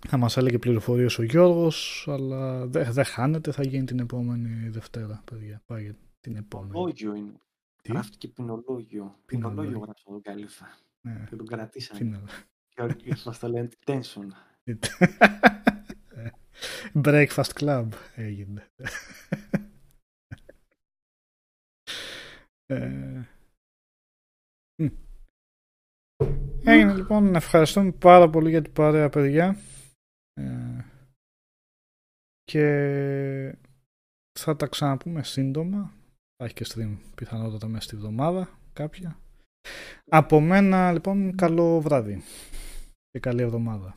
θα 0.06 0.16
μας 0.16 0.36
έλεγε 0.36 0.58
πληροφορίες 0.58 1.18
ο 1.18 1.22
Γιώργος, 1.22 2.06
αλλά 2.08 2.66
δεν 2.66 2.92
δε 2.92 3.02
χάνεται, 3.02 3.52
θα 3.52 3.62
γίνει 3.62 3.84
την 3.84 3.98
επόμενη 3.98 4.68
Δευτέρα, 4.68 5.22
παιδιά. 5.24 5.62
Πάει 5.66 5.94
την 6.20 6.36
επόμενη. 6.36 6.72
Λόγιο 6.72 7.14
είναι. 7.14 7.40
Τι; 7.82 7.92
Γράφτηκε 7.92 8.28
ποινολόγιο. 8.28 9.18
Ποινολόγιο 9.26 9.78
γράψε 9.78 10.04
τον 10.04 10.22
Καλύφα. 10.22 10.78
Ναι. 11.00 11.26
Και 11.28 11.36
τον 11.36 11.46
κρατήσαμε. 11.46 12.22
Και 12.68 13.16
μας 13.26 13.38
το 13.38 13.48
λένε 13.48 13.68
tension. 13.86 14.28
Breakfast 17.04 17.52
Club 17.60 17.88
έγινε. 18.14 18.70
ε... 22.66 23.22
Έγινε 26.64 26.94
λοιπόν, 26.94 27.34
ευχαριστούμε 27.34 27.92
πάρα 27.92 28.30
πολύ 28.30 28.50
για 28.50 28.62
την 28.62 28.72
παρέα 28.72 29.08
παιδιά. 29.08 29.56
Ε, 30.38 30.84
και 32.44 33.58
θα 34.38 34.56
τα 34.56 34.66
ξαναπούμε 34.66 35.22
σύντομα. 35.22 35.92
Θα 36.36 36.44
έχει 36.44 36.54
και 36.54 36.66
stream 36.68 36.96
πιθανότατα 37.14 37.68
μέσα 37.68 37.82
στη 37.84 37.96
βδομάδα 37.96 38.58
κάποια. 38.72 39.18
Από 40.10 40.40
μένα 40.40 40.92
λοιπόν 40.92 41.34
καλό 41.34 41.80
βράδυ 41.80 42.22
και 43.10 43.18
καλή 43.20 43.42
εβδομάδα. 43.42 43.96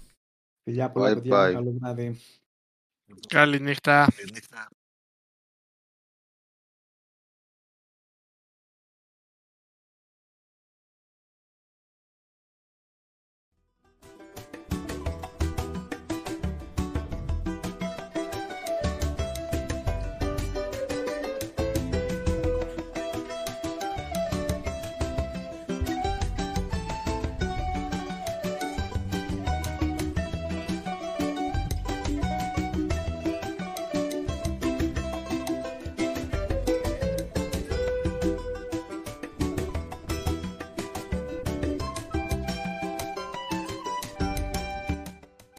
Φιλιά 0.64 0.92
πολλά 0.92 1.14
παιδιά, 1.14 1.52
καλό 1.52 1.72
βράδυ. 1.72 2.20
Καλή 3.28 3.60
νύχτα. 3.60 4.08